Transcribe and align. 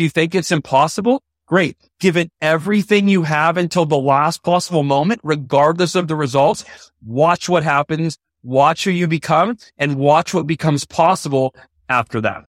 You 0.00 0.08
think 0.08 0.34
it's 0.34 0.50
impossible, 0.50 1.22
great. 1.46 1.76
Give 2.00 2.16
it 2.16 2.32
everything 2.40 3.06
you 3.06 3.24
have 3.24 3.58
until 3.58 3.84
the 3.84 3.98
last 3.98 4.42
possible 4.42 4.82
moment, 4.82 5.20
regardless 5.22 5.94
of 5.94 6.08
the 6.08 6.16
results. 6.16 6.64
Watch 7.04 7.50
what 7.50 7.62
happens, 7.62 8.16
watch 8.42 8.84
who 8.84 8.90
you 8.90 9.06
become 9.06 9.58
and 9.76 9.96
watch 9.96 10.32
what 10.32 10.46
becomes 10.46 10.86
possible 10.86 11.54
after 11.90 12.22
that. 12.22 12.46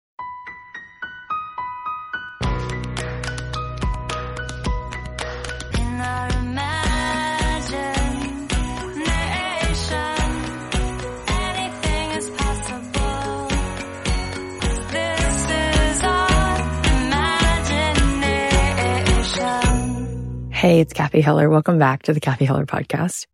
Hey, 20.62 20.80
it's 20.80 20.94
Cathy 20.94 21.22
Heller. 21.22 21.50
Welcome 21.50 21.80
back 21.80 22.04
to 22.04 22.14
the 22.14 22.20
Cathy 22.20 22.46
Heller 22.46 22.68
podcast. 22.68 23.26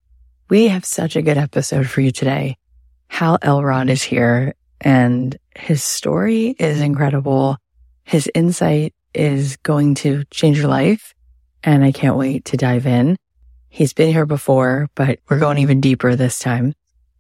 We 0.50 0.70
have 0.70 0.86
such 0.86 1.18
a 1.18 1.22
good 1.22 1.38
episode 1.38 1.86
for 1.86 2.00
you 2.00 2.10
today. 2.10 2.56
Hal 3.10 3.38
Elrod 3.42 3.90
is 3.90 4.02
here 4.02 4.56
and 4.80 5.38
his 5.54 5.84
story 5.84 6.56
is 6.58 6.80
incredible. 6.80 7.58
His 8.06 8.32
insight 8.34 8.96
is 9.14 9.58
going 9.58 9.96
to 9.96 10.24
change 10.32 10.58
your 10.58 10.70
life. 10.70 11.14
And 11.66 11.84
I 11.84 11.92
can't 11.92 12.16
wait 12.16 12.46
to 12.46 12.56
dive 12.56 12.88
in. 12.88 13.18
He's 13.68 13.92
been 13.92 14.14
here 14.14 14.26
before, 14.26 14.88
but 14.96 15.20
we're 15.30 15.40
going 15.40 15.58
even 15.58 15.82
deeper 15.82 16.16
this 16.16 16.40
time. 16.40 16.76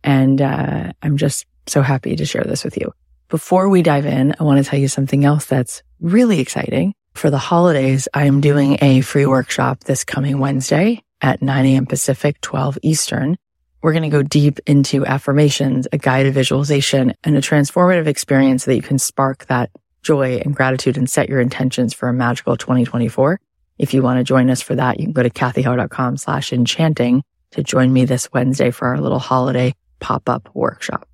And 0.05 0.41
uh, 0.41 0.93
I'm 1.03 1.17
just 1.17 1.45
so 1.65 1.81
happy 1.81 2.15
to 2.15 2.25
share 2.25 2.45
this 2.45 2.63
with 2.63 2.77
you. 2.77 2.93
Before 3.27 3.67
we 3.67 3.81
dive 3.81 4.05
in, 4.05 4.35
I 4.39 4.43
want 4.43 4.63
to 4.63 4.69
tell 4.69 4.79
you 4.79 4.87
something 4.87 5.25
else 5.25 5.47
that's 5.47 5.83
really 5.99 6.39
exciting. 6.39 6.93
For 7.17 7.31
the 7.31 7.39
holidays, 7.39 8.07
I 8.13 8.25
am 8.25 8.41
doing 8.41 8.77
a 8.79 9.01
free 9.01 9.25
workshop 9.25 9.85
this 9.85 10.03
coming 10.03 10.37
Wednesday 10.37 11.01
at 11.19 11.41
9 11.41 11.65
a.m. 11.65 11.87
Pacific, 11.87 12.39
12 12.41 12.77
Eastern. 12.83 13.37
We're 13.81 13.93
going 13.93 14.03
to 14.03 14.09
go 14.09 14.21
deep 14.21 14.59
into 14.67 15.03
affirmations, 15.03 15.87
a 15.91 15.97
guided 15.97 16.35
visualization, 16.35 17.15
and 17.23 17.35
a 17.35 17.41
transformative 17.41 18.05
experience 18.05 18.65
that 18.65 18.75
you 18.75 18.83
can 18.83 18.99
spark 18.99 19.47
that 19.47 19.71
joy 20.03 20.37
and 20.45 20.55
gratitude 20.55 20.95
and 20.95 21.09
set 21.09 21.27
your 21.27 21.41
intentions 21.41 21.91
for 21.91 22.07
a 22.07 22.13
magical 22.13 22.55
2024. 22.55 23.39
If 23.79 23.95
you 23.95 24.03
want 24.03 24.19
to 24.19 24.23
join 24.23 24.51
us 24.51 24.61
for 24.61 24.75
that, 24.75 24.99
you 24.99 25.07
can 25.07 25.13
go 25.13 25.23
to 25.23 25.31
cathyheller.com 25.31 26.17
slash 26.17 26.53
enchanting 26.53 27.23
to 27.49 27.63
join 27.63 27.91
me 27.91 28.05
this 28.05 28.31
Wednesday 28.31 28.69
for 28.69 28.89
our 28.89 29.01
little 29.01 29.17
holiday 29.17 29.73
pop-up 29.99 30.49
workshop. 30.53 31.07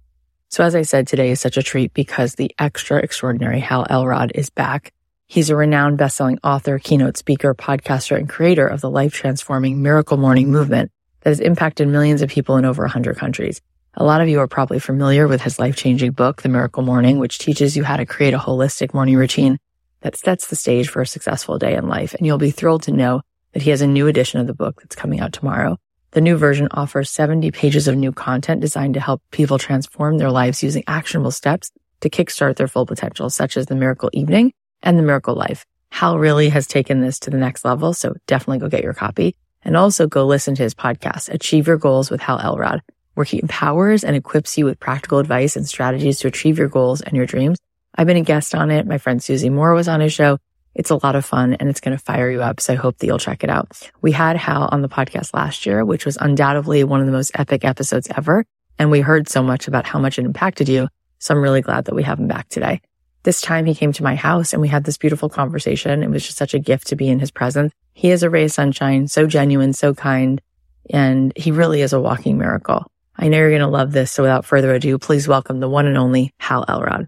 So 0.50 0.66
as 0.66 0.76
I 0.76 0.82
said, 0.82 1.08
today 1.08 1.32
is 1.32 1.40
such 1.40 1.56
a 1.56 1.64
treat 1.64 1.94
because 1.94 2.36
the 2.36 2.54
extra 2.60 2.98
extraordinary 2.98 3.62
Hal 3.62 3.88
Elrod 3.90 4.34
is 4.36 4.50
back 4.50 4.93
He's 5.34 5.50
a 5.50 5.56
renowned 5.56 5.98
best-selling 5.98 6.38
author, 6.44 6.78
keynote 6.78 7.18
speaker, 7.18 7.56
podcaster, 7.56 8.16
and 8.16 8.30
creator 8.30 8.68
of 8.68 8.82
the 8.82 8.90
life-transforming 8.92 9.82
Miracle 9.82 10.16
Morning 10.16 10.52
movement 10.52 10.92
that 11.22 11.32
has 11.32 11.40
impacted 11.40 11.88
millions 11.88 12.22
of 12.22 12.30
people 12.30 12.58
in 12.58 12.66
over 12.66 12.84
100 12.84 13.18
countries. 13.18 13.60
A 13.96 14.04
lot 14.04 14.22
of 14.22 14.30
you 14.30 14.40
are 14.42 14.48
probably 14.48 14.78
familiar 14.78 15.28
with 15.28 15.42
his 15.42 15.58
life-changing 15.58 16.12
book, 16.12 16.44
The 16.44 16.50
Miracle 16.50 16.84
Morning, 16.84 17.18
which 17.18 17.40
teaches 17.40 17.76
you 17.76 17.84
how 17.84 17.98
to 17.98 18.06
create 18.06 18.36
a 18.36 18.38
holistic 18.38 18.94
morning 18.94 19.16
routine 19.16 19.58
that 20.02 20.16
sets 20.16 20.46
the 20.46 20.56
stage 20.56 20.88
for 20.88 21.02
a 21.02 21.08
successful 21.08 21.58
day 21.58 21.74
in 21.74 21.88
life. 21.88 22.14
And 22.14 22.28
you'll 22.28 22.38
be 22.38 22.52
thrilled 22.52 22.84
to 22.84 22.92
know 22.92 23.24
that 23.54 23.64
he 23.64 23.72
has 23.72 23.82
a 23.82 23.88
new 23.88 24.06
edition 24.06 24.40
of 24.40 24.46
the 24.46 24.54
book 24.54 24.84
that's 24.84 24.96
coming 24.96 25.20
out 25.20 25.34
tomorrow. 25.34 25.80
The 26.12 26.22
new 26.22 26.38
version 26.38 26.68
offers 26.70 27.10
70 27.10 27.50
pages 27.50 27.88
of 27.88 27.96
new 27.96 28.12
content 28.12 28.62
designed 28.62 28.94
to 28.94 29.00
help 29.00 29.24
people 29.32 29.58
transform 29.58 30.20
their 30.20 30.30
lives 30.30 30.62
using 30.62 30.84
actionable 30.86 31.32
steps 31.32 31.72
to 32.02 32.10
kickstart 32.12 32.58
their 32.58 32.68
full 32.68 32.86
potential, 32.86 33.32
such 33.32 33.58
as 33.58 33.66
the 33.66 33.76
Miracle 33.76 34.12
Evening, 34.14 34.54
and 34.84 35.00
The 35.00 35.04
Miracle 35.04 35.36
Life. 35.36 35.66
Hal 35.90 36.20
really 36.20 36.50
has 36.50 36.68
taken 36.68 37.02
this 37.02 37.20
to 37.20 37.30
the 37.30 37.38
next 37.38 37.64
level. 37.64 37.94
So 37.94 38.16
definitely 38.28 38.60
go 38.60 38.68
get 38.68 38.84
your 38.84 38.94
copy 38.94 39.36
and 39.64 39.78
also 39.78 40.08
go 40.08 40.26
listen 40.26 40.56
to 40.56 40.64
his 40.64 40.76
podcast, 40.76 41.30
Achieve 41.30 41.68
Your 41.68 41.78
Goals 41.78 42.12
with 42.12 42.20
Hal 42.22 42.40
Elrod, 42.40 42.82
where 43.14 43.24
he 43.24 43.40
empowers 43.40 44.04
and 44.04 44.16
equips 44.16 44.58
you 44.58 44.66
with 44.66 44.80
practical 44.80 45.20
advice 45.20 45.56
and 45.56 45.68
strategies 45.68 46.20
to 46.20 46.28
achieve 46.28 46.58
your 46.58 46.68
goals 46.68 47.02
and 47.02 47.16
your 47.16 47.26
dreams. 47.26 47.60
I've 47.96 48.08
been 48.08 48.18
a 48.18 48.22
guest 48.22 48.56
on 48.56 48.72
it. 48.72 48.88
My 48.88 48.98
friend 48.98 49.24
Susie 49.24 49.50
Moore 49.50 49.74
was 49.74 49.88
on 49.88 50.02
his 50.02 50.12
show. 50.12 50.40
It's 50.76 50.90
a 50.90 51.00
lot 51.04 51.16
of 51.16 51.24
fun 51.24 51.54
and 51.54 51.70
it's 51.70 51.80
going 51.80 51.96
to 51.96 52.04
fire 52.04 52.30
you 52.32 52.42
up. 52.42 52.60
So 52.60 52.74
I 52.74 52.76
hope 52.76 52.98
that 52.98 53.06
you'll 53.06 53.20
check 53.20 53.44
it 53.44 53.50
out. 53.52 53.92
We 54.02 54.12
had 54.12 54.36
Hal 54.36 54.68
on 54.72 54.82
the 54.82 54.90
podcast 54.90 55.34
last 55.34 55.68
year, 55.68 55.86
which 55.86 56.06
was 56.06 56.18
undoubtedly 56.20 56.84
one 56.84 57.00
of 57.00 57.06
the 57.06 57.12
most 57.12 57.32
epic 57.36 57.64
episodes 57.64 58.08
ever. 58.18 58.46
And 58.80 58.90
we 58.90 59.02
heard 59.02 59.30
so 59.30 59.44
much 59.44 59.68
about 59.68 59.86
how 59.86 60.00
much 60.00 60.18
it 60.18 60.26
impacted 60.26 60.68
you. 60.68 60.88
So 61.20 61.36
I'm 61.36 61.42
really 61.42 61.62
glad 61.62 61.86
that 61.86 61.96
we 61.96 62.02
have 62.04 62.20
him 62.20 62.28
back 62.28 62.50
today 62.50 62.82
this 63.24 63.42
time 63.42 63.66
he 63.66 63.76
came 63.76 63.94
to 63.94 64.04
my 64.04 64.16
house 64.16 64.54
and 64.54 64.62
we 64.62 64.68
had 64.68 64.84
this 64.84 64.98
beautiful 64.98 65.30
conversation. 65.30 66.04
It 66.04 66.10
was 66.10 66.26
just 66.26 66.38
such 66.38 66.54
a 66.54 66.60
gift 66.60 66.88
to 66.88 66.96
be 66.96 67.10
in 67.10 67.20
his 67.20 67.32
presence. 67.32 67.74
He 67.94 68.12
is 68.12 68.24
a 68.24 68.30
ray 68.30 68.46
of 68.46 68.52
sunshine, 68.52 69.08
so 69.08 69.28
genuine, 69.28 69.74
so 69.74 69.94
kind, 69.94 70.42
and 70.90 71.32
he 71.36 71.52
really 71.52 71.82
is 71.82 71.94
a 71.94 72.02
walking 72.02 72.38
miracle. 72.38 72.86
I 73.16 73.28
know 73.28 73.38
you're 73.38 73.50
going 73.50 73.62
to 73.62 73.68
love 73.68 73.92
this. 73.92 74.12
So 74.12 74.24
without 74.24 74.46
further 74.46 74.74
ado, 74.74 74.98
please 74.98 75.28
welcome 75.28 75.60
the 75.60 75.70
one 75.70 75.86
and 75.86 75.98
only 75.98 76.34
Hal 76.40 76.66
Elrod. 76.68 77.08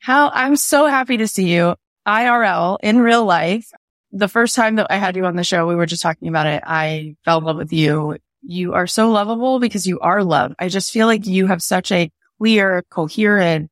Hal, 0.00 0.30
I'm 0.32 0.56
so 0.56 0.86
happy 0.86 1.16
to 1.16 1.28
see 1.28 1.52
you 1.52 1.74
IRL 2.06 2.78
in 2.82 3.00
real 3.00 3.24
life. 3.24 3.70
The 4.12 4.28
first 4.28 4.54
time 4.54 4.76
that 4.76 4.86
I 4.90 4.96
had 4.96 5.16
you 5.16 5.26
on 5.26 5.36
the 5.36 5.44
show, 5.44 5.66
we 5.66 5.74
were 5.74 5.86
just 5.86 6.02
talking 6.02 6.28
about 6.28 6.46
it. 6.46 6.62
I 6.66 7.16
fell 7.24 7.38
in 7.38 7.44
love 7.44 7.56
with 7.56 7.72
you. 7.72 8.16
You 8.42 8.74
are 8.74 8.86
so 8.86 9.10
lovable 9.10 9.58
because 9.58 9.86
you 9.86 9.98
are 10.00 10.22
love. 10.22 10.54
I 10.58 10.68
just 10.68 10.92
feel 10.92 11.06
like 11.06 11.26
you 11.26 11.46
have 11.46 11.62
such 11.62 11.90
a 11.90 12.10
clear, 12.38 12.84
coherent, 12.90 13.70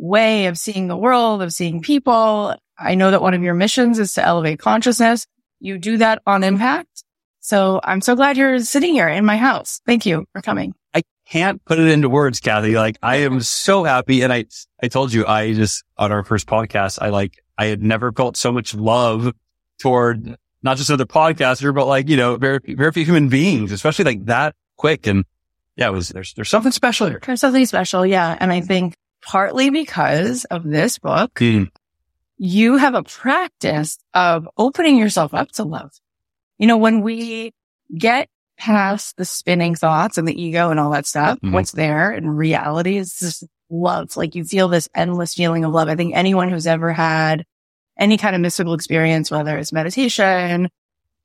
way 0.00 0.46
of 0.46 0.58
seeing 0.58 0.88
the 0.88 0.96
world, 0.96 1.42
of 1.42 1.52
seeing 1.52 1.82
people. 1.82 2.56
I 2.78 2.94
know 2.94 3.10
that 3.10 3.20
one 3.20 3.34
of 3.34 3.42
your 3.42 3.54
missions 3.54 3.98
is 3.98 4.14
to 4.14 4.24
elevate 4.24 4.58
consciousness. 4.58 5.26
You 5.60 5.78
do 5.78 5.98
that 5.98 6.22
on 6.26 6.42
impact. 6.42 7.04
So 7.40 7.80
I'm 7.84 8.00
so 8.00 8.16
glad 8.16 8.36
you're 8.36 8.60
sitting 8.60 8.94
here 8.94 9.08
in 9.08 9.24
my 9.24 9.36
house. 9.36 9.80
Thank 9.86 10.06
you 10.06 10.24
for 10.32 10.40
coming. 10.40 10.74
I 10.94 11.02
can't 11.26 11.62
put 11.64 11.78
it 11.78 11.88
into 11.88 12.08
words, 12.08 12.40
Cathy. 12.40 12.74
Like 12.74 12.96
I 13.02 13.16
am 13.16 13.40
so 13.40 13.84
happy. 13.84 14.22
And 14.22 14.32
I, 14.32 14.46
I 14.82 14.88
told 14.88 15.12
you, 15.12 15.26
I 15.26 15.52
just 15.52 15.84
on 15.96 16.12
our 16.12 16.24
first 16.24 16.46
podcast, 16.46 16.98
I 17.00 17.10
like, 17.10 17.42
I 17.58 17.66
had 17.66 17.82
never 17.82 18.10
felt 18.12 18.36
so 18.36 18.52
much 18.52 18.74
love 18.74 19.32
toward 19.78 20.36
not 20.62 20.76
just 20.76 20.90
another 20.90 21.06
podcaster, 21.06 21.74
but 21.74 21.86
like, 21.86 22.08
you 22.08 22.16
know, 22.16 22.36
very, 22.36 22.58
very 22.66 22.92
few 22.92 23.04
human 23.04 23.28
beings, 23.28 23.72
especially 23.72 24.04
like 24.06 24.24
that 24.26 24.54
quick. 24.76 25.06
And 25.06 25.24
yeah, 25.76 25.88
it 25.88 25.92
was, 25.92 26.08
there's, 26.08 26.32
there's 26.34 26.48
something 26.48 26.72
special 26.72 27.08
here. 27.08 27.20
There's 27.24 27.40
something 27.40 27.66
special. 27.66 28.04
Yeah. 28.04 28.36
And 28.38 28.52
I 28.52 28.60
think 28.60 28.94
partly 29.22 29.70
because 29.70 30.44
of 30.46 30.64
this 30.64 30.98
book, 30.98 31.34
mm. 31.34 31.70
you 32.38 32.76
have 32.76 32.94
a 32.94 33.02
practice 33.02 33.98
of 34.14 34.48
opening 34.56 34.96
yourself 34.96 35.34
up 35.34 35.50
to 35.52 35.64
love. 35.64 35.92
You 36.58 36.66
know, 36.66 36.76
when 36.76 37.02
we 37.02 37.52
get 37.96 38.28
past 38.58 39.16
the 39.16 39.24
spinning 39.24 39.74
thoughts 39.74 40.18
and 40.18 40.28
the 40.28 40.40
ego 40.40 40.70
and 40.70 40.78
all 40.78 40.90
that 40.90 41.06
stuff, 41.06 41.38
mm-hmm. 41.38 41.52
what's 41.52 41.72
there 41.72 42.12
in 42.12 42.28
reality 42.28 42.96
is 42.96 43.18
just 43.18 43.44
love. 43.70 44.16
Like 44.16 44.34
you 44.34 44.44
feel 44.44 44.68
this 44.68 44.88
endless 44.94 45.34
feeling 45.34 45.64
of 45.64 45.72
love. 45.72 45.88
I 45.88 45.96
think 45.96 46.14
anyone 46.14 46.50
who's 46.50 46.66
ever 46.66 46.92
had 46.92 47.44
any 47.98 48.18
kind 48.18 48.34
of 48.34 48.42
mystical 48.42 48.74
experience, 48.74 49.30
whether 49.30 49.56
it's 49.56 49.72
meditation, 49.72 50.68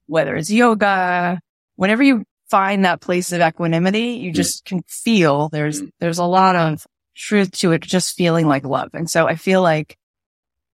whether 0.08 0.36
it's 0.36 0.52
yoga, 0.52 1.40
whenever 1.76 2.04
you 2.04 2.24
find 2.50 2.86
that 2.86 3.02
place 3.02 3.32
of 3.32 3.42
equanimity, 3.42 4.14
you 4.14 4.32
mm. 4.32 4.36
just 4.36 4.66
can 4.66 4.84
feel 4.88 5.50
there's, 5.50 5.82
there's 6.00 6.20
a 6.20 6.26
lot 6.26 6.56
of 6.56 6.86
truth 7.16 7.52
to 7.52 7.72
it 7.72 7.82
just 7.82 8.16
feeling 8.16 8.48
like 8.48 8.66
love. 8.66 8.90
And 8.94 9.10
so 9.10 9.28
I 9.28 9.36
feel 9.36 9.62
like 9.62 9.98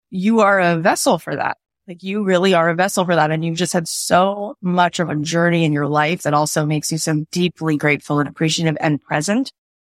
you 0.09 0.39
are 0.39 0.59
a 0.59 0.77
vessel 0.77 1.19
for 1.19 1.35
that. 1.35 1.57
Like 1.87 2.03
you 2.03 2.23
really 2.23 2.53
are 2.53 2.69
a 2.69 2.75
vessel 2.75 3.05
for 3.05 3.15
that. 3.15 3.31
And 3.31 3.43
you've 3.43 3.57
just 3.57 3.73
had 3.73 3.87
so 3.87 4.55
much 4.61 4.99
of 4.99 5.09
a 5.09 5.15
journey 5.15 5.65
in 5.65 5.73
your 5.73 5.87
life 5.87 6.23
that 6.23 6.33
also 6.33 6.65
makes 6.65 6.91
you 6.91 6.97
so 6.97 7.25
deeply 7.31 7.77
grateful 7.77 8.19
and 8.19 8.29
appreciative 8.29 8.77
and 8.79 9.01
present. 9.01 9.51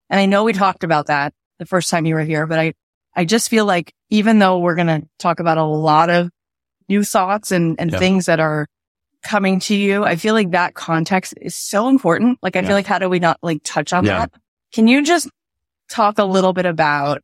And 0.10 0.20
I 0.20 0.26
know 0.26 0.44
we 0.44 0.54
talked 0.54 0.84
about 0.84 1.08
that 1.08 1.34
the 1.58 1.66
first 1.66 1.90
time 1.90 2.06
you 2.06 2.16
were 2.16 2.24
here, 2.24 2.48
but 2.48 2.60
I, 2.60 2.74
I 3.16 3.26
just 3.26 3.50
feel 3.50 3.66
like 3.66 3.94
even 4.10 4.40
though 4.40 4.60
we're 4.60 4.76
going 4.76 4.88
to 4.88 5.08
talk 5.18 5.40
about 5.40 5.58
a 5.58 5.64
lot 5.64 6.10
of 6.10 6.30
new 6.88 7.04
thoughts 7.04 7.52
and, 7.52 7.80
and 7.80 7.92
yeah. 7.92 8.00
things 8.00 8.28
that 8.28 8.40
are 8.40 8.68
coming 9.24 9.60
to 9.62 9.76
you, 9.76 10.04
I 10.04 10.16
feel 10.16 10.34
like 10.34 10.52
that 10.52 10.76
context 10.76 11.34
is 11.42 11.56
so 11.56 11.90
important. 11.90 12.40
Like, 12.42 12.56
I 12.56 12.60
yeah. 12.60 12.68
feel 12.68 12.76
like 12.76 12.88
how 12.88 13.00
do 13.00 13.10
we 13.10 13.20
not 13.20 13.40
like 13.42 13.62
touch 13.64 13.94
on 13.94 14.06
yeah. 14.06 14.20
that? 14.20 14.32
Can 14.74 14.88
you 14.88 15.04
just 15.04 15.28
talk 15.90 16.20
a 16.20 16.24
little 16.24 16.54
bit 16.54 16.66
about 16.66 17.22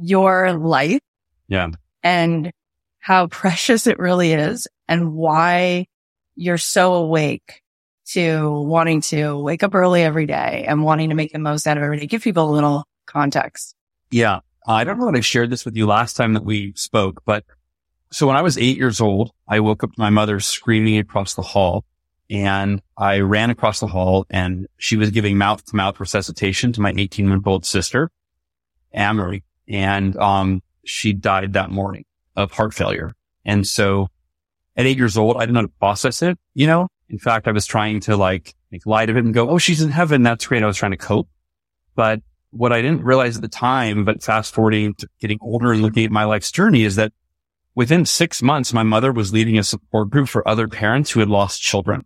your 0.00 0.52
life. 0.52 1.00
Yeah. 1.48 1.68
And 2.02 2.52
how 2.98 3.28
precious 3.28 3.86
it 3.86 3.98
really 3.98 4.32
is 4.32 4.66
and 4.88 5.14
why 5.14 5.86
you're 6.34 6.58
so 6.58 6.94
awake 6.94 7.62
to 8.06 8.50
wanting 8.50 9.00
to 9.00 9.36
wake 9.36 9.62
up 9.62 9.74
early 9.74 10.02
every 10.02 10.26
day 10.26 10.64
and 10.68 10.82
wanting 10.82 11.08
to 11.08 11.14
make 11.14 11.32
the 11.32 11.38
most 11.38 11.66
out 11.66 11.76
of 11.76 11.82
every 11.82 11.98
day. 11.98 12.06
Give 12.06 12.22
people 12.22 12.50
a 12.50 12.52
little 12.52 12.84
context. 13.06 13.74
Yeah. 14.10 14.40
I 14.66 14.84
don't 14.84 14.98
know 14.98 15.06
that 15.06 15.16
I 15.16 15.20
shared 15.20 15.50
this 15.50 15.64
with 15.64 15.76
you 15.76 15.86
last 15.86 16.14
time 16.14 16.34
that 16.34 16.44
we 16.44 16.72
spoke, 16.74 17.22
but 17.24 17.44
so 18.12 18.26
when 18.26 18.36
I 18.36 18.42
was 18.42 18.58
eight 18.58 18.76
years 18.76 19.00
old, 19.00 19.30
I 19.48 19.60
woke 19.60 19.84
up 19.84 19.92
to 19.92 20.00
my 20.00 20.10
mother 20.10 20.40
screaming 20.40 20.98
across 20.98 21.34
the 21.34 21.42
hall 21.42 21.84
and 22.30 22.82
I 22.96 23.20
ran 23.20 23.50
across 23.50 23.80
the 23.80 23.86
hall 23.86 24.26
and 24.30 24.66
she 24.78 24.96
was 24.96 25.10
giving 25.10 25.38
mouth 25.38 25.64
to 25.66 25.76
mouth 25.76 26.00
resuscitation 26.00 26.72
to 26.72 26.80
my 26.80 26.92
18 26.96 27.28
month 27.28 27.46
old 27.46 27.64
sister, 27.64 28.10
Amory. 28.94 29.44
And, 29.68 30.16
um, 30.16 30.62
she 30.84 31.12
died 31.12 31.54
that 31.54 31.70
morning 31.70 32.04
of 32.36 32.52
heart 32.52 32.72
failure. 32.72 33.12
And 33.44 33.66
so 33.66 34.08
at 34.76 34.86
eight 34.86 34.96
years 34.96 35.16
old, 35.16 35.36
I 35.36 35.40
didn't 35.40 35.54
know 35.54 35.62
to 35.62 35.68
process 35.68 36.22
it, 36.22 36.38
you 36.54 36.66
know? 36.66 36.88
In 37.08 37.18
fact, 37.18 37.48
I 37.48 37.52
was 37.52 37.66
trying 37.66 38.00
to 38.00 38.16
like 38.16 38.54
make 38.70 38.86
light 38.86 39.10
of 39.10 39.16
it 39.16 39.24
and 39.24 39.34
go, 39.34 39.48
Oh, 39.50 39.58
she's 39.58 39.82
in 39.82 39.90
heaven. 39.90 40.22
That's 40.22 40.46
great. 40.46 40.62
I 40.62 40.66
was 40.66 40.76
trying 40.76 40.92
to 40.92 40.96
cope. 40.96 41.28
But 41.94 42.20
what 42.50 42.72
I 42.72 42.82
didn't 42.82 43.04
realize 43.04 43.36
at 43.36 43.42
the 43.42 43.48
time, 43.48 44.04
but 44.04 44.22
fast 44.22 44.54
forwarding 44.54 44.94
to 44.94 45.08
getting 45.20 45.38
older 45.40 45.72
and 45.72 45.82
looking 45.82 46.04
at 46.04 46.10
my 46.10 46.24
life's 46.24 46.50
journey 46.50 46.84
is 46.84 46.96
that 46.96 47.12
within 47.74 48.04
six 48.04 48.42
months, 48.42 48.72
my 48.72 48.82
mother 48.82 49.12
was 49.12 49.32
leading 49.32 49.58
a 49.58 49.62
support 49.62 50.10
group 50.10 50.28
for 50.28 50.46
other 50.46 50.68
parents 50.68 51.10
who 51.10 51.20
had 51.20 51.28
lost 51.28 51.60
children. 51.60 52.04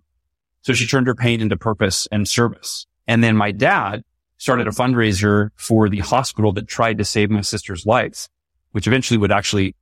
So 0.62 0.72
she 0.72 0.86
turned 0.86 1.06
her 1.06 1.14
pain 1.14 1.40
into 1.40 1.56
purpose 1.56 2.06
and 2.12 2.28
service. 2.28 2.86
And 3.06 3.24
then 3.24 3.36
my 3.36 3.50
dad 3.50 4.02
started 4.36 4.66
a 4.66 4.70
fundraiser 4.70 5.50
for 5.56 5.88
the 5.88 5.98
hospital 5.98 6.52
that 6.52 6.68
tried 6.68 6.98
to 6.98 7.04
save 7.04 7.30
my 7.30 7.40
sister's 7.40 7.86
life, 7.86 8.28
which 8.72 8.86
eventually 8.86 9.18
would 9.18 9.32
actually 9.32 9.74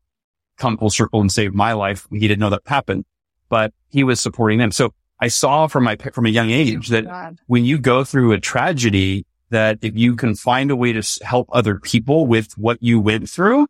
come 0.56 0.76
full 0.76 0.90
circle 0.90 1.20
and 1.20 1.30
save 1.30 1.54
my 1.54 1.72
life. 1.72 2.06
He 2.10 2.26
didn't 2.26 2.40
know 2.40 2.50
that 2.50 2.62
happened, 2.66 3.04
but 3.48 3.72
he 3.88 4.04
was 4.04 4.20
supporting 4.20 4.58
them. 4.58 4.72
So 4.72 4.92
I 5.20 5.28
saw 5.28 5.66
from 5.66 5.84
my, 5.84 5.96
from 5.96 6.26
a 6.26 6.30
young 6.30 6.50
age 6.50 6.90
oh, 6.90 6.94
that 6.94 7.04
God. 7.04 7.38
when 7.46 7.64
you 7.64 7.78
go 7.78 8.04
through 8.04 8.32
a 8.32 8.40
tragedy, 8.40 9.26
that 9.50 9.78
if 9.82 9.96
you 9.96 10.14
can 10.14 10.34
find 10.34 10.70
a 10.70 10.76
way 10.76 10.92
to 10.92 11.24
help 11.24 11.48
other 11.52 11.78
people 11.78 12.26
with 12.26 12.56
what 12.58 12.78
you 12.82 13.00
went 13.00 13.28
through, 13.28 13.66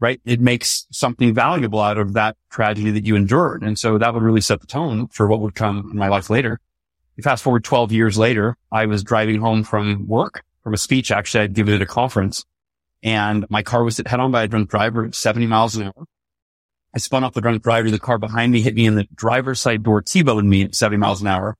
right, 0.00 0.20
it 0.24 0.40
makes 0.40 0.86
something 0.90 1.34
valuable 1.34 1.80
out 1.80 1.98
of 1.98 2.12
that 2.14 2.36
tragedy 2.50 2.90
that 2.92 3.04
you 3.04 3.16
endured. 3.16 3.62
And 3.62 3.78
so 3.78 3.98
that 3.98 4.14
would 4.14 4.22
really 4.22 4.40
set 4.40 4.60
the 4.60 4.66
tone 4.66 5.08
for 5.08 5.26
what 5.26 5.40
would 5.40 5.54
come 5.54 5.90
in 5.90 5.98
my 5.98 6.08
life 6.08 6.30
later. 6.30 6.60
Fast 7.22 7.42
forward 7.42 7.64
12 7.64 7.90
years 7.90 8.16
later, 8.16 8.56
I 8.70 8.86
was 8.86 9.02
driving 9.02 9.40
home 9.40 9.64
from 9.64 10.06
work 10.06 10.44
from 10.62 10.72
a 10.72 10.76
speech. 10.76 11.10
Actually, 11.10 11.44
I'd 11.44 11.54
given 11.54 11.74
at 11.74 11.82
a 11.82 11.86
conference 11.86 12.44
and 13.02 13.44
my 13.50 13.62
car 13.62 13.84
was 13.84 13.96
hit 13.96 14.06
head 14.06 14.20
on 14.20 14.30
by 14.30 14.44
a 14.44 14.48
drunk 14.48 14.70
driver 14.70 15.04
at 15.04 15.14
70 15.14 15.46
miles 15.46 15.76
an 15.76 15.84
hour. 15.84 16.06
I 16.94 16.98
spun 16.98 17.24
off 17.24 17.34
the 17.34 17.40
drunk 17.40 17.62
driver. 17.62 17.90
The 17.90 17.98
car 17.98 18.18
behind 18.18 18.52
me 18.52 18.60
hit 18.60 18.74
me 18.74 18.86
in 18.86 18.94
the 18.94 19.06
driver's 19.14 19.60
side 19.60 19.82
door, 19.82 20.02
T-boned 20.02 20.48
me 20.48 20.62
at 20.62 20.74
70 20.74 20.98
miles 20.98 21.20
an 21.20 21.26
hour. 21.26 21.56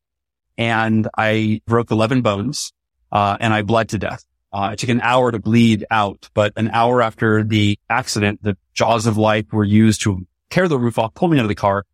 And 0.56 1.08
I 1.16 1.60
broke 1.66 1.90
11 1.90 2.22
bones 2.22 2.72
uh, 3.12 3.36
and 3.40 3.52
I 3.52 3.62
bled 3.62 3.90
to 3.90 3.98
death. 3.98 4.24
Uh, 4.52 4.70
it 4.72 4.78
took 4.78 4.88
an 4.88 5.00
hour 5.02 5.30
to 5.30 5.38
bleed 5.38 5.84
out, 5.90 6.30
but 6.34 6.52
an 6.56 6.70
hour 6.70 7.02
after 7.02 7.44
the 7.44 7.78
accident, 7.90 8.42
the 8.42 8.56
jaws 8.72 9.06
of 9.06 9.18
life 9.18 9.46
were 9.52 9.64
used 9.64 10.00
to 10.02 10.26
tear 10.50 10.68
the 10.68 10.78
roof 10.78 10.98
off, 10.98 11.14
pull 11.14 11.28
me 11.28 11.38
out 11.38 11.44
of 11.44 11.48
the 11.48 11.54
car, 11.54 11.84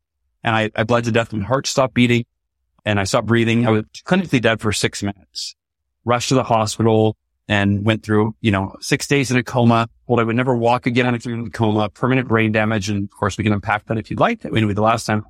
and 0.44 0.54
I, 0.54 0.70
I 0.76 0.84
bled 0.84 1.04
to 1.04 1.12
death. 1.12 1.32
My 1.32 1.44
heart 1.44 1.66
stopped 1.66 1.94
beating, 1.94 2.24
and 2.84 3.00
I 3.00 3.04
stopped 3.04 3.26
breathing. 3.26 3.66
I 3.66 3.70
was 3.70 3.84
clinically 4.04 4.40
dead 4.40 4.60
for 4.60 4.72
six 4.72 5.02
minutes. 5.02 5.56
Rushed 6.04 6.28
to 6.28 6.34
the 6.34 6.44
hospital 6.44 7.16
and 7.48 7.84
went 7.84 8.02
through, 8.02 8.34
you 8.40 8.50
know, 8.50 8.76
six 8.80 9.06
days 9.06 9.30
in 9.30 9.36
a 9.36 9.42
coma. 9.42 9.88
Told 10.06 10.20
I 10.20 10.22
would 10.22 10.36
never 10.36 10.56
walk 10.56 10.86
again 10.86 11.06
out 11.06 11.20
the 11.20 11.50
coma, 11.52 11.88
permanent 11.88 12.28
brain 12.28 12.52
damage, 12.52 12.88
and 12.88 13.04
of 13.04 13.10
course 13.10 13.36
we 13.36 13.44
can 13.44 13.52
unpack 13.52 13.86
that 13.86 13.98
if 13.98 14.10
you'd 14.10 14.20
like. 14.20 14.42
That 14.42 14.52
would 14.52 14.66
be 14.66 14.74
the 14.74 14.82
last 14.82 15.06
time. 15.06 15.24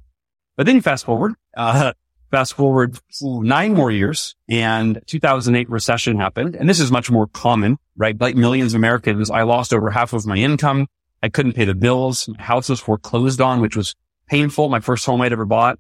But 0.56 0.67
then 0.67 0.77
you 0.77 0.82
fast 0.82 1.05
forward. 1.05 1.35
Uh, 1.56 1.93
Fast 2.31 2.55
forward 2.55 2.99
nine 3.23 3.75
more 3.75 3.91
years 3.91 4.35
and 4.49 5.00
2008 5.06 5.71
recession 5.71 6.19
happened. 6.19 6.56
And 6.56 6.69
this 6.69 6.81
is 6.81 6.91
much 6.91 7.11
more 7.11 7.26
common, 7.29 7.79
right? 7.97 8.21
Like 8.21 8.35
millions 8.35 8.75
of 8.75 8.79
Americans, 8.79 9.31
I 9.31 9.43
lost 9.43 9.73
over 9.73 9.91
half 9.91 10.12
of 10.12 10.26
my 10.26 10.37
income. 10.37 10.88
I 11.23 11.29
couldn't 11.29 11.53
pay 11.53 11.65
the 11.65 11.75
bills. 11.75 12.29
My 12.29 12.43
house 12.43 12.69
was 12.69 12.81
foreclosed 12.81 13.41
on, 13.41 13.61
which 13.61 13.76
was 13.76 13.94
painful. 14.26 14.69
My 14.69 14.81
first 14.81 15.06
home 15.06 15.21
I'd 15.21 15.32
ever 15.32 15.44
bought. 15.44 15.79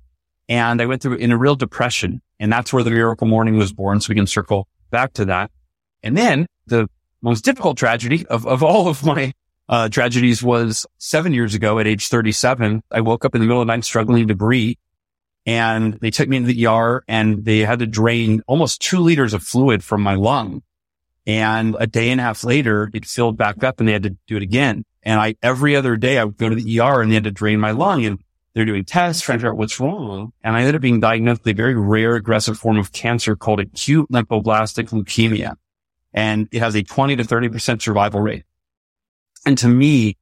And 0.48 0.80
I 0.80 0.86
went 0.86 1.02
through 1.02 1.16
in 1.16 1.32
a 1.32 1.36
real 1.36 1.56
depression. 1.56 2.22
And 2.38 2.52
that's 2.52 2.72
where 2.72 2.82
the 2.82 2.90
miracle 2.90 3.26
morning 3.26 3.56
was 3.56 3.72
born. 3.72 4.00
So 4.00 4.10
we 4.10 4.14
can 4.14 4.26
circle 4.26 4.68
back 4.90 5.12
to 5.14 5.24
that. 5.26 5.50
And 6.02 6.16
then 6.16 6.46
the 6.66 6.88
most 7.20 7.44
difficult 7.44 7.76
tragedy 7.78 8.26
of, 8.26 8.46
of 8.46 8.62
all 8.62 8.86
of 8.88 9.04
my 9.04 9.32
uh, 9.68 9.88
tragedies 9.88 10.42
was 10.42 10.86
seven 10.98 11.32
years 11.32 11.54
ago 11.54 11.78
at 11.78 11.86
age 11.86 12.08
37. 12.08 12.82
I 12.90 13.00
woke 13.00 13.24
up 13.24 13.34
in 13.34 13.40
the 13.40 13.46
middle 13.46 13.62
of 13.62 13.66
the 13.66 13.72
night 13.72 13.84
struggling 13.84 14.28
to 14.28 14.34
breathe 14.34 14.76
and 15.46 15.94
they 15.94 16.10
took 16.10 16.28
me 16.28 16.38
into 16.38 16.52
the 16.52 16.66
ER 16.66 17.04
and 17.06 17.44
they 17.44 17.60
had 17.60 17.80
to 17.80 17.86
drain 17.86 18.42
almost 18.46 18.80
two 18.80 18.98
liters 18.98 19.34
of 19.34 19.42
fluid 19.42 19.84
from 19.84 20.02
my 20.02 20.14
lung. 20.14 20.62
And 21.26 21.76
a 21.78 21.86
day 21.86 22.10
and 22.10 22.20
a 22.20 22.24
half 22.24 22.44
later, 22.44 22.90
it 22.92 23.04
filled 23.04 23.36
back 23.36 23.64
up 23.64 23.78
and 23.78 23.88
they 23.88 23.92
had 23.92 24.02
to 24.04 24.16
do 24.26 24.36
it 24.36 24.42
again. 24.42 24.84
And 25.02 25.20
I, 25.20 25.36
every 25.42 25.76
other 25.76 25.96
day 25.96 26.18
I 26.18 26.24
would 26.24 26.36
go 26.36 26.48
to 26.48 26.54
the 26.54 26.80
ER 26.80 27.00
and 27.00 27.10
they 27.10 27.14
had 27.14 27.24
to 27.24 27.30
drain 27.30 27.60
my 27.60 27.72
lung 27.72 28.04
and 28.04 28.18
they're 28.54 28.64
doing 28.64 28.84
tests 28.84 29.22
trying 29.22 29.38
to 29.38 29.40
figure 29.40 29.52
out 29.52 29.58
what's 29.58 29.80
wrong. 29.80 30.32
And 30.42 30.56
I 30.56 30.60
ended 30.60 30.76
up 30.76 30.80
being 30.80 31.00
diagnosed 31.00 31.44
with 31.44 31.52
a 31.52 31.56
very 31.56 31.74
rare 31.74 32.14
aggressive 32.14 32.58
form 32.58 32.78
of 32.78 32.92
cancer 32.92 33.36
called 33.36 33.60
acute 33.60 34.10
lymphoblastic 34.10 34.90
leukemia. 34.90 35.56
And 36.12 36.48
it 36.52 36.60
has 36.60 36.74
a 36.74 36.82
20 36.82 37.16
to 37.16 37.24
30% 37.24 37.82
survival 37.82 38.20
rate. 38.20 38.44
And 39.44 39.58
to 39.58 39.68
me, 39.68 40.16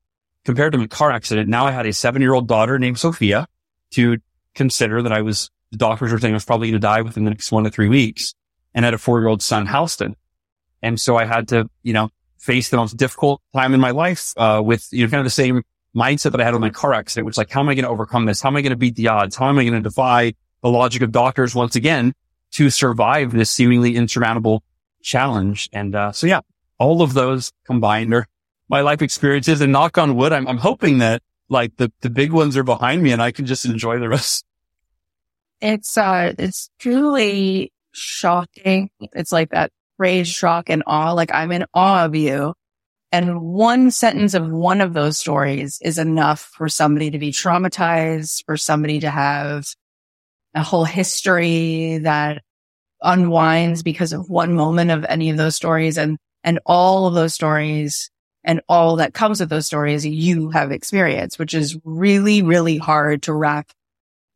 compared 0.45 0.73
to 0.73 0.79
my 0.79 0.87
car 0.87 1.13
accident, 1.13 1.49
now 1.49 1.67
I 1.67 1.71
had 1.71 1.87
a 1.87 1.93
seven 1.93 2.23
year 2.23 2.33
old 2.33 2.49
daughter 2.49 2.79
named 2.79 2.99
Sophia 2.99 3.47
to 3.93 4.19
consider 4.55 5.03
that 5.03 5.13
I 5.13 5.23
was, 5.23 5.51
the 5.71 5.79
doctors 5.79 6.13
were 6.13 6.19
saying 6.19 6.35
I 6.35 6.37
was 6.37 6.45
probably 6.45 6.69
going 6.69 6.81
to 6.81 6.87
die 6.87 7.03
within 7.03 7.25
the 7.25 7.31
next 7.31 7.51
one 7.53 7.65
to 7.65 7.71
three 7.71 7.89
weeks 7.89 8.35
and 8.75 8.85
had 8.85 8.95
a 8.95 8.99
four 8.99 9.21
year 9.21 9.29
old 9.29 9.43
son, 9.43 9.67
Halston. 9.67 10.15
And 10.83 11.01
so 11.01 11.17
I 11.17 11.25
had 11.25 11.49
to, 11.49 11.69
you 11.83 11.93
know, 11.93 12.11
face 12.39 12.71
the 12.71 12.77
most 12.77 12.97
difficult 12.97 13.41
time 13.55 13.73
in 13.73 13.81
my 13.81 13.93
life, 13.93 14.33
uh, 14.37 14.61
with, 14.65 14.89
you 14.91 15.05
know, 15.05 15.11
kind 15.11 15.21
of 15.21 15.27
the 15.27 15.31
same 15.31 15.63
mindset 15.95 16.33
that 16.33 16.41
I 16.41 16.45
had 16.45 16.55
on 16.55 16.61
my 16.61 16.71
car 16.71 16.93
accident, 16.93 17.27
which 17.27 17.37
like, 17.37 17.51
how 17.51 17.61
am 17.61 17.69
I 17.69 17.75
going 17.75 17.85
to 17.85 17.91
overcome 17.91 18.25
this? 18.25 18.41
How 18.41 18.49
am 18.49 18.57
I 18.57 18.63
going 18.63 18.71
to 18.71 18.77
beat 18.77 18.97
the 18.97 19.09
odds? 19.09 19.37
How 19.37 19.49
am 19.49 19.59
I 19.59 19.63
going 19.63 19.75
to 19.75 19.81
defy 19.81 20.35
the 20.63 20.71
logic 20.71 21.03
of 21.03 21.13
doctors 21.13 21.55
once 21.55 21.77
again 21.77 22.15
to 22.53 22.71
survive 22.71 23.33
this 23.33 23.51
seemingly 23.51 23.95
insurmountable 23.95 24.65
challenge? 25.03 25.69
And, 25.73 25.95
uh, 25.95 26.13
so 26.13 26.27
yeah, 26.27 26.41
all 26.79 27.03
of 27.03 27.15
those 27.15 27.53
combined 27.65 28.13
are 28.13 28.27
my 28.69 28.81
life 28.81 29.03
experiences 29.03 29.61
and 29.61 29.73
knock 29.73 29.99
on 29.99 30.17
wood. 30.17 30.33
I'm, 30.33 30.49
I'm 30.49 30.59
hoping 30.59 30.99
that 30.99 31.23
like 31.53 31.77
the, 31.77 31.93
the 32.01 32.11
big 32.11 32.33
ones 32.33 32.57
are 32.57 32.65
behind 32.65 33.03
me 33.03 33.13
and 33.13 33.23
I 33.23 33.31
can 33.31 33.47
just 33.47 33.65
enjoy 33.65 33.99
the 33.99 34.09
rest. 34.09 34.45
It's, 35.61 35.97
uh, 35.97 36.33
it's 36.39 36.71
truly 36.81 37.73
shocking. 37.93 38.91
It's 39.13 39.31
like 39.31 39.51
that 39.51 39.71
phrase 39.97 40.27
shock 40.27 40.69
and 40.69 40.83
awe. 40.87 41.13
Like 41.13 41.33
I'm 41.33 41.53
in 41.53 41.67
awe 41.73 42.07
of 42.07 42.17
you. 42.17 42.55
And 43.13 43.43
one 43.43 43.91
sentence 43.91 44.33
of 44.33 44.51
one 44.51 44.81
of 44.81 44.95
those 44.95 45.19
stories 45.19 45.79
is 45.83 45.99
enough 45.99 46.51
for 46.57 46.69
somebody 46.69 47.11
to 47.11 47.19
be 47.19 47.31
traumatized, 47.31 48.43
for 48.47 48.57
somebody 48.57 49.01
to 49.01 49.11
have 49.11 49.67
a 50.55 50.63
whole 50.63 50.87
history 50.87 51.99
that 51.99 52.43
unwinds 53.03 53.83
because 53.83 54.15
of 54.15 54.31
one 54.31 54.55
moment 54.55 54.91
of 54.91 55.05
any 55.05 55.29
of 55.29 55.37
those 55.37 55.55
stories. 55.55 55.99
And, 55.99 56.17
and 56.43 56.59
all 56.65 57.07
of 57.07 57.15
those 57.15 57.35
stories 57.35 58.11
and 58.45 58.61
all 58.69 58.97
that 58.97 59.15
comes 59.15 59.41
with 59.41 59.49
those 59.49 59.67
stories 59.67 60.05
you 60.07 60.51
have 60.51 60.73
experienced, 60.73 61.39
which 61.39 61.55
is 61.55 61.79
really, 61.85 62.43
really 62.43 62.79
hard 62.79 63.23
to 63.23 63.33
wrap 63.33 63.71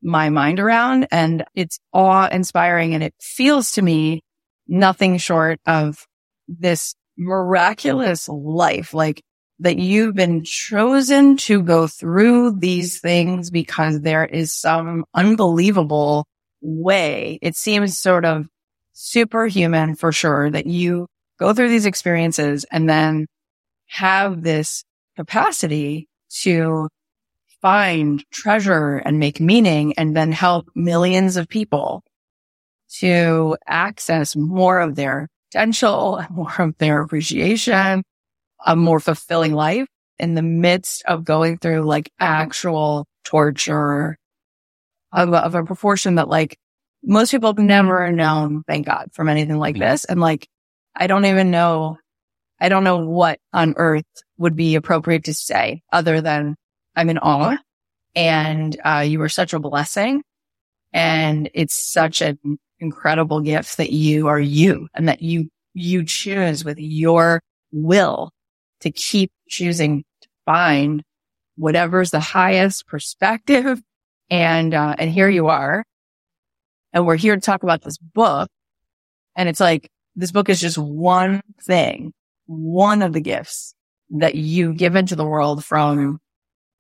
my 0.03 0.31
mind 0.31 0.61
around. 0.61 1.09
And 1.11 1.45
it's 1.55 1.79
awe 1.93 2.29
inspiring. 2.29 2.95
And 2.95 3.03
it 3.03 3.15
feels 3.21 3.73
to 3.73 3.83
me 3.83 4.23
nothing 4.69 5.19
short 5.19 5.61
of 5.67 6.07
this 6.49 6.95
miraculous 7.19 8.29
life, 8.29 8.95
like 8.95 9.23
that 9.59 9.79
you've 9.79 10.15
been 10.15 10.45
chosen 10.45 11.37
to 11.39 11.63
go 11.63 11.87
through 11.87 12.59
these 12.59 13.01
things 13.01 13.51
because 13.51 14.03
there 14.03 14.25
is 14.25 14.53
some 14.53 15.05
unbelievable 15.15 16.27
way. 16.61 17.39
It 17.41 17.57
seems 17.57 17.99
sort 17.99 18.25
of 18.25 18.47
superhuman 18.93 19.95
for 19.95 20.13
sure 20.13 20.51
that 20.51 20.67
you 20.67 21.07
go 21.39 21.53
through 21.53 21.69
these 21.69 21.87
experiences 21.87 22.65
and 22.71 22.89
then 22.89 23.27
have 23.87 24.43
this 24.43 24.85
capacity 25.17 26.09
to 26.43 26.89
find 27.63 28.25
treasure 28.31 28.97
and 28.99 29.19
make 29.19 29.41
meaning 29.41 29.95
and 29.97 30.17
then 30.17 30.33
help 30.33 30.69
millions 30.75 31.37
of 31.37 31.49
people 31.49 32.03
to 32.99 33.57
access 33.67 34.37
more 34.37 34.81
of 34.81 34.95
their 34.95 35.29
potential, 35.51 36.23
more 36.31 36.55
of 36.59 36.77
their 36.79 37.03
appreciation, 37.03 38.03
a 38.65 38.77
more 38.77 39.01
fulfilling 39.01 39.53
life 39.53 39.89
in 40.19 40.35
the 40.35 40.43
midst 40.43 41.05
of 41.07 41.25
going 41.25 41.59
through 41.59 41.83
like 41.83 42.11
actual 42.19 43.07
torture 43.25 44.17
of 45.13 45.33
a, 45.33 45.45
of 45.45 45.55
a 45.55 45.65
proportion 45.65 46.17
that 46.17 46.29
like 46.29 46.57
most 47.03 47.31
people 47.31 47.51
have 47.51 47.59
never 47.59 48.11
known, 48.11 48.63
thank 48.67 48.87
God, 48.87 49.11
from 49.13 49.29
anything 49.29 49.59
like 49.59 49.77
mm-hmm. 49.77 49.85
this. 49.85 50.05
And 50.05 50.21
like, 50.21 50.49
I 50.95 51.07
don't 51.07 51.27
even 51.27 51.51
know 51.51 51.99
I 52.61 52.69
don't 52.69 52.85
know 52.85 53.05
what 53.05 53.39
on 53.53 53.75
earth 53.77 54.05
would 54.39 54.57
be 54.57 54.75
appropriate 54.75 55.25
to 55.25 55.35
say 55.35 55.83
other 55.93 56.21
than 56.21 56.57
I'm 56.95 57.11
in 57.11 57.19
awe 57.19 57.57
and 58.17 58.81
uh, 58.85 59.05
you 59.07 59.21
are 59.21 59.29
such 59.29 59.53
a 59.53 59.61
blessing. 59.61 60.23
And 60.93 61.51
it's 61.53 61.93
such 61.93 62.23
an 62.23 62.39
incredible 62.81 63.43
gift 63.43 63.77
that 63.77 63.93
you 63.93 64.29
are 64.29 64.41
you 64.41 64.89
and 64.95 65.09
that 65.09 65.21
you, 65.21 65.51
you 65.75 66.05
choose 66.05 66.65
with 66.65 66.79
your 66.79 67.43
will 67.71 68.31
to 68.81 68.91
keep 68.91 69.31
choosing 69.49 70.05
to 70.23 70.29
find 70.47 71.03
whatever's 71.57 72.11
the 72.11 72.21
highest 72.21 72.87
perspective. 72.87 73.83
And, 74.31 74.73
uh, 74.73 74.97
and 74.99 75.11
here 75.11 75.29
you 75.29 75.49
are. 75.49 75.85
And 76.93 77.07
we're 77.07 77.17
here 77.17 77.35
to 77.35 77.41
talk 77.41 77.63
about 77.63 77.83
this 77.83 77.99
book. 77.99 78.49
And 79.37 79.49
it's 79.49 79.61
like, 79.61 79.91
this 80.15 80.33
book 80.33 80.49
is 80.49 80.61
just 80.61 80.79
one 80.79 81.43
thing 81.63 82.15
one 82.47 83.03
of 83.03 83.13
the 83.13 83.21
gifts 83.21 83.75
that 84.11 84.35
you've 84.35 84.77
given 84.77 85.07
to 85.07 85.17
the 85.17 85.27
world 85.27 85.65
from 85.65 86.21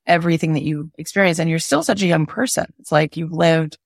everything 0.06 0.52
that 0.54 0.62
you 0.62 0.90
experience. 0.96 1.38
And 1.38 1.50
you're 1.50 1.58
still 1.58 1.82
such 1.82 2.02
a 2.02 2.06
young 2.06 2.26
person. 2.26 2.66
It's 2.78 2.92
like 2.92 3.16
you've 3.16 3.32
lived 3.32 3.78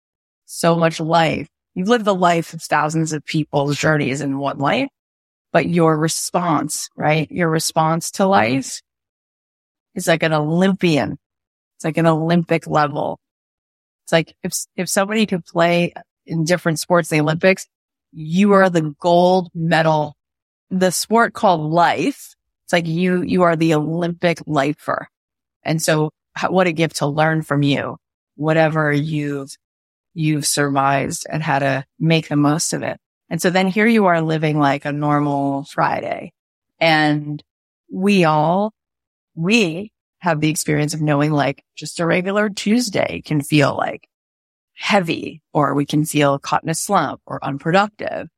so 0.44 0.76
much 0.76 1.00
life. 1.00 1.48
You've 1.74 1.88
lived 1.88 2.04
the 2.04 2.14
life 2.14 2.52
of 2.52 2.62
thousands 2.62 3.12
of 3.12 3.24
people's 3.24 3.78
journeys 3.78 4.20
in 4.20 4.38
one 4.38 4.58
life, 4.58 4.88
but 5.52 5.68
your 5.68 5.96
response, 5.96 6.88
right? 6.96 7.30
Your 7.30 7.48
response 7.48 8.10
to 8.12 8.26
life 8.26 8.80
is 9.94 10.08
like 10.08 10.22
an 10.22 10.32
Olympian. 10.32 11.16
It's 11.76 11.84
like 11.84 11.96
an 11.96 12.06
Olympic 12.06 12.66
level. 12.66 13.18
It's 14.04 14.12
like 14.12 14.34
if, 14.42 14.52
if 14.76 14.88
somebody 14.88 15.24
could 15.26 15.44
play 15.44 15.94
in 16.26 16.44
different 16.44 16.80
sports, 16.80 17.08
the 17.08 17.20
Olympics, 17.20 17.66
you 18.12 18.52
are 18.52 18.68
the 18.68 18.94
gold 19.00 19.48
medal. 19.54 20.16
The 20.70 20.90
sport 20.90 21.34
called 21.34 21.70
life. 21.70 22.34
It's 22.64 22.72
like 22.72 22.86
you, 22.86 23.22
you 23.22 23.42
are 23.42 23.56
the 23.56 23.74
Olympic 23.74 24.38
lifer. 24.46 25.08
And 25.64 25.82
so 25.82 26.10
what 26.48 26.66
a 26.66 26.72
gift 26.72 26.96
to 26.96 27.06
learn 27.06 27.42
from 27.42 27.62
you, 27.62 27.96
whatever 28.36 28.92
you've, 28.92 29.50
you've 30.14 30.46
surmised 30.46 31.26
and 31.30 31.42
how 31.42 31.58
to 31.58 31.84
make 31.98 32.28
the 32.28 32.36
most 32.36 32.72
of 32.72 32.82
it. 32.82 32.98
And 33.28 33.40
so 33.42 33.50
then 33.50 33.68
here 33.68 33.86
you 33.86 34.06
are 34.06 34.22
living 34.22 34.58
like 34.58 34.84
a 34.84 34.92
normal 34.92 35.64
Friday 35.64 36.32
and 36.80 37.42
we 37.92 38.24
all, 38.24 38.72
we 39.34 39.92
have 40.18 40.40
the 40.40 40.50
experience 40.50 40.94
of 40.94 41.00
knowing 41.00 41.32
like 41.32 41.64
just 41.76 42.00
a 42.00 42.06
regular 42.06 42.48
Tuesday 42.48 43.22
can 43.24 43.40
feel 43.40 43.76
like 43.76 44.08
heavy 44.74 45.42
or 45.52 45.74
we 45.74 45.84
can 45.84 46.04
feel 46.04 46.38
caught 46.38 46.62
in 46.62 46.70
a 46.70 46.74
slump 46.74 47.20
or 47.26 47.44
unproductive. 47.44 48.28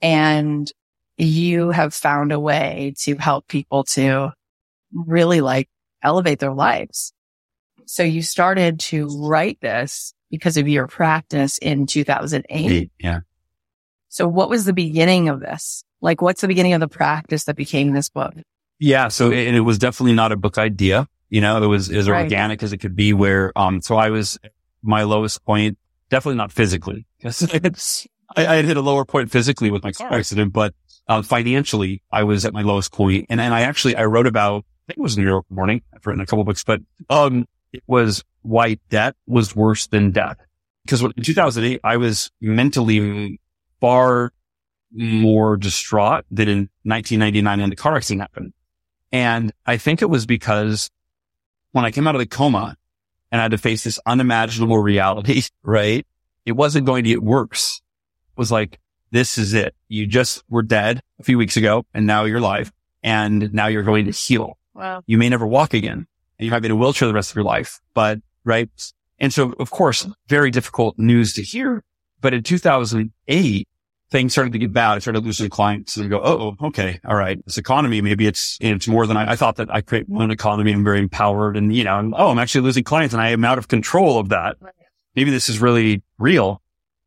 And 0.00 0.70
you 1.18 1.70
have 1.70 1.92
found 1.92 2.32
a 2.32 2.40
way 2.40 2.94
to 3.00 3.16
help 3.16 3.48
people 3.48 3.84
to 3.84 4.32
really 4.92 5.40
like 5.40 5.68
elevate 6.02 6.38
their 6.38 6.54
lives. 6.54 7.12
So 7.86 8.02
you 8.02 8.22
started 8.22 8.80
to 8.80 9.08
write 9.20 9.58
this 9.60 10.14
because 10.30 10.56
of 10.56 10.68
your 10.68 10.86
practice 10.86 11.58
in 11.58 11.86
2008. 11.86 12.90
Yeah. 13.00 13.20
So 14.08 14.28
what 14.28 14.48
was 14.48 14.64
the 14.64 14.72
beginning 14.72 15.28
of 15.28 15.40
this? 15.40 15.84
Like, 16.00 16.22
what's 16.22 16.40
the 16.40 16.48
beginning 16.48 16.74
of 16.74 16.80
the 16.80 16.88
practice 16.88 17.44
that 17.44 17.56
became 17.56 17.92
this 17.92 18.08
book? 18.08 18.34
Yeah. 18.78 19.08
So 19.08 19.30
it, 19.30 19.54
it 19.54 19.60
was 19.60 19.78
definitely 19.78 20.14
not 20.14 20.32
a 20.32 20.36
book 20.36 20.58
idea. 20.58 21.08
You 21.30 21.40
know, 21.40 21.62
it 21.62 21.66
was 21.66 21.90
as 21.90 22.08
right. 22.08 22.22
organic 22.22 22.62
as 22.62 22.72
it 22.72 22.78
could 22.78 22.94
be 22.94 23.12
where, 23.12 23.52
um, 23.58 23.82
so 23.82 23.96
I 23.96 24.10
was 24.10 24.38
my 24.82 25.02
lowest 25.02 25.44
point, 25.44 25.76
definitely 26.08 26.36
not 26.36 26.52
physically 26.52 27.06
I, 27.24 28.46
I 28.46 28.56
had 28.56 28.64
hit 28.64 28.76
a 28.76 28.80
lower 28.80 29.04
point 29.04 29.30
physically 29.30 29.70
with 29.70 29.82
my 29.82 29.92
car 29.92 30.12
accident, 30.12 30.52
but, 30.52 30.74
uh, 31.08 31.22
financially 31.22 32.02
I 32.10 32.24
was 32.24 32.44
at 32.44 32.52
my 32.52 32.62
lowest 32.62 32.92
point. 32.92 33.26
And, 33.28 33.40
and 33.40 33.54
I 33.54 33.62
actually, 33.62 33.96
I 33.96 34.04
wrote 34.04 34.26
about 34.26 34.64
think 34.88 34.98
it 34.98 35.02
was 35.02 35.18
Miracle 35.18 35.54
Morning. 35.54 35.82
I've 35.94 36.06
written 36.06 36.22
a 36.22 36.26
couple 36.26 36.44
books, 36.44 36.64
but, 36.64 36.80
um, 37.10 37.46
it 37.72 37.82
was 37.86 38.24
why 38.42 38.78
debt 38.88 39.14
was 39.26 39.54
worse 39.54 39.86
than 39.86 40.10
death. 40.10 40.38
Because 40.84 41.02
in 41.02 41.22
2008, 41.22 41.80
I 41.84 41.98
was 41.98 42.30
mentally 42.40 43.38
far 43.80 44.32
more 44.90 45.58
distraught 45.58 46.24
than 46.30 46.48
in 46.48 46.58
1999 46.84 47.60
when 47.60 47.70
the 47.70 47.76
car 47.76 47.96
accident 47.96 48.22
happened. 48.22 48.54
And 49.12 49.52
I 49.66 49.76
think 49.76 50.00
it 50.00 50.08
was 50.08 50.24
because 50.24 50.90
when 51.72 51.84
I 51.84 51.90
came 51.90 52.06
out 52.06 52.14
of 52.14 52.20
the 52.20 52.26
coma 52.26 52.74
and 53.30 53.40
I 53.40 53.44
had 53.44 53.50
to 53.50 53.58
face 53.58 53.84
this 53.84 54.00
unimaginable 54.06 54.78
reality, 54.78 55.42
right? 55.62 56.06
It 56.46 56.52
wasn't 56.52 56.86
going 56.86 57.04
to 57.04 57.10
get 57.10 57.22
worse. 57.22 57.82
It 58.34 58.40
was 58.40 58.50
like, 58.50 58.80
this 59.10 59.36
is 59.36 59.52
it. 59.52 59.74
You 59.88 60.06
just 60.06 60.42
were 60.48 60.62
dead 60.62 61.02
a 61.18 61.22
few 61.22 61.38
weeks 61.38 61.56
ago 61.56 61.84
and 61.94 62.06
now 62.06 62.24
you're 62.24 62.38
alive 62.38 62.72
and 63.02 63.52
now 63.52 63.66
you're 63.66 63.82
going 63.82 64.04
to 64.06 64.10
heal. 64.10 64.58
Wow. 64.74 65.02
You 65.06 65.18
may 65.18 65.28
never 65.28 65.46
walk 65.46 65.74
again 65.74 66.06
and 66.38 66.44
you 66.44 66.50
might 66.50 66.60
be 66.60 66.66
in 66.66 66.72
a 66.72 66.76
wheelchair 66.76 67.08
the 67.08 67.14
rest 67.14 67.30
of 67.30 67.36
your 67.36 67.44
life, 67.44 67.80
but 67.94 68.20
right. 68.44 68.70
And 69.18 69.32
so 69.32 69.54
of 69.58 69.70
course, 69.70 70.06
very 70.28 70.50
difficult 70.50 70.98
news 70.98 71.32
to 71.34 71.42
hear. 71.42 71.82
But 72.20 72.34
in 72.34 72.42
2008, 72.42 73.68
things 74.10 74.32
started 74.32 74.52
to 74.52 74.58
get 74.58 74.72
bad. 74.72 74.94
I 74.94 74.98
started 74.98 75.24
losing 75.24 75.50
clients 75.50 75.96
and 75.96 76.10
go, 76.10 76.20
Oh, 76.22 76.56
okay. 76.68 77.00
All 77.06 77.16
right. 77.16 77.42
This 77.44 77.58
economy, 77.58 78.00
maybe 78.00 78.26
it's, 78.26 78.58
it's 78.60 78.88
more 78.88 79.06
than 79.06 79.16
I, 79.16 79.32
I 79.32 79.36
thought 79.36 79.56
that 79.56 79.72
I 79.72 79.80
create 79.80 80.08
one 80.08 80.30
economy. 80.30 80.72
I'm 80.72 80.84
very 80.84 81.00
empowered 81.00 81.56
and, 81.56 81.74
you 81.74 81.84
know, 81.84 82.12
oh, 82.16 82.30
I'm 82.30 82.38
actually 82.38 82.62
losing 82.62 82.84
clients 82.84 83.14
and 83.14 83.22
I 83.22 83.30
am 83.30 83.44
out 83.44 83.58
of 83.58 83.68
control 83.68 84.18
of 84.18 84.30
that. 84.30 84.56
Maybe 85.14 85.30
this 85.30 85.48
is 85.48 85.60
really 85.60 86.02
real. 86.18 86.62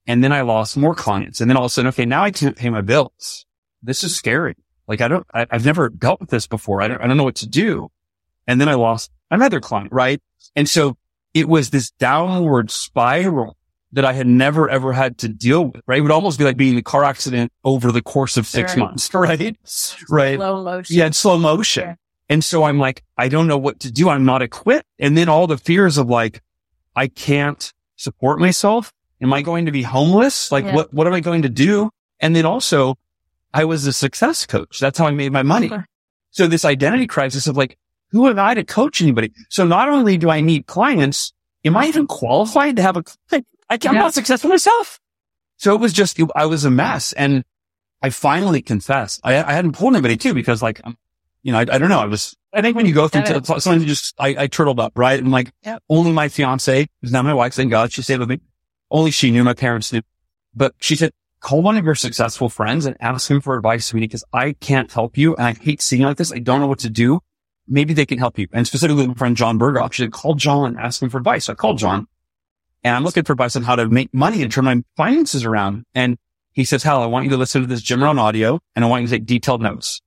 And 0.08 0.24
then 0.24 0.32
I 0.32 0.42
lost 0.42 0.78
more 0.78 0.96
clients. 0.96 1.42
And 1.42 1.50
then 1.50 1.58
all 1.58 1.66
of 1.66 1.68
a 1.68 1.74
sudden, 1.74 1.90
okay, 1.90 2.06
now 2.06 2.24
I 2.24 2.32
can't 2.32 2.56
pay 2.56 2.70
my 2.70 2.82
bills. 2.82 3.46
This 3.84 4.04
is 4.04 4.16
scary. 4.16 4.56
Like 4.88 5.02
I 5.02 5.08
don't, 5.08 5.26
I, 5.34 5.46
have 5.52 5.66
never 5.66 5.90
dealt 5.90 6.20
with 6.20 6.30
this 6.30 6.48
before. 6.48 6.82
I 6.82 6.88
don't, 6.88 7.02
I 7.02 7.08
don't 7.08 7.18
know 7.18 7.24
what 7.24 7.36
to 7.36 7.48
do. 7.48 7.92
And 8.48 8.60
then 8.60 8.68
I 8.68 8.74
lost 8.74 9.12
another 9.30 9.60
client, 9.60 9.92
right? 9.92 10.20
And 10.56 10.68
so 10.68 10.98
it 11.34 11.48
was 11.48 11.70
this 11.70 11.92
downward 11.92 12.72
spiral 12.72 13.58
that 13.94 14.06
I 14.06 14.14
had 14.14 14.28
never 14.28 14.70
ever 14.70 14.94
had 14.94 15.18
to 15.20 15.28
deal 15.28 15.66
with, 15.66 15.82
right? 15.86 16.00
It 16.00 16.02
would 16.02 16.12
almost 16.12 16.38
be 16.38 16.46
like 16.46 16.58
being 16.58 16.74
in 16.74 16.80
a 16.80 16.84
car 16.84 17.04
accident 17.04 17.52
over 17.64 17.92
the 17.92 18.02
course 18.02 18.38
of 18.38 18.48
six 18.48 18.72
right. 18.72 18.80
months, 18.80 19.14
right? 19.14 19.58
Right. 20.10 20.38
Slow 20.38 20.64
motion. 20.64 20.96
Yeah, 20.96 21.10
slow 21.12 21.38
motion. 21.38 21.84
Yeah. 21.84 21.96
And 22.30 22.44
so 22.44 22.64
I'm 22.64 22.80
like, 22.80 23.04
I 23.18 23.28
don't 23.28 23.48
know 23.48 23.58
what 23.58 23.82
to 23.82 23.92
do. 23.92 24.08
I'm 24.08 24.24
not 24.24 24.42
equipped. 24.42 24.88
And 25.00 25.18
then 25.18 25.28
all 25.28 25.48
the 25.48 25.58
fears 25.58 25.98
of 25.98 26.10
like, 26.10 26.42
I 26.96 27.08
can't 27.08 27.74
support 27.98 28.40
myself. 28.40 28.94
Am 29.22 29.32
I 29.34 29.42
going 29.42 29.66
to 29.68 29.72
be 29.72 29.84
homeless? 29.84 30.52
Like, 30.52 30.66
yeah. 30.66 30.76
what, 30.76 30.94
what 30.94 31.08
am 31.08 31.14
I 31.14 31.20
going 31.20 31.44
to 31.44 31.50
do? 31.50 31.92
And 32.20 32.36
then 32.36 32.46
also 32.46 32.98
I 33.54 33.66
was 33.66 33.86
a 33.86 33.94
success 33.94 34.46
coach. 34.46 34.80
That's 34.80 34.98
how 34.98 35.08
I 35.08 35.12
made 35.12 35.32
my 35.32 35.44
money. 35.44 35.72
So 36.32 36.48
this 36.48 36.66
identity 36.66 37.08
crisis 37.08 37.48
of 37.48 37.58
like, 37.58 37.78
who 38.12 38.28
am 38.28 38.40
I 38.40 38.54
to 38.54 38.64
coach 38.64 39.02
anybody? 39.02 39.32
So 39.50 39.66
not 39.66 39.90
only 39.90 40.18
do 40.18 40.30
I 40.30 40.42
need 40.42 40.66
clients, 40.66 41.34
am 41.64 41.78
I 41.78 41.88
even 41.88 42.08
qualified 42.08 42.78
to 42.78 42.82
have 42.82 42.98
a 42.98 43.04
client? 43.04 43.48
I, 43.70 43.76
am 43.76 43.80
yeah. 43.84 43.92
not 43.92 44.14
successful 44.14 44.50
myself. 44.50 45.00
So 45.58 45.76
it 45.76 45.80
was 45.80 45.94
just, 45.94 46.20
I 46.36 46.46
was 46.46 46.66
a 46.66 46.72
mess. 46.72 47.14
And 47.14 47.44
I 48.02 48.10
finally 48.10 48.62
confessed. 48.62 49.22
I, 49.24 49.36
I 49.44 49.54
hadn't 49.54 49.74
pulled 49.74 49.94
anybody 49.94 50.18
too 50.18 50.34
because 50.34 50.62
like, 50.62 50.82
um, 50.84 50.98
you 51.44 51.52
know, 51.52 51.60
I, 51.60 51.62
I, 51.62 51.78
don't 51.78 51.90
know. 51.90 52.00
I 52.00 52.06
was, 52.06 52.36
I 52.54 52.62
think 52.62 52.76
when 52.76 52.86
you 52.86 52.94
go 52.94 53.08
through 53.08 53.24
to, 53.24 53.62
something, 53.62 53.88
just, 53.88 54.16
I, 54.20 54.36
I 54.38 54.48
turtled 54.48 54.80
up, 54.80 54.94
right? 54.96 55.20
And 55.20 55.32
like, 55.32 55.52
yep. 55.64 55.84
only 55.90 56.12
my 56.12 56.28
fiance, 56.28 56.88
is 57.02 57.12
now 57.12 57.22
my 57.22 57.34
wife, 57.34 57.54
thank 57.54 57.72
God 57.72 57.92
she 57.92 58.02
stayed 58.02 58.20
with 58.20 58.30
me. 58.30 58.40
Only 58.92 59.10
she 59.10 59.32
knew, 59.32 59.44
my 59.44 59.54
parents 59.54 59.92
knew. 59.92 60.02
But 60.54 60.76
she 60.80 60.96
said, 60.96 61.12
call 61.40 61.62
one 61.62 61.78
of 61.78 61.86
your 61.86 61.96
successful 61.96 62.50
friends 62.50 62.86
and 62.86 62.98
ask 63.00 63.32
him 63.32 63.40
for 63.40 63.56
advice, 63.56 63.86
sweetie, 63.86 64.08
because 64.08 64.26
I 64.34 64.54
can't 64.54 64.92
help 64.92 65.18
you. 65.18 65.36
And 65.36 65.48
I 65.48 65.54
hate 65.54 65.82
seeing 65.82 66.04
like 66.04 66.18
this. 66.18 66.32
I 66.32 66.40
don't 66.40 66.60
know 66.60 66.68
what 66.68 66.80
to 66.80 66.90
do. 66.90 67.22
Maybe 67.68 67.94
they 67.94 68.06
can 68.06 68.20
help 68.20 68.38
you. 68.38 68.48
And 68.52 68.68
specifically 68.68 69.08
my 69.08 69.14
friend 69.14 69.38
Jon 69.38 69.58
Berghoff, 69.58 69.94
she 69.94 70.04
said, 70.04 70.12
call 70.12 70.36
Jon 70.36 70.72
and 70.72 70.80
ask 70.80 71.02
him 71.02 71.10
for 71.10 71.18
advice. 71.18 71.46
So 71.46 71.54
I 71.54 71.56
called 71.56 71.78
Jon 71.78 72.08
and 72.84 72.96
I'm 72.96 73.04
looking 73.04 73.24
for 73.24 73.32
advice 73.32 73.56
on 73.56 73.64
how 73.64 73.76
to 73.76 73.88
make 73.88 74.14
money 74.14 74.44
and 74.44 74.52
turn 74.52 74.66
my 74.66 74.84
finances 74.98 75.46
around. 75.46 75.86
And 75.96 76.18
he 76.52 76.66
says, 76.66 76.84
Hal, 76.84 77.02
I 77.02 77.06
want 77.06 77.26
you 77.26 77.32
to 77.32 77.38
listen 77.38 77.62
to 77.62 77.68
this 77.68 77.82
Jim 77.82 78.04
Rohn 78.04 78.20
audio 78.20 78.60
and 78.76 78.84
I 78.84 78.88
want 78.90 79.04
you 79.04 79.08
to 79.08 79.16
take 79.16 79.26
detailed 79.26 79.62
notes. 79.62 80.02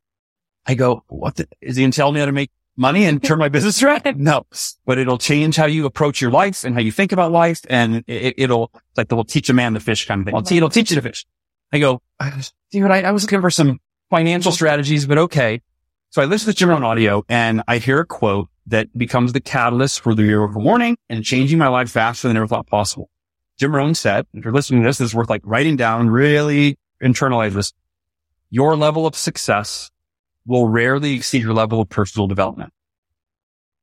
I 0.66 0.74
go, 0.74 1.04
what 1.08 1.36
the, 1.36 1.48
is 1.60 1.76
he 1.76 1.82
going 1.82 1.90
to 1.90 1.96
tell 1.96 2.12
me 2.12 2.20
how 2.20 2.26
to 2.26 2.32
make 2.32 2.50
money 2.76 3.04
and 3.04 3.22
turn 3.22 3.38
my 3.38 3.48
business 3.48 3.82
around? 3.82 4.02
No, 4.16 4.46
but 4.86 4.98
it'll 4.98 5.18
change 5.18 5.56
how 5.56 5.66
you 5.66 5.86
approach 5.86 6.20
your 6.20 6.30
life 6.30 6.64
and 6.64 6.74
how 6.74 6.80
you 6.80 6.92
think 6.92 7.12
about 7.12 7.32
life. 7.32 7.60
And 7.68 8.04
it, 8.06 8.48
will 8.48 8.70
like, 8.96 9.08
they'll 9.08 9.24
teach 9.24 9.50
a 9.50 9.52
man 9.52 9.74
to 9.74 9.80
fish 9.80 10.06
kind 10.06 10.20
of 10.20 10.26
thing. 10.26 10.36
It'll, 10.36 10.56
it'll 10.56 10.70
teach 10.70 10.90
you 10.90 10.96
to 10.96 11.02
fish. 11.02 11.26
I 11.72 11.78
go, 11.78 12.00
dude, 12.70 12.90
I, 12.90 13.02
I 13.02 13.10
was 13.10 13.24
looking 13.24 13.40
for 13.40 13.50
some 13.50 13.80
financial 14.10 14.52
strategies, 14.52 15.06
but 15.06 15.18
okay. 15.18 15.60
So 16.10 16.22
I 16.22 16.26
listen 16.26 16.52
to 16.52 16.56
Jim 16.56 16.68
Rohn 16.68 16.84
audio 16.84 17.24
and 17.28 17.62
I 17.66 17.78
hear 17.78 18.00
a 18.00 18.06
quote 18.06 18.48
that 18.66 18.96
becomes 18.96 19.32
the 19.32 19.40
catalyst 19.40 20.00
for 20.00 20.14
the 20.14 20.22
miracle 20.22 20.62
morning 20.62 20.96
and 21.08 21.24
changing 21.24 21.58
my 21.58 21.68
life 21.68 21.90
faster 21.90 22.28
than 22.28 22.36
I 22.36 22.40
ever 22.40 22.46
thought 22.46 22.66
possible. 22.66 23.10
Jim 23.58 23.74
Rohn 23.74 23.94
said, 23.94 24.26
if 24.32 24.44
you're 24.44 24.54
listening 24.54 24.82
to 24.82 24.88
this, 24.88 24.98
this 24.98 25.08
is 25.08 25.14
worth 25.14 25.28
like 25.28 25.42
writing 25.44 25.76
down, 25.76 26.10
really 26.10 26.78
internalize 27.02 27.52
this. 27.52 27.72
Your 28.50 28.76
level 28.76 29.06
of 29.06 29.16
success 29.16 29.90
will 30.46 30.68
rarely 30.68 31.14
exceed 31.14 31.42
your 31.42 31.54
level 31.54 31.80
of 31.80 31.88
personal 31.88 32.26
development. 32.26 32.72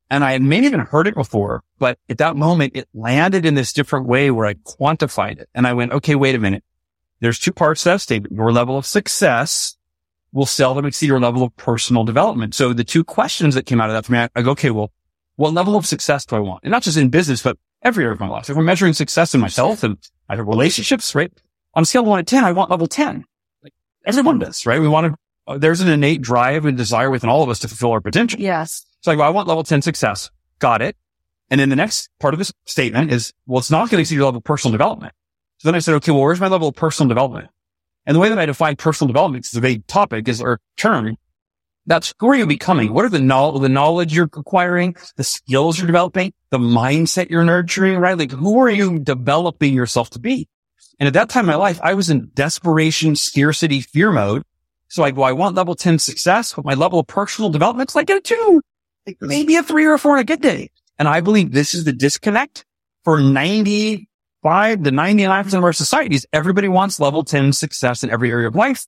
And 0.09 0.25
I 0.25 0.33
had 0.33 0.41
maybe 0.41 0.65
even 0.65 0.81
heard 0.81 1.07
it 1.07 1.15
before, 1.15 1.63
but 1.79 1.97
at 2.09 2.17
that 2.17 2.35
moment, 2.35 2.75
it 2.75 2.89
landed 2.93 3.45
in 3.45 3.55
this 3.55 3.71
different 3.71 4.07
way 4.07 4.29
where 4.29 4.45
I 4.45 4.55
quantified 4.55 5.39
it. 5.39 5.49
And 5.55 5.65
I 5.65 5.73
went, 5.73 5.93
okay, 5.93 6.15
wait 6.15 6.35
a 6.35 6.39
minute. 6.39 6.65
There's 7.21 7.39
two 7.39 7.53
parts 7.53 7.83
to 7.83 7.89
that 7.89 8.01
statement. 8.01 8.35
Your 8.35 8.51
level 8.51 8.77
of 8.77 8.85
success 8.85 9.77
will 10.33 10.45
seldom 10.45 10.85
exceed 10.85 11.07
your 11.07 11.19
level 11.19 11.43
of 11.43 11.55
personal 11.55 12.03
development. 12.03 12.55
So 12.55 12.73
the 12.73 12.83
two 12.83 13.03
questions 13.03 13.55
that 13.55 13.65
came 13.65 13.79
out 13.79 13.89
of 13.89 13.93
that 13.95 14.05
for 14.05 14.11
me, 14.11 14.19
I, 14.19 14.29
I 14.35 14.41
go, 14.41 14.51
okay, 14.51 14.71
well, 14.71 14.91
what 15.37 15.53
level 15.53 15.75
of 15.75 15.85
success 15.85 16.25
do 16.25 16.35
I 16.35 16.39
want? 16.39 16.63
And 16.63 16.71
not 16.71 16.83
just 16.83 16.97
in 16.97 17.09
business, 17.09 17.41
but 17.41 17.57
every 17.81 18.03
area 18.03 18.13
of 18.13 18.19
my 18.19 18.27
life. 18.27 18.49
If 18.49 18.57
we're 18.57 18.63
measuring 18.63 18.93
success 18.93 19.33
in 19.33 19.41
myself 19.41 19.83
and 19.83 19.97
I 20.29 20.35
have 20.35 20.47
relationships, 20.47 21.15
right? 21.15 21.31
On 21.73 21.83
a 21.83 21.85
scale 21.85 22.01
of 22.01 22.07
one 22.07 22.19
to 22.19 22.29
10, 22.29 22.43
I 22.43 22.51
want 22.51 22.69
level 22.69 22.87
10. 22.87 23.23
Like 23.63 23.73
everyone 24.05 24.39
does, 24.39 24.65
right? 24.65 24.81
We 24.81 24.87
want 24.87 25.07
to 25.07 25.17
Uh, 25.47 25.57
there's 25.57 25.81
an 25.81 25.89
innate 25.89 26.21
drive 26.21 26.65
and 26.65 26.77
desire 26.77 27.09
within 27.09 27.29
all 27.29 27.43
of 27.43 27.49
us 27.49 27.59
to 27.59 27.67
fulfill 27.67 27.91
our 27.91 28.01
potential. 28.01 28.39
Yes. 28.39 28.85
So 29.01 29.11
like, 29.11 29.17
well, 29.17 29.27
I 29.27 29.31
want 29.31 29.47
level 29.47 29.63
10 29.63 29.81
success. 29.81 30.29
Got 30.59 30.81
it. 30.81 30.95
And 31.49 31.59
then 31.59 31.69
the 31.69 31.75
next 31.75 32.09
part 32.19 32.33
of 32.33 32.37
this 32.37 32.53
statement 32.65 33.11
is, 33.11 33.33
well, 33.45 33.59
it's 33.59 33.71
not 33.71 33.89
going 33.89 33.97
to 33.97 34.01
exceed 34.01 34.15
your 34.15 34.25
level 34.25 34.37
of 34.37 34.43
personal 34.43 34.71
development. 34.71 35.13
So 35.57 35.67
then 35.67 35.75
I 35.75 35.79
said, 35.79 35.95
okay, 35.95 36.11
well, 36.11 36.21
where's 36.21 36.39
my 36.39 36.47
level 36.47 36.69
of 36.69 36.75
personal 36.75 37.09
development? 37.09 37.49
And 38.05 38.15
the 38.15 38.19
way 38.19 38.29
that 38.29 38.39
I 38.39 38.45
define 38.45 38.77
personal 38.77 39.07
development 39.07 39.45
is 39.45 39.55
a 39.55 39.59
vague 39.59 39.85
topic 39.85 40.27
is 40.27 40.41
or 40.41 40.59
term 40.77 41.17
That's 41.85 42.13
who 42.19 42.29
are 42.29 42.35
you 42.35 42.45
becoming? 42.45 42.93
What 42.93 43.05
are 43.05 43.09
the 43.09 43.19
knowledge, 43.19 43.61
the 43.61 43.69
knowledge 43.69 44.13
you're 44.13 44.29
acquiring, 44.31 44.95
the 45.17 45.23
skills 45.23 45.77
you're 45.77 45.87
developing, 45.87 46.33
the 46.49 46.57
mindset 46.57 47.29
you're 47.29 47.43
nurturing, 47.43 47.97
right? 47.97 48.17
Like 48.17 48.31
who 48.31 48.59
are 48.59 48.69
you 48.69 48.99
developing 48.99 49.73
yourself 49.73 50.09
to 50.11 50.19
be? 50.19 50.47
And 50.99 51.07
at 51.07 51.13
that 51.13 51.29
time 51.29 51.45
in 51.45 51.47
my 51.47 51.55
life, 51.55 51.79
I 51.83 51.95
was 51.95 52.09
in 52.09 52.31
desperation, 52.33 53.15
scarcity, 53.15 53.81
fear 53.81 54.11
mode. 54.11 54.43
So 54.91 55.03
I 55.03 55.11
go, 55.11 55.21
I 55.21 55.31
want 55.31 55.55
level 55.55 55.73
10 55.73 55.99
success, 55.99 56.53
but 56.53 56.65
my 56.65 56.73
level 56.73 56.99
of 56.99 57.07
personal 57.07 57.49
development 57.49 57.89
is 57.89 57.95
like 57.95 58.09
a 58.09 58.19
two, 58.19 58.61
like 59.07 59.15
maybe 59.21 59.55
a 59.55 59.63
three 59.63 59.85
or 59.85 59.93
a 59.93 59.97
four 59.97 60.11
on 60.11 60.19
a 60.19 60.25
good 60.25 60.41
day. 60.41 60.69
And 60.99 61.07
I 61.07 61.21
believe 61.21 61.53
this 61.53 61.73
is 61.73 61.85
the 61.85 61.93
disconnect 61.93 62.65
for 63.05 63.21
95 63.21 64.83
to 64.83 64.91
99% 64.91 65.53
of 65.53 65.63
our 65.63 65.71
societies. 65.71 66.25
Everybody 66.33 66.67
wants 66.67 66.99
level 66.99 67.23
10 67.23 67.53
success 67.53 68.03
in 68.03 68.09
every 68.09 68.31
area 68.31 68.49
of 68.49 68.55
life. 68.55 68.85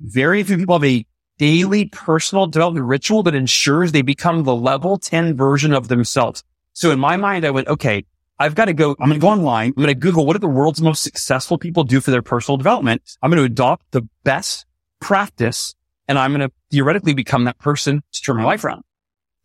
Very 0.00 0.42
few 0.42 0.56
people 0.56 0.74
have 0.74 0.84
a 0.84 1.06
daily 1.38 1.84
personal 1.84 2.48
development 2.48 2.86
ritual 2.86 3.22
that 3.22 3.36
ensures 3.36 3.92
they 3.92 4.02
become 4.02 4.42
the 4.42 4.56
level 4.56 4.98
10 4.98 5.36
version 5.36 5.72
of 5.72 5.86
themselves. 5.86 6.42
So 6.72 6.90
in 6.90 6.98
my 6.98 7.16
mind, 7.16 7.46
I 7.46 7.50
went, 7.50 7.68
okay, 7.68 8.04
I've 8.40 8.56
got 8.56 8.64
to 8.64 8.72
go, 8.72 8.96
I'm 8.98 9.08
going 9.08 9.20
to 9.20 9.24
go 9.24 9.28
online. 9.28 9.68
I'm 9.68 9.84
going 9.84 9.86
to 9.86 9.94
Google 9.94 10.26
what 10.26 10.32
do 10.32 10.40
the 10.40 10.48
world's 10.48 10.82
most 10.82 11.04
successful 11.04 11.58
people 11.58 11.84
do 11.84 12.00
for 12.00 12.10
their 12.10 12.22
personal 12.22 12.56
development. 12.56 13.02
I'm 13.22 13.30
going 13.30 13.38
to 13.38 13.44
adopt 13.44 13.92
the 13.92 14.02
best 14.24 14.64
practice 15.00 15.74
and 16.06 16.18
I'm 16.18 16.32
going 16.32 16.48
to 16.48 16.54
theoretically 16.70 17.14
become 17.14 17.44
that 17.44 17.58
person 17.58 18.02
to 18.12 18.22
turn 18.22 18.36
my 18.36 18.44
life 18.44 18.64
around. 18.64 18.82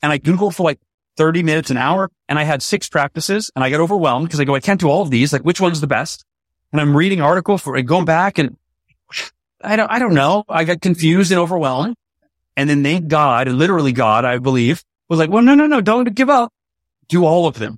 And 0.01 0.12
I 0.12 0.19
Googled 0.19 0.55
for 0.55 0.63
like 0.63 0.79
30 1.17 1.43
minutes, 1.43 1.69
an 1.69 1.77
hour, 1.77 2.10
and 2.27 2.39
I 2.39 2.43
had 2.43 2.63
six 2.63 2.89
practices 2.89 3.51
and 3.55 3.63
I 3.63 3.69
got 3.69 3.81
overwhelmed 3.81 4.27
because 4.27 4.39
I 4.39 4.45
go, 4.45 4.55
I 4.55 4.60
can't 4.60 4.79
do 4.79 4.89
all 4.89 5.01
of 5.01 5.10
these. 5.10 5.33
Like 5.33 5.43
which 5.43 5.62
one's 5.62 5.81
the 5.81 5.88
best? 5.88 6.25
And 6.72 6.81
I'm 6.81 6.95
reading 6.95 7.22
articles 7.22 7.62
for 7.62 7.75
and 7.75 7.88
going 7.88 8.05
back 8.05 8.38
and 8.38 8.57
I 9.63 9.75
don't, 9.75 9.91
I 9.91 10.00
don't 10.00 10.13
know. 10.13 10.43
I 10.50 10.63
got 10.63 10.81
confused 10.81 11.31
and 11.31 11.39
overwhelmed. 11.39 11.95
And 12.57 12.69
then 12.69 12.83
thank 12.83 13.07
God, 13.07 13.48
literally 13.48 13.91
God, 13.91 14.25
I 14.25 14.38
believe 14.38 14.83
was 15.10 15.19
like, 15.19 15.29
well, 15.29 15.43
no, 15.43 15.55
no, 15.55 15.67
no, 15.67 15.81
don't 15.81 16.13
give 16.15 16.29
up. 16.29 16.51
Do 17.07 17.25
all 17.25 17.48
of 17.48 17.60
them. 17.60 17.77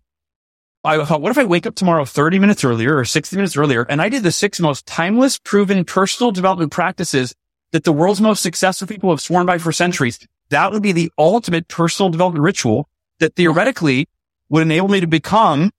I 0.83 1.03
thought, 1.03 1.21
what 1.21 1.31
if 1.31 1.37
I 1.37 1.45
wake 1.45 1.65
up 1.65 1.75
tomorrow 1.75 2.05
30 2.05 2.37
minutes 2.37 2.63
earlier 2.63 2.97
or 2.97 3.05
60 3.05 3.35
minutes 3.35 3.57
earlier 3.57 3.83
and 3.89 4.01
I 4.01 4.09
did 4.09 4.21
the 4.23 4.31
six 4.31 4.59
most 4.59 4.85
timeless, 4.85 5.39
proven 5.39 5.83
personal 5.83 6.31
development 6.31 6.71
practices 6.71 7.33
that 7.75 7.83
the 7.83 7.91
world's 7.91 8.21
most 8.21 8.41
successful 8.41 8.87
people 8.87 9.09
have 9.09 9.19
sworn 9.19 9.45
by 9.45 9.57
for 9.57 9.73
centuries. 9.73 10.17
That 10.47 10.71
would 10.71 10.81
be 10.81 10.93
the 10.93 11.11
ultimate 11.17 11.67
personal 11.67 12.09
development 12.09 12.41
ritual 12.41 12.87
that 13.19 13.35
theoretically 13.35 14.07
would 14.47 14.61
enable 14.61 14.87
me 14.87 15.01
to 15.01 15.07
become 15.07 15.71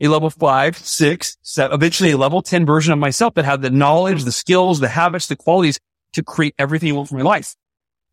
a 0.00 0.06
level 0.06 0.30
five, 0.30 0.78
six, 0.78 1.36
seven, 1.42 1.74
eventually 1.74 2.12
a 2.12 2.16
level 2.16 2.42
10 2.42 2.64
version 2.64 2.92
of 2.92 3.00
myself 3.00 3.34
that 3.34 3.44
had 3.44 3.60
the 3.60 3.70
knowledge, 3.70 4.22
the 4.22 4.30
skills, 4.30 4.78
the 4.78 4.86
habits, 4.86 5.26
the 5.26 5.34
qualities 5.34 5.80
to 6.12 6.22
create 6.22 6.54
everything 6.60 6.90
I 6.90 6.92
want 6.92 7.08
for 7.08 7.16
my 7.16 7.22
life. 7.22 7.56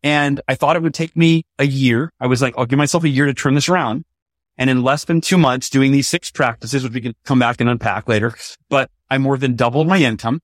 And 0.02 0.40
I 0.48 0.56
thought 0.56 0.74
it 0.74 0.82
would 0.82 0.92
take 0.92 1.14
me 1.14 1.44
a 1.60 1.64
year. 1.64 2.12
I 2.18 2.26
was 2.26 2.42
like, 2.42 2.54
I'll 2.58 2.66
give 2.66 2.78
myself 2.78 3.04
a 3.04 3.08
year 3.08 3.26
to 3.26 3.34
turn 3.34 3.54
this 3.54 3.68
around. 3.68 4.04
And 4.58 4.68
in 4.68 4.82
less 4.82 5.04
than 5.04 5.20
two 5.20 5.38
months 5.38 5.70
doing 5.70 5.92
these 5.92 6.08
six 6.08 6.32
practices, 6.32 6.82
which 6.82 6.94
we 6.94 7.00
can 7.00 7.14
come 7.24 7.38
back 7.38 7.60
and 7.60 7.70
unpack 7.70 8.08
later, 8.08 8.34
but 8.68 8.90
I 9.08 9.18
more 9.18 9.38
than 9.38 9.54
doubled 9.54 9.86
my 9.86 9.98
income. 9.98 10.40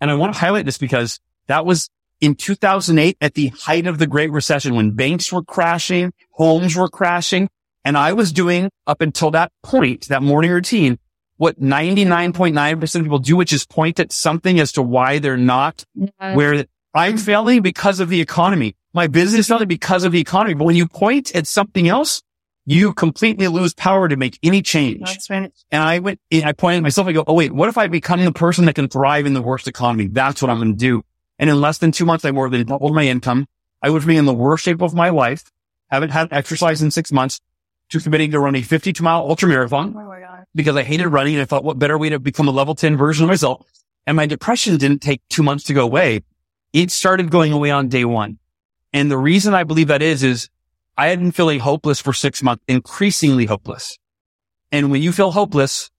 And 0.00 0.10
I 0.10 0.14
want 0.14 0.34
to 0.34 0.40
highlight 0.40 0.64
this 0.64 0.76
because 0.76 1.20
that 1.46 1.64
was 1.64 1.88
in 2.20 2.34
2008 2.34 3.16
at 3.20 3.34
the 3.34 3.48
height 3.48 3.86
of 3.86 3.98
the 3.98 4.06
Great 4.06 4.30
Recession 4.30 4.74
when 4.74 4.92
banks 4.92 5.32
were 5.32 5.42
crashing, 5.42 6.12
homes 6.32 6.76
were 6.76 6.88
crashing. 6.88 7.48
And 7.84 7.96
I 7.96 8.12
was 8.12 8.32
doing 8.32 8.70
up 8.86 9.00
until 9.00 9.30
that 9.30 9.52
point, 9.62 10.08
that 10.08 10.22
morning 10.22 10.50
routine, 10.50 10.98
what 11.38 11.58
99.9% 11.58 12.94
of 12.94 13.02
people 13.02 13.18
do, 13.18 13.36
which 13.36 13.52
is 13.52 13.64
point 13.66 13.98
at 13.98 14.12
something 14.12 14.60
as 14.60 14.72
to 14.72 14.82
why 14.82 15.18
they're 15.18 15.38
not 15.38 15.84
where 16.18 16.66
I'm 16.92 17.16
failing 17.16 17.62
because 17.62 18.00
of 18.00 18.10
the 18.10 18.20
economy. 18.20 18.76
My 18.92 19.06
business 19.06 19.40
is 19.40 19.48
failing 19.48 19.68
because 19.68 20.04
of 20.04 20.12
the 20.12 20.20
economy. 20.20 20.54
But 20.54 20.64
when 20.64 20.76
you 20.76 20.86
point 20.86 21.34
at 21.34 21.46
something 21.46 21.88
else, 21.88 22.22
you 22.66 22.92
completely 22.92 23.48
lose 23.48 23.72
power 23.72 24.08
to 24.08 24.16
make 24.16 24.38
any 24.42 24.60
change. 24.60 25.00
Right. 25.00 25.50
And 25.70 25.82
I 25.82 26.00
went, 26.00 26.20
I 26.32 26.52
pointed 26.52 26.78
at 26.78 26.82
myself. 26.82 27.06
I 27.06 27.12
go, 27.12 27.24
Oh, 27.26 27.32
wait, 27.32 27.52
what 27.52 27.70
if 27.70 27.78
I 27.78 27.86
become 27.86 28.22
the 28.22 28.32
person 28.32 28.66
that 28.66 28.74
can 28.74 28.88
thrive 28.88 29.24
in 29.24 29.32
the 29.32 29.42
worst 29.42 29.66
economy? 29.66 30.08
That's 30.08 30.42
what 30.42 30.50
I'm 30.50 30.58
going 30.58 30.72
to 30.72 30.78
do. 30.78 31.02
And 31.40 31.48
in 31.48 31.58
less 31.58 31.78
than 31.78 31.90
two 31.90 32.04
months, 32.04 32.24
I 32.26 32.30
more 32.32 32.50
than 32.50 32.66
doubled 32.66 32.94
my 32.94 33.04
income. 33.04 33.48
I 33.82 33.88
would 33.88 34.06
be 34.06 34.18
in 34.18 34.26
the 34.26 34.34
worst 34.34 34.62
shape 34.62 34.82
of 34.82 34.94
my 34.94 35.08
life. 35.08 35.50
Haven't 35.90 36.10
had 36.10 36.28
exercise 36.32 36.82
in 36.82 36.90
six 36.90 37.10
months 37.10 37.40
to 37.88 37.98
committing 37.98 38.30
to 38.32 38.38
run 38.38 38.54
a 38.54 38.62
52 38.62 39.02
mile 39.02 39.20
ultra 39.20 39.48
marathon 39.48 39.96
Oh 39.96 40.44
because 40.54 40.76
I 40.76 40.82
hated 40.82 41.08
running. 41.08 41.34
And 41.34 41.42
I 41.42 41.46
thought, 41.46 41.64
what 41.64 41.78
better 41.78 41.96
way 41.96 42.10
to 42.10 42.18
become 42.18 42.46
a 42.46 42.50
level 42.50 42.74
10 42.74 42.98
version 42.98 43.24
of 43.24 43.28
myself? 43.28 43.66
And 44.06 44.16
my 44.16 44.26
depression 44.26 44.76
didn't 44.76 45.00
take 45.00 45.22
two 45.30 45.42
months 45.42 45.64
to 45.64 45.74
go 45.74 45.82
away. 45.82 46.22
It 46.74 46.90
started 46.90 47.30
going 47.30 47.52
away 47.52 47.70
on 47.70 47.88
day 47.88 48.04
one. 48.04 48.38
And 48.92 49.10
the 49.10 49.18
reason 49.18 49.54
I 49.54 49.64
believe 49.64 49.88
that 49.88 50.02
is, 50.02 50.22
is 50.22 50.50
I 50.98 51.08
had 51.08 51.20
been 51.20 51.32
feeling 51.32 51.60
hopeless 51.60 52.00
for 52.00 52.12
six 52.12 52.42
months, 52.42 52.62
increasingly 52.68 53.46
hopeless. 53.46 53.98
And 54.70 54.90
when 54.90 55.00
you 55.00 55.10
feel 55.10 55.30
hopeless, 55.30 55.90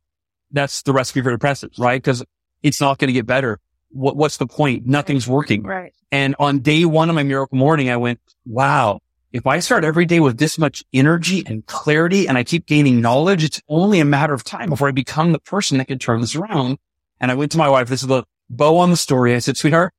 that's 0.52 0.84
the 0.84 0.94
recipe 0.94 1.22
for 1.22 1.32
depression, 1.32 1.72
right? 1.80 2.02
Because 2.02 2.24
it's 2.62 2.80
not 2.80 3.00
going 3.00 3.08
to 3.08 3.14
get 3.14 3.26
better. 3.26 3.60
What, 3.94 4.16
what's 4.16 4.38
the 4.38 4.48
point? 4.48 4.86
Nothing's 4.86 5.28
working. 5.28 5.64
Right. 5.64 5.94
And 6.12 6.36
on 6.40 6.60
day 6.60 6.86
one 6.86 7.10
of 7.10 7.16
my 7.16 7.24
miracle 7.24 7.58
morning, 7.58 7.90
I 7.90 7.98
went, 7.98 8.20
wow, 8.46 9.00
if 9.32 9.48
I 9.48 9.60
start 9.60 9.86
every 9.86 10.06
day 10.06 10.20
with 10.20 10.38
this 10.38 10.58
much 10.58 10.84
energy 10.94 11.44
and 11.46 11.66
clarity 11.66 12.28
and 12.28 12.38
I 12.38 12.44
keep 12.44 12.66
gaining 12.66 13.02
knowledge, 13.02 13.44
it's 13.44 13.62
only 13.70 14.00
a 14.00 14.06
matter 14.06 14.34
of 14.34 14.44
time 14.44 14.70
before 14.70 14.88
I 14.90 14.92
become 14.92 15.32
the 15.32 15.40
person 15.40 15.78
that 15.78 15.88
can 15.88 16.00
turn 16.00 16.22
this 16.22 16.36
around. 16.36 16.78
And 17.20 17.32
I 17.32 17.36
went 17.36 17.52
to 17.54 17.58
my 17.58 17.70
wife. 17.70 17.88
This 17.88 18.02
is 18.02 18.08
the 18.08 18.24
bow 18.50 18.78
on 18.78 18.90
the 18.90 18.98
story. 18.98 19.36
I 19.36 19.40
said, 19.40 19.56
sweetheart, 19.56 19.94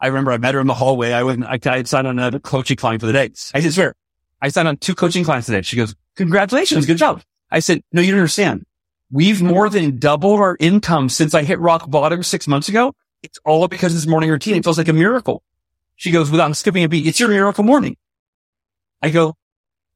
I 0.00 0.06
remember 0.08 0.30
I 0.30 0.38
met 0.38 0.54
her 0.54 0.60
in 0.60 0.66
the 0.66 0.74
hallway. 0.74 1.12
I 1.12 1.22
went, 1.22 1.44
I, 1.44 1.58
I 1.64 1.82
signed 1.82 2.06
on 2.06 2.18
a 2.18 2.38
coaching 2.38 2.76
client 2.76 3.00
for 3.00 3.06
the 3.06 3.12
day. 3.12 3.30
I 3.54 3.60
said, 3.60 3.72
swear, 3.72 3.94
I 4.40 4.48
signed 4.48 4.68
on 4.68 4.76
two 4.76 4.94
coaching 4.94 5.24
clients 5.24 5.46
today. 5.46 5.62
She 5.62 5.76
goes, 5.76 5.94
congratulations. 6.14 6.86
Good 6.86 6.98
job. 6.98 7.22
I 7.50 7.60
said, 7.60 7.82
no, 7.92 8.02
you 8.02 8.12
don't 8.12 8.20
understand. 8.20 8.66
We've 9.10 9.40
more 9.40 9.68
than 9.68 9.98
doubled 9.98 10.40
our 10.40 10.56
income 10.60 11.08
since 11.08 11.34
I 11.34 11.44
hit 11.44 11.58
rock 11.58 11.88
bottom 11.88 12.22
six 12.22 12.46
months 12.46 12.68
ago. 12.68 12.92
It's 13.26 13.40
all 13.44 13.66
because 13.66 13.92
this 13.92 14.06
morning 14.06 14.30
routine. 14.30 14.54
It 14.54 14.62
feels 14.62 14.78
like 14.78 14.86
a 14.86 14.92
miracle. 14.92 15.42
She 15.96 16.12
goes, 16.12 16.30
without 16.30 16.56
skipping 16.56 16.84
a 16.84 16.88
beat, 16.88 17.06
it's 17.06 17.18
your 17.18 17.28
miracle 17.28 17.64
morning. 17.64 17.96
I 19.02 19.10
go, 19.10 19.34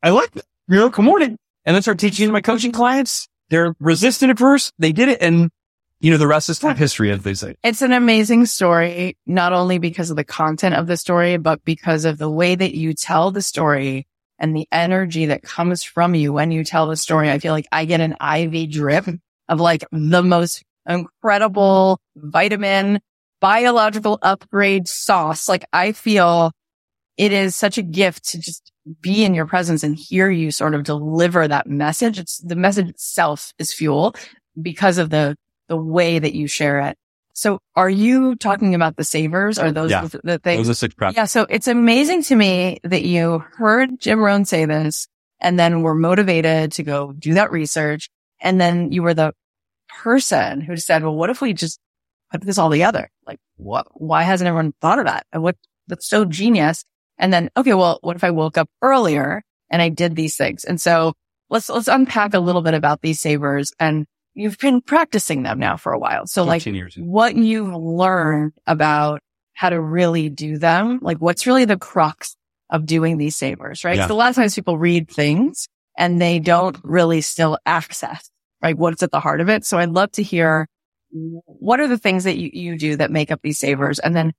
I 0.02 0.10
like 0.10 0.34
it. 0.34 0.44
Miracle 0.66 1.04
morning. 1.04 1.38
And 1.64 1.74
then 1.74 1.82
start 1.82 2.00
teaching 2.00 2.32
my 2.32 2.40
coaching 2.40 2.72
clients. 2.72 3.28
They're 3.48 3.76
resistant 3.78 4.30
at 4.30 4.38
first. 4.38 4.72
They 4.80 4.90
did 4.90 5.08
it. 5.08 5.22
And 5.22 5.50
you 6.00 6.10
know, 6.10 6.16
the 6.16 6.26
rest 6.26 6.48
is 6.48 6.58
time 6.58 6.76
history, 6.76 7.12
as 7.12 7.22
they 7.22 7.34
say. 7.34 7.54
It's 7.62 7.82
an 7.82 7.92
amazing 7.92 8.46
story, 8.46 9.16
not 9.26 9.52
only 9.52 9.78
because 9.78 10.10
of 10.10 10.16
the 10.16 10.24
content 10.24 10.74
of 10.74 10.88
the 10.88 10.96
story, 10.96 11.36
but 11.36 11.62
because 11.64 12.04
of 12.04 12.18
the 12.18 12.30
way 12.30 12.54
that 12.56 12.74
you 12.74 12.94
tell 12.94 13.30
the 13.30 13.42
story 13.42 14.08
and 14.38 14.56
the 14.56 14.66
energy 14.72 15.26
that 15.26 15.42
comes 15.42 15.84
from 15.84 16.16
you 16.16 16.32
when 16.32 16.50
you 16.50 16.64
tell 16.64 16.88
the 16.88 16.96
story. 16.96 17.30
I 17.30 17.38
feel 17.38 17.52
like 17.52 17.68
I 17.70 17.84
get 17.84 18.00
an 18.00 18.16
IV 18.20 18.70
drip 18.72 19.06
of 19.48 19.60
like 19.60 19.84
the 19.92 20.22
most 20.22 20.64
incredible 20.88 22.00
vitamin, 22.16 23.00
biological 23.40 24.18
upgrade 24.22 24.88
sauce. 24.88 25.48
Like 25.48 25.64
I 25.72 25.92
feel 25.92 26.52
it 27.16 27.32
is 27.32 27.56
such 27.56 27.78
a 27.78 27.82
gift 27.82 28.24
to 28.30 28.38
just 28.38 28.72
be 29.00 29.24
in 29.24 29.34
your 29.34 29.46
presence 29.46 29.82
and 29.82 29.96
hear 29.96 30.30
you 30.30 30.50
sort 30.50 30.74
of 30.74 30.84
deliver 30.84 31.46
that 31.46 31.66
message. 31.66 32.18
It's 32.18 32.38
the 32.38 32.56
message 32.56 32.88
itself 32.88 33.52
is 33.58 33.72
fuel 33.72 34.14
because 34.60 34.98
of 34.98 35.10
the, 35.10 35.36
the 35.68 35.76
way 35.76 36.18
that 36.18 36.34
you 36.34 36.46
share 36.46 36.80
it. 36.80 36.96
So 37.32 37.60
are 37.76 37.88
you 37.90 38.34
talking 38.36 38.74
about 38.74 38.96
the 38.96 39.04
savers? 39.04 39.58
Are 39.58 39.70
those 39.72 39.90
Yeah. 39.90 40.06
the, 40.06 40.20
the 40.24 40.38
things? 40.38 40.66
Those 40.66 40.70
are 40.76 40.78
six 40.78 40.94
practices. 40.94 41.16
Yeah. 41.18 41.24
So 41.26 41.46
it's 41.48 41.68
amazing 41.68 42.22
to 42.24 42.36
me 42.36 42.80
that 42.84 43.02
you 43.04 43.44
heard 43.56 44.00
Jim 44.00 44.20
Rohn 44.20 44.44
say 44.44 44.64
this 44.64 45.06
and 45.40 45.58
then 45.58 45.82
were 45.82 45.94
motivated 45.94 46.72
to 46.72 46.82
go 46.82 47.12
do 47.12 47.34
that 47.34 47.50
research. 47.52 48.10
And 48.40 48.60
then 48.60 48.92
you 48.92 49.02
were 49.02 49.14
the 49.14 49.32
person 50.02 50.60
who 50.60 50.76
said, 50.76 51.02
well, 51.02 51.14
what 51.14 51.30
if 51.30 51.40
we 51.40 51.52
just 51.52 51.78
put 52.30 52.40
this 52.42 52.58
all 52.58 52.70
together? 52.70 53.10
Like 53.30 53.38
what, 53.56 53.86
why 53.92 54.24
hasn't 54.24 54.48
everyone 54.48 54.74
thought 54.80 54.98
of 54.98 55.04
that? 55.04 55.24
And 55.32 55.42
what, 55.42 55.56
that's 55.86 56.08
so 56.08 56.24
genius. 56.24 56.84
And 57.16 57.32
then, 57.32 57.48
okay, 57.56 57.74
well, 57.74 57.98
what 58.02 58.16
if 58.16 58.24
I 58.24 58.30
woke 58.30 58.58
up 58.58 58.68
earlier 58.82 59.42
and 59.70 59.80
I 59.80 59.88
did 59.88 60.16
these 60.16 60.36
things? 60.36 60.64
And 60.64 60.80
so 60.80 61.12
let's, 61.48 61.68
let's 61.68 61.86
unpack 61.86 62.34
a 62.34 62.40
little 62.40 62.62
bit 62.62 62.74
about 62.74 63.02
these 63.02 63.20
savers 63.20 63.72
and 63.78 64.04
you've 64.34 64.58
been 64.58 64.80
practicing 64.80 65.44
them 65.44 65.60
now 65.60 65.76
for 65.76 65.92
a 65.92 65.98
while. 65.98 66.26
So 66.26 66.42
like 66.42 66.62
15 66.62 66.74
years. 66.74 66.96
what 66.98 67.36
you've 67.36 67.72
learned 67.72 68.52
about 68.66 69.20
how 69.52 69.70
to 69.70 69.80
really 69.80 70.28
do 70.28 70.58
them. 70.58 70.98
Like 71.02 71.18
what's 71.18 71.46
really 71.46 71.66
the 71.66 71.76
crux 71.76 72.34
of 72.68 72.84
doing 72.84 73.16
these 73.16 73.36
savers, 73.36 73.84
right? 73.84 73.96
Yeah. 73.96 74.08
So 74.08 74.14
a 74.14 74.16
lot 74.16 74.30
of 74.30 74.34
times 74.34 74.54
people 74.54 74.76
read 74.78 75.08
things 75.08 75.68
and 75.96 76.20
they 76.20 76.38
don't 76.38 76.78
really 76.82 77.20
still 77.20 77.58
access, 77.66 78.30
right? 78.62 78.76
What's 78.76 79.02
at 79.02 79.10
the 79.10 79.20
heart 79.20 79.40
of 79.40 79.48
it. 79.48 79.64
So 79.64 79.78
I'd 79.78 79.90
love 79.90 80.12
to 80.12 80.22
hear 80.22 80.66
what 81.12 81.80
are 81.80 81.88
the 81.88 81.98
things 81.98 82.24
that 82.24 82.36
you, 82.36 82.50
you 82.52 82.78
do 82.78 82.96
that 82.96 83.10
make 83.10 83.30
up 83.30 83.40
these 83.42 83.58
savers? 83.58 83.98
And 83.98 84.14
then 84.14 84.32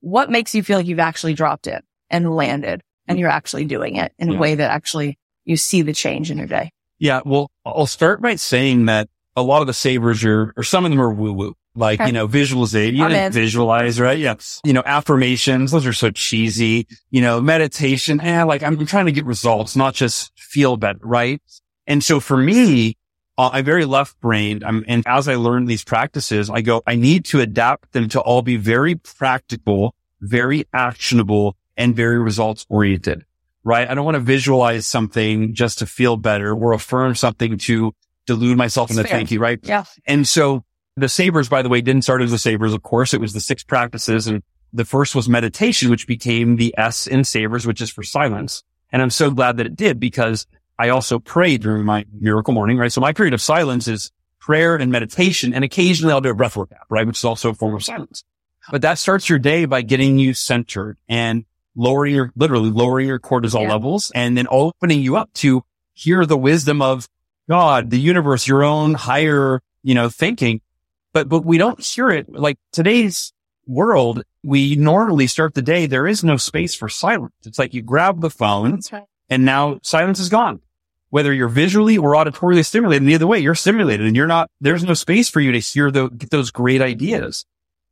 what 0.00 0.30
makes 0.30 0.54
you 0.54 0.62
feel 0.62 0.78
like 0.78 0.86
you've 0.86 0.98
actually 0.98 1.34
dropped 1.34 1.66
it 1.66 1.84
and 2.10 2.34
landed 2.34 2.82
and 3.08 3.18
you're 3.18 3.28
actually 3.30 3.64
doing 3.64 3.96
it 3.96 4.12
in 4.18 4.34
a 4.34 4.38
way 4.38 4.54
that 4.54 4.70
actually 4.70 5.18
you 5.44 5.56
see 5.56 5.82
the 5.82 5.92
change 5.92 6.30
in 6.30 6.38
your 6.38 6.46
day? 6.46 6.70
Yeah. 6.98 7.20
Well, 7.24 7.50
I'll 7.64 7.86
start 7.86 8.20
by 8.22 8.36
saying 8.36 8.86
that 8.86 9.08
a 9.36 9.42
lot 9.42 9.60
of 9.60 9.66
the 9.66 9.72
savers 9.74 10.24
are, 10.24 10.52
or 10.56 10.62
some 10.62 10.84
of 10.84 10.90
them 10.90 11.00
are 11.00 11.12
woo 11.12 11.32
woo. 11.32 11.54
like, 11.74 11.98
Okay. 12.00 12.08
you 12.08 12.12
know, 12.12 12.26
visualization, 12.26 12.96
you 12.96 13.08
know, 13.08 13.30
visualize, 13.30 13.98
right? 13.98 14.18
Yeah. 14.18 14.34
You 14.64 14.72
know, 14.74 14.82
affirmations, 14.84 15.70
those 15.70 15.86
are 15.86 15.92
so 15.94 16.10
cheesy, 16.10 16.86
you 17.10 17.22
know, 17.22 17.40
meditation. 17.40 18.20
Eh, 18.20 18.42
like 18.44 18.62
I'm 18.62 18.84
trying 18.86 19.06
to 19.06 19.12
get 19.12 19.24
results, 19.24 19.74
not 19.74 19.94
just 19.94 20.32
feel 20.38 20.76
better, 20.76 20.98
right? 21.02 21.40
And 21.86 22.04
so 22.04 22.20
for 22.20 22.36
me, 22.36 22.96
uh, 23.38 23.50
I'm 23.52 23.64
very 23.64 23.84
left 23.84 24.20
brained. 24.20 24.64
I'm, 24.64 24.84
and 24.86 25.02
as 25.06 25.28
I 25.28 25.36
learn 25.36 25.64
these 25.64 25.84
practices, 25.84 26.50
I 26.50 26.60
go, 26.60 26.82
I 26.86 26.96
need 26.96 27.24
to 27.26 27.40
adapt 27.40 27.92
them 27.92 28.08
to 28.10 28.20
all 28.20 28.42
be 28.42 28.56
very 28.56 28.96
practical, 28.96 29.94
very 30.20 30.66
actionable 30.72 31.56
and 31.76 31.96
very 31.96 32.18
results 32.18 32.66
oriented, 32.68 33.24
right? 33.64 33.88
I 33.88 33.94
don't 33.94 34.04
want 34.04 34.16
to 34.16 34.20
visualize 34.20 34.86
something 34.86 35.54
just 35.54 35.78
to 35.78 35.86
feel 35.86 36.16
better 36.16 36.54
or 36.54 36.72
affirm 36.72 37.14
something 37.14 37.58
to 37.58 37.94
delude 38.26 38.58
myself 38.58 38.90
into 38.90 39.02
That's 39.02 39.10
fair. 39.10 39.18
thinking, 39.20 39.38
right? 39.40 39.58
Yeah. 39.62 39.84
And 40.06 40.28
so 40.28 40.64
the 40.96 41.08
savers, 41.08 41.48
by 41.48 41.62
the 41.62 41.68
way, 41.68 41.80
didn't 41.80 42.02
start 42.02 42.22
as 42.22 42.30
the 42.30 42.38
savers. 42.38 42.74
Of 42.74 42.82
course, 42.82 43.14
it 43.14 43.20
was 43.20 43.32
the 43.32 43.40
six 43.40 43.64
practices. 43.64 44.26
And 44.26 44.42
the 44.72 44.84
first 44.84 45.14
was 45.14 45.28
meditation, 45.28 45.90
which 45.90 46.06
became 46.06 46.56
the 46.56 46.74
S 46.76 47.06
in 47.06 47.24
savers, 47.24 47.66
which 47.66 47.80
is 47.80 47.90
for 47.90 48.02
silence. 48.02 48.62
And 48.92 49.00
I'm 49.00 49.10
so 49.10 49.30
glad 49.30 49.56
that 49.56 49.66
it 49.66 49.74
did 49.76 49.98
because 49.98 50.46
I 50.82 50.88
also 50.88 51.18
pray 51.20 51.58
during 51.58 51.84
my 51.84 52.04
miracle 52.12 52.52
morning, 52.52 52.76
right? 52.76 52.90
So 52.92 53.00
my 53.00 53.12
period 53.12 53.34
of 53.34 53.40
silence 53.40 53.86
is 53.86 54.10
prayer 54.40 54.74
and 54.74 54.90
meditation. 54.90 55.54
And 55.54 55.62
occasionally 55.62 56.12
I'll 56.12 56.20
do 56.20 56.30
a 56.30 56.34
breathwork 56.34 56.72
app, 56.72 56.86
right? 56.90 57.06
Which 57.06 57.18
is 57.18 57.24
also 57.24 57.50
a 57.50 57.54
form 57.54 57.74
of 57.76 57.84
silence. 57.84 58.24
But 58.70 58.82
that 58.82 58.98
starts 58.98 59.28
your 59.28 59.38
day 59.38 59.64
by 59.64 59.82
getting 59.82 60.18
you 60.18 60.34
centered 60.34 60.96
and 61.08 61.44
lowering 61.76 62.14
your, 62.16 62.32
literally 62.34 62.70
lowering 62.70 63.06
your 63.06 63.20
cortisol 63.20 63.62
Yeah. 63.62 63.70
levels 63.70 64.10
and 64.14 64.36
then 64.36 64.48
opening 64.50 65.00
you 65.00 65.14
up 65.16 65.32
to 65.34 65.62
hear 65.94 66.26
the 66.26 66.36
wisdom 66.36 66.82
of 66.82 67.08
God, 67.48 67.90
the 67.90 68.00
universe, 68.00 68.48
your 68.48 68.64
own 68.64 68.94
higher, 68.94 69.60
you 69.84 69.94
know, 69.94 70.08
thinking. 70.08 70.60
But, 71.12 71.28
but 71.28 71.44
we 71.44 71.58
don't 71.58 71.80
hear 71.80 72.10
it 72.10 72.28
like 72.28 72.58
today's 72.72 73.32
world. 73.68 74.24
We 74.42 74.74
normally 74.74 75.28
start 75.28 75.54
the 75.54 75.62
day. 75.62 75.86
There 75.86 76.08
is 76.08 76.24
no 76.24 76.36
space 76.36 76.74
for 76.74 76.88
silence. 76.88 77.34
It's 77.44 77.58
like 77.60 77.72
you 77.74 77.82
grab 77.82 78.20
the 78.20 78.30
phone 78.30 78.80
right. 78.92 79.04
and 79.30 79.44
now 79.44 79.78
silence 79.84 80.18
is 80.18 80.28
gone. 80.28 80.60
Whether 81.12 81.34
you're 81.34 81.48
visually 81.48 81.98
or 81.98 82.14
auditorily 82.14 82.64
stimulated, 82.64 83.06
either 83.06 83.26
way, 83.26 83.38
you're 83.38 83.54
stimulated 83.54 84.06
and 84.06 84.16
you're 84.16 84.26
not, 84.26 84.50
there's 84.62 84.82
no 84.82 84.94
space 84.94 85.28
for 85.28 85.40
you 85.40 85.52
to 85.52 85.58
hear 85.58 85.90
the, 85.90 86.08
get 86.08 86.30
those 86.30 86.50
great 86.50 86.80
ideas. 86.80 87.44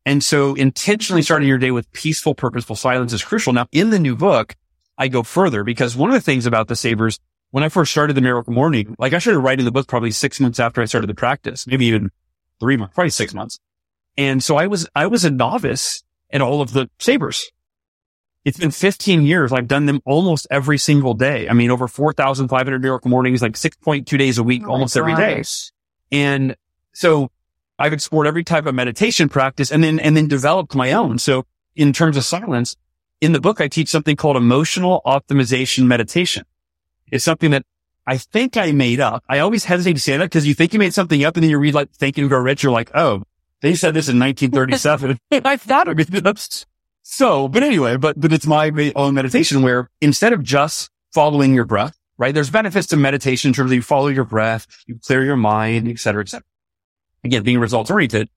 And 0.07 0.25
so 0.25 0.55
intentionally 0.55 1.21
starting 1.21 1.47
your 1.47 1.59
day 1.59 1.71
with 1.71 1.93
peaceful, 1.93 2.35
purposeful 2.35 2.77
silence 2.77 3.13
is 3.13 3.23
crucial. 3.23 3.53
Now 3.53 3.67
in 3.73 3.91
the 3.91 3.99
new 3.99 4.17
book, 4.17 4.57
I 4.97 5.09
go 5.09 5.23
further 5.23 5.65
because 5.65 5.95
one 5.95 6.09
of 6.09 6.15
the 6.15 6.23
things 6.23 6.47
about 6.47 6.69
the 6.69 6.77
savers, 6.77 7.19
when 7.51 7.63
I 7.63 7.69
first 7.69 7.93
started 7.93 8.15
the 8.15 8.23
miracle 8.23 8.55
morning, 8.55 8.97
like 8.99 9.13
I 9.13 9.19
started 9.19 9.41
writing 9.41 9.67
the 9.67 9.71
book 9.71 9.87
probably 9.87 10.13
six 10.13 10.41
months 10.41 10.59
after 10.59 10.81
I 10.81 10.87
started 10.87 11.11
the 11.11 11.15
practice, 11.15 11.67
maybe 11.67 11.85
even 11.85 12.11
three 12.59 12.79
months, 12.79 12.95
probably 12.95 13.11
six 13.11 13.35
months. 13.35 13.59
And 14.17 14.43
so 14.43 14.57
I 14.57 14.67
was, 14.67 14.89
I 14.95 15.09
was 15.09 15.27
a 15.27 15.31
novice 15.31 16.03
in 16.31 16.41
all 16.41 16.63
of 16.63 16.73
the 16.73 16.89
savers. 16.99 17.51
It's 18.45 18.59
been 18.59 18.71
15 18.71 19.23
years. 19.23 19.53
I've 19.53 19.69
done 19.69 19.87
them 19.87 20.01
almost 20.07 20.47
every 20.51 20.79
single 20.79 21.15
day. 21.15 21.49
I 21.49 21.53
mean, 21.53 21.71
over 21.71 21.87
4,500 21.87 22.83
miracle 22.83 23.11
mornings, 23.11 23.43
like 23.43 23.53
6.2 23.53 24.19
days 24.19 24.39
a 24.39 24.43
week, 24.43 24.63
Oh 24.65 24.71
almost 24.71 24.97
every 24.97 25.15
day. 25.15 25.43
And 26.11 26.57
so 26.95 27.31
I've 27.79 27.93
explored 27.93 28.27
every 28.27 28.45
type 28.45 28.67
of 28.67 28.75
meditation 28.75 29.29
practice 29.29 29.71
and 29.71 29.85
then, 29.85 30.01
and 30.01 30.17
then 30.17 30.27
developed 30.27 30.75
my 30.75 30.93
own. 30.93 31.19
So 31.19 31.45
in 31.77 31.93
terms 31.93 32.17
of 32.17 32.25
silence, 32.25 32.77
in 33.21 33.33
the 33.33 33.41
book, 33.41 33.61
I 33.61 33.69
teach 33.69 33.89
something 33.89 34.17
called 34.17 34.37
emotional 34.37 35.03
optimization 35.05 35.87
meditation. 35.87 36.45
It's 37.13 37.25
something 37.25 37.51
that 37.51 37.65
I 38.07 38.17
think 38.17 38.57
I 38.57 38.73
made 38.73 39.01
up. 39.01 39.23
I 39.29 39.41
always 39.41 39.65
hesitate 39.65 39.95
to 39.95 40.01
say 40.01 40.17
that 40.17 40.25
because 40.25 40.47
you 40.47 40.55
think 40.55 40.73
you 40.73 40.79
made 40.79 40.95
something 40.95 41.23
up 41.25 41.37
and 41.37 41.45
then 41.45 41.51
you 41.51 41.59
read 41.59 41.75
like 41.75 41.91
Think 41.93 42.17
and 42.17 42.29
Grow 42.29 42.41
Rich. 42.41 42.63
You're 42.63 42.73
like, 42.73 42.91
oh, 42.95 43.23
they 43.61 43.75
said 43.75 43.95
this 43.95 44.09
in 44.09 44.19
1937. 44.19 45.19
I 45.45 45.57
thought 45.57 45.89
it 46.15 46.27
up. 46.27 46.39
So, 47.13 47.49
but 47.49 47.65
anyway, 47.65 47.97
but, 47.97 48.21
but 48.21 48.33
it's 48.33 48.47
my 48.47 48.93
own 48.95 49.15
meditation 49.15 49.63
where 49.63 49.91
instead 50.01 50.33
of 50.33 50.45
just 50.45 50.91
following 51.13 51.55
your 51.55 51.65
breath, 51.65 51.99
right? 52.17 52.33
There's 52.33 52.51
benefits 52.51 52.87
to 52.89 52.97
meditation 52.97 53.49
in 53.49 53.53
terms 53.53 53.73
of 53.73 53.75
you 53.75 53.83
follow 53.83 54.07
your 54.07 54.25
breath, 54.25 54.69
you 54.87 54.97
clear 55.05 55.25
your 55.25 55.37
mind, 55.37 55.89
et 55.89 55.99
cetera, 55.99 56.23
et 56.23 56.29
cetera. 56.29 56.47
Again, 57.25 57.43
being 57.43 57.59
results 57.59 57.91
oriented. 57.91 58.29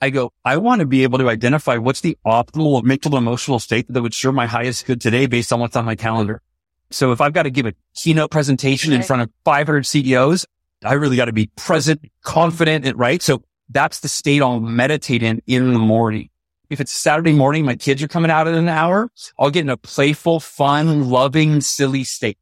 I 0.00 0.10
go, 0.10 0.32
I 0.44 0.56
want 0.56 0.80
to 0.80 0.86
be 0.86 1.04
able 1.04 1.18
to 1.20 1.30
identify 1.30 1.76
what's 1.76 2.00
the 2.00 2.18
optimal 2.26 2.82
mental 2.82 3.16
emotional 3.16 3.60
state 3.60 3.86
that 3.88 4.02
would 4.02 4.12
serve 4.12 4.34
my 4.34 4.46
highest 4.46 4.86
good 4.86 5.00
today 5.00 5.26
based 5.26 5.52
on 5.52 5.60
what's 5.60 5.76
on 5.76 5.84
my 5.84 5.94
calendar. 5.94 6.42
So 6.90 7.12
if 7.12 7.20
I've 7.20 7.32
got 7.32 7.44
to 7.44 7.50
give 7.50 7.66
a 7.66 7.74
keynote 7.94 8.32
presentation 8.32 8.92
in 8.92 9.04
front 9.04 9.22
of 9.22 9.30
500 9.44 9.86
CEOs, 9.86 10.46
I 10.84 10.94
really 10.94 11.16
got 11.16 11.26
to 11.26 11.32
be 11.32 11.46
present, 11.54 12.04
confident, 12.24 12.84
and 12.86 12.98
right. 12.98 13.22
So 13.22 13.44
that's 13.68 14.00
the 14.00 14.08
state 14.08 14.42
I'll 14.42 14.58
meditate 14.58 15.22
in 15.22 15.42
in 15.46 15.72
the 15.72 15.78
morning. 15.78 16.29
If 16.70 16.80
it's 16.80 16.92
Saturday 16.92 17.32
morning, 17.32 17.64
my 17.64 17.74
kids 17.74 18.00
are 18.00 18.08
coming 18.08 18.30
out 18.30 18.46
in 18.46 18.54
an 18.54 18.68
hour, 18.68 19.10
I'll 19.38 19.50
get 19.50 19.62
in 19.62 19.70
a 19.70 19.76
playful, 19.76 20.38
fun, 20.38 21.10
loving, 21.10 21.60
silly 21.60 22.04
state. 22.04 22.38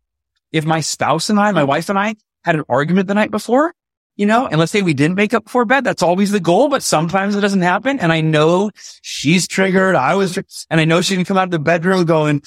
If 0.52 0.66
my 0.66 0.80
spouse 0.80 1.30
and 1.30 1.40
I, 1.40 1.50
my 1.52 1.64
wife 1.64 1.88
and 1.88 1.98
I 1.98 2.14
had 2.44 2.54
an 2.54 2.64
argument 2.68 3.08
the 3.08 3.14
night 3.14 3.30
before, 3.30 3.74
you 4.16 4.26
know, 4.26 4.46
and 4.46 4.58
let's 4.58 4.70
say 4.70 4.82
we 4.82 4.92
didn't 4.92 5.16
make 5.16 5.32
up 5.32 5.44
before 5.44 5.64
bed, 5.64 5.84
that's 5.84 6.02
always 6.02 6.30
the 6.30 6.40
goal, 6.40 6.68
but 6.68 6.82
sometimes 6.82 7.36
it 7.36 7.40
doesn't 7.40 7.62
happen. 7.62 7.98
And 8.00 8.12
I 8.12 8.20
know 8.20 8.70
she's 9.00 9.48
triggered. 9.48 9.94
I 9.94 10.14
was, 10.14 10.36
and 10.68 10.80
I 10.80 10.84
know 10.84 11.00
she 11.00 11.14
can 11.16 11.24
come 11.24 11.38
out 11.38 11.44
of 11.44 11.50
the 11.50 11.58
bedroom 11.58 12.04
going, 12.04 12.42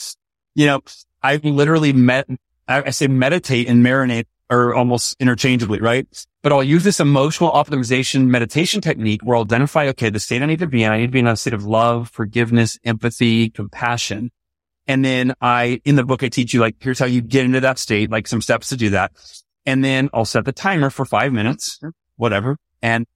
you 0.54 0.68
know, 0.68 0.82
I 1.24 1.38
literally 1.38 1.94
met, 1.94 2.28
I, 2.68 2.84
I 2.84 2.90
say 2.92 3.08
meditate 3.08 3.68
and 3.68 3.84
marinate 3.84 4.26
are 4.52 4.76
almost 4.76 5.16
interchangeably, 5.20 5.80
right? 5.80 6.06
But 6.44 6.52
I'll 6.52 6.64
use 6.64 6.84
this 6.84 7.00
emotional 7.00 7.52
optimization 7.52 8.28
meditation 8.28 8.82
technique 8.82 9.22
where 9.24 9.38
I'll 9.38 9.44
identify, 9.44 9.88
okay, 9.88 10.10
the 10.10 10.20
state 10.20 10.42
I 10.42 10.46
need 10.46 10.60
to 10.60 10.68
be 10.68 10.84
in, 10.84 10.92
I 10.92 10.98
need 10.98 11.08
to 11.08 11.12
be 11.12 11.20
in 11.20 11.28
a 11.28 11.36
state 11.36 11.54
of 11.54 11.64
love, 11.64 12.10
forgiveness, 12.10 12.78
empathy, 12.84 13.50
compassion. 13.50 14.32
And 14.88 15.06
then 15.06 15.34
I, 15.42 15.82
in 15.86 15.96
the 15.96 16.04
book, 16.04 16.22
I 16.22 16.30
teach 16.30 16.54
you 16.54 16.60
like, 16.60 16.76
here's 16.80 17.00
how 17.00 17.06
you 17.06 17.22
get 17.22 17.46
into 17.46 17.62
that 17.62 17.80
state, 17.80 18.12
like 18.12 18.28
some 18.28 18.42
steps 18.42 18.70
to 18.70 18.78
do 18.78 18.90
that. 18.92 19.14
And 19.66 19.84
then 19.84 20.10
I'll 20.14 20.26
set 20.26 20.46
the 20.46 20.52
timer 20.52 20.90
for 20.90 21.06
five 21.06 21.32
minutes, 21.32 21.80
whatever. 22.18 22.58
And 22.82 23.08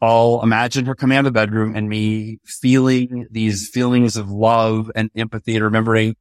I'll 0.00 0.40
imagine 0.42 0.86
her 0.86 0.94
coming 0.94 1.18
out 1.18 1.20
of 1.20 1.24
the 1.24 1.30
bedroom 1.32 1.74
and 1.74 1.88
me 1.88 2.38
feeling 2.44 3.26
these 3.30 3.68
feelings 3.68 4.16
of 4.16 4.30
love 4.30 4.92
and 4.94 5.10
empathy 5.16 5.56
and 5.56 5.64
remembering 5.64 6.14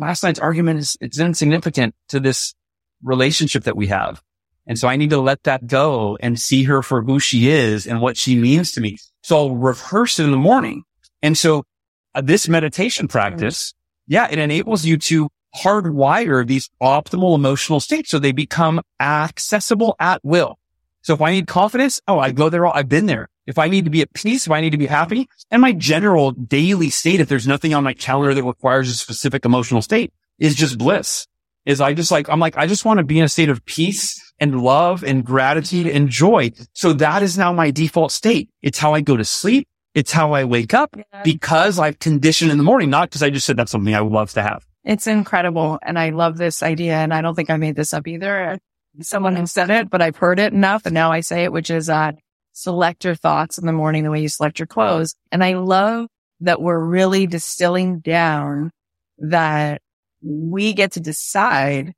last 0.00 0.22
night's 0.22 0.38
argument 0.38 0.80
is, 0.80 0.96
it's 1.00 1.20
insignificant 1.20 1.94
to 2.08 2.18
this 2.18 2.54
relationship 3.02 3.64
that 3.64 3.76
we 3.76 3.88
have. 3.88 4.22
And 4.66 4.78
so 4.78 4.88
I 4.88 4.96
need 4.96 5.10
to 5.10 5.20
let 5.20 5.42
that 5.44 5.66
go 5.66 6.16
and 6.20 6.38
see 6.38 6.64
her 6.64 6.82
for 6.82 7.02
who 7.02 7.18
she 7.18 7.48
is 7.48 7.86
and 7.86 8.00
what 8.00 8.16
she 8.16 8.36
means 8.36 8.72
to 8.72 8.80
me. 8.80 8.98
So 9.22 9.36
I'll 9.36 9.56
rehearse 9.56 10.18
it 10.18 10.24
in 10.24 10.30
the 10.30 10.36
morning. 10.36 10.84
And 11.22 11.36
so 11.36 11.64
uh, 12.14 12.20
this 12.20 12.48
meditation 12.48 13.08
practice, 13.08 13.74
yeah, 14.06 14.28
it 14.30 14.38
enables 14.38 14.84
you 14.84 14.96
to 14.98 15.28
hardwire 15.56 16.46
these 16.46 16.70
optimal 16.80 17.34
emotional 17.34 17.80
states 17.80 18.10
so 18.10 18.18
they 18.18 18.32
become 18.32 18.80
accessible 19.00 19.96
at 19.98 20.20
will. 20.24 20.58
So 21.02 21.14
if 21.14 21.20
I 21.20 21.32
need 21.32 21.46
confidence, 21.46 22.00
oh, 22.06 22.18
I 22.18 22.30
go 22.30 22.48
there. 22.48 22.66
all- 22.66 22.72
I've 22.74 22.88
been 22.88 23.06
there. 23.06 23.28
If 23.46 23.58
I 23.58 23.68
need 23.68 23.84
to 23.86 23.90
be 23.90 24.02
at 24.02 24.12
peace, 24.12 24.46
if 24.46 24.52
I 24.52 24.60
need 24.60 24.70
to 24.70 24.78
be 24.78 24.86
happy 24.86 25.28
and 25.50 25.60
my 25.60 25.72
general 25.72 26.30
daily 26.30 26.90
state, 26.90 27.18
if 27.18 27.28
there's 27.28 27.48
nothing 27.48 27.74
on 27.74 27.82
my 27.82 27.94
calendar 27.94 28.34
that 28.34 28.44
requires 28.44 28.88
a 28.88 28.94
specific 28.94 29.44
emotional 29.44 29.82
state 29.82 30.12
is 30.38 30.54
just 30.54 30.78
bliss 30.78 31.26
is 31.70 31.80
I 31.80 31.94
just 31.94 32.10
like, 32.10 32.28
I'm 32.28 32.40
like, 32.40 32.56
I 32.56 32.66
just 32.66 32.84
want 32.84 32.98
to 32.98 33.04
be 33.04 33.18
in 33.18 33.24
a 33.24 33.28
state 33.28 33.48
of 33.48 33.64
peace 33.64 34.20
and 34.38 34.60
love 34.62 35.02
and 35.04 35.24
gratitude 35.24 35.86
and 35.86 36.08
joy. 36.08 36.52
So 36.72 36.92
that 36.94 37.22
is 37.22 37.38
now 37.38 37.52
my 37.52 37.70
default 37.70 38.12
state. 38.12 38.50
It's 38.62 38.78
how 38.78 38.94
I 38.94 39.00
go 39.00 39.16
to 39.16 39.24
sleep. 39.24 39.68
It's 39.94 40.12
how 40.12 40.32
I 40.32 40.44
wake 40.44 40.74
up 40.74 40.94
because 41.24 41.78
I've 41.78 41.98
conditioned 41.98 42.50
in 42.50 42.58
the 42.58 42.64
morning, 42.64 42.90
not 42.90 43.08
because 43.08 43.22
I 43.22 43.30
just 43.30 43.46
said 43.46 43.56
that's 43.56 43.72
something 43.72 43.94
I 43.94 44.00
would 44.00 44.12
love 44.12 44.32
to 44.32 44.42
have. 44.42 44.66
It's 44.84 45.06
incredible. 45.06 45.78
And 45.82 45.98
I 45.98 46.10
love 46.10 46.36
this 46.36 46.62
idea. 46.62 46.94
And 46.94 47.12
I 47.12 47.22
don't 47.22 47.34
think 47.34 47.50
I 47.50 47.56
made 47.56 47.76
this 47.76 47.92
up 47.92 48.06
either. 48.06 48.58
Someone 49.00 49.36
has 49.36 49.52
said 49.52 49.70
it, 49.70 49.90
but 49.90 50.02
I've 50.02 50.16
heard 50.16 50.38
it 50.38 50.52
enough. 50.52 50.86
And 50.86 50.94
now 50.94 51.12
I 51.12 51.20
say 51.20 51.44
it, 51.44 51.52
which 51.52 51.70
is, 51.70 51.88
uh, 51.88 52.12
select 52.52 53.04
your 53.04 53.14
thoughts 53.14 53.58
in 53.58 53.66
the 53.66 53.72
morning 53.72 54.04
the 54.04 54.10
way 54.10 54.20
you 54.20 54.28
select 54.28 54.58
your 54.58 54.66
clothes. 54.66 55.14
And 55.30 55.42
I 55.44 55.54
love 55.54 56.08
that 56.40 56.60
we're 56.60 56.78
really 56.78 57.26
distilling 57.26 58.00
down 58.00 58.70
that 59.18 59.82
we 60.22 60.72
get 60.72 60.92
to 60.92 61.00
decide 61.00 61.94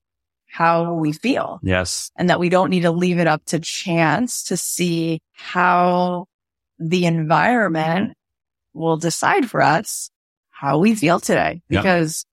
how 0.49 0.95
we 0.95 1.13
feel 1.13 1.59
Yes. 1.63 2.11
and 2.17 2.29
that 2.29 2.39
we 2.39 2.49
don't 2.51 2.69
need 2.71 2.83
to 2.83 2.91
leave 2.91 3.19
it 3.19 3.27
up 3.27 3.43
to 3.47 3.59
chance 3.59 4.45
to 4.45 4.57
see 4.57 5.21
how 5.33 6.27
the 6.79 7.07
environment 7.07 8.15
will 8.75 8.97
decide 8.97 9.49
for 9.49 9.63
us 9.63 10.11
how 10.51 10.79
we 10.79 10.95
feel 10.95 11.21
today. 11.21 11.63
Yeah. 11.69 11.81
Because 11.81 12.25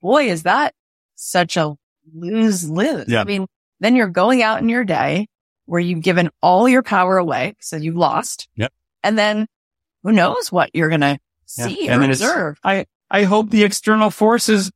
boy, 0.00 0.28
is 0.28 0.44
that 0.44 0.72
such 1.16 1.56
a 1.56 1.74
lose 2.14 2.68
lose. 2.68 3.06
Yeah. 3.08 3.20
I 3.22 3.24
mean, 3.24 3.46
then 3.80 3.96
you're 3.96 4.08
going 4.08 4.42
out 4.42 4.60
in 4.62 4.68
your 4.68 4.84
day 4.84 5.26
where 5.66 5.80
you've 5.80 6.02
given 6.02 6.30
all 6.42 6.68
your 6.68 6.82
power 6.82 7.16
away. 7.18 7.54
So 7.60 7.76
you 7.76 7.92
lost. 7.92 8.48
Yep. 8.56 8.72
And 9.02 9.18
then 9.18 9.46
who 10.02 10.12
knows 10.12 10.52
what 10.52 10.70
you're 10.74 10.88
going 10.90 11.00
to 11.00 11.18
Yeah. 11.58 11.66
see 11.66 11.88
And 11.88 11.96
or 11.96 12.00
then 12.00 12.10
it's- 12.10 12.20
observe. 12.20 12.58
I, 12.62 12.86
I 13.10 13.24
hope 13.24 13.50
the 13.50 13.64
external 13.64 14.10
forces 14.10 14.70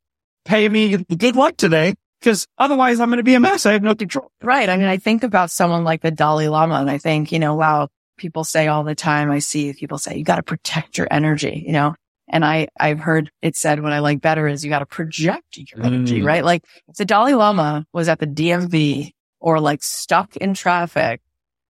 pay 0.49 0.69
me 0.69 0.97
good 0.97 1.37
luck 1.37 1.57
today 1.57 1.95
because 2.21 2.47
otherwise 2.57 2.99
I'm 3.01 3.09
going 3.11 3.19
to 3.19 3.23
be 3.23 3.35
a 3.35 3.41
mess. 3.41 3.67
I 3.67 3.73
have 3.73 3.83
no 3.83 3.95
control. 3.95 4.33
Right. 4.43 4.69
I 4.69 4.77
mean, 4.77 4.87
I 4.87 4.97
think 4.97 5.23
about 5.23 5.51
someone 5.51 5.85
like 5.85 6.01
the 6.01 6.11
Dalai 6.11 6.49
Lama 6.49 6.77
and 6.77 6.91
I 6.91 6.99
think, 6.99 7.31
you 7.31 7.39
know, 7.39 7.55
wow, 7.55 7.89
people 8.17 8.43
say 8.45 8.67
all 8.67 8.83
the 8.83 8.95
time, 8.95 9.31
I 9.31 9.39
see 9.41 9.73
people 9.75 9.99
say, 9.99 10.17
you 10.17 10.25
got 10.25 10.37
to 10.37 10.43
protect 10.43 10.99
your 10.99 11.07
energy, 11.11 11.63
you 11.67 11.73
know? 11.73 11.95
And 12.31 12.45
I, 12.45 12.69
I've 12.79 12.99
heard 12.99 13.31
it 13.43 13.57
said 13.57 13.83
what 13.83 13.93
I 13.93 14.01
like 14.01 14.21
better 14.21 14.49
is 14.49 14.65
you 14.65 14.71
got 14.71 14.81
to 14.81 14.87
project 14.87 15.57
your 15.57 15.85
energy, 15.85 16.21
Mm. 16.21 16.27
right? 16.27 16.45
Like 16.45 16.65
if 16.89 16.97
the 16.97 17.05
Dalai 17.05 17.35
Lama 17.35 17.87
was 17.93 18.09
at 18.09 18.19
the 18.19 18.27
DMV 18.27 19.13
or 19.41 19.61
like 19.61 19.83
stuck 19.83 20.37
in 20.37 20.55
traffic, 20.55 21.21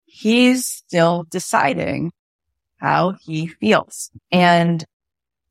he's 0.05 0.65
still 0.65 1.25
deciding 1.29 2.12
how 2.77 3.15
he 3.21 3.47
feels. 3.47 4.10
And 4.32 4.84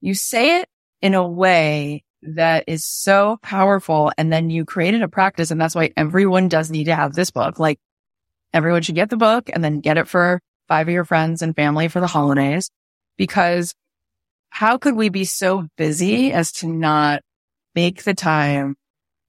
you 0.01 0.15
say 0.15 0.61
it 0.61 0.69
in 1.03 1.15
a 1.15 1.27
way 1.27 2.05
that 2.23 2.65
is 2.67 2.85
so 2.85 3.39
powerful. 3.43 4.13
And 4.19 4.33
then 4.33 4.51
you 4.51 4.65
created 4.65 5.03
a 5.03 5.09
practice. 5.09 5.51
And 5.51 5.61
that's 5.61 5.75
why 5.75 5.93
everyone 5.97 6.49
does 6.49 6.71
need 6.71 6.85
to 6.85 6.95
have 6.95 7.15
this 7.15 7.31
book. 7.31 7.59
Like 7.59 7.79
everyone 8.53 8.83
should 8.83 8.95
get 8.95 9.11
the 9.11 9.17
book 9.17 9.51
and 9.53 9.63
then 9.63 9.81
get 9.81 9.99
it 9.99 10.09
for 10.09 10.41
five 10.67 10.89
of 10.89 10.93
your 10.95 11.05
friends 11.05 11.43
and 11.43 11.55
family 11.55 11.89
for 11.89 12.01
the 12.01 12.07
holidays. 12.07 12.71
Because 13.17 13.75
how 14.51 14.79
could 14.79 14.97
we 14.97 15.09
be 15.11 15.25
so 15.25 15.67
busy 15.77 16.33
as 16.33 16.53
to 16.53 16.67
not 16.67 17.23
make 17.75 18.03
the 18.05 18.15
time 18.15 18.77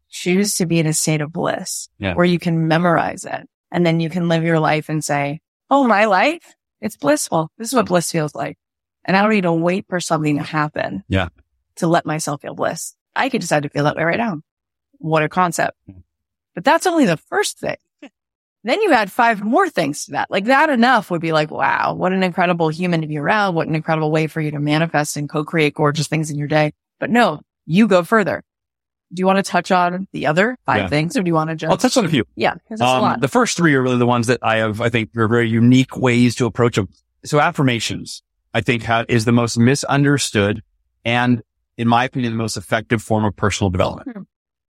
choose 0.10 0.56
to 0.56 0.66
be 0.66 0.80
in 0.80 0.88
a 0.88 0.94
state 0.94 1.22
of 1.22 1.32
bliss 1.32 1.90
Yeah. 2.00 2.16
where 2.16 2.26
you 2.26 2.40
can 2.40 2.68
memorize 2.68 3.26
it 3.26 3.48
and 3.72 3.86
then 3.86 4.00
you 4.00 4.10
can 4.10 4.28
live 4.28 4.44
your 4.44 4.60
life 4.60 4.90
and 4.90 5.04
say, 5.04 5.40
Oh, 5.70 5.86
my 5.88 6.06
life, 6.06 6.56
it's 6.82 6.98
blissful. 6.98 7.52
This 7.60 7.68
is 7.68 7.76
what 7.76 7.86
bliss 7.86 8.12
feels 8.12 8.34
like. 8.34 8.58
And 9.06 9.16
I 9.16 9.22
don't 9.22 9.30
need 9.32 9.42
to 9.42 9.54
wait 9.54 9.86
for 9.88 10.00
something 10.00 10.38
to 10.38 10.44
happen. 10.44 11.04
Yeah. 11.08 11.30
To 11.80 11.88
let 11.88 12.06
myself 12.06 12.42
feel 12.42 12.54
bliss. 12.56 12.96
I 13.16 13.30
could 13.30 13.42
decide 13.42 13.64
to 13.64 13.70
feel 13.70 13.84
that 13.86 13.96
way 13.98 14.04
right 14.04 14.18
now. 14.18 14.42
What 15.00 15.24
a 15.24 15.30
concept. 15.30 15.78
But 16.56 16.64
that's 16.64 16.86
only 16.88 17.06
the 17.06 17.18
first 17.18 17.60
thing. 17.60 17.78
Then 18.66 18.82
you 18.82 18.92
add 18.92 19.10
five 19.10 19.42
more 19.42 19.70
things 19.70 20.04
to 20.06 20.12
that. 20.12 20.30
Like 20.30 20.44
that 20.46 20.70
enough 20.70 21.10
would 21.10 21.22
be 21.22 21.32
like, 21.32 21.50
wow, 21.50 21.94
what 21.94 22.12
an 22.12 22.24
incredible 22.24 22.68
human 22.68 23.00
to 23.00 23.08
be 23.08 23.18
around. 23.18 23.56
What 23.56 23.70
an 23.70 23.74
incredible 23.76 24.12
way 24.12 24.28
for 24.28 24.42
you 24.42 24.52
to 24.52 24.60
manifest 24.60 25.16
and 25.16 25.30
co-create 25.30 25.74
gorgeous 25.76 26.08
things 26.10 26.30
in 26.30 26.38
your 26.38 26.50
day. 26.50 26.74
But 27.00 27.10
no, 27.10 27.40
you 27.66 27.88
go 27.88 28.04
further. 28.04 28.44
Do 29.14 29.22
you 29.22 29.26
want 29.26 29.38
to 29.38 29.50
touch 29.50 29.72
on 29.72 30.10
the 30.12 30.28
other 30.28 30.58
five 30.66 30.78
Yeah. 30.82 30.88
things 30.90 31.16
or 31.16 31.24
do 31.24 31.30
you 31.30 31.34
want 31.36 31.52
to 31.52 31.56
just? 31.56 31.72
I'll 31.72 31.78
touch 31.78 31.96
on 31.96 32.04
a 32.04 32.10
few. 32.10 32.26
yeah, 32.36 32.56
Um, 32.70 32.78
lot. 32.80 33.22
the 33.22 33.30
first 33.30 33.56
three 33.56 33.74
are 33.76 33.82
really 33.82 33.98
the 33.98 34.06
ones 34.06 34.28
that 34.28 34.40
I 34.44 34.58
have, 34.58 34.82
I 34.82 34.90
think 34.90 35.16
are 35.16 35.30
very 35.30 35.48
unique 35.50 35.96
ways 35.96 36.36
to 36.36 36.46
approach 36.46 36.76
them. 36.76 36.90
So 37.24 37.40
affirmations, 37.40 38.24
I 38.54 38.60
think 38.60 38.84
ha- 38.84 39.06
is 39.08 39.24
the 39.24 39.32
most 39.32 39.58
misunderstood 39.58 40.64
and 41.06 41.44
in 41.80 41.88
my 41.88 42.04
opinion, 42.04 42.34
the 42.34 42.38
most 42.38 42.58
effective 42.58 43.02
form 43.02 43.24
of 43.24 43.36
personal 43.36 43.72
development. 43.72 44.18
Hmm. 44.18 44.24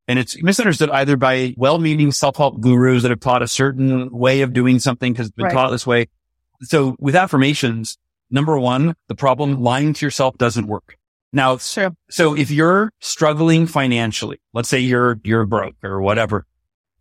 And 0.08 0.18
it's 0.18 0.40
misunderstood 0.42 0.90
either 0.90 1.16
by 1.16 1.54
well-meaning 1.56 2.12
self-help 2.12 2.60
gurus 2.60 3.02
that 3.02 3.10
have 3.10 3.20
taught 3.20 3.42
a 3.42 3.48
certain 3.48 4.10
way 4.10 4.40
of 4.42 4.52
doing 4.52 4.78
something 4.78 5.12
because 5.12 5.26
it's 5.26 5.36
been 5.36 5.46
Right. 5.46 5.52
taught 5.52 5.70
this 5.70 5.86
way. 5.86 6.06
So 6.62 6.96
with 6.98 7.14
affirmations, 7.14 7.98
number 8.30 8.58
one, 8.58 8.94
the 9.08 9.14
problem 9.14 9.60
lying 9.60 9.92
to 9.92 10.06
yourself 10.06 10.38
doesn't 10.38 10.66
work. 10.66 10.96
Now, 11.32 11.56
True. 11.56 11.96
so 12.10 12.36
if 12.36 12.50
you're 12.50 12.92
struggling 13.00 13.66
financially, 13.66 14.40
let's 14.52 14.68
say 14.68 14.78
you're, 14.80 15.20
you're 15.24 15.46
broke 15.46 15.76
or 15.82 16.00
whatever. 16.00 16.46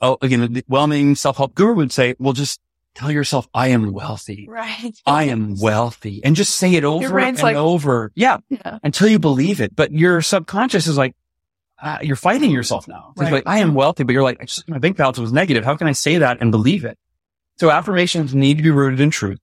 Oh, 0.02 0.17
again, 0.22 0.54
the 0.54 0.63
well-meaning 0.67 1.15
self-help 1.15 1.56
guru 1.56 1.76
would 1.76 1.91
say, 1.91 2.15
well, 2.19 2.34
just 2.34 2.60
tell 2.95 3.12
yourself, 3.12 3.47
I 3.54 3.69
am 3.69 3.91
wealthy. 3.93 4.47
Right. 4.49 4.93
I 5.06 5.25
am 5.25 5.56
wealthy 5.60 6.21
and 6.23 6.36
just 6.36 6.56
say 6.56 6.75
it 6.75 6.84
over 6.84 7.19
and 7.19 7.41
like- 7.41 7.56
over. 7.56 8.12
Yeah. 8.15 8.38
Yeah. 8.49 8.80
Until 8.84 9.08
you 9.08 9.19
believe 9.19 9.62
it. 9.62 9.75
But 9.75 9.91
your 9.91 10.21
subconscious 10.21 10.88
is 10.88 10.97
like, 10.97 11.15
uh, 11.82 11.99
you're 12.02 12.17
fighting 12.17 12.52
yourself 12.52 12.88
now. 12.88 13.12
It's 13.15 13.21
Right. 13.21 13.32
like, 13.32 13.43
I 13.47 13.60
am 13.60 13.73
wealthy, 13.73 14.04
but 14.04 14.12
you're 14.12 14.23
like, 14.23 14.41
I 14.41 14.45
just, 14.45 14.67
my 14.67 14.80
bank 14.80 14.97
balance 14.97 15.17
was 15.17 15.32
negative. 15.32 15.63
How 15.63 15.78
can 15.78 15.88
I 15.88 15.93
say 15.93 16.17
that 16.17 16.39
and 16.41 16.52
believe 16.52 16.84
it? 16.84 16.97
So 17.58 17.69
affirmations 17.71 18.36
need 18.36 18.58
to 18.58 18.63
be 18.63 18.69
rooted 18.71 18.99
in 18.99 19.10
truth. 19.12 19.39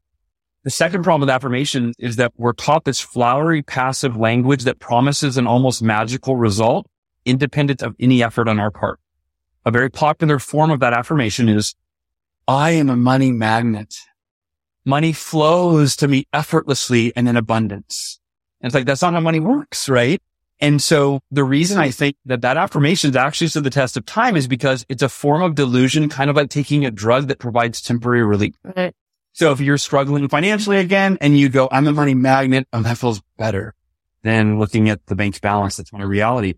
The 0.65 0.71
second 0.71 1.03
problem 1.05 1.21
with 1.21 1.31
affirmations 1.31 1.95
is 1.99 2.17
that 2.17 2.33
we're 2.37 2.53
taught 2.53 2.85
this 2.85 3.01
flowery 3.01 3.63
passive 3.63 4.17
language 4.17 4.65
that 4.65 4.81
promises 4.81 5.37
an 5.39 5.47
almost 5.47 5.81
magical 5.83 6.37
result 6.37 6.87
independent 7.25 7.83
of 7.83 7.95
any 8.01 8.23
effort 8.23 8.49
on 8.49 8.59
our 8.61 8.71
part. 8.71 8.99
A 9.65 9.71
very 9.71 9.91
popular 9.91 10.39
form 10.39 10.71
of 10.71 10.81
that 10.81 10.93
affirmation 10.93 11.49
is, 11.49 11.75
I 12.49 12.71
am 12.73 12.89
a 12.89 12.97
money 12.97 13.33
magnet. 13.33 13.95
Money 14.85 15.13
flows 15.13 15.97
to 15.97 16.07
me 16.07 16.27
effortlessly 16.33 17.13
and 17.17 17.29
in 17.29 17.37
abundance. 17.37 18.21
And 18.61 18.69
it's 18.69 18.75
like, 18.75 18.87
that's 18.87 19.03
not 19.03 19.15
how 19.15 19.21
money 19.21 19.41
works, 19.41 19.89
right? 19.89 20.23
And 20.61 20.81
so 20.81 21.21
the 21.31 21.45
reason 21.45 21.79
I 21.79 21.91
think 21.91 22.17
that 22.25 22.41
that 22.43 22.57
affirmation 22.57 23.11
is 23.11 23.17
actually 23.17 23.49
stood 23.49 23.65
the 23.65 23.71
test 23.71 23.97
of 23.97 24.07
time 24.07 24.37
is 24.37 24.49
because 24.49 24.87
it's 24.89 25.03
a 25.03 25.09
form 25.09 25.43
of 25.43 25.55
delusion, 25.55 26.09
kind 26.09 26.31
of 26.31 26.37
like 26.37 26.49
taking 26.49 26.87
a 26.87 26.91
drug 26.91 27.29
that 27.29 27.39
provides 27.39 27.83
temporary 27.83 28.25
relief. 28.25 28.55
Right. 28.63 28.95
So 29.33 29.53
if 29.53 29.61
you're 29.61 29.77
struggling 29.77 30.29
financially 30.29 30.79
again 30.79 31.19
and 31.21 31.39
you 31.39 31.49
go, 31.51 31.69
I'm 31.71 31.87
a 31.87 31.93
money 31.93 32.15
magnet, 32.15 32.67
oh, 32.73 32.81
that 32.83 32.97
feels 32.97 33.21
better 33.37 33.75
than 34.23 34.59
looking 34.59 34.89
at 34.89 35.05
the 35.07 35.15
bank's 35.15 35.41
balance. 35.41 35.77
That's 35.77 35.93
my 35.93 36.03
reality. 36.03 36.55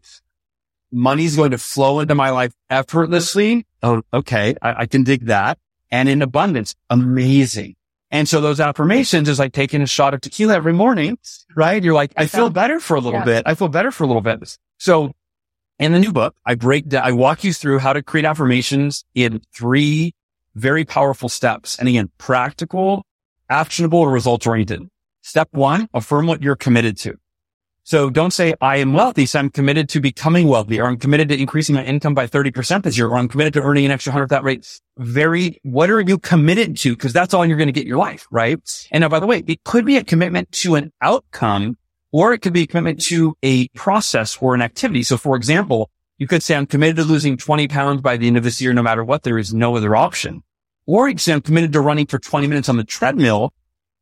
Money's 0.92 1.34
going 1.34 1.50
to 1.50 1.58
flow 1.58 1.98
into 1.98 2.14
my 2.14 2.30
life 2.30 2.52
effortlessly. 2.70 3.66
Oh, 3.82 4.02
okay. 4.14 4.54
I, 4.62 4.82
I 4.82 4.86
can 4.86 5.02
dig 5.02 5.26
that. 5.26 5.58
And 5.90 6.08
in 6.08 6.22
abundance. 6.22 6.74
Amazing. 6.90 7.74
And 8.10 8.28
so 8.28 8.40
those 8.40 8.60
affirmations 8.60 9.28
is 9.28 9.38
like 9.38 9.52
taking 9.52 9.82
a 9.82 9.86
shot 9.86 10.14
of 10.14 10.20
tequila 10.20 10.54
every 10.54 10.72
morning, 10.72 11.18
right? 11.54 11.82
You're 11.82 11.94
like, 11.94 12.12
I 12.16 12.26
feel 12.26 12.48
better 12.50 12.80
for 12.80 12.96
a 12.96 13.00
little 13.00 13.20
Yeah. 13.20 13.24
bit. 13.24 13.42
I 13.46 13.54
feel 13.54 13.68
better 13.68 13.90
for 13.90 14.04
a 14.04 14.06
little 14.06 14.22
bit. 14.22 14.56
So 14.78 15.12
in 15.78 15.92
the 15.92 15.98
new 15.98 16.12
book, 16.12 16.34
I 16.46 16.54
break 16.54 16.88
down, 16.88 17.04
I 17.04 17.12
walk 17.12 17.44
you 17.44 17.52
through 17.52 17.80
how 17.80 17.92
to 17.92 18.02
create 18.02 18.24
affirmations 18.24 19.04
in 19.14 19.40
three 19.54 20.14
very 20.54 20.84
powerful 20.84 21.28
steps. 21.28 21.78
And 21.78 21.86
again, 21.88 22.10
practical, 22.18 23.04
actionable, 23.50 24.06
results 24.08 24.46
oriented. 24.46 24.88
Step 25.22 25.48
one, 25.52 25.88
affirm 25.92 26.26
what 26.26 26.42
you're 26.42 26.56
committed 26.56 26.96
to. 26.98 27.16
So 27.88 28.10
don't 28.10 28.32
say, 28.32 28.52
I 28.60 28.76
am 28.76 28.92
wealthy. 28.92 29.24
So 29.24 29.38
I'm 29.38 29.48
committed 29.48 29.88
to 29.88 30.00
becoming 30.02 30.46
wealthy 30.46 30.78
or 30.78 30.88
I'm 30.88 30.98
committed 30.98 31.30
to 31.30 31.40
increasing 31.40 31.74
my 31.74 31.82
income 31.82 32.12
by 32.12 32.26
30% 32.26 32.82
this 32.82 32.98
year 32.98 33.08
or 33.08 33.16
I'm 33.16 33.28
committed 33.28 33.54
to 33.54 33.62
earning 33.62 33.86
an 33.86 33.90
extra 33.90 34.12
hundred 34.12 34.24
at 34.24 34.28
that 34.28 34.44
rate. 34.44 34.78
Very, 34.98 35.58
what 35.62 35.88
are 35.88 36.02
you 36.02 36.18
committed 36.18 36.76
to? 36.76 36.94
Cause 36.94 37.14
that's 37.14 37.32
all 37.32 37.46
you're 37.46 37.56
going 37.56 37.68
to 37.68 37.72
get 37.72 37.86
your 37.86 37.96
life. 37.96 38.26
Right. 38.30 38.60
And 38.92 39.00
now, 39.00 39.08
by 39.08 39.20
the 39.20 39.26
way, 39.26 39.42
it 39.46 39.64
could 39.64 39.86
be 39.86 39.96
a 39.96 40.04
commitment 40.04 40.52
to 40.52 40.74
an 40.74 40.92
outcome 41.00 41.78
or 42.12 42.34
it 42.34 42.40
could 42.40 42.52
be 42.52 42.64
a 42.64 42.66
commitment 42.66 43.00
to 43.04 43.34
a 43.42 43.68
process 43.68 44.36
or 44.38 44.54
an 44.54 44.60
activity. 44.60 45.02
So 45.02 45.16
for 45.16 45.34
example, 45.34 45.90
you 46.18 46.26
could 46.26 46.42
say, 46.42 46.56
I'm 46.56 46.66
committed 46.66 46.96
to 46.96 47.04
losing 47.04 47.38
20 47.38 47.68
pounds 47.68 48.02
by 48.02 48.18
the 48.18 48.26
end 48.26 48.36
of 48.36 48.44
this 48.44 48.60
year, 48.60 48.74
no 48.74 48.82
matter 48.82 49.02
what. 49.02 49.22
There 49.22 49.38
is 49.38 49.54
no 49.54 49.76
other 49.76 49.96
option. 49.96 50.42
Or 50.84 51.08
you 51.08 51.14
could 51.14 51.22
say, 51.22 51.32
I'm 51.32 51.40
committed 51.40 51.72
to 51.72 51.80
running 51.80 52.04
for 52.04 52.18
20 52.18 52.48
minutes 52.48 52.68
on 52.68 52.76
the 52.76 52.84
treadmill 52.84 53.54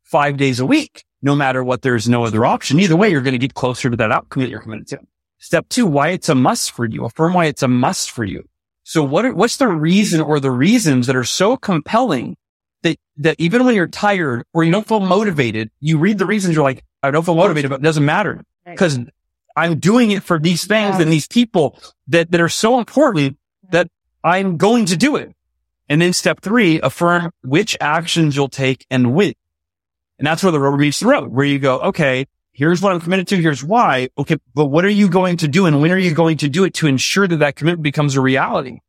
five 0.03 0.37
days 0.37 0.59
a 0.59 0.67
week, 0.67 1.05
no 1.27 1.37
matter 1.37 1.63
what. 1.63 1.83
There's 1.83 2.09
no 2.09 2.25
other 2.25 2.47
option. 2.47 2.81
Either 2.81 2.97
way, 2.97 3.11
you're 3.11 3.21
going 3.21 3.33
to 3.33 3.39
get 3.39 3.53
closer 3.53 3.91
to 3.91 3.97
that 3.97 4.13
outcome 4.13 4.45
that 4.45 4.49
you're 4.49 4.63
committed 4.63 4.87
to. 4.89 5.01
Step 5.39 5.69
two, 5.69 5.85
why 5.85 6.11
it's 6.11 6.31
a 6.31 6.35
must 6.35 6.71
for 6.71 6.87
you. 6.87 7.05
Affirm 7.05 7.35
why 7.35 7.47
it's 7.47 7.63
a 7.63 7.69
must 7.69 8.11
for 8.11 8.25
you. 8.25 8.49
So 8.85 9.03
what 9.03 9.27
are, 9.27 9.35
what's 9.35 9.59
the 9.59 9.69
reason 9.69 10.21
or 10.21 10.41
the 10.41 10.51
reasons 10.51 11.09
that 11.09 11.17
are 11.17 11.25
so 11.25 11.57
compelling 11.57 12.37
that, 12.83 12.97
that 13.19 13.37
even 13.39 13.65
when 13.65 13.75
you're 13.75 13.89
tired 13.89 14.45
or 14.55 14.63
you 14.65 14.71
don't 14.71 14.87
feel 14.87 15.01
motivated, 15.01 15.71
you 15.81 15.99
read 15.99 16.19
the 16.19 16.27
reasons 16.27 16.55
you're 16.55 16.65
like, 16.65 16.85
I 17.03 17.11
don't 17.11 17.25
feel 17.25 17.35
motivated, 17.35 17.71
but 17.71 17.81
it 17.81 17.83
doesn't 17.83 18.05
matter 18.05 18.43
because 18.65 18.99
I'm 19.57 19.79
doing 19.79 20.13
it 20.13 20.23
for 20.23 20.39
these 20.39 20.65
things 20.65 21.01
and 21.01 21.13
these 21.13 21.27
people 21.27 21.79
that, 22.09 22.31
that 22.31 22.41
are 22.41 22.49
so 22.49 22.79
important 22.79 23.37
that 23.71 23.89
I'm 24.23 24.57
going 24.57 24.87
to 24.87 24.97
do 24.97 25.17
it. 25.17 25.35
And 25.89 26.01
then 26.01 26.13
step 26.13 26.41
three, 26.41 26.81
affirm 26.81 27.33
which 27.43 27.77
actions 27.81 28.37
you'll 28.37 28.49
take 28.49 28.87
and 28.91 29.13
when. 29.15 29.35
And 30.19 30.27
that's 30.27 30.43
where 30.43 30.53
the 30.53 30.61
rubber 30.61 30.79
meets 30.79 31.01
the 31.01 31.07
road, 31.07 31.31
where 31.31 31.45
you 31.45 31.59
go, 31.59 31.79
okay, 31.81 32.27
here's 32.53 32.81
what 32.81 32.93
I'm 32.93 33.01
committed 33.01 33.29
to. 33.29 33.37
Here's 33.37 33.63
why. 33.63 34.09
Okay. 34.19 34.37
But 34.55 34.67
what 34.67 34.85
are 34.85 34.91
you 34.91 35.09
going 35.09 35.37
to 35.39 35.49
do? 35.49 35.67
And 35.67 35.81
when 35.81 35.93
are 35.93 35.99
you 35.99 36.15
going 36.15 36.39
to 36.39 36.49
do 36.49 36.65
it 36.65 36.75
to 36.75 36.87
ensure 36.87 37.29
that 37.29 37.37
that 37.37 37.57
commitment 37.57 37.83
becomes 37.83 38.17
a 38.17 38.21
reality? 38.21 38.81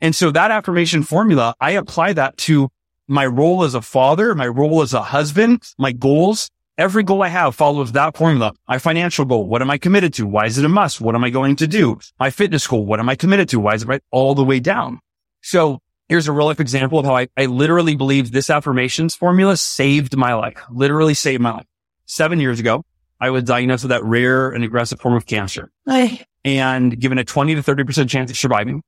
And 0.00 0.16
so 0.16 0.30
that 0.30 0.50
affirmation 0.50 1.02
formula, 1.02 1.54
I 1.60 1.72
apply 1.72 2.14
that 2.14 2.36
to 2.38 2.70
my 3.06 3.26
role 3.26 3.62
as 3.64 3.74
a 3.74 3.82
father, 3.82 4.34
my 4.34 4.48
role 4.48 4.82
as 4.82 4.94
a 4.94 5.02
husband, 5.02 5.62
my 5.78 5.92
goals. 5.92 6.50
Every 6.78 7.02
goal 7.02 7.22
I 7.22 7.28
have 7.28 7.54
follows 7.54 7.92
that 7.92 8.16
formula. 8.16 8.54
My 8.66 8.78
financial 8.78 9.26
goal. 9.26 9.46
What 9.46 9.60
am 9.60 9.70
I 9.70 9.76
committed 9.76 10.14
to? 10.14 10.26
Why 10.26 10.46
is 10.46 10.56
it 10.56 10.64
a 10.64 10.70
must? 10.70 11.02
What 11.02 11.14
am 11.14 11.22
I 11.22 11.28
going 11.28 11.54
to 11.56 11.66
do? 11.66 11.98
My 12.18 12.30
fitness 12.30 12.66
goal. 12.66 12.86
What 12.86 12.98
am 12.98 13.10
I 13.10 13.14
committed 13.14 13.50
to? 13.50 13.60
Why 13.60 13.74
is 13.74 13.82
it 13.82 13.88
right 13.88 14.02
all 14.10 14.34
the 14.34 14.42
way 14.42 14.58
down? 14.58 15.00
So 15.42 15.80
here's 16.12 16.28
a 16.28 16.32
real 16.32 16.44
life 16.44 16.60
example 16.60 16.98
of 16.98 17.06
how 17.06 17.16
I, 17.16 17.28
I 17.38 17.46
literally 17.46 17.96
believe 17.96 18.32
this 18.32 18.50
affirmations 18.50 19.14
formula 19.14 19.56
saved 19.56 20.14
my 20.14 20.34
life, 20.34 20.62
literally 20.70 21.14
saved 21.14 21.40
my 21.40 21.52
life. 21.52 21.66
Seven 22.04 22.38
years 22.38 22.60
ago, 22.60 22.84
I 23.18 23.30
was 23.30 23.44
diagnosed 23.44 23.84
with 23.84 23.92
that 23.92 24.04
rare 24.04 24.50
and 24.50 24.62
aggressive 24.62 25.00
form 25.00 25.14
of 25.14 25.24
cancer 25.24 25.72
Ay, 25.88 26.26
and 26.44 27.00
given 27.00 27.16
a 27.16 27.24
20 27.24 27.54
to 27.54 27.62
30% 27.62 28.10
chance 28.10 28.30
of 28.30 28.36
surviving, 28.36 28.82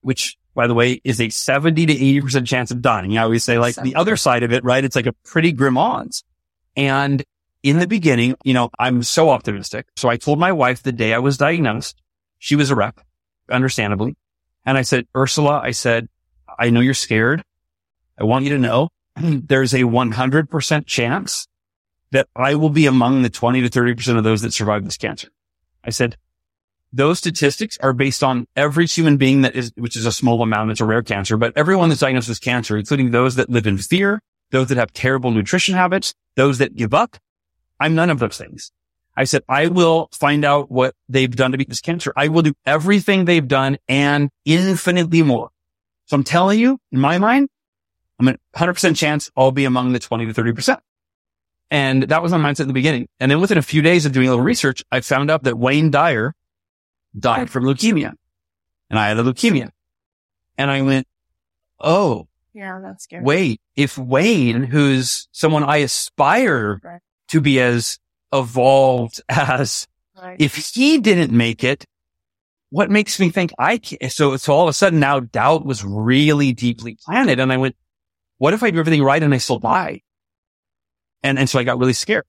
which 0.00 0.38
by 0.54 0.66
the 0.66 0.72
way 0.72 1.02
is 1.04 1.20
a 1.20 1.28
70 1.28 1.84
to 1.84 1.94
80% 1.94 2.46
chance 2.46 2.70
of 2.70 2.80
dying. 2.80 3.18
I 3.18 3.24
always 3.24 3.44
say 3.44 3.58
like 3.58 3.74
the 3.74 3.94
other 3.94 4.16
side 4.16 4.42
of 4.42 4.50
it, 4.50 4.64
right? 4.64 4.82
It's 4.82 4.96
like 4.96 5.04
a 5.04 5.12
pretty 5.12 5.52
grim 5.52 5.76
odds. 5.76 6.24
And 6.76 7.22
in 7.62 7.78
the 7.78 7.86
beginning, 7.86 8.36
you 8.42 8.54
know, 8.54 8.70
I'm 8.78 9.02
so 9.02 9.28
optimistic. 9.28 9.86
So 9.96 10.08
I 10.08 10.16
told 10.16 10.38
my 10.38 10.52
wife 10.52 10.82
the 10.82 10.92
day 10.92 11.12
I 11.12 11.18
was 11.18 11.36
diagnosed, 11.36 12.00
she 12.38 12.56
was 12.56 12.70
a 12.70 12.74
rep, 12.74 13.00
understandably. 13.50 14.16
And 14.64 14.78
I 14.78 14.82
said, 14.82 15.06
Ursula, 15.14 15.60
I 15.62 15.72
said, 15.72 16.08
I 16.60 16.68
know 16.68 16.80
you're 16.80 16.94
scared. 16.94 17.42
I 18.18 18.24
want 18.24 18.44
you 18.44 18.50
to 18.50 18.58
know 18.58 18.90
mm. 19.18 19.48
there's 19.48 19.72
a 19.72 19.80
100% 19.80 20.86
chance 20.86 21.48
that 22.12 22.28
I 22.36 22.54
will 22.54 22.68
be 22.68 22.84
among 22.84 23.22
the 23.22 23.30
20 23.30 23.62
to 23.62 23.70
30% 23.70 24.18
of 24.18 24.24
those 24.24 24.42
that 24.42 24.52
survive 24.52 24.84
this 24.84 24.98
cancer. 24.98 25.28
I 25.82 25.90
said, 25.90 26.18
those 26.92 27.18
statistics 27.18 27.78
are 27.78 27.94
based 27.94 28.22
on 28.22 28.46
every 28.56 28.86
human 28.86 29.16
being 29.16 29.40
that 29.42 29.56
is, 29.56 29.72
which 29.76 29.96
is 29.96 30.04
a 30.04 30.12
small 30.12 30.42
amount. 30.42 30.70
It's 30.70 30.80
a 30.80 30.84
rare 30.84 31.02
cancer, 31.02 31.38
but 31.38 31.56
everyone 31.56 31.88
that's 31.88 32.02
diagnosed 32.02 32.28
with 32.28 32.42
cancer, 32.42 32.76
including 32.76 33.10
those 33.10 33.36
that 33.36 33.48
live 33.48 33.66
in 33.66 33.78
fear, 33.78 34.20
those 34.50 34.68
that 34.68 34.76
have 34.76 34.92
terrible 34.92 35.30
nutrition 35.30 35.74
habits, 35.74 36.14
those 36.34 36.58
that 36.58 36.76
give 36.76 36.92
up. 36.92 37.16
I'm 37.78 37.94
none 37.94 38.10
of 38.10 38.18
those 38.18 38.36
things. 38.36 38.70
I 39.16 39.24
said, 39.24 39.42
I 39.48 39.68
will 39.68 40.08
find 40.12 40.44
out 40.44 40.70
what 40.70 40.94
they've 41.08 41.34
done 41.34 41.52
to 41.52 41.58
beat 41.58 41.68
this 41.68 41.80
cancer. 41.80 42.12
I 42.16 42.28
will 42.28 42.42
do 42.42 42.54
everything 42.66 43.24
they've 43.24 43.46
done 43.46 43.78
and 43.88 44.30
infinitely 44.44 45.22
more. 45.22 45.50
So 46.10 46.16
I'm 46.16 46.24
telling 46.24 46.58
you, 46.58 46.76
in 46.90 46.98
my 46.98 47.18
mind, 47.18 47.48
I'm 48.18 48.26
a 48.26 48.36
100% 48.56 48.96
chance 48.96 49.30
I'll 49.36 49.52
be 49.52 49.64
among 49.64 49.92
the 49.92 50.00
20 50.00 50.26
to 50.26 50.32
30%. 50.34 50.78
And 51.70 52.02
that 52.02 52.20
was 52.20 52.32
my 52.32 52.38
mindset 52.38 52.62
in 52.62 52.66
the 52.66 52.74
beginning. 52.74 53.06
And 53.20 53.30
then 53.30 53.40
within 53.40 53.58
a 53.58 53.62
few 53.62 53.80
days 53.80 54.06
of 54.06 54.10
doing 54.10 54.26
a 54.26 54.30
little 54.30 54.44
research, 54.44 54.82
I 54.90 55.02
found 55.02 55.30
out 55.30 55.44
that 55.44 55.56
Wayne 55.56 55.92
Dyer 55.92 56.34
died 57.16 57.48
from 57.48 57.62
leukemia 57.62 58.14
and 58.90 58.98
I 58.98 59.06
had 59.06 59.18
a 59.18 59.22
leukemia. 59.22 59.70
And 60.58 60.68
I 60.68 60.82
went, 60.82 61.06
Oh, 61.78 62.26
Yeah, 62.54 62.80
that's 62.82 63.04
scary. 63.04 63.22
wait, 63.22 63.60
if 63.76 63.96
Wayne, 63.96 64.64
who's 64.64 65.28
someone 65.30 65.62
I 65.62 65.76
aspire 65.76 66.80
Right. 66.82 67.00
to 67.28 67.40
be 67.40 67.60
as 67.60 68.00
evolved 68.32 69.20
as, 69.28 69.86
Right. 70.20 70.40
if 70.40 70.56
he 70.56 70.98
didn't 70.98 71.30
make 71.30 71.62
it, 71.62 71.86
what 72.70 72.90
makes 72.90 73.20
me 73.20 73.30
think 73.30 73.52
I 73.58 73.78
can? 73.78 74.10
So, 74.10 74.36
so 74.36 74.54
all 74.54 74.62
of 74.62 74.68
a 74.68 74.72
sudden 74.72 75.00
now 75.00 75.20
doubt 75.20 75.64
was 75.64 75.84
really 75.84 76.52
deeply 76.52 76.96
planted. 77.04 77.40
And 77.40 77.52
I 77.52 77.56
went, 77.56 77.76
what 78.38 78.54
if 78.54 78.62
I 78.62 78.70
do 78.70 78.78
everything 78.78 79.02
right 79.02 79.22
and 79.22 79.34
I 79.34 79.38
still 79.38 79.58
die? 79.58 80.02
And, 81.22 81.38
and 81.38 81.48
so 81.48 81.58
I 81.58 81.64
got 81.64 81.78
really 81.78 81.92
scared. 81.92 82.24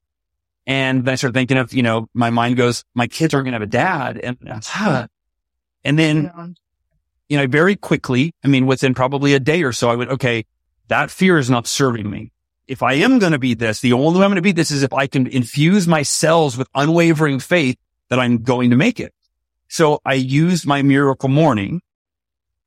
And 0.67 1.05
then 1.05 1.13
I 1.13 1.15
started 1.15 1.33
thinking 1.33 1.57
of, 1.57 1.73
you 1.73 1.83
know, 1.83 2.09
my 2.13 2.29
mind 2.29 2.57
goes, 2.57 2.83
my 2.93 3.07
kids 3.07 3.33
aren't 3.33 3.45
going 3.45 3.53
to 3.53 3.59
have 3.59 3.61
a 3.61 3.67
dad. 3.67 4.17
And, 4.17 4.37
and 5.83 5.97
then 5.97 6.55
you 7.31 7.37
know, 7.37 7.47
very 7.47 7.77
quickly, 7.77 8.35
I 8.43 8.49
mean, 8.49 8.65
within 8.65 8.93
probably 8.93 9.33
a 9.33 9.39
day 9.39 9.63
or 9.63 9.71
so, 9.71 9.89
I 9.89 9.95
went, 9.95 10.09
okay, 10.09 10.45
that 10.89 11.09
fear 11.09 11.37
is 11.37 11.49
not 11.49 11.65
serving 11.65 12.09
me. 12.09 12.33
If 12.67 12.83
I 12.83 12.95
am 12.95 13.19
going 13.19 13.31
to 13.31 13.39
be 13.39 13.53
this, 13.53 13.79
the 13.79 13.93
only 13.93 14.19
way 14.19 14.25
I'm 14.25 14.31
going 14.31 14.35
to 14.35 14.41
be 14.41 14.51
this 14.51 14.69
is 14.69 14.83
if 14.83 14.91
I 14.91 15.07
can 15.07 15.27
infuse 15.27 15.87
my 15.87 16.03
cells 16.03 16.57
with 16.57 16.67
unwavering 16.75 17.39
faith 17.39 17.77
that 18.09 18.19
I'm 18.19 18.39
going 18.39 18.71
to 18.71 18.75
make 18.75 18.99
it. 18.99 19.13
So 19.71 20.01
I 20.03 20.15
used 20.15 20.67
my 20.67 20.81
miracle 20.81 21.29
morning. 21.29 21.81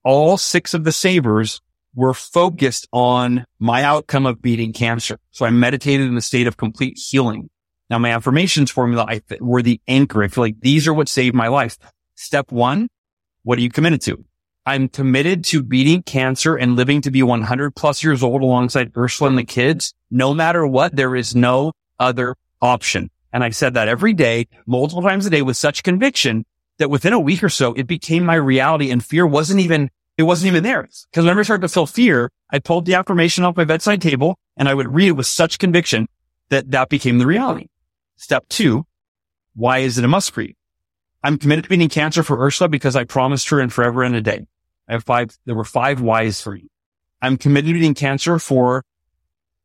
All 0.05 0.39
six 0.39 0.73
of 0.73 0.85
the 0.85 0.91
savers 0.91 1.61
were 1.95 2.15
focused 2.15 2.89
on 2.95 3.45
my 3.59 3.83
outcome 3.83 4.25
of 4.25 4.41
beating 4.41 4.73
cancer. 4.73 5.19
So 5.31 5.45
I 5.45 5.51
meditated 5.51 6.07
in 6.07 6.15
the 6.15 6.23
state 6.23 6.47
of 6.47 6.57
complete 6.57 6.97
healing. 6.97 7.51
Now 7.91 7.99
my 7.99 8.15
affirmations 8.15 8.71
formula 8.71 9.05
I, 9.07 9.21
were 9.39 9.61
the 9.61 9.83
anchor. 9.87 10.23
I 10.23 10.29
feel 10.29 10.45
like 10.45 10.61
these 10.61 10.89
are 10.89 10.95
what 10.95 11.11
saved 11.11 11.35
my 11.35 11.49
life. 11.49 11.77
Step 12.15 12.51
one, 12.51 12.89
what 13.43 13.59
are 13.59 13.63
you 13.63 13.69
committed 13.69 14.01
to? 14.01 14.25
I'm 14.65 14.89
committed 14.89 15.45
to 15.45 15.63
beating 15.63 16.03
cancer 16.05 16.57
and 16.57 16.75
living 16.75 17.03
to 17.03 17.11
be 17.11 17.23
100 17.23 17.77
plus 17.77 18.03
years 18.03 18.23
old 18.23 18.41
alongside 18.41 18.97
Ursula 18.97 19.29
and 19.29 19.37
the 19.37 19.45
kids. 19.45 19.93
No 20.11 20.33
matter 20.33 20.67
what, 20.67 20.97
there 20.97 21.15
is 21.15 21.37
no 21.37 21.73
other 22.01 22.35
option. 22.63 23.11
And 23.31 23.45
I 23.45 23.51
said 23.51 23.75
that 23.75 23.89
every 23.89 24.15
day, 24.15 24.49
multiple 24.67 25.03
times 25.03 25.27
a 25.27 25.31
day 25.31 25.43
with 25.43 25.59
such 25.59 25.83
conviction 25.83 26.47
that 26.79 26.91
within 26.91 27.13
a 27.13 27.21
week 27.21 27.43
or 27.43 27.49
so, 27.49 27.73
it 27.75 27.87
became 27.87 28.25
my 28.25 28.35
reality 28.35 28.91
and 28.91 29.05
fear 29.05 29.27
wasn't 29.27 29.61
even, 29.61 29.91
it 30.19 30.25
wasn't 30.25 30.49
even 30.49 30.63
there. 30.63 30.83
Cause 31.13 31.25
whenever 31.25 31.41
I 31.41 31.45
started 31.45 31.63
to 31.63 31.69
feel 31.69 31.87
fear, 31.87 32.31
I 32.51 32.59
pulled 32.59 32.87
the 32.87 32.95
affirmation 32.95 33.45
off 33.45 33.57
my 33.57 33.65
bedside 33.65 34.03
table 34.03 34.39
and 34.57 34.69
I 34.69 34.75
would 34.75 34.95
read 34.95 35.09
it 35.09 35.13
with 35.13 35.27
such 35.27 35.59
conviction 35.59 36.09
that 36.51 36.71
that 36.71 36.89
became 36.89 37.19
the 37.19 37.27
reality. 37.27 37.67
Step 38.17 38.49
two, 38.49 38.87
why 39.55 39.79
is 39.79 39.99
it 39.99 40.05
a 40.05 40.09
must 40.09 40.37
you? 40.37 40.55
I'm 41.23 41.39
committed 41.39 41.65
to 41.65 41.71
beating 41.71 41.89
cancer 41.89 42.23
for 42.23 42.41
Ursula 42.41 42.69
because 42.69 42.97
I 42.97 43.05
promised 43.05 43.49
her 43.49 43.61
in 43.61 43.71
forever 43.71 44.03
and 44.03 44.15
a 44.15 44.21
day. 44.21 44.47
I 44.89 44.93
have 44.93 45.05
five, 45.05 45.37
there 45.47 45.55
were 45.55 45.65
five 45.65 46.01
whys 46.01 46.41
for 46.41 46.55
you. 46.55 46.69
I'm 47.23 47.39
committed 47.39 47.69
to 47.69 47.73
beating 47.73 47.95
cancer 47.95 48.39
for 48.39 48.85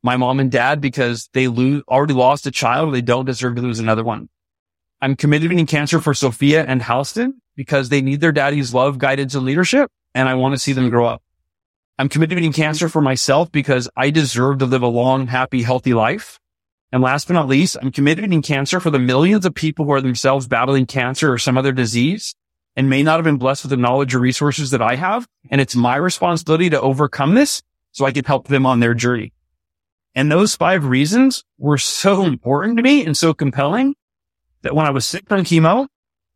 my 0.01 0.15
mom 0.15 0.39
and 0.39 0.49
dad 0.49 0.79
because 0.79 1.29
they 1.33 1.47
lose, 1.47 1.83
already 1.89 2.13
lost 2.13 2.47
a 2.47 2.51
child. 2.51 2.93
They 2.93 3.01
don't 3.01 3.25
deserve 3.25 3.55
to 3.55 3.61
lose 3.61 3.79
another 3.79 4.03
one. 4.03 4.29
I'm 5.01 5.13
beating 5.13 5.65
cancer 5.65 5.99
for 5.99 6.13
Sophia 6.13 6.65
and 6.65 6.81
Halston 6.81 7.33
because 7.55 7.89
they 7.89 8.01
need 8.01 8.21
their 8.21 8.31
daddy's 8.31 8.73
love, 8.73 8.97
guidance, 8.97 9.35
and 9.35 9.45
leadership. 9.45 9.89
And 10.13 10.27
I 10.27 10.35
want 10.35 10.55
to 10.55 10.59
see 10.59 10.73
them 10.73 10.89
grow 10.89 11.05
up. 11.05 11.21
I'm 11.97 12.07
beating 12.07 12.53
cancer 12.53 12.89
for 12.89 13.01
myself 13.01 13.51
because 13.51 13.89
I 13.95 14.09
deserve 14.09 14.59
to 14.59 14.65
live 14.65 14.81
a 14.81 14.87
long, 14.87 15.27
happy, 15.27 15.61
healthy 15.61 15.93
life. 15.93 16.39
And 16.91 17.01
last 17.01 17.27
but 17.27 17.33
not 17.33 17.47
least, 17.47 17.77
I'm 17.81 17.91
beating 17.91 18.41
cancer 18.41 18.79
for 18.79 18.89
the 18.89 18.99
millions 18.99 19.45
of 19.45 19.53
people 19.53 19.85
who 19.85 19.91
are 19.91 20.01
themselves 20.01 20.47
battling 20.47 20.85
cancer 20.85 21.31
or 21.31 21.37
some 21.37 21.57
other 21.57 21.71
disease 21.71 22.35
and 22.75 22.89
may 22.89 23.03
not 23.03 23.17
have 23.17 23.25
been 23.25 23.37
blessed 23.37 23.65
with 23.65 23.71
the 23.71 23.77
knowledge 23.77 24.15
or 24.15 24.19
resources 24.19 24.71
that 24.71 24.81
I 24.81 24.95
have. 24.95 25.27
And 25.51 25.61
it's 25.61 25.75
my 25.75 25.95
responsibility 25.95 26.69
to 26.69 26.81
overcome 26.81 27.35
this 27.35 27.61
so 27.91 28.05
I 28.05 28.11
can 28.11 28.25
help 28.25 28.47
them 28.47 28.65
on 28.65 28.79
their 28.79 28.93
journey. 28.93 29.33
And 30.15 30.31
those 30.31 30.55
five 30.55 30.85
reasons 30.85 31.43
were 31.57 31.77
so 31.77 32.23
important 32.23 32.77
to 32.77 32.83
me 32.83 33.05
and 33.05 33.15
so 33.15 33.33
compelling 33.33 33.95
that 34.61 34.75
when 34.75 34.85
I 34.85 34.91
was 34.91 35.05
sick 35.05 35.27
from 35.27 35.43
chemo, 35.43 35.87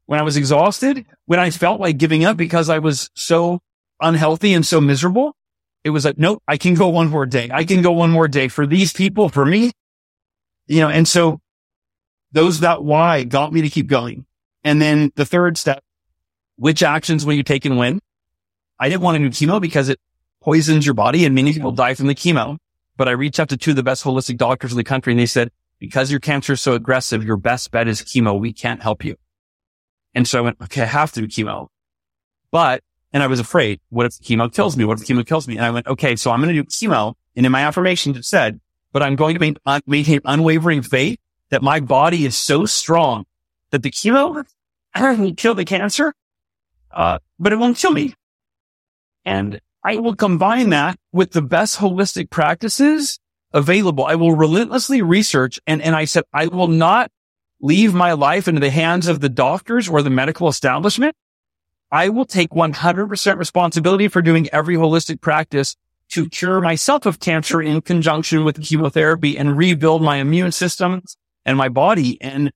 when 0.06 0.20
I 0.20 0.24
was 0.24 0.38
exhausted, 0.38 1.06
when 1.26 1.40
I 1.40 1.50
felt 1.50 1.80
like 1.80 1.98
giving 1.98 2.26
up 2.26 2.38
because 2.38 2.70
I 2.70 2.80
was 2.80 3.10
so 3.16 3.60
unhealthy 4.02 4.54
and 4.54 4.66
so 4.66 4.82
miserable, 4.82 5.36
it 5.84 5.90
was 5.90 6.06
like, 6.06 6.18
nope, 6.18 6.42
I 6.48 6.58
can 6.58 6.76
go 6.76 6.90
one 6.90 7.10
more 7.10 7.26
day. 7.26 7.50
I 7.52 7.64
can 7.64 7.82
go 7.82 7.92
one 7.92 8.12
more 8.12 8.28
day 8.28 8.48
for 8.48 8.66
these 8.66 8.94
people, 8.94 9.30
for 9.30 9.46
me, 9.46 9.72
you 10.68 10.80
know, 10.80 10.90
and 10.90 11.08
so 11.08 11.40
those 12.32 12.62
that 12.62 12.84
why 12.84 13.24
got 13.24 13.54
me 13.54 13.62
to 13.62 13.70
keep 13.70 13.88
going. 13.88 14.26
And 14.64 14.82
then 14.82 15.12
the 15.16 15.26
third 15.26 15.58
step, 15.58 15.84
which 16.56 16.84
actions 16.84 17.26
will 17.26 17.34
you 17.34 17.44
take 17.44 17.66
and 17.66 17.78
when? 17.78 18.00
I 18.80 18.90
didn't 18.90 19.02
want 19.02 19.18
to 19.18 19.20
do 19.20 19.30
chemo 19.30 19.62
because 19.62 19.90
it 19.90 20.00
poisons 20.42 20.86
your 20.86 20.96
body 20.96 21.26
and 21.26 21.36
many 21.36 21.54
people 21.54 21.72
die 21.72 21.94
from 21.94 22.08
the 22.08 22.16
chemo. 22.16 22.58
But 22.96 23.08
I 23.08 23.12
reached 23.12 23.40
out 23.40 23.50
to 23.50 23.58
two 23.58 23.72
of 23.72 23.76
the 23.76 23.84
best 23.84 24.04
holistic 24.04 24.38
doctors 24.38 24.72
in 24.72 24.78
the 24.78 24.84
country 24.84 25.14
and 25.14 25.20
they 25.20 25.26
said, 25.26 25.52
because 25.80 26.12
your 26.12 26.20
cancer 26.20 26.54
is 26.54 26.62
so 26.62 26.74
aggressive, 26.74 27.24
your 27.24 27.38
best 27.38 27.72
bet 27.72 27.88
is 27.88 28.02
chemo. 28.02 28.40
We 28.40 28.54
can't 28.54 28.82
help 28.82 29.04
you. 29.04 29.16
And 30.14 30.28
so 30.28 30.40
I 30.40 30.42
went, 30.42 30.58
okay, 30.62 30.84
I 30.84 30.86
have 30.86 31.12
to 31.14 31.22
do 31.22 31.28
chemo. 31.28 31.68
But, 32.52 32.84
and 33.12 33.24
I 33.24 33.28
was 33.28 33.40
afraid, 33.40 33.80
what 33.90 34.06
if 34.06 34.14
chemo 34.14 34.54
kills 34.54 34.78
me? 34.78 34.86
What 34.86 35.02
if 35.02 35.08
chemo 35.08 35.26
kills 35.26 35.48
me? 35.48 35.58
And 35.58 35.66
I 35.66 35.72
went, 35.72 35.88
okay, 35.88 36.16
so 36.16 36.32
I'm 36.32 36.42
going 36.42 36.56
to 36.56 36.62
do 36.62 36.68
chemo. 36.68 37.16
And 37.36 37.46
in 37.46 37.52
my 37.52 37.62
affirmations, 37.62 38.18
it 38.18 38.26
said, 38.26 38.60
but 38.92 39.02
I'm 39.02 39.16
going 39.16 39.38
to 39.38 39.56
uh, 39.66 39.82
maintain 39.88 40.22
unwavering 40.24 40.84
faith 40.84 41.20
that 41.50 41.62
my 41.62 41.80
body 41.80 42.26
is 42.26 42.38
so 42.38 42.66
strong 42.66 43.26
that 43.72 43.84
the 43.84 43.92
chemo 43.92 44.44
will 44.96 45.34
kill 45.38 45.56
the 45.56 45.66
cancer, 45.66 46.14
uh, 46.92 47.20
but 47.40 47.52
it 47.52 47.58
won't 47.58 47.78
kill 47.78 47.92
me. 47.92 48.14
And 49.26 49.60
I 49.84 49.98
will 49.98 50.16
combine 50.16 50.70
that 50.70 50.98
with 51.12 51.32
the 51.32 51.42
best 51.42 51.80
holistic 51.80 52.30
practices 52.30 53.20
available. 53.54 54.06
I 54.06 54.16
will 54.16 54.36
relentlessly 54.36 55.02
research 55.02 55.60
and, 55.68 55.82
and 55.82 55.96
I 55.96 56.06
said, 56.06 56.24
I 56.34 56.48
will 56.48 56.68
not 56.68 57.12
leave 57.62 57.94
my 57.94 58.14
life 58.14 58.48
into 58.48 58.60
the 58.60 58.70
hands 58.70 59.08
of 59.08 59.20
the 59.20 59.30
doctors 59.30 59.88
or 59.88 60.02
the 60.02 60.10
medical 60.10 60.48
establishment. 60.48 61.16
I 61.92 62.10
will 62.10 62.26
take 62.26 62.50
100% 62.50 63.38
responsibility 63.38 64.08
for 64.08 64.22
doing 64.22 64.50
every 64.52 64.76
holistic 64.76 65.22
practice 65.22 65.76
to 66.10 66.28
cure 66.30 66.60
myself 66.60 67.06
of 67.06 67.20
cancer 67.20 67.62
in 67.62 67.82
conjunction 67.82 68.44
with 68.44 68.62
chemotherapy 68.62 69.38
and 69.38 69.58
rebuild 69.58 70.02
my 70.02 70.18
immune 70.18 70.52
system 70.52 71.02
and 71.46 71.58
my 71.58 71.70
body. 71.70 72.20
And 72.22 72.52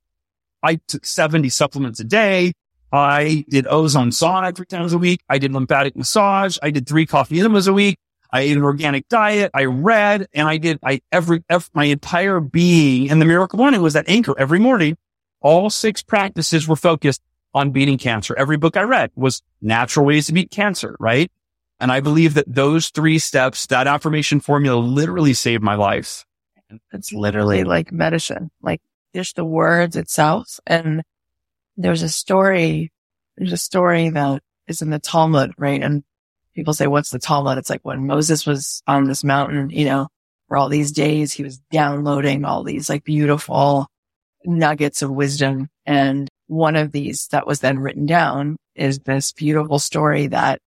I 0.63 0.79
took 0.87 1.05
70 1.05 1.49
supplements 1.49 1.99
a 1.99 2.03
day. 2.03 2.53
I 2.91 3.45
did 3.49 3.67
ozone 3.67 4.11
sauna 4.11 4.55
three 4.55 4.65
times 4.65 4.93
a 4.93 4.97
week. 4.97 5.21
I 5.29 5.37
did 5.37 5.53
lymphatic 5.53 5.95
massage. 5.95 6.57
I 6.61 6.71
did 6.71 6.87
three 6.87 7.05
coffee 7.05 7.39
enemas 7.39 7.67
a 7.67 7.73
week. 7.73 7.97
I 8.37 8.41
ate 8.41 8.55
an 8.55 8.63
organic 8.63 9.09
diet. 9.09 9.49
I 9.55 9.65
read 9.65 10.27
and 10.31 10.47
I 10.47 10.57
did 10.57 10.79
I 10.83 11.01
every, 11.11 11.43
every 11.49 11.69
my 11.73 11.85
entire 11.85 12.39
being 12.39 13.09
and 13.09 13.19
the 13.19 13.25
miracle 13.25 13.57
morning 13.57 13.81
was 13.81 13.93
that 13.93 14.07
anchor 14.07 14.35
every 14.37 14.59
morning. 14.59 14.95
All 15.41 15.71
six 15.71 16.03
practices 16.03 16.67
were 16.67 16.75
focused 16.75 17.21
on 17.55 17.71
beating 17.71 17.97
cancer. 17.97 18.35
Every 18.37 18.57
book 18.57 18.77
I 18.77 18.83
read 18.83 19.11
was 19.15 19.41
natural 19.59 20.05
ways 20.05 20.27
to 20.27 20.33
beat 20.33 20.51
cancer, 20.51 20.95
right? 20.99 21.31
And 21.79 21.91
I 21.91 21.99
believe 21.99 22.35
that 22.35 22.45
those 22.47 22.89
three 22.89 23.17
steps, 23.17 23.65
that 23.67 23.87
affirmation 23.87 24.39
formula 24.39 24.79
literally 24.79 25.33
saved 25.33 25.63
my 25.63 25.75
life. 25.75 26.23
It's 26.91 27.11
literally 27.11 27.63
like 27.63 27.91
medicine, 27.91 28.51
like 28.61 28.81
just 29.15 29.35
the 29.35 29.45
words 29.45 29.95
itself. 29.95 30.59
And 30.67 31.01
there's 31.75 32.03
a 32.03 32.09
story, 32.09 32.91
there's 33.35 33.53
a 33.53 33.57
story 33.57 34.09
that 34.09 34.43
is 34.67 34.83
in 34.83 34.91
the 34.91 34.99
Talmud, 34.99 35.53
right? 35.57 35.81
And 35.81 36.03
people 36.57 36.73
say, 36.73 36.87
what's 36.87 37.11
the 37.11 37.19
Talmud? 37.19 37.59
It's 37.59 37.69
like 37.69 37.81
when 37.83 38.07
Moses 38.07 38.47
was 38.47 38.81
on 38.87 39.03
this 39.03 39.23
mountain, 39.23 39.69
you 39.69 39.85
know, 39.85 40.07
for 40.47 40.57
all 40.57 40.69
these 40.69 40.91
days, 40.91 41.31
he 41.31 41.43
was 41.43 41.59
downloading 41.71 42.45
all 42.45 42.63
these 42.63 42.89
like 42.89 43.03
beautiful 43.03 43.85
nuggets 44.43 45.03
of 45.03 45.11
wisdom. 45.11 45.69
And 45.85 46.27
one 46.47 46.75
of 46.75 46.91
these 46.91 47.27
that 47.27 47.45
was 47.45 47.59
then 47.59 47.77
written 47.77 48.07
down 48.07 48.57
is 48.73 48.97
this 48.97 49.33
beautiful 49.33 49.77
story 49.77 50.27
that 50.27 50.59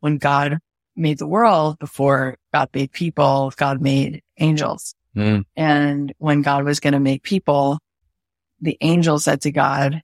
when 0.00 0.18
God 0.18 0.58
made 0.96 1.18
the 1.18 1.28
world 1.28 1.78
before 1.78 2.36
God 2.52 2.68
made 2.74 2.90
people, 2.90 3.52
God 3.56 3.80
made 3.80 4.22
angels. 4.38 4.96
Mm. 5.14 5.44
And 5.54 6.12
when 6.18 6.42
God 6.42 6.64
was 6.64 6.80
going 6.80 6.94
to 6.94 7.00
make 7.00 7.22
people, 7.22 7.78
the 8.60 8.76
angel 8.80 9.20
said 9.20 9.42
to 9.42 9.52
God, 9.52 10.02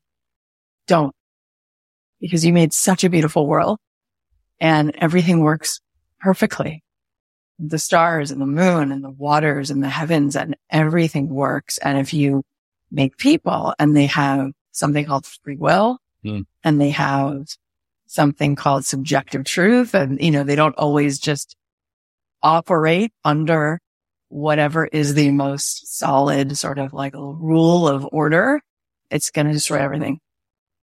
don't, 0.87 1.13
because 2.21 2.45
you 2.45 2.53
made 2.53 2.73
such 2.73 3.03
a 3.03 3.11
beautiful 3.11 3.49
world 3.49 3.81
and 4.63 4.95
everything 4.95 5.41
works 5.41 5.81
perfectly. 6.21 6.85
The 7.59 7.81
stars 7.81 8.31
and 8.31 8.41
the 8.41 8.47
moon 8.47 8.93
and 8.93 9.03
the 9.03 9.11
waters 9.11 9.71
and 9.71 9.83
the 9.83 9.89
heavens 9.89 10.37
and 10.37 10.57
everything 10.71 11.29
works. 11.29 11.79
And 11.79 11.99
if 11.99 12.15
you 12.15 12.45
make 12.91 13.19
people 13.19 13.75
and 13.79 13.97
they 13.97 14.07
have 14.07 14.53
something 14.71 15.05
called 15.05 15.27
free 15.27 15.57
will 15.57 15.99
mm. 16.25 16.47
and 16.63 16.81
they 16.81 16.91
have 16.91 17.49
something 18.07 18.55
called 18.55 18.85
subjective 18.85 19.45
truth 19.45 19.95
and, 19.95 20.21
you 20.21 20.31
know, 20.31 20.45
they 20.45 20.57
don't 20.57 20.79
always 20.79 21.19
just 21.19 21.57
operate 22.41 23.13
under 23.25 23.81
whatever 24.29 24.87
is 24.87 25.15
the 25.15 25.33
most 25.33 25.99
solid 25.99 26.57
sort 26.57 26.79
of 26.79 26.93
like 26.93 27.15
a 27.15 27.33
rule 27.33 27.89
of 27.89 28.09
order. 28.13 28.61
It's 29.11 29.31
going 29.31 29.49
to 29.49 29.53
destroy 29.53 29.79
everything. 29.79 30.21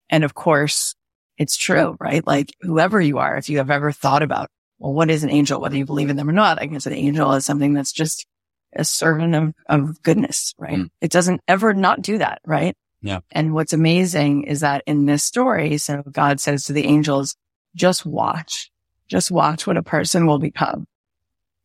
And 0.10 0.24
of 0.24 0.34
course, 0.34 0.96
it's 1.40 1.58
true, 1.58 1.96
right? 2.00 2.26
Like 2.28 2.54
whoever 2.62 3.02
you 3.02 3.18
are, 3.18 3.38
if 3.38 3.50
you 3.50 3.58
have 3.58 3.72
ever 3.72 3.92
thought 3.92 4.22
about, 4.22 4.50
well, 4.78 4.94
what 4.94 5.10
is 5.10 5.24
an 5.24 5.30
angel? 5.30 5.60
Whether 5.60 5.78
you 5.78 5.86
believe 5.86 6.10
in 6.10 6.18
them 6.18 6.30
or 6.30 6.34
not, 6.34 6.62
I 6.62 6.66
guess 6.66 6.86
an 6.86 6.94
angel 6.94 7.32
is 7.34 7.46
something 7.46 7.74
that's 7.74 7.94
just 7.94 8.28
a 8.76 8.84
servant 8.84 9.34
of, 9.34 9.54
of 9.68 10.04
goodness, 10.04 10.54
right? 10.60 10.78
Mm. 10.78 10.90
It 11.02 11.12
doesn't 11.12 11.42
ever 11.48 11.74
not 11.74 12.02
do 12.02 12.20
that, 12.20 12.42
right? 12.46 12.76
Yeah. 13.02 13.22
And 13.32 13.54
what's 13.54 13.74
amazing 13.74 14.44
is 14.44 14.60
that 14.60 14.84
in 14.86 15.06
this 15.06 15.24
story, 15.24 15.78
so 15.78 16.04
God 16.12 16.42
says 16.42 16.66
to 16.66 16.74
the 16.74 16.86
angels, 16.86 17.36
just 17.74 18.06
watch, 18.06 18.70
just 19.08 19.32
watch 19.32 19.66
what 19.66 19.78
a 19.78 19.84
person 19.84 20.28
will 20.28 20.40
become. 20.40 20.86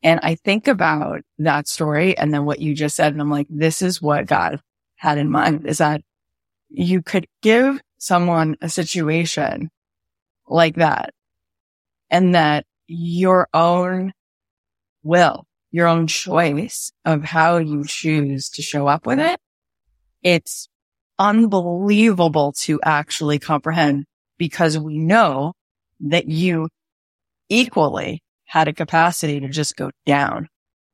And 0.02 0.20
I 0.22 0.36
think 0.36 0.68
about 0.68 1.22
that 1.38 1.66
story 1.66 2.16
and 2.16 2.32
then 2.32 2.44
what 2.44 2.60
you 2.60 2.74
just 2.74 2.94
said. 2.94 3.12
And 3.12 3.20
I'm 3.20 3.30
like, 3.30 3.48
this 3.50 3.82
is 3.82 4.00
what 4.00 4.26
God 4.26 4.60
had 4.96 5.18
in 5.18 5.30
mind 5.30 5.66
is 5.66 5.78
that 5.78 6.02
you 6.68 7.02
could 7.02 7.26
give 7.42 7.80
someone 8.04 8.54
a 8.60 8.68
situation 8.68 9.70
like 10.46 10.74
that 10.74 11.14
and 12.10 12.34
that 12.34 12.66
your 12.86 13.48
own 13.54 14.12
will, 15.02 15.46
your 15.70 15.86
own 15.86 16.06
choice 16.06 16.92
of 17.06 17.24
how 17.24 17.56
you 17.56 17.82
choose 17.84 18.50
to 18.50 18.60
show 18.60 18.86
up 18.86 19.06
with 19.06 19.18
it. 19.18 19.40
It's 20.22 20.68
unbelievable 21.18 22.52
to 22.52 22.78
actually 22.82 23.38
comprehend 23.38 24.04
because 24.36 24.78
we 24.78 24.98
know 24.98 25.54
that 26.00 26.28
you 26.28 26.68
equally 27.48 28.22
had 28.44 28.68
a 28.68 28.74
capacity 28.74 29.40
to 29.40 29.48
just 29.48 29.76
go 29.76 29.90
down, 30.04 30.48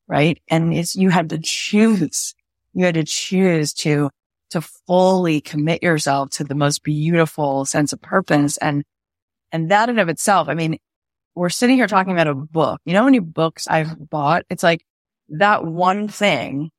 right? 0.07 0.41
And 0.49 0.73
it's, 0.73 0.95
you 0.95 1.11
had 1.11 1.31
to 1.31 1.39
choose, 1.43 2.35
you 2.73 2.85
had 2.85 2.95
to 2.95 3.05
choose 3.05 3.73
to, 3.75 4.11
to 4.51 4.61
fully 4.61 5.41
commit 5.41 5.83
yourself 5.83 6.31
to 6.31 6.45
the 6.45 6.55
most 6.55 6.83
beautiful 6.83 7.65
sense 7.65 7.93
of 7.93 8.01
purpose. 8.01 8.57
And, 8.57 8.85
and 9.53 9.71
that 9.71 9.89
in 9.89 9.99
of 9.99 10.09
itself, 10.09 10.49
I 10.49 10.55
mean, 10.55 10.79
we're 11.35 11.49
sitting 11.49 11.77
here 11.77 11.87
talking 11.87 12.13
about 12.13 12.27
a 12.27 12.35
book. 12.35 12.81
You 12.85 12.93
know 12.93 13.01
how 13.01 13.05
many 13.05 13.21
books 13.21 13.69
I've 13.69 14.11
bought? 14.11 14.45
It's 14.51 14.63
like 14.63 14.85
that 15.31 15.65
one 15.65 16.09
thing 16.09 16.71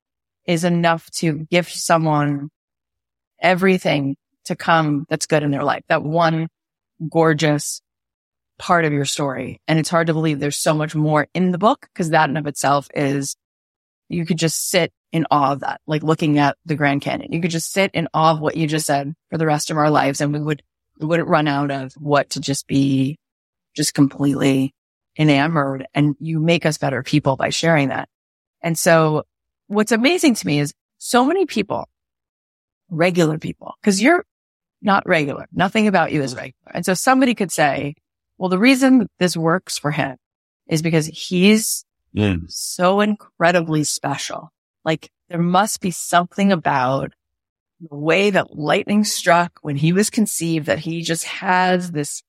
is 0.46 0.64
enough 0.64 1.10
to 1.12 1.48
give 1.50 1.70
someone 1.70 2.50
everything 3.42 4.16
to 4.46 4.56
come 4.56 5.06
that's 5.10 5.26
good 5.26 5.44
in 5.44 5.52
their 5.52 5.64
life. 5.64 5.84
That 5.88 6.04
one 6.04 6.48
gorgeous 7.10 7.82
part 8.60 8.86
of 8.86 8.94
your 8.94 9.06
story. 9.06 9.60
And 9.68 9.80
it's 9.80 9.90
hard 9.90 10.08
to 10.08 10.14
believe 10.14 10.40
there's 10.40 10.58
so 10.58 10.74
much 10.74 10.94
more 10.94 11.28
in 11.34 11.52
the 11.52 11.58
book 11.58 11.88
because 11.94 12.12
that 12.12 12.30
in 12.30 12.38
of 12.38 12.48
itself 12.48 12.88
is 12.94 13.36
you 14.10 14.26
could 14.26 14.38
just 14.38 14.70
sit 14.70 14.92
in 15.12 15.26
awe 15.30 15.53
of 15.53 15.59
that, 15.62 15.82
like 15.88 16.03
looking 16.03 16.39
at 16.39 16.57
the 16.66 16.76
Grand 16.76 17.01
Canyon. 17.01 17.34
You 17.34 17.41
could 17.41 17.51
just 17.51 17.72
sit 17.72 17.91
in 17.93 18.07
awe 18.14 18.32
of 18.32 18.39
what 18.39 18.55
you 18.55 18.68
just 18.68 18.86
said 18.86 19.14
for 19.30 19.38
the 19.38 19.45
rest 19.45 19.70
of 19.70 19.78
our 19.78 19.89
lives. 19.89 20.22
And 20.22 20.34
we 20.34 20.39
would, 20.39 20.64
we 20.99 21.05
wouldn't 21.05 21.28
run 21.28 21.47
out 21.47 21.72
of 21.72 21.93
what 21.93 22.32
to 22.32 22.39
just 22.39 22.68
be 22.68 23.18
just 23.76 23.93
completely 23.93 24.74
enamored. 25.18 25.86
And 25.93 26.16
you 26.20 26.39
make 26.39 26.66
us 26.66 26.78
better 26.78 27.03
people 27.03 27.36
by 27.36 27.49
sharing 27.49 27.89
that. 27.89 28.07
And 28.62 28.78
so 28.78 29.24
what's 29.68 29.91
amazing 29.91 30.36
to 30.36 30.47
me 30.47 30.59
is 30.59 30.74
so 30.97 31.26
many 31.26 31.45
people, 31.45 31.89
regular 32.89 33.38
people, 33.38 33.74
cause 33.84 34.01
you're 34.01 34.26
not 34.82 35.07
regular. 35.07 35.47
Nothing 35.51 35.88
about 35.88 36.12
you 36.12 36.22
is 36.22 36.36
regular. 36.36 36.72
And 36.74 36.86
so 36.86 36.93
somebody 36.93 37.36
could 37.36 37.51
say, 37.51 37.95
well, 38.38 38.49
the 38.49 38.59
reason 38.59 39.07
this 39.20 39.38
works 39.38 39.78
for 39.78 39.91
him 39.91 40.18
is 40.68 40.82
because 40.82 41.05
he's 41.05 41.86
mm. 42.16 42.49
so 42.49 43.01
incredibly 43.01 43.84
special. 43.84 44.51
Like 44.84 45.10
there 45.30 45.42
must 45.42 45.82
be 45.82 45.92
something 45.92 46.52
about 46.52 47.14
the 47.80 47.96
way 47.96 48.30
that 48.30 48.56
lightning 48.56 49.04
struck 49.04 49.60
when 49.62 49.76
he 49.76 49.94
was 49.94 50.10
conceived 50.10 50.68
that 50.68 50.80
he 50.80 51.02
just 51.02 51.26
has 51.26 51.92
this, 51.92 52.22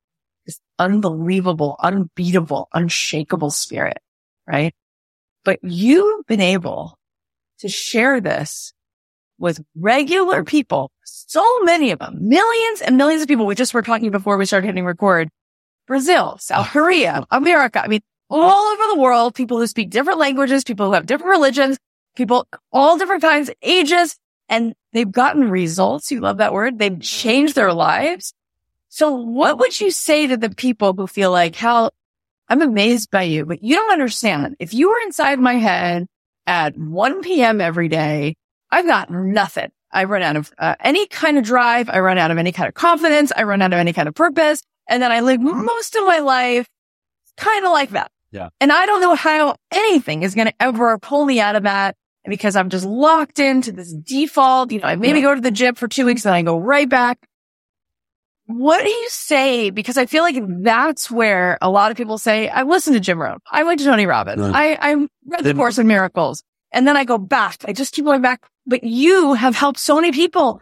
this 0.46 0.60
unbelievable, 0.78 1.76
unbeatable, 1.80 2.68
unshakable 2.72 3.50
spirit, 3.50 3.98
right? 4.46 4.74
But 5.44 5.58
you've 5.62 6.26
been 6.26 6.40
able 6.40 6.98
to 7.58 7.68
share 7.68 8.20
this 8.20 8.72
with 9.38 9.60
regular 9.76 10.44
people, 10.44 10.90
so 11.04 11.60
many 11.62 11.90
of 11.90 11.98
them, 11.98 12.16
millions 12.20 12.80
and 12.80 12.96
millions 12.96 13.22
of 13.22 13.28
people. 13.28 13.44
We 13.44 13.54
just 13.54 13.74
were 13.74 13.82
talking 13.82 14.10
before 14.10 14.38
we 14.38 14.46
started 14.46 14.68
hitting 14.68 14.84
record 14.84 15.28
Brazil, 15.86 16.38
South 16.38 16.68
Korea, 16.68 17.24
America. 17.30 17.82
I 17.82 17.88
mean, 17.88 18.02
all 18.30 18.72
over 18.72 18.94
the 18.94 19.00
world, 19.00 19.34
people 19.34 19.58
who 19.58 19.66
speak 19.66 19.90
different 19.90 20.18
languages, 20.18 20.64
people 20.64 20.86
who 20.86 20.92
have 20.92 21.06
different 21.06 21.30
religions, 21.30 21.76
people, 22.14 22.46
all 22.72 22.98
different 22.98 23.22
kinds, 23.22 23.50
ages, 23.62 24.16
and 24.48 24.74
they've 24.92 25.10
gotten 25.10 25.50
results. 25.50 26.10
You 26.10 26.20
love 26.20 26.38
that 26.38 26.52
word. 26.52 26.78
They've 26.78 27.00
changed 27.00 27.54
their 27.54 27.72
lives. 27.72 28.34
So 28.88 29.12
what 29.12 29.58
would 29.58 29.80
you 29.80 29.90
say 29.90 30.26
to 30.26 30.36
the 30.36 30.50
people 30.50 30.92
who 30.92 31.06
feel 31.06 31.30
like, 31.30 31.56
hell, 31.56 31.92
I'm 32.48 32.60
amazed 32.60 33.10
by 33.10 33.22
you, 33.22 33.46
but 33.46 33.62
you 33.62 33.76
don't 33.76 33.92
understand. 33.92 34.56
If 34.58 34.74
you 34.74 34.90
were 34.90 35.00
inside 35.04 35.38
my 35.38 35.54
head 35.54 36.06
at 36.46 36.76
1 36.76 37.22
p.m. 37.22 37.60
every 37.60 37.88
day, 37.88 38.34
I've 38.70 38.86
got 38.86 39.10
nothing. 39.10 39.70
I 39.90 40.04
run 40.04 40.22
out 40.22 40.36
of 40.36 40.52
uh, 40.58 40.74
any 40.80 41.06
kind 41.06 41.38
of 41.38 41.44
drive. 41.44 41.88
I 41.88 42.00
run 42.00 42.18
out 42.18 42.30
of 42.30 42.38
any 42.38 42.52
kind 42.52 42.68
of 42.68 42.74
confidence. 42.74 43.32
I 43.34 43.44
run 43.44 43.62
out 43.62 43.72
of 43.72 43.78
any 43.78 43.92
kind 43.92 44.08
of 44.08 44.14
purpose. 44.14 44.62
And 44.88 45.02
then 45.02 45.12
I 45.12 45.20
live 45.20 45.40
most 45.40 45.96
of 45.96 46.04
my 46.04 46.18
life 46.18 46.68
kind 47.36 47.64
of 47.64 47.72
like 47.72 47.90
that. 47.90 48.10
Yeah. 48.30 48.48
And 48.60 48.72
I 48.72 48.86
don't 48.86 49.00
know 49.00 49.14
how 49.14 49.56
anything 49.70 50.22
is 50.22 50.34
going 50.34 50.48
to 50.48 50.54
ever 50.60 50.98
pull 50.98 51.24
me 51.24 51.40
out 51.40 51.56
of 51.56 51.62
that 51.64 51.96
because 52.24 52.56
I'm 52.56 52.70
just 52.70 52.84
locked 52.84 53.38
into 53.38 53.72
this 53.72 53.92
default. 53.92 54.72
You 54.72 54.80
know, 54.80 54.88
I 54.88 54.96
maybe 54.96 55.18
yeah. 55.18 55.26
go 55.26 55.34
to 55.34 55.40
the 55.40 55.50
gym 55.50 55.74
for 55.74 55.88
two 55.88 56.06
weeks 56.06 56.24
and 56.24 56.34
I 56.34 56.42
go 56.42 56.58
right 56.58 56.88
back. 56.88 57.18
What 58.46 58.82
do 58.82 58.90
you 58.90 59.08
say? 59.08 59.70
Because 59.70 59.96
I 59.96 60.06
feel 60.06 60.22
like 60.22 60.36
that's 60.62 61.10
where 61.10 61.58
a 61.62 61.70
lot 61.70 61.90
of 61.90 61.96
people 61.96 62.18
say, 62.18 62.48
I 62.48 62.64
listen 62.64 62.92
to 62.92 63.00
Jim 63.00 63.20
Rohn. 63.20 63.38
I 63.50 63.62
went 63.62 63.80
to 63.80 63.86
Tony 63.86 64.06
Robbins. 64.06 64.40
No. 64.40 64.52
I, 64.52 64.76
I 64.80 64.94
read 65.26 65.44
the 65.44 65.54
Course 65.54 65.78
in 65.78 65.86
Miracles 65.86 66.42
and 66.72 66.86
then 66.86 66.96
I 66.96 67.04
go 67.04 67.18
back. 67.18 67.64
I 67.66 67.72
just 67.72 67.94
keep 67.94 68.04
going 68.04 68.20
back. 68.20 68.46
But 68.66 68.84
you 68.84 69.34
have 69.34 69.56
helped 69.56 69.78
so 69.78 69.96
many 69.96 70.12
people 70.12 70.60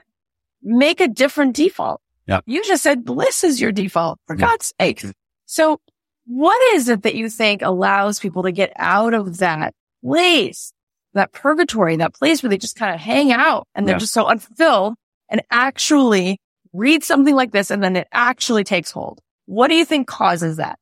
make 0.63 1.01
a 1.01 1.09
different 1.09 1.57
default. 1.57 2.01
Yeah. 2.27 2.41
You 2.47 2.63
just 2.65 2.83
said 2.83 3.05
bliss 3.05 3.45
is 3.45 3.61
your 3.61 3.73
default 3.73 4.21
for 4.27 4.37
yeah. 4.37 4.47
God's 4.47 4.73
sake. 4.81 5.05
So 5.47 5.81
what 6.27 6.75
is 6.75 6.89
it 6.89 7.03
that 7.03 7.17
you 7.17 7.29
think 7.29 7.63
allows 7.63 8.21
people 8.21 8.45
to 8.45 8.53
get 8.53 8.73
out 8.77 9.15
of 9.15 9.39
that 9.39 9.75
place, 10.05 10.73
that 11.15 11.33
purgatory, 11.33 11.97
that 11.97 12.15
place 12.15 12.43
where 12.43 12.51
they 12.51 12.59
just 12.59 12.77
kind 12.77 12.95
of 12.95 13.01
hang 13.01 13.33
out 13.33 13.67
and 13.75 13.87
they're 13.87 13.97
yeah. 13.97 14.01
just 14.01 14.13
so 14.13 14.27
unfulfilled 14.27 14.95
and 15.29 15.43
actually 15.51 16.39
read 16.73 17.03
something 17.03 17.35
like 17.35 17.53
this 17.53 17.71
and 17.71 17.83
then 17.83 17.97
it 17.97 18.09
actually 18.13 18.65
takes 18.65 18.91
hold? 18.91 19.21
What 19.47 19.69
do 19.69 19.75
you 19.75 19.85
think 19.85 20.07
causes 20.07 20.57
that? 20.57 20.79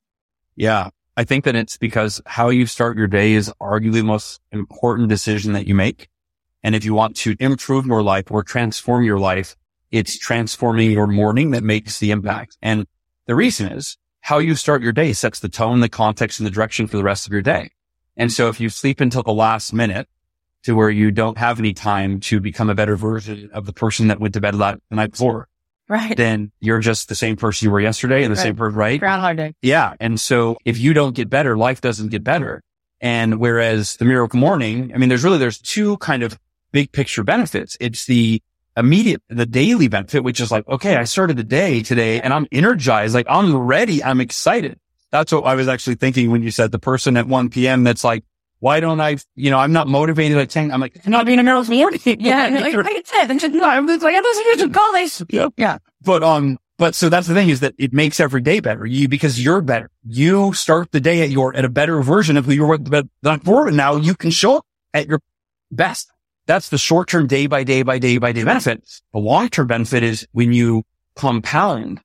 Yeah. 0.57 0.91
I 1.17 1.25
think 1.25 1.45
that 1.45 1.57
it's 1.57 1.77
because 1.77 2.23
how 2.27 2.51
you 2.51 2.67
start 2.67 2.97
your 2.97 3.07
day 3.09 3.33
is 3.33 3.53
arguably 3.61 3.95
the 3.95 4.05
most 4.05 4.41
important 4.53 5.09
decision 5.09 5.53
that 5.55 5.67
you 5.67 5.75
make. 5.75 6.09
And 6.63 6.75
if 6.75 6.85
you 6.85 6.95
want 6.95 7.17
to 7.17 7.35
improve 7.41 7.87
your 7.87 8.03
life 8.03 8.31
or 8.31 8.43
transform 8.43 9.05
your 9.05 9.19
life, 9.19 9.57
it's 9.91 10.19
transforming 10.19 10.91
your 10.91 11.07
morning 11.07 11.53
that 11.53 11.65
makes 11.65 11.99
the 11.99 12.11
impact. 12.11 12.57
And 12.63 12.87
the 13.27 13.35
reason 13.35 13.73
is 13.73 13.97
how 14.21 14.39
you 14.39 14.55
start 14.55 14.83
your 14.83 14.93
day 14.93 15.13
sets 15.13 15.41
the 15.41 15.49
tone, 15.49 15.81
the 15.81 15.89
context 15.89 16.39
and 16.39 16.47
the 16.47 16.51
direction 16.51 16.87
for 16.87 16.97
the 16.97 17.03
rest 17.03 17.27
of 17.27 17.33
your 17.33 17.43
day. 17.43 17.71
And 18.17 18.33
so 18.33 18.49
if 18.49 18.61
you 18.61 18.69
sleep 18.69 19.01
until 19.01 19.23
the 19.23 19.33
last 19.33 19.73
minute 19.73 20.09
to 20.69 20.75
where 20.75 20.91
you 20.91 21.11
don't 21.11 21.39
have 21.39 21.59
any 21.59 21.73
time 21.73 22.21
to 22.21 22.41
become 22.41 22.69
a 22.69 22.75
better 22.75 22.95
version 22.95 23.49
of 23.55 23.65
the 23.65 23.73
person 23.73 24.09
that 24.09 24.21
went 24.21 24.35
to 24.35 24.41
bed 24.41 24.53
the 24.53 24.79
night 24.91 25.13
before, 25.13 25.49
right. 25.89 26.15
then 26.15 26.53
you're 26.61 26.81
just 26.81 27.09
the 27.09 27.15
same 27.15 27.37
person 27.37 27.65
you 27.65 27.71
were 27.71 27.81
yesterday 27.81 28.23
and 28.23 28.31
the 28.31 28.37
right. 28.37 28.43
same 28.43 28.55
person, 28.55 28.77
right? 28.77 29.01
Groundhog 29.01 29.39
Day. 29.39 29.55
Yeah. 29.63 29.95
And 29.99 30.21
so 30.21 30.59
if 30.67 30.77
you 30.77 30.93
don't 30.93 31.15
get 31.17 31.31
better, 31.31 31.57
life 31.57 31.81
doesn't 31.81 32.09
get 32.09 32.23
better. 32.23 32.63
And 33.01 33.41
whereas 33.41 33.97
the 33.97 34.05
miracle 34.05 34.39
morning, 34.39 34.93
I 34.95 34.99
mean, 34.99 35.09
there's 35.09 35.25
really, 35.25 35.39
there's 35.39 35.59
two 35.59 35.97
kind 35.97 36.23
of 36.23 36.39
big 36.71 36.93
picture 36.93 37.25
benefits. 37.25 37.79
It's 37.81 38.05
the 38.05 38.43
immediate, 38.77 39.23
the 39.31 39.47
daily 39.47 39.89
benefit, 39.89 40.23
which 40.23 40.39
is 40.39 40.51
like, 40.51 40.69
okay, 40.69 40.97
I 40.97 41.05
started 41.05 41.39
the 41.39 41.45
day 41.45 41.83
today 41.83 42.21
and 42.21 42.35
I'm 42.35 42.47
energized. 42.53 43.15
Like 43.15 43.27
I'm 43.27 43.57
ready. 43.57 44.05
I'm 44.05 44.21
excited. 44.21 44.79
That's 45.13 45.33
what 45.33 45.45
I 45.45 45.55
was 45.55 45.67
actually 45.67 45.97
thinking 45.97 46.31
when 46.31 46.43
you 46.43 46.51
said 46.51 46.73
the 46.73 46.79
person 46.79 47.17
at 47.17 47.27
1 47.27 47.49
p.m. 47.49 47.85
that's 47.85 48.05
like, 48.05 48.23
Why 48.61 48.81
don't 48.81 49.01
I, 49.01 49.17
you 49.37 49.51
know, 49.51 49.59
I'm 49.59 49.73
not 49.73 49.87
motivated 49.87 50.37
at 50.39 50.51
10. 50.51 50.73
I'm 50.73 50.81
like, 50.81 51.01
I'm 51.05 51.13
not 51.13 51.27
being 51.27 51.39
a 51.39 51.43
miracle 51.43 51.75
morning. 51.75 52.01
Yeah. 52.05 52.47
and 52.47 52.57
like, 52.57 52.75
like 52.75 52.87
I 52.87 53.03
said, 53.05 53.27
then 53.27 53.39
just, 53.39 53.55
no, 53.55 53.65
I'm 53.65 53.87
just 53.87 54.03
like, 54.03 54.15
I 54.15 54.21
just 54.21 54.61
should 54.61 54.75
call 54.75 54.93
this. 54.93 55.23
Yeah. 55.31 55.49
Yeah. 55.57 55.79
But, 56.03 56.23
um, 56.23 56.59
but 56.77 56.95
so 56.95 57.09
that's 57.09 57.27
the 57.27 57.35
thing 57.35 57.49
is 57.49 57.61
that 57.61 57.75
it 57.79 57.93
makes 57.93 58.21
every 58.21 58.41
day 58.41 58.61
better. 58.61 58.87
You, 58.87 59.09
because 59.09 59.43
you're 59.43 59.61
better. 59.61 59.91
You 60.05 60.53
start 60.53 60.91
the 60.93 61.01
day 61.01 61.23
at 61.23 61.31
your, 61.31 61.55
at 61.55 61.65
a 61.65 61.69
better 61.69 62.03
version 62.03 62.37
of 62.37 62.47
who 62.47 62.53
you 62.53 62.67
were 62.67 62.79
the 62.79 63.09
night 63.23 63.41
before. 63.41 63.69
And 63.69 63.77
now 63.77 63.97
you 63.97 64.15
can 64.15 64.31
show 64.31 64.59
up 64.59 64.67
at 64.95 65.07
your 65.07 65.21
best. 65.71 66.11
That's 66.47 66.71
the 66.71 66.79
short 66.79 67.09
term 67.09 67.27
day 67.27 67.47
by 67.47 67.63
day 67.63 67.83
by 67.83 67.99
day 67.99 68.19
by 68.19 68.33
day 68.33 68.43
benefit. 68.43 68.83
The 69.13 69.19
long 69.19 69.51
term 69.51 69.67
benefit 69.67 70.03
is 70.03 70.27
when 70.33 70.53
you 70.53 70.85
compound 71.15 72.01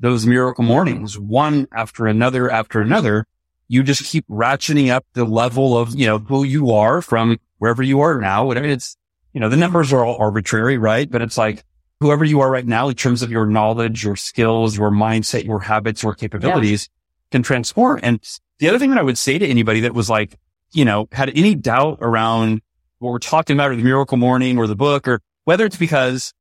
those 0.00 0.26
miracle 0.26 0.64
mornings, 0.64 1.18
one 1.18 1.66
after 1.72 2.06
another 2.06 2.50
after 2.50 2.80
another, 2.82 3.26
you 3.68 3.82
just 3.82 4.04
keep 4.04 4.26
ratcheting 4.28 4.90
up 4.90 5.04
the 5.12 5.24
level 5.24 5.76
of, 5.76 5.94
you 5.94 6.06
know, 6.06 6.18
who 6.18 6.44
you 6.44 6.70
are 6.72 7.02
from 7.02 7.38
wherever 7.58 7.82
you 7.82 8.00
are 8.00 8.20
now, 8.20 8.46
whatever 8.46 8.66
it's, 8.66 8.96
you 9.32 9.40
know, 9.40 9.48
the 9.48 9.56
numbers 9.56 9.92
are 9.92 10.04
all 10.04 10.16
arbitrary, 10.18 10.78
right? 10.78 11.10
But 11.10 11.22
it's 11.22 11.36
like 11.36 11.64
whoever 12.00 12.24
you 12.24 12.40
are 12.40 12.50
right 12.50 12.66
now 12.66 12.88
in 12.88 12.94
terms 12.94 13.22
of 13.22 13.30
your 13.30 13.46
knowledge, 13.46 14.04
your 14.04 14.16
skills, 14.16 14.76
your 14.76 14.90
mindset, 14.90 15.44
your 15.44 15.60
habits, 15.60 16.02
your 16.02 16.14
capabilities 16.14 16.88
yeah. 16.88 17.32
can 17.32 17.42
transform. 17.42 18.00
And 18.02 18.20
the 18.58 18.68
other 18.68 18.78
thing 18.78 18.90
that 18.90 18.98
I 18.98 19.02
would 19.02 19.18
say 19.18 19.38
to 19.38 19.46
anybody 19.46 19.80
that 19.80 19.94
was 19.94 20.08
like, 20.08 20.36
you 20.72 20.84
know, 20.84 21.08
had 21.12 21.30
any 21.30 21.54
doubt 21.54 21.98
around 22.00 22.60
what 22.98 23.10
we're 23.10 23.18
talking 23.18 23.56
about 23.56 23.70
or 23.70 23.76
the 23.76 23.82
miracle 23.82 24.16
morning 24.16 24.58
or 24.58 24.66
the 24.66 24.76
book 24.76 25.08
or 25.08 25.20
whether 25.44 25.64
it's 25.64 25.76
because 25.76 26.32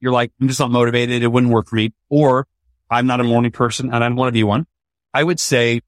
you're 0.00 0.12
like, 0.12 0.32
I'm 0.40 0.48
just 0.48 0.60
not 0.60 0.70
motivated. 0.70 1.22
It 1.22 1.28
wouldn't 1.28 1.52
work 1.52 1.68
for 1.68 1.76
me 1.76 1.92
or 2.08 2.46
I'm 2.90 3.06
not 3.06 3.20
a 3.20 3.24
morning 3.24 3.50
person 3.50 3.92
and 3.92 4.04
I 4.04 4.08
don't 4.08 4.16
want 4.16 4.28
to 4.28 4.32
be 4.32 4.44
one. 4.44 4.66
I 5.12 5.22
would 5.22 5.40
say 5.40 5.80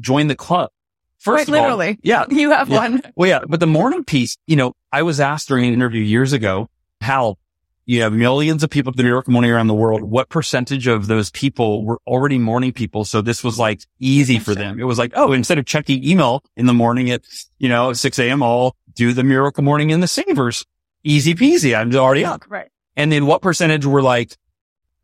join 0.00 0.26
the 0.26 0.36
club. 0.36 0.70
First 1.18 1.46
Quite 1.46 1.60
literally. 1.60 1.88
All, 1.88 1.96
yeah. 2.02 2.24
You 2.30 2.50
have 2.50 2.68
yeah. 2.68 2.78
one. 2.78 3.02
Well, 3.16 3.28
yeah. 3.28 3.40
But 3.46 3.60
the 3.60 3.66
morning 3.66 4.04
piece, 4.04 4.36
you 4.46 4.56
know, 4.56 4.74
I 4.92 5.02
was 5.02 5.20
asked 5.20 5.48
during 5.48 5.66
an 5.66 5.74
interview 5.74 6.02
years 6.02 6.32
ago, 6.32 6.68
Hal, 7.00 7.38
you 7.86 8.02
have 8.02 8.12
millions 8.12 8.62
of 8.62 8.68
people 8.68 8.90
at 8.90 8.96
the 8.96 9.02
York 9.02 9.28
Morning 9.28 9.50
around 9.50 9.66
the 9.66 9.74
world. 9.74 10.02
What 10.02 10.28
percentage 10.28 10.86
of 10.86 11.06
those 11.06 11.30
people 11.30 11.84
were 11.86 11.98
already 12.06 12.38
morning 12.38 12.72
people? 12.72 13.04
So 13.04 13.22
this 13.22 13.42
was 13.42 13.58
like 13.58 13.80
easy 13.98 14.38
for 14.38 14.54
them. 14.54 14.78
It 14.78 14.84
was 14.84 14.98
like, 14.98 15.12
oh, 15.16 15.32
instead 15.32 15.58
of 15.58 15.64
checking 15.64 16.04
email 16.04 16.44
in 16.54 16.66
the 16.66 16.74
morning 16.74 17.10
at, 17.10 17.22
you 17.58 17.68
know, 17.68 17.94
6 17.94 18.18
a.m., 18.18 18.42
I'll 18.42 18.76
do 18.92 19.14
the 19.14 19.24
Miracle 19.24 19.64
Morning 19.64 19.88
in 19.88 20.00
the 20.00 20.06
Savers. 20.06 20.66
Easy 21.02 21.34
peasy. 21.34 21.74
I'm 21.74 21.94
already 21.94 22.26
up. 22.26 22.44
Right. 22.48 22.68
And 22.94 23.10
then 23.10 23.24
what 23.24 23.40
percentage 23.40 23.86
were 23.86 24.02
like, 24.02 24.36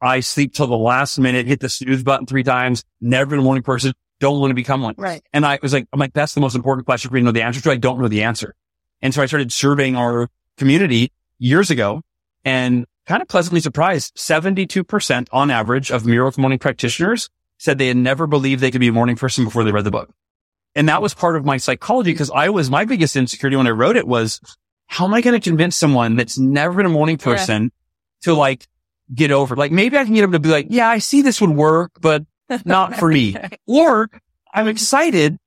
I 0.03 0.21
sleep 0.21 0.53
till 0.53 0.67
the 0.67 0.77
last 0.77 1.19
minute, 1.19 1.47
hit 1.47 1.61
the 1.61 1.71
snooze 1.71 2.03
button 2.03 2.27
three 2.27 2.43
times, 2.43 2.85
never 3.01 3.31
been 3.31 3.39
a 3.39 3.43
morning 3.43 3.63
person, 3.63 3.95
don't 4.21 4.41
want 4.41 4.51
to 4.51 4.55
become 4.55 4.83
one. 4.83 4.95
Right. 4.97 5.23
And 5.33 5.45
I 5.45 5.59
was 5.63 5.73
like, 5.73 5.87
I'm 5.93 6.01
like, 6.01 6.13
that's 6.13 6.35
the 6.35 6.41
most 6.41 6.55
important 6.55 6.87
question 6.87 7.11
for 7.11 7.17
you 7.17 7.23
to 7.23 7.27
know 7.27 7.33
the 7.33 7.43
answer 7.43 7.61
to. 7.61 7.71
I 7.71 7.77
don't 7.77 8.01
know 8.01 8.09
the 8.09 8.23
answer. 8.23 8.55
And 9.03 9.13
so 9.13 9.23
I 9.23 9.27
started 9.27 9.53
surveying 9.53 9.97
our 9.97 10.29
community 10.57 11.13
years 11.39 11.71
ago 11.71 12.03
and 12.45 12.87
kind 13.07 13.23
of 13.23 13.29
pleasantly 13.29 13.61
surprised. 13.61 14.15
72% 14.17 15.29
on 15.33 15.51
average 15.51 15.91
of 15.91 16.07
Miracle 16.07 16.41
Morning 16.41 16.59
practitioners 16.59 17.29
said 17.59 17.79
they 17.79 17.89
had 17.89 17.97
never 17.97 18.27
believed 18.27 18.63
they 18.63 18.71
could 18.71 18.81
be 18.81 18.89
a 18.89 18.93
morning 18.93 19.17
person 19.17 19.45
before 19.45 19.65
they 19.65 19.73
read 19.73 19.85
the 19.85 19.91
book. 19.91 20.11
And 20.75 20.89
that 20.89 21.03
was 21.03 21.15
part 21.15 21.37
of 21.37 21.45
my 21.45 21.57
psychology 21.57 22.13
because 22.13 22.31
I 22.31 22.49
was, 22.49 22.71
my 22.71 22.85
biggest 22.85 23.15
insecurity 23.15 23.57
when 23.57 23.67
I 23.67 23.71
wrote 23.71 23.97
it 23.97 24.07
was, 24.07 24.41
how 24.87 25.05
am 25.05 25.15
I 25.15 25.21
going 25.21 25.39
to 25.39 25.49
convince 25.49 25.77
someone 25.77 26.17
that's 26.17 26.39
never 26.39 26.75
been 26.75 26.87
a 26.87 26.91
morning 26.91 27.17
person 27.17 27.65
yeah. 27.65 27.69
to 28.23 28.35
like 28.35 28.67
get 29.15 29.31
over? 29.31 29.55
Like 29.55 29.71
maybe 29.71 29.97
I 29.97 30.05
can 30.05 30.15
get 30.15 30.23
them 30.23 30.33
to 30.33 30.39
be 30.41 30.49
like, 30.49 30.67
yeah, 30.71 30.89
I 30.89 30.99
see 30.99 31.23
this 31.23 31.41
would 31.41 31.51
work, 31.51 31.93
but 32.01 32.25
not 32.65 32.97
for 32.97 33.09
me. 33.09 33.37
Or 33.67 34.11
I'm 34.53 34.69
excited, 34.69 35.39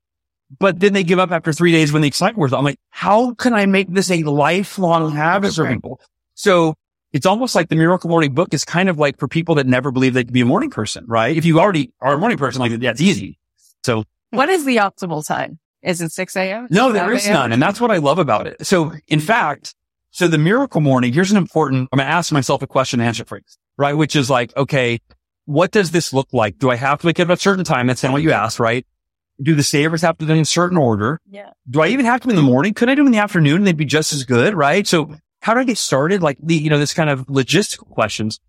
but 0.58 0.80
then 0.80 0.92
they 0.92 1.04
give 1.04 1.18
up 1.18 1.30
after 1.30 1.52
three 1.52 1.72
days 1.72 1.92
when 1.92 2.02
the 2.02 2.08
excitement 2.08 2.38
wears. 2.38 2.52
I'm 2.52 2.64
like, 2.64 2.78
how 2.90 3.34
can 3.34 3.54
I 3.54 3.66
make 3.66 3.92
this 3.92 4.10
a 4.10 4.22
lifelong 4.22 5.12
habit 5.12 5.54
for 5.54 5.68
people? 5.68 6.00
So 6.34 6.74
it's 7.12 7.26
almost 7.26 7.54
like 7.54 7.68
the 7.68 7.76
Miracle 7.76 8.10
Morning 8.10 8.34
book 8.34 8.52
is 8.52 8.64
kind 8.64 8.88
of 8.88 8.98
like 8.98 9.18
for 9.18 9.28
people 9.28 9.54
that 9.56 9.66
never 9.66 9.90
believe 9.90 10.14
they 10.14 10.24
could 10.24 10.32
be 10.32 10.40
a 10.40 10.46
morning 10.46 10.70
person, 10.70 11.04
right? 11.08 11.36
If 11.36 11.44
you 11.44 11.60
already 11.60 11.92
are 12.00 12.14
a 12.14 12.18
morning 12.18 12.38
person, 12.38 12.60
like 12.60 12.72
yeah, 12.80 12.90
it's 12.90 13.00
easy. 13.00 13.38
So 13.84 14.04
what 14.30 14.48
is 14.48 14.64
the 14.64 14.76
optimal 14.76 15.26
time? 15.26 15.58
Is 15.82 16.00
it 16.00 16.12
6 16.12 16.36
a.m.? 16.36 16.66
No, 16.70 16.92
there 16.92 17.12
is 17.12 17.28
none. 17.28 17.52
And 17.52 17.62
that's 17.62 17.80
what 17.80 17.90
I 17.90 17.98
love 17.98 18.18
about 18.18 18.46
it. 18.46 18.66
So 18.66 18.92
in 19.06 19.20
fact, 19.20 19.74
so 20.10 20.26
the 20.26 20.38
Miracle 20.38 20.80
Morning, 20.80 21.12
here's 21.12 21.30
an 21.30 21.36
important, 21.36 21.88
I'm 21.92 21.98
going 21.98 22.06
to 22.06 22.12
ask 22.12 22.32
myself 22.32 22.62
a 22.62 22.66
question 22.66 23.00
and 23.00 23.06
answer 23.06 23.24
for 23.24 23.38
you, 23.38 23.44
right? 23.76 23.94
Which 23.94 24.16
is 24.16 24.28
like, 24.28 24.54
okay, 24.56 25.00
what 25.48 25.70
does 25.70 25.92
this 25.92 26.12
look 26.12 26.28
like? 26.34 26.58
Do 26.58 26.68
I 26.68 26.76
have 26.76 27.00
to 27.00 27.06
wake 27.06 27.18
up 27.18 27.30
at 27.30 27.38
a 27.38 27.40
certain 27.40 27.64
time? 27.64 27.86
That's 27.86 28.02
not 28.02 28.12
what 28.12 28.20
you 28.20 28.32
asked, 28.32 28.60
right? 28.60 28.86
Do 29.40 29.54
the 29.54 29.62
savers 29.62 30.02
have 30.02 30.18
to 30.18 30.26
be 30.26 30.32
in 30.32 30.40
a 30.40 30.44
certain 30.44 30.76
order? 30.76 31.20
Yeah. 31.26 31.52
Do 31.70 31.80
I 31.80 31.88
even 31.88 32.04
have 32.04 32.20
to 32.20 32.28
in 32.28 32.36
the 32.36 32.42
morning? 32.42 32.74
Could 32.74 32.90
I 32.90 32.94
do 32.94 33.00
them 33.00 33.06
in 33.06 33.12
the 33.12 33.18
afternoon 33.18 33.56
and 33.56 33.66
they'd 33.66 33.74
be 33.74 33.86
just 33.86 34.12
as 34.12 34.24
good, 34.24 34.52
right? 34.52 34.86
So 34.86 35.14
how 35.40 35.54
do 35.54 35.60
I 35.60 35.64
get 35.64 35.78
started? 35.78 36.22
Like 36.22 36.36
the, 36.42 36.54
you 36.54 36.68
know, 36.68 36.78
this 36.78 36.92
kind 36.92 37.08
of 37.08 37.26
logistical 37.28 37.88
questions. 37.88 38.40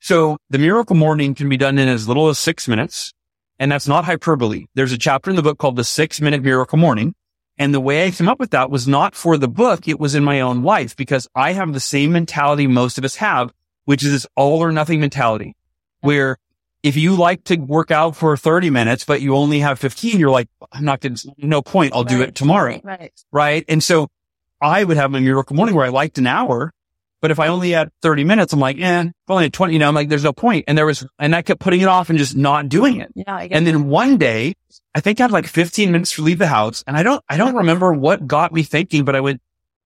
So 0.00 0.36
the 0.50 0.58
miracle 0.58 0.94
morning 0.94 1.34
can 1.34 1.48
be 1.48 1.56
done 1.56 1.78
in 1.78 1.88
as 1.88 2.06
little 2.06 2.28
as 2.28 2.38
six 2.38 2.68
minutes. 2.68 3.14
And 3.58 3.72
that's 3.72 3.88
not 3.88 4.04
hyperbole. 4.04 4.66
There's 4.74 4.92
a 4.92 4.98
chapter 4.98 5.30
in 5.30 5.36
the 5.36 5.42
book 5.42 5.56
called 5.56 5.76
the 5.76 5.84
six 5.84 6.20
minute 6.20 6.42
miracle 6.42 6.76
morning. 6.76 7.14
And 7.56 7.72
the 7.72 7.80
way 7.80 8.06
I 8.06 8.10
came 8.10 8.28
up 8.28 8.38
with 8.38 8.50
that 8.50 8.70
was 8.70 8.86
not 8.86 9.14
for 9.14 9.38
the 9.38 9.48
book. 9.48 9.88
It 9.88 9.98
was 9.98 10.14
in 10.14 10.22
my 10.22 10.42
own 10.42 10.64
life 10.64 10.96
because 10.96 11.28
I 11.34 11.54
have 11.54 11.72
the 11.72 11.80
same 11.80 12.12
mentality 12.12 12.66
most 12.66 12.98
of 12.98 13.04
us 13.06 13.16
have, 13.16 13.54
which 13.86 14.04
is 14.04 14.12
this 14.12 14.26
all 14.36 14.62
or 14.62 14.70
nothing 14.70 15.00
mentality 15.00 15.56
where 16.02 16.38
if 16.82 16.96
you 16.96 17.14
like 17.14 17.44
to 17.44 17.56
work 17.56 17.90
out 17.90 18.16
for 18.16 18.36
30 18.36 18.70
minutes, 18.70 19.04
but 19.04 19.20
you 19.20 19.34
only 19.36 19.60
have 19.60 19.78
15, 19.78 20.18
you're 20.18 20.30
like, 20.30 20.48
I'm 20.72 20.84
not 20.84 21.00
going 21.00 21.14
to, 21.14 21.32
no 21.38 21.62
point. 21.62 21.94
I'll 21.94 22.04
right. 22.04 22.08
do 22.08 22.22
it 22.22 22.34
tomorrow. 22.34 22.80
Right. 22.82 23.12
Right. 23.30 23.64
And 23.68 23.82
so 23.82 24.08
I 24.60 24.82
would 24.84 24.96
have 24.96 25.10
my 25.10 25.20
miracle 25.20 25.56
morning 25.56 25.74
where 25.74 25.86
I 25.86 25.90
liked 25.90 26.18
an 26.18 26.26
hour, 26.26 26.72
but 27.20 27.30
if 27.30 27.38
I 27.38 27.48
only 27.48 27.70
had 27.70 27.90
30 28.02 28.24
minutes, 28.24 28.52
I'm 28.52 28.58
like, 28.58 28.78
eh, 28.80 29.02
if 29.02 29.12
only 29.28 29.44
had 29.44 29.52
20, 29.52 29.72
you 29.72 29.78
know, 29.78 29.88
I'm 29.88 29.94
like, 29.94 30.08
there's 30.08 30.24
no 30.24 30.32
point. 30.32 30.64
And 30.66 30.76
there 30.76 30.86
was, 30.86 31.06
and 31.20 31.36
I 31.36 31.42
kept 31.42 31.60
putting 31.60 31.80
it 31.80 31.88
off 31.88 32.10
and 32.10 32.18
just 32.18 32.36
not 32.36 32.68
doing 32.68 33.00
it. 33.00 33.12
Yeah. 33.14 33.46
and 33.50 33.64
then 33.64 33.88
one 33.88 34.18
day, 34.18 34.54
I 34.94 35.00
think 35.00 35.20
I 35.20 35.24
had 35.24 35.30
like 35.30 35.46
15 35.46 35.92
minutes 35.92 36.16
to 36.16 36.22
leave 36.22 36.38
the 36.38 36.48
house 36.48 36.82
and 36.86 36.96
I 36.96 37.04
don't, 37.04 37.24
I 37.28 37.36
don't 37.36 37.54
remember 37.54 37.92
what 37.92 38.26
got 38.26 38.52
me 38.52 38.64
thinking, 38.64 39.04
but 39.04 39.14
I 39.14 39.20
went, 39.20 39.40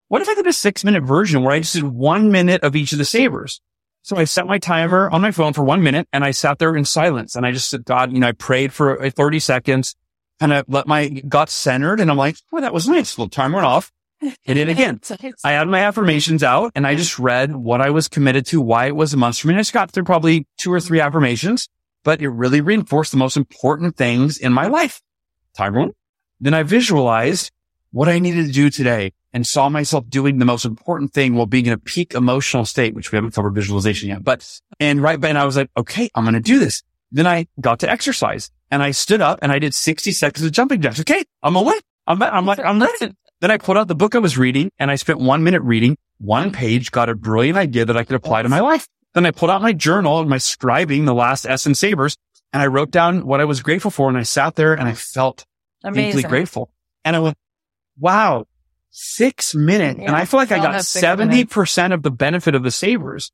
what 0.10 0.22
if 0.22 0.28
I 0.28 0.36
did 0.36 0.46
a 0.46 0.52
six 0.52 0.84
minute 0.84 1.04
version 1.04 1.42
where 1.42 1.54
I 1.54 1.60
just 1.60 1.74
did 1.74 1.86
one 1.86 2.32
minute 2.32 2.64
of 2.64 2.76
each 2.76 2.92
of 2.92 2.98
the 2.98 3.06
savers? 3.06 3.62
So 4.04 4.18
I 4.18 4.24
set 4.24 4.48
my 4.48 4.58
timer 4.58 5.10
on 5.10 5.22
my 5.22 5.32
phone 5.32 5.54
for 5.54 5.64
one 5.64 5.84
minute 5.84 6.08
and 6.12 6.24
I 6.24 6.32
sat 6.32 6.60
there 6.60 6.76
in 6.76 6.86
silence 6.86 7.36
and 7.36 7.46
I 7.46 7.52
just 7.52 7.70
said, 7.70 7.86
God, 7.86 8.12
you 8.12 8.20
know, 8.20 8.28
I 8.28 8.32
prayed 8.32 8.74
for 8.74 9.10
30 9.10 9.40
seconds 9.40 9.96
and 10.40 10.54
I 10.54 10.64
let 10.68 10.88
my 10.88 11.08
gut 11.08 11.50
centered 11.50 12.00
and 12.00 12.10
I'm 12.10 12.18
like, 12.18 12.38
well, 12.52 12.62
that 12.62 12.74
was 12.74 12.88
nice. 12.88 13.18
Little 13.18 13.30
timer 13.30 13.58
went 13.58 13.68
off 13.68 13.92
hit 14.22 14.58
it 14.58 14.70
again. 14.70 15.00
I 15.44 15.52
had 15.54 15.68
my 15.68 15.80
affirmations 15.80 16.44
out 16.44 16.72
and 16.76 16.86
I 16.86 16.96
just 16.96 17.20
read 17.20 17.56
what 17.56 17.82
I 17.82 17.90
was 17.90 18.08
committed 18.08 18.46
to, 18.48 18.62
why 18.62 18.88
it 18.88 18.96
was 18.96 19.14
a 19.14 19.18
must 19.18 19.42
for 19.42 19.48
me. 19.48 19.56
I 19.56 19.60
just 19.60 19.74
got 19.74 19.92
through 19.92 20.04
probably 20.04 20.48
two 20.58 20.72
or 20.72 20.80
three 20.80 21.00
affirmations, 21.00 21.68
but 22.04 22.22
it 22.22 22.30
really 22.30 22.62
reinforced 22.62 23.12
the 23.12 23.18
most 23.18 23.38
important 23.38 23.98
things 23.98 24.38
in 24.38 24.54
my 24.54 24.68
life. 24.68 25.02
Tyrone. 25.56 25.94
Then 26.40 26.54
I 26.54 26.64
visualized 26.64 27.52
what 27.92 28.10
I 28.10 28.20
needed 28.20 28.48
to 28.48 28.52
do 28.52 28.70
today 28.70 29.14
and 29.34 29.46
saw 29.48 29.70
myself 29.70 30.10
doing 30.10 30.40
the 30.40 30.46
most 30.46 30.66
important 30.66 31.14
thing 31.14 31.36
while 31.36 31.46
being 31.46 31.66
in 31.66 31.74
a 31.74 31.78
peak 31.78 32.14
emotional 32.14 32.66
state, 32.66 32.94
which 32.94 33.12
we 33.12 33.16
haven't 33.16 33.32
covered 33.32 33.56
visualization 33.56 34.10
yet. 34.10 34.24
But, 34.24 34.60
and 34.80 35.02
right 35.02 35.20
then 35.20 35.38
I 35.38 35.46
was 35.46 35.56
like, 35.56 35.70
okay, 35.78 36.10
I'm 36.16 36.24
going 36.24 36.34
to 36.34 36.40
do 36.40 36.60
this. 36.60 36.84
Then 37.12 37.28
I 37.28 37.48
got 37.60 37.80
to 37.80 37.90
exercise 37.90 38.52
and 38.70 38.82
I 38.82 38.92
stood 38.92 39.22
up 39.22 39.40
and 39.42 39.52
I 39.52 39.60
did 39.60 39.74
60 39.74 40.12
seconds 40.12 40.46
of 40.46 40.52
jumping 40.52 40.82
jacks. 40.82 41.00
Okay. 41.00 41.24
I'm 41.44 41.56
away. 41.56 41.76
I'm, 42.08 42.22
I'm 42.22 42.46
like, 42.46 42.60
I'm 42.60 42.82
ready. 43.02 43.14
Then 43.42 43.52
I 43.52 43.58
pulled 43.58 43.78
out 43.78 43.88
the 43.88 43.96
book 43.96 44.16
I 44.16 44.20
was 44.20 44.38
reading 44.38 44.72
and 44.80 44.92
I 44.92 44.96
spent 44.96 45.20
one 45.20 45.44
minute 45.44 45.62
reading 45.64 45.98
one 46.20 46.52
page, 46.52 46.92
got 46.92 47.10
a 47.10 47.16
brilliant 47.16 47.58
idea 47.58 47.86
that 47.86 47.98
I 47.98 48.04
could 48.04 48.16
apply 48.16 48.44
to 48.44 48.50
my 48.50 48.60
life. 48.60 48.88
Then 49.14 49.26
I 49.26 49.32
pulled 49.32 49.52
out 49.52 49.62
my 49.62 49.74
journal 49.74 50.20
and 50.20 50.30
my 50.30 50.38
scribing 50.38 51.06
the 51.06 51.14
last 51.14 51.46
S 51.46 51.66
and 51.66 51.78
Savers 51.78 52.16
and 52.54 52.62
I 52.62 52.68
wrote 52.68 52.92
down 52.92 53.26
what 53.26 53.42
I 53.42 53.46
was 53.46 53.62
grateful 53.62 53.92
for. 53.92 54.08
And 54.08 54.18
I 54.18 54.24
sat 54.24 54.56
there 54.56 54.74
and 54.74 54.88
I 54.88 54.94
felt 54.94 55.46
Amazing. 55.84 56.12
deeply 56.12 56.30
grateful. 56.30 56.72
And 57.04 57.16
I 57.16 57.20
went, 57.20 57.38
wow, 58.00 58.46
six 58.92 59.56
minutes. 59.56 60.00
Yeah, 60.00 60.08
and 60.08 60.16
I 60.16 60.26
feel 60.26 60.40
like 60.40 60.52
I 60.52 60.58
got 60.58 60.76
70% 60.76 61.94
of 61.94 62.04
the 62.04 62.12
benefit 62.12 62.56
of 62.56 62.64
the 62.64 62.72
Savers. 62.72 63.32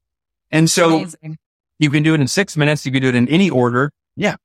And 0.52 0.70
so 0.70 1.00
Amazing. 1.00 1.38
you 1.80 1.90
can 1.90 2.04
do 2.04 2.14
it 2.14 2.22
in 2.22 2.28
six 2.28 2.56
minutes. 2.56 2.86
You 2.86 2.92
can 2.92 3.02
do 3.02 3.10
it 3.10 3.16
in 3.16 3.28
any 3.28 3.50
order. 3.50 3.92
Yeah. 4.16 4.36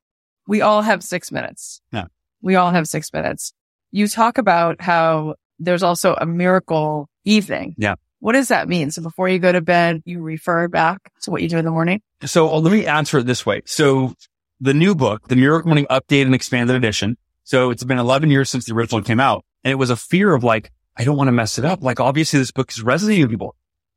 We 0.47 0.61
all 0.61 0.83
have 0.83 1.03
six 1.05 1.31
minutes. 1.31 1.81
Yeah. 1.93 2.07
We 2.41 2.57
all 2.57 2.73
have 2.73 2.89
six 2.89 3.13
minutes. 3.13 3.53
You 3.93 4.09
talk 4.09 4.39
about 4.39 4.81
how 4.81 5.37
there's 5.59 5.83
also 5.83 6.15
a 6.15 6.27
miracle 6.27 7.09
evening. 7.25 7.75
Yeah. 7.79 7.95
What 8.19 8.33
does 8.33 8.49
that 8.49 8.69
mean? 8.69 8.91
So 8.91 9.03
before 9.03 9.29
you 9.29 9.39
go 9.39 9.53
to 9.53 9.61
bed, 9.61 10.03
you 10.05 10.21
refer 10.23 10.69
back 10.69 10.99
to 11.23 11.31
what 11.31 11.43
you 11.43 11.49
do 11.49 11.59
in 11.59 11.65
the 11.65 11.71
morning? 11.71 12.01
So 12.25 12.49
uh, 12.49 12.61
let 12.61 12.73
me 12.73 12.87
answer 12.87 13.19
it 13.19 13.27
this 13.27 13.45
way. 13.45 13.63
So 13.65 14.15
the 14.61 14.75
new 14.75 14.95
book, 14.95 15.29
the 15.29 15.37
Miracle 15.37 15.69
Morning 15.69 15.87
Update 15.91 16.23
and 16.23 16.35
Expanded 16.35 16.77
Edition. 16.77 17.17
So 17.45 17.71
it's 17.71 17.83
been 17.83 17.99
11 17.99 18.31
years 18.31 18.49
since 18.49 18.65
the 18.65 18.75
original 18.75 19.03
came 19.03 19.19
out. 19.21 19.45
And 19.65 19.73
it 19.73 19.75
was 19.75 19.91
a 19.91 19.97
fear 19.97 20.35
of 20.35 20.45
like, 20.45 20.71
I 20.97 21.05
don't 21.05 21.17
want 21.17 21.29
to 21.29 21.33
mess 21.33 21.59
it 21.59 21.65
up. 21.65 21.83
Like 21.83 22.01
obviously 22.01 22.39
this 22.39 22.51
book 22.51 22.71
is 22.71 22.83
resonating 22.83 23.25
with 23.25 23.31
people. 23.31 23.57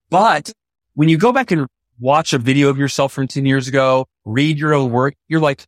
But 0.09 0.51
when 0.93 1.09
you 1.09 1.17
go 1.17 1.31
back 1.31 1.51
and 1.51 1.67
watch 1.99 2.33
a 2.33 2.37
video 2.37 2.69
of 2.69 2.77
yourself 2.77 3.13
from 3.13 3.27
10 3.27 3.45
years 3.45 3.67
ago, 3.67 4.07
read 4.23 4.57
your 4.57 4.73
own 4.73 4.91
work, 4.91 5.15
you're 5.27 5.39
like, 5.39 5.65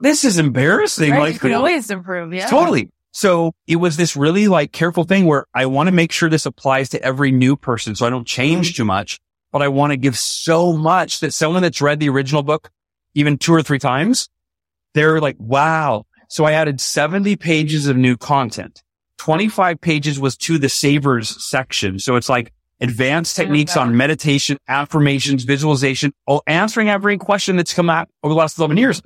this 0.00 0.24
is 0.24 0.38
embarrassing. 0.38 1.12
Right, 1.12 1.20
like, 1.20 1.34
you 1.34 1.40
can 1.40 1.52
always 1.54 1.90
improve. 1.90 2.32
Yeah. 2.32 2.48
Totally. 2.48 2.90
So 3.12 3.52
it 3.66 3.76
was 3.76 3.96
this 3.96 4.16
really 4.16 4.48
like 4.48 4.72
careful 4.72 5.04
thing 5.04 5.26
where 5.26 5.46
I 5.54 5.66
want 5.66 5.88
to 5.88 5.92
make 5.92 6.12
sure 6.12 6.30
this 6.30 6.46
applies 6.46 6.88
to 6.90 7.02
every 7.02 7.30
new 7.30 7.56
person. 7.56 7.94
So 7.94 8.06
I 8.06 8.10
don't 8.10 8.26
change 8.26 8.68
mm-hmm. 8.68 8.76
too 8.76 8.84
much, 8.84 9.20
but 9.52 9.62
I 9.62 9.68
want 9.68 9.92
to 9.92 9.96
give 9.96 10.16
so 10.16 10.72
much 10.72 11.20
that 11.20 11.32
someone 11.32 11.62
that's 11.62 11.82
read 11.82 12.00
the 12.00 12.08
original 12.08 12.42
book 12.42 12.70
even 13.14 13.36
two 13.36 13.52
or 13.52 13.62
three 13.62 13.78
times, 13.78 14.28
they're 14.94 15.20
like, 15.20 15.36
wow. 15.38 16.06
So 16.28 16.44
I 16.44 16.52
added 16.52 16.80
70 16.80 17.36
pages 17.36 17.86
of 17.86 17.96
new 17.96 18.16
content. 18.16 18.82
25 19.22 19.80
pages 19.80 20.18
was 20.18 20.36
to 20.36 20.58
the 20.58 20.68
savers 20.68 21.44
section. 21.44 22.00
So 22.00 22.16
it's 22.16 22.28
like 22.28 22.52
advanced 22.80 23.36
techniques 23.36 23.76
on 23.76 23.96
meditation, 23.96 24.58
affirmations, 24.66 25.44
visualization, 25.44 26.12
all 26.26 26.42
answering 26.48 26.90
every 26.90 27.16
question 27.18 27.54
that's 27.54 27.72
come 27.72 27.88
out 27.88 28.08
over 28.24 28.34
the 28.34 28.38
last 28.38 28.58
11 28.58 28.78
years. 28.78 29.00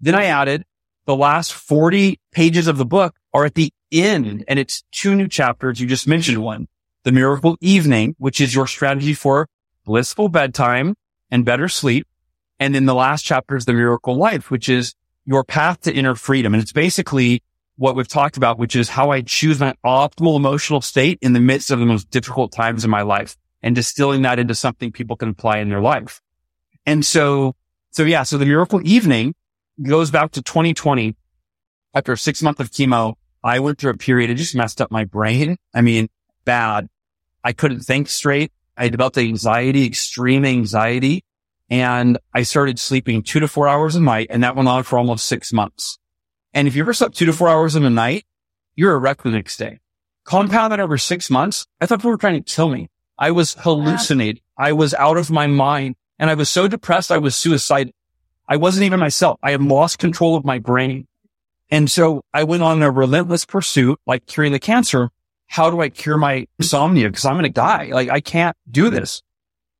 Then 0.00 0.16
I 0.16 0.24
added 0.24 0.64
the 1.06 1.14
last 1.14 1.52
40 1.52 2.18
pages 2.32 2.66
of 2.66 2.78
the 2.78 2.84
book 2.84 3.14
are 3.32 3.44
at 3.44 3.54
the 3.54 3.72
end 3.92 4.44
and 4.48 4.58
it's 4.58 4.82
two 4.90 5.14
new 5.14 5.28
chapters. 5.28 5.80
You 5.80 5.86
just 5.86 6.08
mentioned 6.08 6.38
one, 6.38 6.66
the 7.04 7.12
miracle 7.12 7.56
evening, 7.60 8.16
which 8.18 8.40
is 8.40 8.52
your 8.52 8.66
strategy 8.66 9.14
for 9.14 9.46
blissful 9.84 10.28
bedtime 10.28 10.96
and 11.30 11.44
better 11.44 11.68
sleep. 11.68 12.08
And 12.58 12.74
then 12.74 12.86
the 12.86 12.94
last 12.94 13.22
chapter 13.22 13.54
is 13.54 13.66
the 13.66 13.72
miracle 13.72 14.16
life, 14.16 14.50
which 14.50 14.68
is 14.68 14.96
your 15.26 15.44
path 15.44 15.82
to 15.82 15.94
inner 15.94 16.16
freedom. 16.16 16.54
And 16.54 16.60
it's 16.60 16.72
basically 16.72 17.44
what 17.80 17.96
we've 17.96 18.06
talked 18.06 18.36
about, 18.36 18.58
which 18.58 18.76
is 18.76 18.90
how 18.90 19.10
I 19.10 19.22
choose 19.22 19.58
my 19.58 19.74
optimal 19.86 20.36
emotional 20.36 20.82
state 20.82 21.18
in 21.22 21.32
the 21.32 21.40
midst 21.40 21.70
of 21.70 21.78
the 21.78 21.86
most 21.86 22.10
difficult 22.10 22.52
times 22.52 22.84
in 22.84 22.90
my 22.90 23.00
life 23.00 23.38
and 23.62 23.74
distilling 23.74 24.20
that 24.20 24.38
into 24.38 24.54
something 24.54 24.92
people 24.92 25.16
can 25.16 25.30
apply 25.30 25.60
in 25.60 25.70
their 25.70 25.80
life. 25.80 26.20
And 26.84 27.06
so, 27.06 27.56
so 27.90 28.02
yeah, 28.02 28.22
so 28.24 28.36
the 28.36 28.44
miracle 28.44 28.82
evening 28.84 29.34
goes 29.82 30.10
back 30.10 30.32
to 30.32 30.42
2020. 30.42 31.16
After 31.94 32.16
six 32.16 32.42
months 32.42 32.60
of 32.60 32.70
chemo, 32.70 33.14
I 33.42 33.60
went 33.60 33.78
through 33.78 33.92
a 33.92 33.96
period. 33.96 34.28
It 34.28 34.34
just 34.34 34.54
messed 34.54 34.82
up 34.82 34.90
my 34.90 35.06
brain. 35.06 35.56
I 35.72 35.80
mean, 35.80 36.10
bad. 36.44 36.86
I 37.42 37.54
couldn't 37.54 37.80
think 37.80 38.10
straight. 38.10 38.52
I 38.76 38.90
developed 38.90 39.16
anxiety, 39.16 39.86
extreme 39.86 40.44
anxiety. 40.44 41.24
And 41.70 42.18
I 42.34 42.42
started 42.42 42.78
sleeping 42.78 43.22
two 43.22 43.40
to 43.40 43.48
four 43.48 43.68
hours 43.68 43.96
a 43.96 44.00
night. 44.02 44.26
And 44.28 44.44
that 44.44 44.54
went 44.54 44.68
on 44.68 44.82
for 44.82 44.98
almost 44.98 45.26
six 45.26 45.50
months. 45.50 45.98
And 46.52 46.66
if 46.66 46.74
you 46.74 46.82
ever 46.82 46.92
slept 46.92 47.16
two 47.16 47.26
to 47.26 47.32
four 47.32 47.48
hours 47.48 47.76
in 47.76 47.84
a 47.84 47.90
night, 47.90 48.24
you're 48.74 48.94
a 48.94 48.98
wreck 48.98 49.22
the 49.22 49.30
next 49.30 49.56
day. 49.56 49.80
Compound 50.24 50.72
that 50.72 50.80
over 50.80 50.98
six 50.98 51.30
months. 51.30 51.66
I 51.80 51.86
thought 51.86 52.00
people 52.00 52.10
were 52.10 52.16
trying 52.16 52.42
to 52.42 52.54
kill 52.54 52.68
me. 52.68 52.90
I 53.18 53.30
was 53.30 53.54
hallucinating. 53.54 54.42
I 54.56 54.72
was 54.72 54.94
out 54.94 55.16
of 55.16 55.30
my 55.30 55.46
mind 55.46 55.96
and 56.18 56.30
I 56.30 56.34
was 56.34 56.48
so 56.48 56.68
depressed. 56.68 57.10
I 57.10 57.18
was 57.18 57.36
suicidal. 57.36 57.92
I 58.48 58.56
wasn't 58.56 58.84
even 58.84 59.00
myself. 59.00 59.38
I 59.42 59.52
had 59.52 59.62
lost 59.62 59.98
control 59.98 60.36
of 60.36 60.44
my 60.44 60.58
brain. 60.58 61.06
And 61.70 61.90
so 61.90 62.24
I 62.34 62.44
went 62.44 62.62
on 62.62 62.82
a 62.82 62.90
relentless 62.90 63.44
pursuit, 63.44 64.00
like 64.06 64.26
curing 64.26 64.52
the 64.52 64.58
cancer. 64.58 65.10
How 65.46 65.70
do 65.70 65.80
I 65.80 65.88
cure 65.88 66.16
my 66.16 66.46
insomnia? 66.58 67.10
Cause 67.10 67.24
I'm 67.24 67.34
going 67.34 67.44
to 67.44 67.50
die. 67.50 67.90
Like 67.92 68.08
I 68.08 68.20
can't 68.20 68.56
do 68.70 68.90
this. 68.90 69.22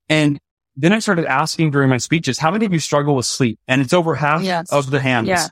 And 0.08 0.38
then 0.76 0.92
I 0.92 0.98
started 0.98 1.26
asking 1.26 1.70
during 1.72 1.88
my 1.88 1.98
speeches, 1.98 2.38
how 2.38 2.50
many 2.50 2.66
of 2.66 2.72
you 2.72 2.78
struggle 2.78 3.14
with 3.16 3.26
sleep? 3.26 3.58
And 3.68 3.80
it's 3.80 3.92
over 3.92 4.14
half 4.14 4.42
yes. 4.42 4.72
of 4.72 4.90
the 4.90 5.00
hands. 5.00 5.28
Yeah. 5.28 5.48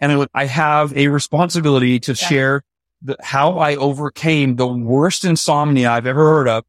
And 0.00 0.12
I, 0.12 0.16
would, 0.16 0.28
I 0.34 0.46
have 0.46 0.96
a 0.96 1.08
responsibility 1.08 1.98
to 2.00 2.12
yeah. 2.12 2.14
share 2.14 2.62
the, 3.02 3.16
how 3.22 3.58
I 3.58 3.76
overcame 3.76 4.56
the 4.56 4.66
worst 4.66 5.24
insomnia 5.24 5.90
I've 5.90 6.06
ever 6.06 6.24
heard 6.24 6.48
of. 6.48 6.64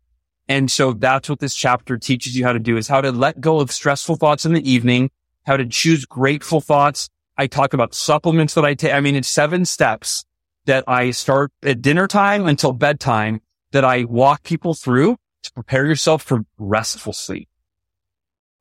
And 0.47 0.71
so 0.71 0.93
that's 0.93 1.29
what 1.29 1.39
this 1.39 1.55
chapter 1.55 1.97
teaches 1.97 2.37
you 2.37 2.45
how 2.45 2.53
to 2.53 2.59
do 2.59 2.77
is 2.77 2.87
how 2.87 3.01
to 3.01 3.11
let 3.11 3.41
go 3.41 3.59
of 3.59 3.71
stressful 3.71 4.15
thoughts 4.15 4.45
in 4.45 4.53
the 4.53 4.69
evening, 4.69 5.09
how 5.45 5.57
to 5.57 5.65
choose 5.65 6.05
grateful 6.05 6.61
thoughts. 6.61 7.09
I 7.37 7.47
talk 7.47 7.73
about 7.73 7.93
supplements 7.93 8.53
that 8.53 8.65
I 8.65 8.73
take. 8.73 8.93
I 8.93 9.01
mean, 9.01 9.15
it's 9.15 9.27
seven 9.27 9.65
steps 9.65 10.25
that 10.65 10.85
I 10.87 11.11
start 11.11 11.51
at 11.63 11.81
dinner 11.81 12.07
time 12.07 12.45
until 12.45 12.71
bedtime 12.71 13.41
that 13.71 13.83
I 13.83 14.05
walk 14.05 14.43
people 14.43 14.73
through 14.73 15.17
to 15.43 15.51
prepare 15.51 15.85
yourself 15.85 16.23
for 16.23 16.45
restful 16.57 17.13
sleep. 17.13 17.49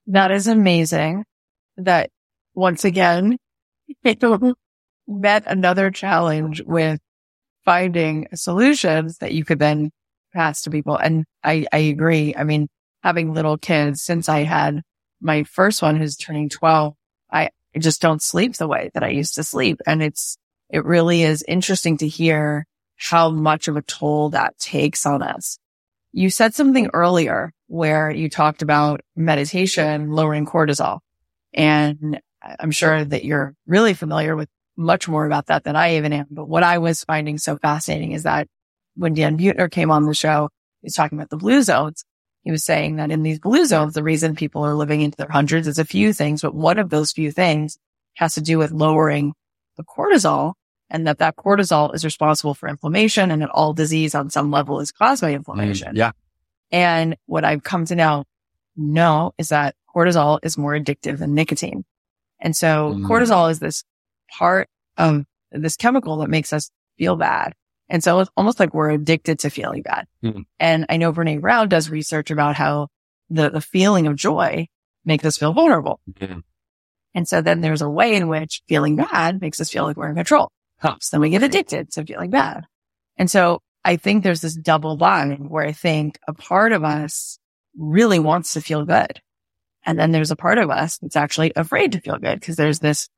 That 0.08 0.30
is 0.30 0.46
amazing. 0.46 1.24
That 1.76 2.10
once 2.54 2.84
again, 2.84 3.38
met 5.08 5.44
another 5.46 5.90
challenge 5.90 6.62
with 6.62 7.00
finding 7.64 8.28
solutions 8.34 9.18
that 9.18 9.32
you 9.32 9.44
could 9.44 9.58
then 9.58 9.90
pass 10.32 10.62
to 10.62 10.70
people. 10.70 10.96
And 10.96 11.24
I, 11.42 11.66
I 11.72 11.78
agree. 11.78 12.34
I 12.36 12.44
mean, 12.44 12.68
having 13.02 13.34
little 13.34 13.58
kids 13.58 14.02
since 14.02 14.28
I 14.28 14.40
had 14.40 14.82
my 15.20 15.44
first 15.44 15.82
one 15.82 15.96
who's 15.96 16.16
turning 16.16 16.48
12, 16.48 16.94
I, 17.30 17.50
I 17.74 17.78
just 17.78 18.00
don't 18.00 18.22
sleep 18.22 18.56
the 18.56 18.68
way 18.68 18.90
that 18.94 19.02
I 19.02 19.08
used 19.08 19.34
to 19.36 19.44
sleep. 19.44 19.80
And 19.86 20.02
it's, 20.02 20.38
it 20.70 20.84
really 20.84 21.22
is 21.22 21.44
interesting 21.46 21.96
to 21.98 22.08
hear 22.08 22.66
how 22.96 23.30
much 23.30 23.68
of 23.68 23.76
a 23.76 23.82
toll 23.82 24.30
that 24.30 24.58
takes 24.58 25.06
on 25.06 25.22
us. 25.22 25.58
You 26.12 26.30
said 26.30 26.54
something 26.54 26.90
earlier 26.94 27.52
where 27.66 28.10
you 28.10 28.30
talked 28.30 28.62
about 28.62 29.02
meditation, 29.14 30.12
lowering 30.12 30.46
cortisol. 30.46 31.00
And 31.52 32.20
I'm 32.58 32.70
sure 32.70 33.04
that 33.04 33.24
you're 33.24 33.54
really 33.66 33.94
familiar 33.94 34.36
with 34.36 34.48
much 34.76 35.08
more 35.08 35.26
about 35.26 35.46
that 35.46 35.64
than 35.64 35.76
I 35.76 35.96
even 35.96 36.12
am. 36.12 36.26
But 36.30 36.48
what 36.48 36.62
I 36.62 36.78
was 36.78 37.04
finding 37.04 37.38
so 37.38 37.56
fascinating 37.56 38.12
is 38.12 38.24
that 38.24 38.48
when 38.94 39.14
Dan 39.14 39.38
Buettner 39.38 39.70
came 39.70 39.90
on 39.90 40.04
the 40.04 40.14
show, 40.14 40.48
he 40.82 40.86
was 40.86 40.94
talking 40.94 41.18
about 41.18 41.30
the 41.30 41.36
blue 41.36 41.62
zones. 41.62 42.04
He 42.44 42.50
was 42.50 42.64
saying 42.64 42.96
that 42.96 43.10
in 43.10 43.22
these 43.22 43.40
blue 43.40 43.66
zones, 43.66 43.94
the 43.94 44.02
reason 44.02 44.36
people 44.36 44.64
are 44.64 44.74
living 44.74 45.00
into 45.00 45.16
their 45.16 45.28
hundreds 45.28 45.66
is 45.66 45.78
a 45.78 45.84
few 45.84 46.12
things, 46.12 46.42
but 46.42 46.54
one 46.54 46.78
of 46.78 46.90
those 46.90 47.12
few 47.12 47.32
things 47.32 47.78
has 48.14 48.34
to 48.34 48.40
do 48.40 48.58
with 48.58 48.70
lowering 48.70 49.34
the 49.76 49.84
cortisol 49.84 50.54
and 50.88 51.06
that 51.06 51.18
that 51.18 51.36
cortisol 51.36 51.94
is 51.94 52.04
responsible 52.04 52.54
for 52.54 52.68
inflammation 52.68 53.30
and 53.30 53.42
that 53.42 53.50
all 53.50 53.72
disease 53.72 54.14
on 54.14 54.30
some 54.30 54.50
level 54.50 54.80
is 54.80 54.92
caused 54.92 55.22
by 55.22 55.32
inflammation. 55.32 55.94
Mm, 55.94 55.98
yeah. 55.98 56.12
And 56.70 57.16
what 57.26 57.44
I've 57.44 57.62
come 57.62 57.84
to 57.86 57.96
now 57.96 58.24
know 58.76 59.32
is 59.38 59.48
that 59.48 59.74
cortisol 59.94 60.38
is 60.42 60.56
more 60.56 60.72
addictive 60.72 61.18
than 61.18 61.34
nicotine. 61.34 61.84
And 62.40 62.56
so 62.56 62.94
mm. 62.94 63.06
cortisol 63.06 63.50
is 63.50 63.58
this 63.58 63.84
part 64.30 64.68
of 64.96 65.24
this 65.52 65.76
chemical 65.76 66.18
that 66.18 66.30
makes 66.30 66.52
us 66.52 66.70
feel 66.98 67.16
bad. 67.16 67.54
And 67.88 68.02
so 68.02 68.20
it's 68.20 68.30
almost 68.36 68.58
like 68.58 68.74
we're 68.74 68.90
addicted 68.90 69.38
to 69.40 69.50
feeling 69.50 69.82
bad. 69.82 70.06
Mm. 70.24 70.44
And 70.58 70.86
I 70.88 70.96
know 70.96 71.12
Brene 71.12 71.40
Brown 71.40 71.68
does 71.68 71.88
research 71.88 72.30
about 72.30 72.56
how 72.56 72.88
the, 73.30 73.48
the 73.50 73.60
feeling 73.60 74.06
of 74.06 74.16
joy 74.16 74.66
makes 75.04 75.24
us 75.24 75.36
feel 75.36 75.52
vulnerable. 75.52 76.00
And 77.14 77.26
so 77.26 77.40
then 77.40 77.60
there's 77.60 77.82
a 77.82 77.88
way 77.88 78.14
in 78.14 78.28
which 78.28 78.62
feeling 78.68 78.96
bad 78.96 79.40
makes 79.40 79.60
us 79.60 79.70
feel 79.70 79.84
like 79.84 79.96
we're 79.96 80.08
in 80.08 80.16
control. 80.16 80.50
Huh. 80.78 80.96
So 81.00 81.16
then 81.16 81.22
we 81.22 81.30
get 81.30 81.42
addicted 81.42 81.90
to 81.92 82.04
feeling 82.04 82.30
bad. 82.30 82.66
And 83.16 83.30
so 83.30 83.62
I 83.84 83.96
think 83.96 84.22
there's 84.22 84.42
this 84.42 84.54
double 84.54 84.96
bind 84.96 85.48
where 85.48 85.64
I 85.64 85.72
think 85.72 86.18
a 86.28 86.34
part 86.34 86.72
of 86.72 86.84
us 86.84 87.38
really 87.78 88.18
wants 88.18 88.52
to 88.54 88.60
feel 88.60 88.84
good. 88.84 89.20
And 89.86 89.98
then 89.98 90.10
there's 90.10 90.32
a 90.32 90.36
part 90.36 90.58
of 90.58 90.68
us 90.68 90.98
that's 90.98 91.16
actually 91.16 91.52
afraid 91.54 91.92
to 91.92 92.00
feel 92.00 92.18
good 92.18 92.40
because 92.40 92.56
there's 92.56 92.80
this 92.80 93.08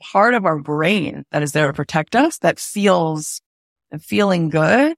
part 0.00 0.34
of 0.34 0.44
our 0.44 0.58
brain 0.58 1.24
that 1.32 1.42
is 1.42 1.52
there 1.52 1.66
to 1.66 1.72
protect 1.72 2.14
us 2.14 2.38
that 2.38 2.60
feels 2.60 3.40
feeling 4.00 4.50
good 4.50 4.94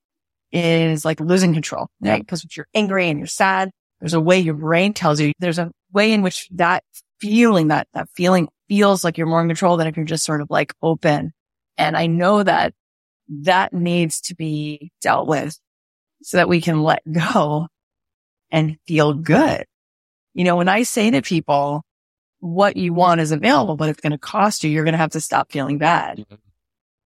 is 0.53 1.05
like 1.05 1.21
losing 1.21 1.55
control, 1.55 1.89
right? 2.01 2.21
Because 2.21 2.45
if 2.45 2.57
you're 2.57 2.67
angry 2.75 3.09
and 3.09 3.19
you're 3.19 3.29
sad, 3.29 3.71
there's 4.01 4.15
a 4.15 4.21
way 4.21 4.41
your 4.41 4.55
brain 4.55 4.93
tells 4.93 5.21
you 5.21 5.33
there's 5.39 5.59
a 5.59 5.71
way 5.93 6.13
in 6.13 6.23
which 6.23 6.49
that 6.53 6.83
feeling, 7.21 7.69
that, 7.69 7.87
that 7.95 8.09
feeling 8.15 8.49
feels 8.69 9.05
like 9.05 9.17
you're 9.17 9.27
more 9.27 9.41
in 9.41 9.49
control 9.49 9.77
than 9.77 9.87
if 9.87 9.97
you're 9.97 10.05
just 10.05 10.25
sort 10.25 10.41
of 10.41 10.49
like 10.51 10.75
open. 10.83 11.33
And 11.79 11.97
I 11.97 12.07
know 12.09 12.43
that 12.43 12.75
that 13.29 13.73
needs 13.73 14.21
to 14.23 14.35
be 14.35 14.91
dealt 15.01 15.29
with 15.29 15.57
so 16.23 16.37
that 16.37 16.49
we 16.49 16.61
can 16.61 16.83
let 16.83 17.03
go 17.11 17.69
and 18.51 18.77
feel 18.87 19.15
good. 19.15 19.65
You 20.35 20.45
know, 20.45 20.57
when 20.57 20.69
I 20.69 20.83
say 20.85 21.11
to 21.11 21.23
people, 21.23 21.83
what 22.41 22.77
you 22.77 22.95
want 22.95 23.21
is 23.21 23.33
available, 23.33 23.77
but 23.77 23.89
it's 23.89 24.01
going 24.01 24.13
to 24.13 24.19
cost 24.19 24.65
you, 24.65 24.71
you're 24.71 24.85
going 24.85 24.93
to 24.93 24.99
have 24.99 25.11
to 25.11 25.21
stop 25.21 25.53
feeling 25.53 25.79
bad. 25.79 26.25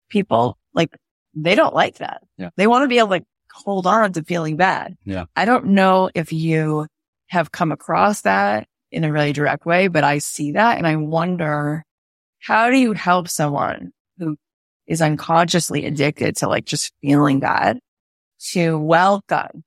People 0.08 0.58
like, 0.74 0.94
they 1.34 1.54
don't 1.54 1.74
like 1.74 1.98
that. 1.98 2.22
Yeah. 2.36 2.50
They 2.56 2.66
want 2.66 2.82
to 2.84 2.88
be 2.88 2.98
able 2.98 3.18
to 3.18 3.24
hold 3.52 3.86
on 3.86 4.12
to 4.14 4.24
feeling 4.24 4.56
bad. 4.56 4.96
Yeah. 5.04 5.26
I 5.36 5.44
don't 5.44 5.66
know 5.66 6.10
if 6.14 6.32
you 6.32 6.86
have 7.28 7.52
come 7.52 7.70
across 7.70 8.22
that 8.22 8.66
in 8.90 9.04
a 9.04 9.12
really 9.12 9.32
direct 9.32 9.64
way, 9.64 9.88
but 9.88 10.04
I 10.04 10.18
see 10.18 10.52
that 10.52 10.76
and 10.76 10.86
I 10.86 10.96
wonder, 10.96 11.84
how 12.40 12.70
do 12.70 12.76
you 12.76 12.92
help 12.92 13.28
someone 13.28 13.92
who 14.18 14.36
is 14.86 15.00
unconsciously 15.00 15.86
addicted 15.86 16.36
to 16.38 16.48
like 16.48 16.64
just 16.64 16.92
feeling 17.00 17.40
bad 17.40 17.78
to 18.50 18.76
welcome 18.76 19.62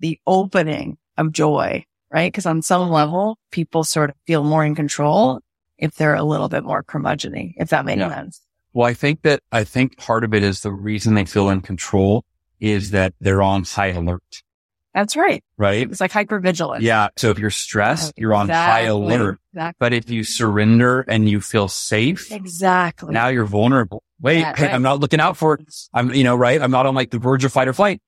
the 0.00 0.18
opening 0.26 0.96
of 1.18 1.32
joy 1.32 1.84
right? 2.16 2.32
Because 2.32 2.46
on 2.46 2.62
some 2.62 2.88
level, 2.88 3.38
people 3.50 3.84
sort 3.84 4.08
of 4.08 4.16
feel 4.26 4.42
more 4.42 4.64
in 4.64 4.74
control 4.74 5.40
if 5.76 5.96
they're 5.96 6.14
a 6.14 6.22
little 6.22 6.48
bit 6.48 6.64
more 6.64 6.82
curmudgeony, 6.82 7.52
if 7.58 7.68
that 7.68 7.84
makes 7.84 8.00
yeah. 8.00 8.08
sense. 8.08 8.40
Well, 8.72 8.88
I 8.88 8.94
think 8.94 9.20
that, 9.22 9.42
I 9.52 9.64
think 9.64 9.98
part 9.98 10.24
of 10.24 10.32
it 10.32 10.42
is 10.42 10.62
the 10.62 10.72
reason 10.72 11.14
they 11.14 11.26
feel 11.26 11.50
in 11.50 11.60
control 11.60 12.24
is 12.58 12.92
that 12.92 13.12
they're 13.20 13.42
on 13.42 13.64
high 13.64 13.88
alert. 13.88 14.42
That's 14.94 15.14
right. 15.14 15.44
Right. 15.58 15.90
It's 15.90 16.00
like 16.00 16.10
hypervigilance. 16.10 16.80
Yeah. 16.80 17.08
So 17.18 17.28
if 17.28 17.38
you're 17.38 17.50
stressed, 17.50 18.14
you're 18.16 18.32
on 18.32 18.48
high 18.48 18.84
alert. 18.84 19.38
Exactly. 19.52 19.76
But 19.78 19.92
if 19.92 20.08
you 20.08 20.24
surrender 20.24 21.02
and 21.02 21.28
you 21.28 21.42
feel 21.42 21.68
safe, 21.68 22.32
exactly. 22.32 23.12
Now 23.12 23.28
you're 23.28 23.44
vulnerable. 23.44 24.02
wait, 24.18 24.38
Yeah, 24.38 24.56
hey, 24.56 24.64
right. 24.64 24.74
I'm 24.74 24.80
not 24.80 25.00
looking 25.00 25.20
out 25.20 25.36
for 25.36 25.52
it. 25.52 25.68
I'm, 25.92 26.14
you 26.14 26.24
know, 26.24 26.34
right. 26.34 26.62
I'm 26.62 26.70
not 26.70 26.86
on 26.86 26.94
like 26.94 27.10
the 27.10 27.18
verge 27.18 27.44
of 27.44 27.52
fight 27.52 27.68
or 27.68 27.74
flight. 27.74 28.00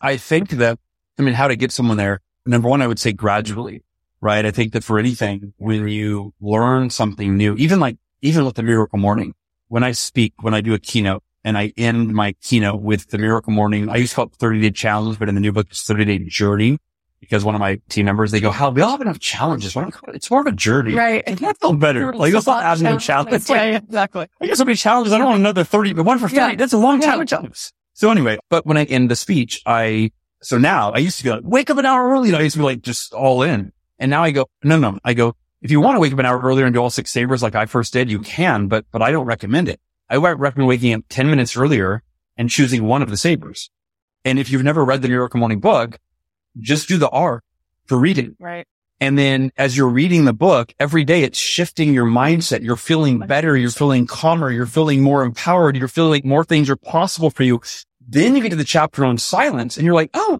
I 0.00 0.16
think 0.16 0.48
that, 0.52 0.78
I 1.18 1.22
mean, 1.22 1.34
how 1.34 1.48
to 1.48 1.56
get 1.56 1.70
someone 1.70 1.98
there. 1.98 2.22
Number 2.46 2.68
one, 2.68 2.82
I 2.82 2.86
would 2.86 2.98
say 2.98 3.12
gradually, 3.12 3.82
right? 4.20 4.44
I 4.44 4.50
think 4.50 4.72
that 4.72 4.82
for 4.84 4.98
anything, 4.98 5.54
when 5.58 5.86
you 5.88 6.34
learn 6.40 6.90
something 6.90 7.36
new, 7.36 7.54
even 7.56 7.78
like, 7.80 7.96
even 8.20 8.44
with 8.44 8.56
the 8.56 8.62
miracle 8.62 8.98
morning, 8.98 9.34
when 9.68 9.84
I 9.84 9.92
speak, 9.92 10.34
when 10.40 10.54
I 10.54 10.60
do 10.60 10.74
a 10.74 10.78
keynote 10.78 11.22
and 11.44 11.56
I 11.56 11.72
end 11.76 12.12
my 12.14 12.32
keynote 12.42 12.80
with 12.82 13.08
the 13.10 13.18
miracle 13.18 13.52
morning, 13.52 13.88
I 13.88 13.96
used 13.96 14.10
to 14.12 14.16
call 14.16 14.26
it 14.26 14.34
30 14.34 14.60
day 14.60 14.70
challenge, 14.70 15.18
but 15.18 15.28
in 15.28 15.34
the 15.34 15.40
new 15.40 15.52
book, 15.52 15.68
it's 15.70 15.84
30 15.84 16.04
day 16.04 16.18
journey 16.18 16.78
because 17.20 17.44
one 17.44 17.54
of 17.54 17.60
my 17.60 17.80
team 17.88 18.06
members, 18.06 18.32
they 18.32 18.40
go, 18.40 18.50
Hal, 18.50 18.72
we 18.72 18.82
all 18.82 18.90
have 18.90 19.00
enough 19.00 19.20
challenges. 19.20 19.76
Why 19.76 19.82
don't 19.82 19.88
we 19.88 19.92
call 19.92 20.10
it? 20.10 20.16
It's 20.16 20.28
more 20.30 20.40
of 20.40 20.46
a 20.48 20.52
journey. 20.52 20.94
Right. 20.94 21.22
I 21.26 21.52
feel 21.54 21.72
better. 21.74 22.12
Like, 22.12 22.32
let's 22.34 22.46
not 22.46 22.64
add 22.64 22.80
new 22.82 22.98
challenges. 22.98 23.48
Yeah, 23.48 23.64
yeah, 23.64 23.76
exactly. 23.76 24.26
I 24.40 24.46
guess 24.46 24.58
so 24.58 24.64
many 24.64 24.76
challenges. 24.76 25.12
I 25.12 25.18
don't 25.18 25.28
want 25.28 25.38
another 25.38 25.62
30, 25.62 25.92
but 25.92 26.04
one 26.04 26.18
for 26.18 26.28
30. 26.28 26.36
Yeah. 26.36 26.54
That's 26.56 26.72
a 26.72 26.78
long 26.78 27.00
Yeah. 27.00 27.24
challenge. 27.24 27.72
So 27.94 28.10
anyway, 28.10 28.38
but 28.50 28.66
when 28.66 28.76
I 28.76 28.84
end 28.84 29.10
the 29.10 29.16
speech, 29.16 29.62
I, 29.66 30.10
so 30.42 30.58
now 30.58 30.92
I 30.92 30.98
used 30.98 31.18
to 31.18 31.24
be 31.24 31.30
like, 31.30 31.42
wake 31.44 31.70
up 31.70 31.78
an 31.78 31.86
hour 31.86 32.10
early. 32.10 32.28
And 32.28 32.36
I 32.36 32.42
used 32.42 32.54
to 32.54 32.60
be 32.60 32.64
like, 32.64 32.82
just 32.82 33.14
all 33.14 33.42
in. 33.42 33.72
And 33.98 34.10
now 34.10 34.24
I 34.24 34.30
go, 34.30 34.46
no, 34.64 34.78
no, 34.78 34.98
I 35.04 35.14
go, 35.14 35.36
if 35.60 35.70
you 35.70 35.80
want 35.80 35.96
to 35.96 36.00
wake 36.00 36.12
up 36.12 36.18
an 36.18 36.26
hour 36.26 36.40
earlier 36.40 36.66
and 36.66 36.74
do 36.74 36.80
all 36.80 36.90
six 36.90 37.10
savers 37.10 37.42
like 37.42 37.54
I 37.54 37.66
first 37.66 37.92
did, 37.92 38.10
you 38.10 38.18
can, 38.18 38.66
but, 38.66 38.84
but 38.90 39.00
I 39.00 39.12
don't 39.12 39.26
recommend 39.26 39.68
it. 39.68 39.80
I 40.10 40.16
recommend 40.16 40.68
waking 40.68 40.92
up 40.94 41.02
10 41.08 41.30
minutes 41.30 41.56
earlier 41.56 42.02
and 42.36 42.50
choosing 42.50 42.84
one 42.84 43.02
of 43.02 43.10
the 43.10 43.16
savers. 43.16 43.70
And 44.24 44.38
if 44.38 44.50
you've 44.50 44.64
never 44.64 44.84
read 44.84 45.02
the 45.02 45.08
Miracle 45.08 45.40
Morning 45.40 45.60
book, 45.60 45.98
just 46.58 46.88
do 46.88 46.98
the 46.98 47.08
R 47.08 47.42
for 47.86 47.98
reading. 47.98 48.36
Right. 48.38 48.66
And 49.00 49.18
then 49.18 49.50
as 49.56 49.76
you're 49.76 49.88
reading 49.88 50.26
the 50.26 50.32
book 50.32 50.72
every 50.78 51.02
day, 51.02 51.22
it's 51.24 51.38
shifting 51.38 51.92
your 51.92 52.06
mindset. 52.06 52.62
You're 52.62 52.76
feeling 52.76 53.18
better. 53.18 53.56
You're 53.56 53.70
feeling 53.70 54.06
calmer. 54.06 54.48
You're 54.50 54.66
feeling 54.66 55.02
more 55.02 55.24
empowered. 55.24 55.76
You're 55.76 55.88
feeling 55.88 56.10
like 56.12 56.24
more 56.24 56.44
things 56.44 56.70
are 56.70 56.76
possible 56.76 57.30
for 57.30 57.42
you. 57.42 57.60
Then 58.12 58.36
you 58.36 58.42
get 58.42 58.50
to 58.50 58.56
the 58.56 58.64
chapter 58.64 59.04
on 59.04 59.16
silence 59.18 59.76
and 59.76 59.84
you're 59.86 59.94
like, 59.94 60.10
Oh, 60.14 60.38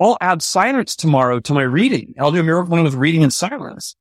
I'll 0.00 0.16
add 0.20 0.40
silence 0.42 0.96
tomorrow 0.96 1.40
to 1.40 1.52
my 1.52 1.62
reading. 1.62 2.14
I'll 2.18 2.32
do 2.32 2.40
a 2.40 2.42
miracle 2.42 2.70
morning 2.70 2.84
with 2.84 2.94
reading 2.94 3.22
and 3.22 3.32
silence. 3.32 3.94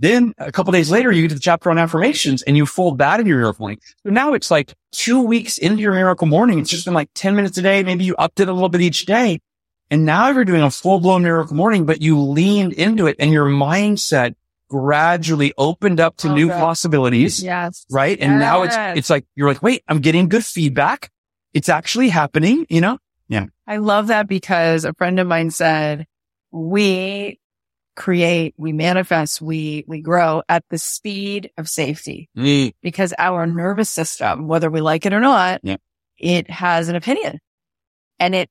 Then 0.00 0.32
a 0.38 0.52
couple 0.52 0.72
days 0.72 0.90
later, 0.90 1.10
you 1.10 1.22
get 1.22 1.28
to 1.30 1.34
the 1.34 1.40
chapter 1.40 1.70
on 1.70 1.78
affirmations 1.78 2.42
and 2.42 2.56
you 2.56 2.66
fold 2.66 2.98
that 2.98 3.18
into 3.18 3.30
your 3.30 3.38
miracle 3.40 3.62
morning. 3.62 3.80
So 4.04 4.10
now 4.10 4.34
it's 4.34 4.50
like 4.50 4.72
two 4.92 5.22
weeks 5.22 5.58
into 5.58 5.82
your 5.82 5.92
miracle 5.92 6.26
morning. 6.28 6.58
It's 6.60 6.70
just 6.70 6.84
been 6.84 6.94
like 6.94 7.10
10 7.14 7.34
minutes 7.34 7.58
a 7.58 7.62
day. 7.62 7.82
Maybe 7.82 8.04
you 8.04 8.14
upped 8.16 8.38
it 8.40 8.48
a 8.48 8.52
little 8.52 8.68
bit 8.68 8.80
each 8.80 9.06
day. 9.06 9.40
And 9.90 10.04
now 10.04 10.28
you're 10.30 10.44
doing 10.44 10.62
a 10.62 10.70
full 10.70 11.00
blown 11.00 11.22
miracle 11.24 11.56
morning, 11.56 11.86
but 11.86 12.00
you 12.02 12.20
leaned 12.20 12.74
into 12.74 13.06
it 13.06 13.16
and 13.18 13.32
your 13.32 13.46
mindset 13.46 14.34
gradually 14.68 15.52
opened 15.58 15.98
up 15.98 16.16
to 16.18 16.28
Oh, 16.28 16.34
new 16.34 16.48
good. 16.48 16.58
possibilities. 16.58 17.42
Yes. 17.42 17.84
Right. 17.90 18.18
And 18.20 18.38
now 18.38 18.62
it's, 18.62 18.76
it's 18.98 19.10
like, 19.10 19.24
you're 19.34 19.48
like, 19.48 19.62
wait, 19.62 19.82
I'm 19.88 20.00
getting 20.00 20.28
good 20.28 20.44
feedback. 20.44 21.10
It's 21.58 21.68
actually 21.68 22.08
happening, 22.08 22.66
you 22.68 22.80
know? 22.80 22.98
Yeah. 23.28 23.46
I 23.66 23.78
love 23.78 24.06
that 24.06 24.28
because 24.28 24.84
a 24.84 24.94
friend 24.94 25.18
of 25.18 25.26
mine 25.26 25.50
said, 25.50 26.06
we 26.52 27.40
create, 27.96 28.54
we 28.56 28.72
manifest, 28.72 29.42
we, 29.42 29.84
we 29.88 30.00
grow 30.00 30.40
at 30.48 30.62
the 30.70 30.78
speed 30.78 31.50
of 31.58 31.68
safety 31.68 32.28
because 32.80 33.12
our 33.18 33.44
nervous 33.44 33.90
system, 33.90 34.46
whether 34.46 34.70
we 34.70 34.80
like 34.80 35.04
it 35.04 35.12
or 35.12 35.18
not, 35.18 35.60
Yeah. 35.64 35.78
it 36.16 36.48
has 36.48 36.88
an 36.88 36.94
opinion 36.94 37.40
and 38.20 38.36
it 38.36 38.48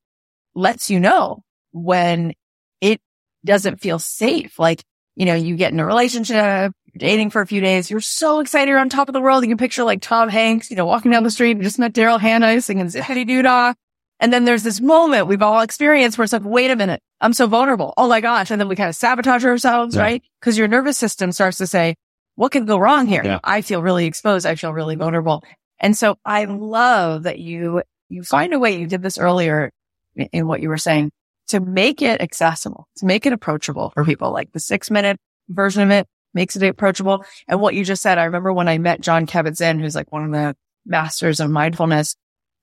lets 0.53 0.89
you 0.89 0.99
know 0.99 1.43
when 1.71 2.33
it 2.81 2.99
doesn't 3.45 3.79
feel 3.79 3.99
safe. 3.99 4.59
Like, 4.59 4.83
you 5.15 5.25
know, 5.25 5.33
you 5.35 5.55
get 5.55 5.71
in 5.71 5.79
a 5.79 5.85
relationship, 5.85 6.73
you're 7.01 7.09
dating 7.09 7.29
for 7.29 7.41
a 7.41 7.47
few 7.47 7.61
days, 7.61 7.89
you're 7.91 8.01
so 8.01 8.39
excited, 8.39 8.69
you're 8.69 8.79
on 8.79 8.89
top 8.89 9.07
of 9.07 9.13
the 9.13 9.21
world. 9.21 9.43
You 9.43 9.49
can 9.49 9.57
picture 9.57 9.83
like 9.83 10.01
Tom 10.01 10.29
Hanks, 10.29 10.69
you 10.69 10.75
know, 10.77 10.85
walking 10.85 11.11
down 11.11 11.23
the 11.23 11.29
street 11.31 11.51
and 11.51 11.61
just 11.61 11.79
met 11.79 11.93
Daryl 11.93 12.19
Hannah 12.19 12.59
singing 12.61 12.87
Zippity 12.87 13.27
Doo 13.27 13.41
Dah. 13.41 13.73
And 14.19 14.33
then 14.33 14.45
there's 14.45 14.63
this 14.63 14.81
moment 14.81 15.27
we've 15.27 15.41
all 15.43 15.61
experienced 15.61 16.17
where 16.17 16.23
it's 16.23 16.33
like, 16.33 16.43
wait 16.43 16.71
a 16.71 16.75
minute, 16.75 17.01
I'm 17.21 17.33
so 17.33 17.45
vulnerable. 17.45 17.93
Oh 17.97 18.07
my 18.07 18.19
gosh. 18.19 18.49
And 18.49 18.59
then 18.59 18.67
we 18.67 18.75
kind 18.75 18.89
of 18.89 18.95
sabotage 18.95 19.45
ourselves, 19.45 19.95
Yeah. 19.95 20.01
right? 20.01 20.23
Cause 20.41 20.57
your 20.57 20.67
nervous 20.67 20.97
system 20.97 21.31
starts 21.31 21.57
to 21.59 21.67
say, 21.67 21.95
what 22.35 22.51
can 22.51 22.65
go 22.65 22.77
wrong 22.79 23.05
here? 23.05 23.21
Yeah. 23.23 23.39
I 23.43 23.61
feel 23.61 23.81
really 23.83 24.05
exposed. 24.07 24.45
I 24.47 24.55
feel 24.55 24.73
really 24.73 24.95
vulnerable. 24.95 25.43
And 25.79 25.95
so 25.95 26.17
I 26.25 26.45
love 26.45 27.23
that 27.23 27.37
you, 27.37 27.83
you 28.09 28.23
find 28.23 28.53
a 28.53 28.59
way, 28.59 28.79
you 28.79 28.87
did 28.87 29.03
this 29.03 29.19
earlier 29.19 29.71
in, 30.15 30.29
in 30.33 30.47
what 30.47 30.61
you 30.61 30.69
were 30.69 30.77
saying 30.77 31.11
to 31.49 31.59
make 31.59 32.01
it 32.01 32.19
accessible, 32.19 32.87
to 32.97 33.05
make 33.05 33.27
it 33.27 33.33
approachable 33.33 33.91
for 33.91 34.03
people. 34.03 34.31
Like 34.31 34.51
the 34.51 34.59
six 34.59 34.89
minute 34.89 35.17
version 35.47 35.83
of 35.83 35.91
it 35.91 36.07
makes 36.37 36.55
it 36.55 36.63
approachable. 36.63 37.25
And 37.47 37.59
what 37.59 37.73
you 37.73 37.83
just 37.83 38.03
said, 38.03 38.19
I 38.19 38.25
remember 38.25 38.53
when 38.53 38.69
I 38.69 38.77
met 38.77 39.01
Jon 39.01 39.25
Kabat-Zinn, 39.25 39.79
who's 39.79 39.95
like 39.95 40.11
one 40.11 40.23
of 40.23 40.31
the 40.31 40.55
masters 40.85 41.39
of 41.39 41.49
mindfulness. 41.49 42.15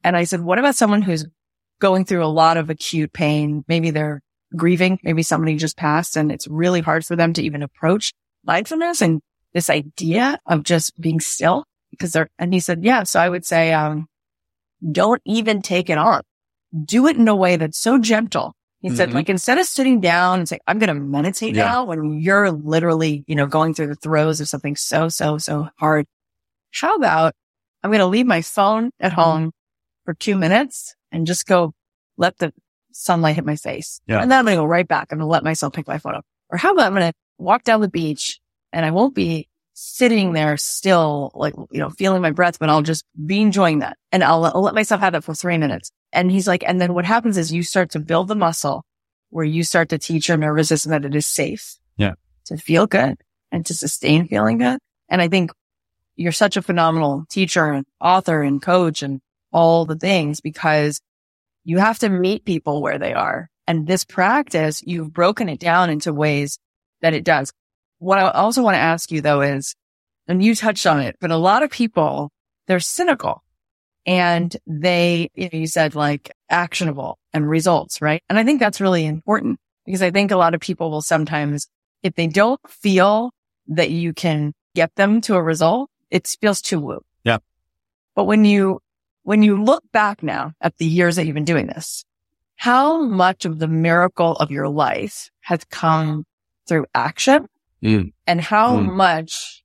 And 0.03 0.17
I 0.17 0.25
said, 0.25 0.41
what 0.41 0.61
about 0.61 0.77
someone 0.77 1.03
who's 1.03 1.27
going 1.81 2.05
through 2.05 2.25
a 2.25 2.27
lot 2.27 2.57
of 2.57 2.71
acute 2.71 3.13
pain? 3.13 3.65
Maybe 3.67 3.91
they're 3.91 4.23
grieving. 4.57 5.01
Maybe 5.03 5.25
somebody 5.25 5.57
just 5.57 5.77
passed 5.77 6.17
and 6.17 6.31
it's 6.31 6.47
really 6.47 6.81
hard 6.81 7.05
for 7.05 7.17
them 7.17 7.33
to 7.33 7.43
even 7.43 7.63
approach 7.63 8.13
mindfulness 8.45 9.03
and 9.03 9.21
this 9.53 9.69
idea 9.69 10.39
of 10.47 10.63
just 10.63 10.99
being 11.01 11.19
still 11.19 11.65
because 11.91 12.13
they're, 12.13 12.29
and 12.39 12.55
he 12.55 12.61
said, 12.61 12.85
yeah. 12.85 13.03
So 13.03 13.19
I 13.19 13.29
would 13.29 13.45
say, 13.45 13.73
um, 13.73 14.07
don't 14.93 15.23
even 15.25 15.63
take 15.63 15.91
it 15.91 15.99
on. 15.99 16.23
Do 16.85 17.09
it 17.09 17.17
in 17.17 17.27
a 17.27 17.35
way 17.35 17.57
that's 17.57 17.79
so 17.79 17.99
gentle. 17.99 18.55
He 18.85 18.95
said, 18.95 19.09
Mhm. 19.11 19.15
like, 19.15 19.29
instead 19.31 19.57
of 19.59 19.65
sitting 19.67 20.01
down 20.01 20.41
and 20.41 20.49
saying, 20.49 20.61
I'm 20.67 20.79
going 20.79 20.89
to 20.89 20.95
meditate 20.95 21.55
Yeah. 21.55 21.65
now 21.65 21.85
when 21.85 22.21
you're 22.21 22.51
literally, 22.51 23.25
you 23.27 23.35
know, 23.35 23.47
going 23.47 23.73
through 23.73 23.87
the 23.87 23.95
throes 23.95 24.41
of 24.43 24.49
something 24.49 24.77
so, 24.77 25.09
so, 25.09 25.39
so 25.39 25.69
hard. 25.79 26.07
How 26.73 26.95
about 26.97 27.33
I'm 27.83 27.91
going 27.91 28.01
to 28.01 28.07
leave 28.07 28.27
my 28.27 28.43
phone 28.43 28.91
at 29.01 29.13
Mm-hmm. 29.13 29.21
home 29.21 29.53
for 30.05 30.13
two 30.13 30.37
minutes 30.37 30.95
and 31.11 31.27
just 31.27 31.47
go 31.47 31.73
let 32.19 32.37
the 32.39 32.53
sunlight 32.93 33.37
hit 33.37 33.45
my 33.47 33.57
face. 33.57 34.01
Yeah. 34.07 34.21
And 34.21 34.31
then 34.31 34.39
I'm 34.39 34.45
going 34.45 34.57
to 34.57 34.61
go 34.63 34.67
right 34.67 34.87
back. 34.87 35.09
I'm 35.11 35.19
going 35.19 35.27
to 35.27 35.33
let 35.33 35.45
myself 35.45 35.73
pick 35.73 35.89
my 35.89 35.99
phone 35.99 36.15
up. 36.15 36.25
Or 36.51 36.59
how 36.59 36.73
about 36.75 36.87
I'm 36.87 36.95
going 36.95 37.11
to 37.11 37.17
walk 37.39 37.65
down 37.65 37.81
the 37.81 37.89
beach 37.89 38.39
and 38.73 38.85
I 38.85 38.91
won't 38.91 39.15
be 39.15 39.49
sitting 39.75 40.33
there 40.33 40.57
still, 40.57 41.31
like, 41.35 41.55
you 41.71 41.81
know, 41.81 41.91
feeling 41.91 42.23
my 42.23 42.31
breath, 42.31 42.59
but 42.59 42.71
I'll 42.71 42.83
just 42.83 43.05
be 43.27 43.41
enjoying 43.41 43.81
that. 43.81 43.99
And 44.13 44.25
I'll, 44.25 44.45
I'll 44.45 44.63
let 44.63 44.75
myself 44.75 45.01
have 45.01 45.13
that 45.13 45.25
for 45.25 45.35
three 45.35 45.59
minutes. 45.59 45.91
And 46.13 46.31
he's 46.31 46.49
like, 46.49 46.65
and 46.67 46.81
then 46.81 46.95
what 46.95 47.05
happens 47.05 47.37
is 47.37 47.53
you 47.53 47.65
start 47.65 47.91
to 47.91 47.99
build 47.99 48.29
the 48.29 48.37
muscle 48.37 48.85
where 49.31 49.45
you 49.45 49.65
start 49.65 49.89
to 49.89 49.99
teach 49.99 50.29
your 50.29 50.37
nervous 50.37 50.69
system 50.69 50.91
that 50.91 51.05
it 51.05 51.15
is 51.15 51.27
safe. 51.27 51.77
Yeah. 51.97 52.15
To 52.47 52.57
feel 52.57 52.87
good 52.87 53.17
and 53.51 53.67
to 53.67 53.75
sustain 53.75 54.29
feeling 54.29 54.59
good. 54.59 54.79
And 55.09 55.21
I 55.21 55.29
think 55.29 55.51
you're 56.15 56.33
such 56.33 56.57
a 56.57 56.63
phenomenal 56.63 57.25
teacher 57.29 57.67
and 57.73 57.85
author 58.01 58.43
and 58.43 58.63
coach 58.63 59.03
and 59.03 59.21
all 59.53 59.85
the 59.85 59.97
things 59.97 60.41
because 60.41 61.01
you 61.65 61.79
have 61.79 61.99
to 62.01 62.09
meet 62.09 62.45
people 62.45 62.81
where 62.81 62.99
they 62.99 63.13
are. 63.13 63.49
And 63.67 63.87
this 63.87 64.05
practice, 64.05 64.83
you've 64.87 65.13
broken 65.13 65.49
it 65.49 65.59
down 65.59 65.91
into 65.91 66.13
ways 66.13 66.59
that 67.01 67.15
it 67.15 67.25
does. 67.25 67.53
What 68.05 68.19
I 68.19 68.31
also 68.33 68.63
want 68.63 68.75
to 68.75 68.81
ask 68.81 69.11
you 69.11 69.23
though 69.23 69.41
is, 69.41 69.75
and 70.29 70.45
you 70.45 70.55
touched 70.55 70.87
on 70.87 71.01
it, 71.01 71.17
but 71.23 71.31
a 71.31 71.39
lot 71.39 71.63
of 71.63 71.71
people, 71.71 72.31
they're 72.67 72.79
cynical 72.79 73.43
and 74.05 74.55
they, 74.67 75.31
you 75.35 75.49
know, 75.51 75.59
you 75.59 75.67
said 75.67 75.95
like 75.95 76.31
actionable 76.51 77.19
and 77.33 77.49
results, 77.49 78.03
right? 78.03 78.23
And 78.29 78.39
I 78.39 78.45
think 78.45 78.61
that's 78.61 78.79
really 78.79 79.07
important 79.07 79.59
because 79.87 80.03
I 80.03 80.11
think 80.11 80.31
a 80.31 80.37
lot 80.37 80.53
of 80.53 80.61
people 80.61 80.91
will 80.91 81.01
sometimes, 81.01 81.67
if 82.03 82.15
they 82.15 82.27
don't 82.27 82.61
feel 82.69 83.31
that 83.69 83.91
you 83.91 84.13
can 84.13 84.53
get 84.75 84.95
them 84.97 85.23
to 85.23 85.37
a 85.37 85.43
result, 85.43 85.89
it 86.11 86.29
feels 86.39 86.61
too 86.61 86.81
woo. 86.81 87.01
Yeah. 87.25 87.39
But 88.15 88.25
when 88.25 88.45
you, 88.45 88.81
when 89.23 89.43
you 89.43 89.65
look 89.65 89.83
back 89.93 90.23
now 90.23 90.53
at 90.61 90.77
the 90.77 90.85
years 90.85 91.17
that 91.17 91.25
you've 91.25 91.35
been 91.35 91.47
doing 91.47 91.69
this, 91.69 92.05
how 92.57 93.01
much 93.03 93.47
of 93.47 93.61
the 93.61 93.69
miracle 93.69 94.33
of 94.33 94.51
your 94.51 94.69
life 94.69 95.31
has 95.41 95.65
come 95.71 96.27
through 96.69 96.85
action 96.95 97.47
Mm. 97.85 98.13
and 98.27 98.41
how 98.41 98.79
Mm. 98.79 98.95
much 98.95 99.63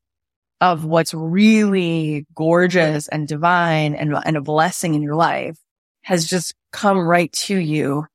of 0.62 0.84
what's 0.84 1.14
really 1.14 2.26
gorgeous 2.36 3.08
and 3.08 3.28
divine 3.28 3.96
and, 3.96 4.14
and 4.26 4.36
a 4.36 4.42
blessing 4.42 4.94
in 4.94 5.02
your 5.02 5.16
life 5.16 5.58
has 6.02 6.28
just 6.28 6.54
come 6.74 6.98
right 7.00 7.32
to 7.32 7.56
you 7.56 8.06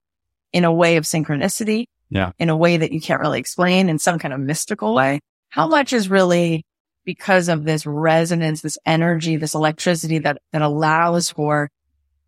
in 0.52 0.64
a 0.64 0.72
way 0.72 0.96
of 0.96 1.04
synchronicity. 1.04 1.86
Yeah. 2.10 2.32
In 2.38 2.50
a 2.50 2.56
way 2.56 2.76
that 2.76 2.92
you 2.92 3.00
can't 3.00 3.20
really 3.20 3.40
explain 3.40 3.88
in 3.88 3.98
some 3.98 4.18
kind 4.18 4.34
of 4.34 4.40
mystical 4.40 4.94
way. 4.94 5.20
How 5.48 5.66
much 5.66 5.92
is 5.92 6.10
really 6.10 6.64
because 7.04 7.48
of 7.48 7.64
this 7.64 7.86
resonance, 7.86 8.60
this 8.60 8.78
energy, 8.86 9.36
this 9.36 9.54
electricity 9.54 10.18
that, 10.18 10.38
that 10.52 10.62
allows 10.62 11.30
for 11.30 11.70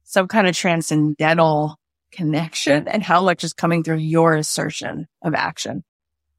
some 0.05 0.29
kind 0.29 0.47
of 0.47 0.57
transcendental 0.57 1.77
connection 2.11 2.89
and 2.89 3.03
how 3.03 3.22
much 3.22 3.45
is 3.45 3.53
coming 3.53 3.83
through 3.85 3.99
your 3.99 4.35
assertion 4.35 5.07
of 5.22 5.35
action? 5.35 5.85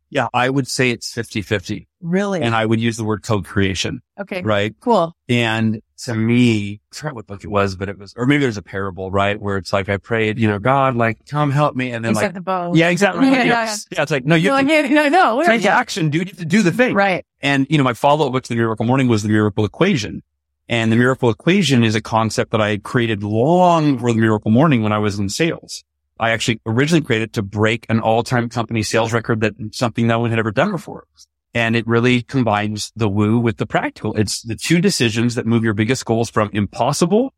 Yeah. 0.10 0.28
I 0.34 0.50
would 0.50 0.68
say 0.68 0.92
it's 0.92 1.12
50 1.14 1.42
50 1.42 1.88
Really? 2.02 2.42
and 2.42 2.56
I 2.56 2.66
would 2.66 2.80
use 2.80 2.96
the 2.98 3.04
word 3.04 3.24
co-creation, 3.24 4.02
okay. 4.20 4.42
right? 4.42 4.74
Cool. 4.80 5.16
And 5.28 5.82
to 6.04 6.14
me, 6.16 6.80
I 6.94 6.96
forgot 6.96 7.16
what 7.16 7.28
book 7.28 7.44
it 7.44 7.48
was, 7.50 7.76
but 7.76 7.90
it 7.90 7.98
was, 7.98 8.14
or 8.16 8.26
maybe 8.28 8.42
there's 8.44 8.58
a 8.58 8.62
parable, 8.62 9.10
right? 9.12 9.40
Where 9.42 9.58
it's 9.58 9.74
like, 9.74 9.90
I 9.90 9.98
prayed, 9.98 10.38
you 10.40 10.48
know, 10.48 10.60
God, 10.60 10.96
like, 10.96 11.26
come 11.28 11.52
help 11.52 11.76
me. 11.76 11.92
And 11.92 12.06
then 12.06 12.12
You 12.14 12.22
like, 12.22 12.34
the 12.34 12.42
bow. 12.42 12.74
yeah, 12.76 12.90
exactly. 12.90 13.26
Yeah, 13.28 13.32
Yeah, 13.38 13.44
yeah, 13.46 13.76
yeah. 13.92 14.02
it's 14.04 14.12
like, 14.12 14.26
no, 14.26 14.36
you 14.36 14.50
No, 14.50 14.56
have 14.58 14.68
to 14.68 14.90
no, 14.90 15.10
no. 15.10 15.44
take 15.44 15.66
action, 15.66 16.10
dude. 16.10 16.28
You 16.28 16.32
have 16.34 16.40
to 16.40 16.46
do 16.46 16.62
the 16.62 16.72
thing. 16.72 16.94
Right. 16.94 17.26
And, 17.42 17.66
you 17.70 17.78
know, 17.78 17.84
my 17.84 17.94
follow 17.94 18.28
up 18.28 18.32
book 18.34 18.44
to 18.44 18.50
the 18.50 18.56
miracle 18.56 18.86
morning 18.86 19.08
was 19.08 19.24
the 19.24 19.30
miracle 19.30 19.66
equation. 19.66 20.22
And 20.70 20.92
the 20.92 20.98
miracle 20.98 21.30
equation 21.30 21.84
is 21.84 21.96
a 21.96 22.02
concept 22.02 22.52
that 22.52 22.62
I 22.62 22.70
had 22.70 22.84
created 22.84 23.24
long 23.24 23.96
before 23.96 24.12
the 24.14 24.20
miracle 24.20 24.52
morning 24.52 24.84
when 24.84 24.92
I 24.92 24.98
was 25.00 25.18
in 25.18 25.30
sales. 25.30 25.84
I 26.20 26.32
actually 26.32 26.62
originally 26.66 27.04
created 27.04 27.34
to 27.34 27.42
break 27.42 27.86
an 27.90 28.00
all 28.00 28.24
time 28.24 28.50
company 28.50 28.84
sales 28.84 29.14
record 29.14 29.42
that 29.42 29.54
something 29.72 30.08
no 30.08 30.20
one 30.20 30.30
had 30.30 30.40
ever 30.40 30.52
done 30.52 30.72
before. 30.72 31.06
And 31.54 31.76
it 31.76 31.88
really 31.88 32.22
combines 32.22 32.92
the 32.96 33.10
woo 33.10 33.40
with 33.40 33.58
the 33.58 33.66
practical. 33.66 34.14
It's 34.16 34.42
the 34.42 34.56
two 34.56 34.80
decisions 34.80 35.36
that 35.36 35.46
move 35.46 35.64
your 35.64 35.74
biggest 35.74 36.06
goals 36.06 36.30
from 36.30 36.50
impossible 36.54 37.34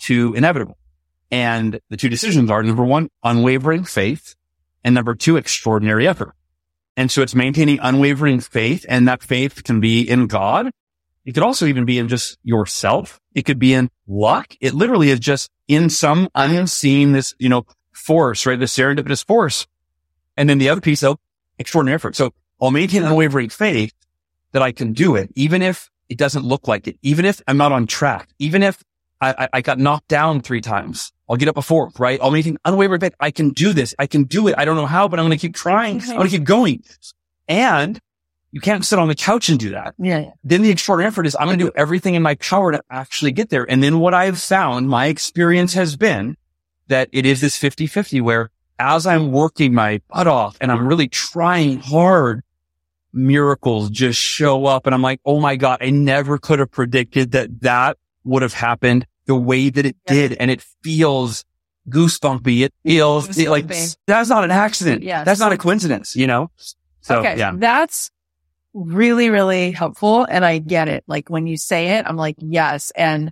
to 0.00 0.34
inevitable. 0.34 0.78
And 1.30 1.80
the 1.90 1.96
two 1.96 2.08
decisions 2.08 2.50
are 2.50 2.62
number 2.62 2.84
one, 2.84 3.08
unwavering 3.22 3.84
faith 3.84 4.36
and 4.84 4.94
number 4.94 5.14
two, 5.14 5.36
extraordinary 5.36 6.06
effort. 6.06 6.34
And 6.96 7.10
so 7.10 7.22
it's 7.22 7.34
maintaining 7.34 7.80
unwavering 7.80 8.40
faith 8.40 8.86
and 8.88 9.08
that 9.08 9.22
faith 9.22 9.64
can 9.64 9.80
be 9.80 10.08
in 10.08 10.26
God. 10.26 10.70
It 11.24 11.32
could 11.32 11.42
also 11.42 11.66
even 11.66 11.86
be 11.86 11.98
in 11.98 12.08
just 12.08 12.38
yourself. 12.44 13.18
It 13.34 13.42
could 13.42 13.58
be 13.58 13.72
in 13.74 13.90
luck. 14.06 14.54
It 14.60 14.74
literally 14.74 15.10
is 15.10 15.18
just 15.18 15.50
in 15.66 15.88
some 15.90 16.28
unseen, 16.34 17.12
this, 17.12 17.34
you 17.38 17.48
know, 17.48 17.64
force, 17.94 18.44
right? 18.46 18.58
The 18.58 18.66
serendipitous 18.66 19.24
force. 19.24 19.66
And 20.36 20.50
then 20.50 20.58
the 20.58 20.68
other 20.68 20.80
piece 20.80 21.02
of 21.02 21.18
extraordinary 21.58 21.94
effort. 21.94 22.16
So 22.16 22.34
I'll 22.60 22.70
maintain 22.70 23.04
unwavering 23.04 23.48
faith 23.48 23.94
that 24.52 24.62
I 24.62 24.72
can 24.72 24.92
do 24.92 25.16
it, 25.16 25.30
even 25.34 25.62
if 25.62 25.90
it 26.08 26.18
doesn't 26.18 26.44
look 26.44 26.68
like 26.68 26.86
it, 26.86 26.98
even 27.02 27.24
if 27.24 27.40
I'm 27.46 27.56
not 27.56 27.72
on 27.72 27.86
track, 27.86 28.28
even 28.38 28.62
if 28.62 28.82
I, 29.20 29.48
I, 29.52 29.60
got 29.62 29.78
knocked 29.78 30.08
down 30.08 30.42
three 30.42 30.60
times. 30.60 31.12
I'll 31.28 31.36
get 31.36 31.48
up 31.48 31.56
a 31.56 31.62
fourth, 31.62 31.98
right? 31.98 32.18
I'll 32.20 32.30
maintain 32.30 32.58
unwavering 32.64 33.00
faith. 33.00 33.14
I 33.18 33.30
can 33.30 33.50
do 33.50 33.72
this. 33.72 33.94
I 33.98 34.06
can 34.06 34.24
do 34.24 34.48
it. 34.48 34.54
I 34.58 34.66
don't 34.66 34.76
know 34.76 34.86
how, 34.86 35.08
but 35.08 35.18
I'm 35.18 35.24
going 35.24 35.38
to 35.38 35.40
keep 35.40 35.54
trying. 35.54 36.02
I'm 36.02 36.08
going 36.08 36.24
to 36.24 36.28
keep 36.28 36.44
going. 36.44 36.84
And 37.48 37.98
you 38.52 38.60
can't 38.60 38.84
sit 38.84 38.98
on 38.98 39.08
the 39.08 39.14
couch 39.14 39.48
and 39.48 39.58
do 39.58 39.70
that. 39.70 39.94
Yeah, 39.98 40.18
yeah. 40.18 40.30
Then 40.44 40.62
the 40.62 40.70
extraordinary 40.70 41.08
effort 41.08 41.26
is 41.26 41.34
I'm 41.40 41.46
going 41.46 41.58
to 41.58 41.64
do 41.64 41.72
everything 41.74 42.14
in 42.14 42.22
my 42.22 42.34
power 42.34 42.72
to 42.72 42.82
actually 42.90 43.32
get 43.32 43.48
there. 43.48 43.68
And 43.68 43.82
then 43.82 43.98
what 43.98 44.14
I've 44.14 44.38
found, 44.38 44.88
my 44.88 45.06
experience 45.06 45.72
has 45.74 45.96
been 45.96 46.36
that 46.88 47.08
it 47.12 47.26
is 47.26 47.40
this 47.40 47.56
50 47.56 47.86
50 47.86 48.20
where 48.20 48.50
as 48.78 49.06
I'm 49.06 49.32
working 49.32 49.72
my 49.74 50.00
butt 50.08 50.26
off 50.26 50.56
and 50.60 50.70
I'm 50.72 50.86
really 50.86 51.08
trying 51.08 51.78
hard, 51.78 52.42
miracles 53.12 53.90
just 53.90 54.18
show 54.18 54.66
up. 54.66 54.86
And 54.86 54.94
I'm 54.94 55.02
like, 55.02 55.20
Oh 55.24 55.40
my 55.40 55.56
God, 55.56 55.78
I 55.80 55.90
never 55.90 56.38
could 56.38 56.58
have 56.58 56.70
predicted 56.70 57.32
that 57.32 57.60
that 57.60 57.98
would 58.24 58.42
have 58.42 58.54
happened 58.54 59.06
the 59.26 59.36
way 59.36 59.70
that 59.70 59.86
it 59.86 59.96
did. 60.06 60.34
And 60.34 60.50
it 60.50 60.62
feels 60.82 61.44
goosebumpy. 61.88 62.64
It 62.64 62.74
feels 62.84 63.28
goosebumpy. 63.28 63.48
like 63.48 63.68
that's 64.06 64.28
not 64.28 64.44
an 64.44 64.50
accident. 64.50 65.02
Yeah. 65.02 65.24
That's 65.24 65.40
not 65.40 65.52
a 65.52 65.58
coincidence, 65.58 66.16
you 66.16 66.26
know? 66.26 66.50
So 67.00 67.20
okay, 67.20 67.38
yeah. 67.38 67.52
That's 67.54 68.10
really, 68.72 69.30
really 69.30 69.70
helpful. 69.70 70.24
And 70.24 70.44
I 70.44 70.58
get 70.58 70.88
it. 70.88 71.04
Like 71.06 71.28
when 71.30 71.46
you 71.46 71.56
say 71.56 71.98
it, 71.98 72.06
I'm 72.06 72.16
like, 72.16 72.36
yes. 72.38 72.90
And 72.96 73.30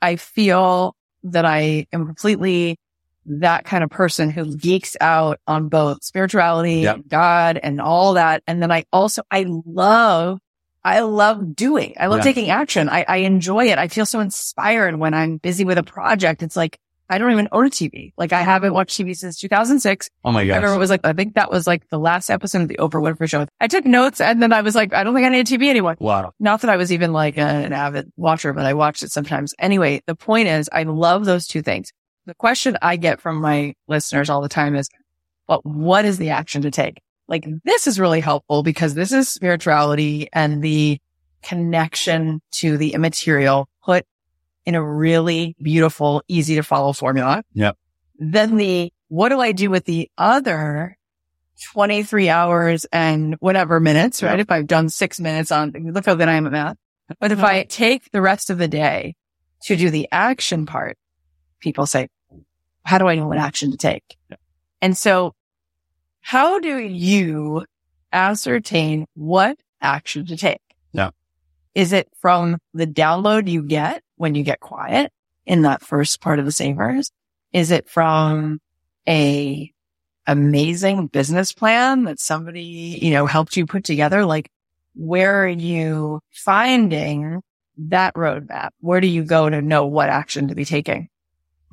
I 0.00 0.16
feel 0.16 0.94
that 1.24 1.44
I 1.44 1.86
am 1.92 2.06
completely 2.06 2.78
that 3.26 3.64
kind 3.64 3.84
of 3.84 3.90
person 3.90 4.30
who 4.30 4.56
geeks 4.56 4.96
out 5.00 5.40
on 5.46 5.68
both 5.68 6.04
spirituality, 6.04 6.80
yep. 6.80 7.00
God 7.08 7.58
and 7.62 7.80
all 7.80 8.14
that. 8.14 8.42
And 8.46 8.62
then 8.62 8.70
I 8.70 8.84
also, 8.92 9.22
I 9.30 9.46
love, 9.48 10.40
I 10.84 11.00
love 11.00 11.54
doing, 11.56 11.94
I 11.98 12.06
love 12.06 12.18
yeah. 12.18 12.24
taking 12.24 12.50
action. 12.50 12.88
I, 12.88 13.04
I 13.06 13.16
enjoy 13.18 13.66
it. 13.66 13.78
I 13.78 13.88
feel 13.88 14.06
so 14.06 14.20
inspired 14.20 14.96
when 14.96 15.14
I'm 15.14 15.38
busy 15.38 15.64
with 15.64 15.78
a 15.78 15.82
project. 15.82 16.42
It's 16.42 16.56
like, 16.56 16.78
I 17.08 17.18
don't 17.18 17.32
even 17.32 17.48
own 17.52 17.66
a 17.66 17.70
TV. 17.70 18.12
Like 18.16 18.32
I 18.32 18.40
haven't 18.40 18.72
watched 18.72 18.98
TV 18.98 19.14
since 19.14 19.38
2006. 19.38 20.08
Oh 20.24 20.32
my 20.32 20.46
god! 20.46 20.54
I 20.54 20.56
remember 20.56 20.76
it 20.76 20.78
was 20.78 20.90
like, 20.90 21.02
I 21.04 21.12
think 21.12 21.34
that 21.34 21.50
was 21.50 21.66
like 21.66 21.88
the 21.90 21.98
last 21.98 22.30
episode 22.30 22.62
of 22.62 22.68
the 22.68 22.78
Oprah 22.78 23.02
Winfrey 23.02 23.28
show. 23.28 23.46
I 23.60 23.66
took 23.66 23.84
notes 23.84 24.20
and 24.20 24.42
then 24.42 24.52
I 24.52 24.62
was 24.62 24.74
like, 24.74 24.94
I 24.94 25.04
don't 25.04 25.14
think 25.14 25.26
I 25.26 25.28
need 25.28 25.40
a 25.40 25.44
TV 25.44 25.68
anymore. 25.68 25.96
Wow. 25.98 26.32
Not 26.40 26.62
that 26.62 26.70
I 26.70 26.76
was 26.76 26.92
even 26.92 27.12
like 27.12 27.36
an 27.36 27.72
avid 27.72 28.10
watcher, 28.16 28.52
but 28.54 28.64
I 28.64 28.72
watched 28.72 29.02
it 29.02 29.12
sometimes. 29.12 29.54
Anyway, 29.58 30.02
the 30.06 30.14
point 30.14 30.48
is 30.48 30.70
I 30.72 30.84
love 30.84 31.26
those 31.26 31.46
two 31.46 31.60
things 31.60 31.92
the 32.26 32.34
question 32.34 32.76
I 32.80 32.96
get 32.96 33.20
from 33.20 33.40
my 33.40 33.74
listeners 33.86 34.30
all 34.30 34.40
the 34.40 34.48
time 34.48 34.74
is, 34.74 34.88
but 35.46 35.64
what 35.64 36.04
is 36.04 36.18
the 36.18 36.30
action 36.30 36.62
to 36.62 36.70
take? 36.70 37.00
Like 37.28 37.46
this 37.64 37.86
is 37.86 38.00
really 38.00 38.20
helpful 38.20 38.62
because 38.62 38.94
this 38.94 39.12
is 39.12 39.28
spirituality 39.28 40.28
and 40.32 40.62
the 40.62 40.98
connection 41.42 42.40
to 42.52 42.76
the 42.76 42.94
immaterial 42.94 43.68
put 43.82 44.06
in 44.66 44.74
a 44.74 44.82
really 44.82 45.54
beautiful, 45.62 46.22
easy 46.28 46.56
to 46.56 46.62
follow 46.62 46.92
formula. 46.92 47.42
Yep. 47.52 47.76
Then 48.18 48.56
the, 48.56 48.92
what 49.08 49.28
do 49.28 49.40
I 49.40 49.52
do 49.52 49.70
with 49.70 49.84
the 49.84 50.10
other 50.16 50.96
23 51.72 52.28
hours 52.28 52.86
and 52.86 53.36
whatever 53.40 53.80
minutes, 53.80 54.22
right? 54.22 54.38
Yep. 54.38 54.40
If 54.40 54.50
I've 54.50 54.66
done 54.66 54.88
six 54.88 55.20
minutes 55.20 55.52
on, 55.52 55.72
look 55.72 56.06
how 56.06 56.14
good 56.14 56.28
I 56.28 56.34
am 56.34 56.46
at 56.46 56.52
math. 56.52 56.76
But 57.20 57.32
if 57.32 57.38
mm-hmm. 57.38 57.46
I 57.46 57.64
take 57.64 58.10
the 58.10 58.22
rest 58.22 58.50
of 58.50 58.58
the 58.58 58.68
day 58.68 59.14
to 59.64 59.76
do 59.76 59.90
the 59.90 60.08
action 60.10 60.66
part, 60.66 60.96
people 61.60 61.86
say, 61.86 62.08
how 62.84 62.98
do 62.98 63.08
I 63.08 63.14
know 63.14 63.28
what 63.28 63.38
action 63.38 63.70
to 63.70 63.76
take? 63.76 64.16
Yeah. 64.30 64.36
And 64.80 64.96
so 64.96 65.34
how 66.20 66.58
do 66.58 66.78
you 66.78 67.64
ascertain 68.12 69.06
what 69.14 69.58
action 69.80 70.26
to 70.26 70.36
take? 70.36 70.60
Yeah. 70.92 71.10
Is 71.74 71.92
it 71.92 72.08
from 72.20 72.58
the 72.72 72.86
download 72.86 73.48
you 73.48 73.62
get 73.62 74.02
when 74.16 74.34
you 74.34 74.44
get 74.44 74.60
quiet 74.60 75.12
in 75.44 75.62
that 75.62 75.82
first 75.82 76.20
part 76.20 76.38
of 76.38 76.44
the 76.44 76.52
savers? 76.52 77.10
Is 77.52 77.70
it 77.70 77.88
from 77.88 78.60
a 79.08 79.70
amazing 80.26 81.08
business 81.08 81.52
plan 81.52 82.04
that 82.04 82.18
somebody, 82.20 82.98
you 83.02 83.10
know, 83.10 83.26
helped 83.26 83.56
you 83.56 83.66
put 83.66 83.84
together? 83.84 84.24
Like 84.24 84.50
where 84.94 85.44
are 85.44 85.48
you 85.48 86.20
finding 86.30 87.42
that 87.76 88.14
roadmap? 88.14 88.70
Where 88.80 89.00
do 89.00 89.08
you 89.08 89.24
go 89.24 89.50
to 89.50 89.60
know 89.60 89.86
what 89.86 90.08
action 90.08 90.48
to 90.48 90.54
be 90.54 90.64
taking? 90.64 91.08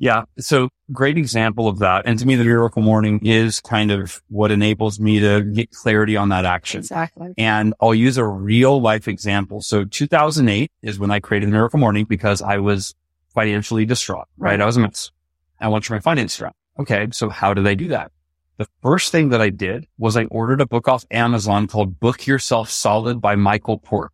Yeah. 0.02 0.24
So 0.40 0.68
great 0.90 1.16
example 1.16 1.68
of 1.68 1.78
that. 1.78 2.06
And 2.06 2.18
to 2.18 2.26
me, 2.26 2.34
the 2.34 2.42
miracle 2.42 2.82
morning 2.82 3.24
is 3.24 3.60
kind 3.60 3.92
of 3.92 4.20
what 4.30 4.50
enables 4.50 4.98
me 4.98 5.20
to 5.20 5.42
get 5.42 5.70
clarity 5.70 6.16
on 6.16 6.28
that 6.30 6.44
action. 6.44 6.80
Exactly. 6.80 7.34
And 7.38 7.72
I'll 7.80 7.94
use 7.94 8.16
a 8.16 8.24
real 8.24 8.80
life 8.80 9.06
example. 9.06 9.60
So 9.60 9.84
2008 9.84 10.72
is 10.82 10.98
when 10.98 11.12
I 11.12 11.20
created 11.20 11.50
the 11.50 11.52
miracle 11.52 11.78
morning 11.78 12.04
because 12.04 12.42
I 12.42 12.58
was 12.58 12.96
financially 13.32 13.86
distraught, 13.86 14.26
right? 14.38 14.50
right? 14.50 14.60
I 14.60 14.66
was 14.66 14.76
a 14.76 14.80
mess. 14.80 15.12
I 15.60 15.68
went 15.68 15.84
to 15.84 15.92
my 15.92 16.00
finance 16.00 16.40
around. 16.40 16.54
Okay. 16.80 17.06
So 17.12 17.28
how 17.28 17.54
did 17.54 17.68
I 17.68 17.74
do 17.74 17.86
that? 17.88 18.10
The 18.56 18.66
first 18.82 19.12
thing 19.12 19.28
that 19.28 19.40
I 19.40 19.50
did 19.50 19.86
was 19.98 20.16
I 20.16 20.24
ordered 20.24 20.60
a 20.60 20.66
book 20.66 20.88
off 20.88 21.04
Amazon 21.12 21.68
called 21.68 22.00
Book 22.00 22.26
Yourself 22.26 22.70
Solid 22.70 23.20
by 23.20 23.36
Michael 23.36 23.78
Port 23.78 24.10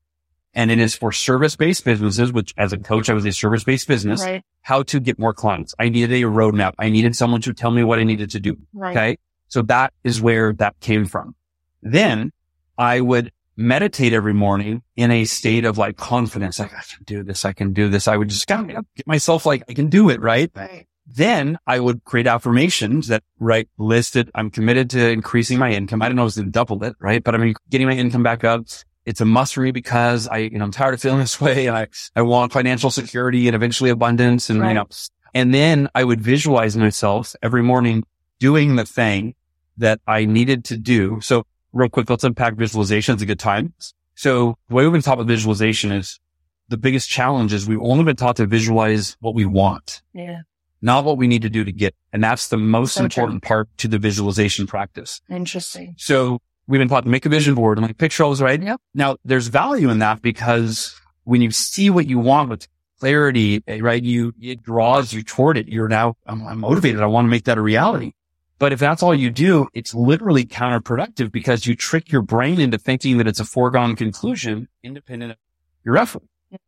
and 0.58 0.72
it 0.72 0.80
is 0.80 0.96
for 0.96 1.12
service-based 1.12 1.84
businesses, 1.84 2.32
which 2.32 2.52
as 2.58 2.72
a 2.72 2.78
coach, 2.78 3.08
I 3.08 3.12
was 3.12 3.24
a 3.24 3.30
service-based 3.30 3.86
business, 3.86 4.20
right. 4.20 4.42
how 4.62 4.82
to 4.82 4.98
get 4.98 5.16
more 5.16 5.32
clients. 5.32 5.72
I 5.78 5.88
needed 5.88 6.10
a 6.10 6.26
roadmap. 6.26 6.74
I 6.80 6.90
needed 6.90 7.14
someone 7.14 7.40
to 7.42 7.54
tell 7.54 7.70
me 7.70 7.84
what 7.84 8.00
I 8.00 8.02
needed 8.02 8.30
to 8.30 8.40
do. 8.40 8.56
Right. 8.74 8.96
Okay. 8.96 9.18
So 9.46 9.62
that 9.62 9.92
is 10.02 10.20
where 10.20 10.52
that 10.54 10.78
came 10.80 11.06
from. 11.06 11.36
Then 11.80 12.32
I 12.76 13.00
would 13.00 13.30
meditate 13.56 14.12
every 14.12 14.34
morning 14.34 14.82
in 14.96 15.12
a 15.12 15.26
state 15.26 15.64
of 15.64 15.78
like 15.78 15.96
confidence. 15.96 16.58
Like 16.58 16.74
I 16.74 16.82
can 16.82 17.04
do 17.04 17.22
this. 17.22 17.44
I 17.44 17.52
can 17.52 17.72
do 17.72 17.88
this. 17.88 18.08
I 18.08 18.16
would 18.16 18.28
just 18.28 18.48
kind 18.48 18.68
of 18.72 18.84
get 18.96 19.06
myself 19.06 19.46
like, 19.46 19.62
I 19.68 19.74
can 19.74 19.86
do 19.86 20.10
it. 20.10 20.20
Right. 20.20 20.50
right. 20.56 20.88
Then 21.06 21.56
I 21.68 21.78
would 21.78 22.02
create 22.02 22.26
affirmations 22.26 23.06
that, 23.06 23.22
right, 23.38 23.68
listed, 23.78 24.28
I'm 24.34 24.50
committed 24.50 24.90
to 24.90 25.08
increasing 25.08 25.58
my 25.58 25.70
income. 25.70 26.02
I 26.02 26.08
don't 26.08 26.16
know 26.16 26.26
if 26.26 26.36
it's 26.36 26.50
double 26.50 26.82
it, 26.82 26.96
right? 26.98 27.22
But 27.22 27.36
I'm 27.36 27.54
getting 27.70 27.86
my 27.86 27.94
income 27.94 28.24
back 28.24 28.42
up 28.42 28.66
it's 29.08 29.22
a 29.22 29.24
must 29.24 29.54
for 29.54 29.62
me 29.62 29.70
because 29.70 30.28
I, 30.28 30.36
you 30.38 30.58
know, 30.58 30.66
I'm 30.66 30.70
tired 30.70 30.92
of 30.92 31.00
feeling 31.00 31.18
this 31.26 31.40
way 31.40 31.66
and 31.66 31.76
I, 31.76 31.88
I 32.14 32.22
want 32.22 32.52
financial 32.52 32.90
security 32.90 33.48
and 33.48 33.56
eventually 33.56 33.90
abundance 33.90 34.50
and, 34.50 34.60
right. 34.60 34.68
you 34.68 34.74
know, 34.74 34.86
and 35.34 35.54
then 35.54 35.88
I 35.94 36.04
would 36.04 36.20
visualize 36.20 36.76
myself 36.76 37.34
every 37.42 37.62
morning 37.62 38.04
doing 38.38 38.76
the 38.76 38.84
thing 38.84 39.34
that 39.78 40.00
I 40.06 40.26
needed 40.26 40.64
to 40.66 40.76
do. 40.76 41.20
So 41.22 41.44
real 41.72 41.88
quick, 41.88 42.10
let's 42.10 42.24
unpack 42.24 42.54
visualization. 42.54 43.14
It's 43.14 43.22
a 43.22 43.26
good 43.26 43.38
time. 43.38 43.72
So 44.14 44.58
the 44.68 44.74
way 44.74 44.84
we've 44.84 44.92
been 44.92 45.02
taught 45.02 45.18
with 45.18 45.26
visualization 45.26 45.90
is 45.90 46.20
the 46.68 46.76
biggest 46.76 47.08
challenge 47.08 47.52
is 47.52 47.66
we've 47.66 47.80
only 47.80 48.04
been 48.04 48.16
taught 48.16 48.36
to 48.36 48.46
visualize 48.46 49.16
what 49.20 49.34
we 49.34 49.46
want. 49.46 50.02
Yeah. 50.12 50.40
Not 50.82 51.04
what 51.04 51.16
we 51.16 51.26
need 51.26 51.42
to 51.42 51.50
do 51.50 51.64
to 51.64 51.72
get. 51.72 51.94
And 52.12 52.22
that's 52.22 52.48
the 52.48 52.58
most 52.58 52.94
so 52.94 53.04
important 53.04 53.42
true. 53.42 53.48
part 53.48 53.68
to 53.78 53.88
the 53.88 53.98
visualization 53.98 54.66
practice. 54.66 55.22
Interesting. 55.30 55.94
So 55.96 56.40
we've 56.68 56.78
been 56.78 56.88
taught 56.88 57.04
to 57.04 57.10
make 57.10 57.26
a 57.26 57.28
vision 57.28 57.54
board 57.54 57.78
and 57.78 57.86
like 57.86 57.98
picture 57.98 58.22
all 58.22 58.30
those, 58.30 58.42
right? 58.42 58.62
Yep. 58.62 58.80
Now 58.94 59.16
there's 59.24 59.48
value 59.48 59.88
in 59.90 59.98
that 59.98 60.22
because 60.22 60.94
when 61.24 61.42
you 61.42 61.50
see 61.50 61.90
what 61.90 62.06
you 62.06 62.18
want 62.18 62.50
with 62.50 62.68
clarity, 63.00 63.62
eh, 63.66 63.80
right? 63.80 64.02
You, 64.02 64.32
it 64.40 64.62
draws 64.62 65.12
you 65.12 65.22
toward 65.22 65.56
it. 65.56 65.68
You're 65.68 65.88
now, 65.88 66.14
I'm, 66.26 66.46
I'm 66.46 66.60
motivated. 66.60 67.00
I 67.00 67.06
want 67.06 67.24
to 67.24 67.30
make 67.30 67.44
that 67.44 67.58
a 67.58 67.62
reality. 67.62 68.12
But 68.58 68.72
if 68.72 68.80
that's 68.80 69.02
all 69.02 69.14
you 69.14 69.30
do, 69.30 69.68
it's 69.72 69.94
literally 69.94 70.44
counterproductive 70.44 71.30
because 71.30 71.66
you 71.66 71.76
trick 71.76 72.10
your 72.10 72.22
brain 72.22 72.60
into 72.60 72.76
thinking 72.76 73.18
that 73.18 73.28
it's 73.28 73.40
a 73.40 73.44
foregone 73.44 73.94
conclusion 73.96 74.68
independent 74.82 75.32
of 75.32 75.38
your 75.84 75.96
effort. 75.96 76.24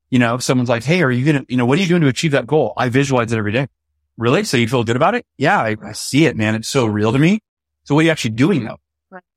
You 0.08 0.18
know, 0.18 0.38
someone's 0.38 0.68
like, 0.68 0.84
Hey, 0.84 1.02
are 1.02 1.10
you 1.10 1.24
going 1.24 1.44
to, 1.44 1.52
you 1.52 1.56
know, 1.56 1.66
what 1.66 1.78
are 1.78 1.82
you 1.82 1.88
doing 1.88 2.02
to 2.02 2.08
achieve 2.08 2.32
that 2.32 2.46
goal? 2.46 2.74
I 2.76 2.88
visualize 2.88 3.32
it 3.32 3.38
every 3.38 3.52
day. 3.52 3.66
Really? 4.16 4.44
So 4.44 4.56
you 4.56 4.68
feel 4.68 4.84
good 4.84 4.96
about 4.96 5.14
it? 5.14 5.24
Yeah, 5.36 5.58
I, 5.58 5.76
I 5.82 5.92
see 5.92 6.26
it, 6.26 6.36
man. 6.36 6.54
It's 6.54 6.68
so 6.68 6.86
real 6.86 7.12
to 7.12 7.18
me. 7.18 7.40
So 7.84 7.94
what 7.94 8.02
are 8.02 8.04
you 8.04 8.10
actually 8.10 8.32
doing 8.32 8.64
though? 8.64 8.78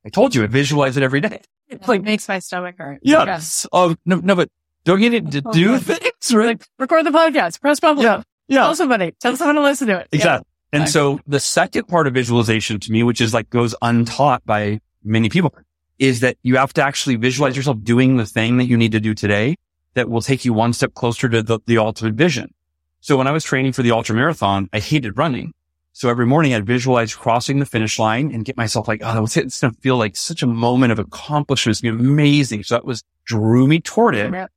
I 0.06 0.10
told 0.10 0.36
you 0.36 0.44
I 0.44 0.48
visualize 0.48 0.98
it 0.98 1.04
every 1.04 1.22
day. 1.22 1.42
It 1.70 1.88
like 1.88 2.04
makes 2.04 2.28
my 2.28 2.40
stomach 2.40 2.76
hurt. 2.78 3.00
Yeah. 3.04 3.26
Yes. 3.26 3.66
Uh, 3.66 3.70
oh, 3.74 3.96
no, 4.06 4.18
no, 4.18 4.36
but 4.36 4.50
Don't 4.84 5.02
you 5.02 5.10
need 5.10 5.32
to 5.32 5.42
do 5.42 5.78
things? 5.80 6.34
Right? 6.34 6.48
Like, 6.48 6.68
record 6.78 7.06
the 7.06 7.12
podcast, 7.12 7.62
press 7.62 7.80
publish. 7.80 8.04
Yeah. 8.04 8.22
Yeah. 8.48 8.62
Tell 8.64 8.76
somebody, 8.76 9.14
tell 9.20 9.36
someone 9.38 9.56
to 9.56 9.62
listen 9.62 9.88
to 9.88 10.00
it. 10.00 10.08
Yeah. 10.12 10.18
Exactly. 10.18 10.48
And 10.74 10.82
Nice. 10.82 10.94
so 10.94 11.20
the 11.28 11.40
second 11.40 11.88
part 11.88 12.08
of 12.08 12.14
visualization 12.14 12.80
to 12.82 12.92
me, 12.92 13.04
which 13.04 13.22
is 13.22 13.34
like 13.34 13.50
goes 13.50 13.76
untaught 13.82 14.46
by 14.46 14.82
many 15.04 15.30
people, 15.30 15.54
is 16.00 16.20
that 16.20 16.38
you 16.44 16.58
have 16.58 16.74
to 16.74 16.84
actually 16.84 17.16
visualize 17.16 17.56
yourself 17.56 17.78
doing 17.84 18.18
the 18.18 18.26
thing 18.26 18.58
that 18.58 18.66
you 18.66 18.76
need 18.76 18.92
to 18.92 19.00
do 19.00 19.14
today 19.14 19.56
that 19.94 20.10
will 20.10 20.22
take 20.22 20.44
you 20.44 20.52
one 20.52 20.74
step 20.74 20.94
closer 20.96 21.30
to 21.30 21.44
the, 21.44 21.60
the 21.68 21.78
ultimate 21.78 22.16
vision. 22.16 22.54
So 23.00 23.16
when 23.18 23.28
I 23.28 23.32
was 23.32 23.44
training 23.44 23.74
for 23.74 23.84
the 23.84 23.92
ultra 23.92 24.16
marathon, 24.16 24.68
I 24.74 24.80
hated 24.80 25.18
running. 25.18 25.54
So 25.96 26.10
every 26.10 26.26
morning 26.26 26.56
I'd 26.56 26.66
visualize 26.66 27.16
crossing 27.16 27.60
the 27.60 27.68
finish 27.68 28.00
line 28.00 28.32
and 28.34 28.44
get 28.44 28.58
myself 28.58 28.88
like, 28.88 29.02
oh, 29.04 29.24
it's, 29.24 29.38
it's 29.38 29.62
going 29.62 29.74
to 29.74 29.80
feel 29.80 29.96
like 29.96 30.16
such 30.16 30.42
a 30.42 30.48
moment 30.48 30.92
of 30.92 30.98
accomplishment. 30.98 31.76
It's 31.76 31.82
going 31.82 31.96
to 31.96 32.04
be 32.04 32.10
amazing. 32.10 32.64
So 32.64 32.76
that 32.76 32.84
was 32.84 33.04
drew 33.26 33.68
me 33.68 33.80
toward 33.80 34.16
it. 34.16 34.34
Yep. 34.34 34.52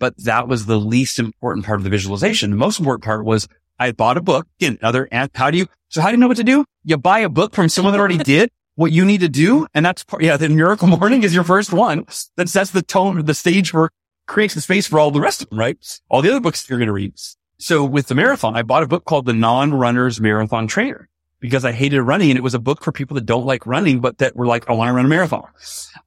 But 0.00 0.16
that 0.24 0.48
was 0.48 0.66
the 0.66 0.80
least 0.80 1.20
important 1.20 1.64
part 1.64 1.78
of 1.78 1.84
the 1.84 1.90
visualization. 1.90 2.50
The 2.50 2.56
most 2.56 2.80
important 2.80 3.04
part 3.04 3.24
was 3.24 3.46
I 3.78 3.92
bought 3.92 4.16
a 4.16 4.20
book. 4.20 4.48
Again, 4.60 4.78
another, 4.80 5.08
and 5.12 5.30
how 5.32 5.52
do 5.52 5.58
you, 5.58 5.66
so 5.88 6.00
how 6.00 6.08
do 6.08 6.14
you 6.14 6.18
know 6.18 6.28
what 6.28 6.38
to 6.38 6.44
do? 6.44 6.64
You 6.82 6.96
buy 6.96 7.20
a 7.20 7.28
book 7.28 7.54
from 7.54 7.68
someone 7.68 7.92
that 7.92 8.00
already 8.00 8.18
did 8.24 8.50
what 8.74 8.90
you 8.90 9.04
need 9.04 9.20
to 9.20 9.28
do. 9.28 9.68
And 9.74 9.86
that's 9.86 10.02
part, 10.02 10.24
yeah, 10.24 10.36
the 10.36 10.48
miracle 10.48 10.88
morning 10.88 11.22
is 11.22 11.32
your 11.32 11.44
first 11.44 11.72
one. 11.72 12.04
That 12.36 12.48
sets 12.48 12.72
the 12.72 12.82
tone, 12.82 13.24
the 13.24 13.34
stage 13.34 13.70
for, 13.70 13.92
creates 14.26 14.54
the 14.54 14.60
space 14.60 14.88
for 14.88 14.98
all 14.98 15.12
the 15.12 15.20
rest 15.20 15.42
of 15.42 15.50
them, 15.50 15.58
right? 15.58 16.00
All 16.08 16.20
the 16.20 16.30
other 16.30 16.40
books 16.40 16.68
you're 16.68 16.80
going 16.80 16.88
to 16.88 16.92
read. 16.92 17.14
So 17.60 17.84
with 17.84 18.06
the 18.06 18.14
marathon, 18.14 18.56
I 18.56 18.62
bought 18.62 18.82
a 18.82 18.86
book 18.86 19.04
called 19.04 19.26
The 19.26 19.34
Non-Runner's 19.34 20.18
Marathon 20.18 20.66
Trainer 20.66 21.10
because 21.40 21.62
I 21.62 21.72
hated 21.72 22.00
running 22.00 22.30
and 22.30 22.38
it 22.38 22.42
was 22.42 22.54
a 22.54 22.58
book 22.58 22.82
for 22.82 22.90
people 22.90 23.16
that 23.16 23.26
don't 23.26 23.44
like 23.44 23.66
running, 23.66 24.00
but 24.00 24.16
that 24.18 24.34
were 24.34 24.46
like, 24.46 24.70
I 24.70 24.72
want 24.72 24.88
to 24.88 24.94
run 24.94 25.04
a 25.04 25.08
marathon. 25.08 25.44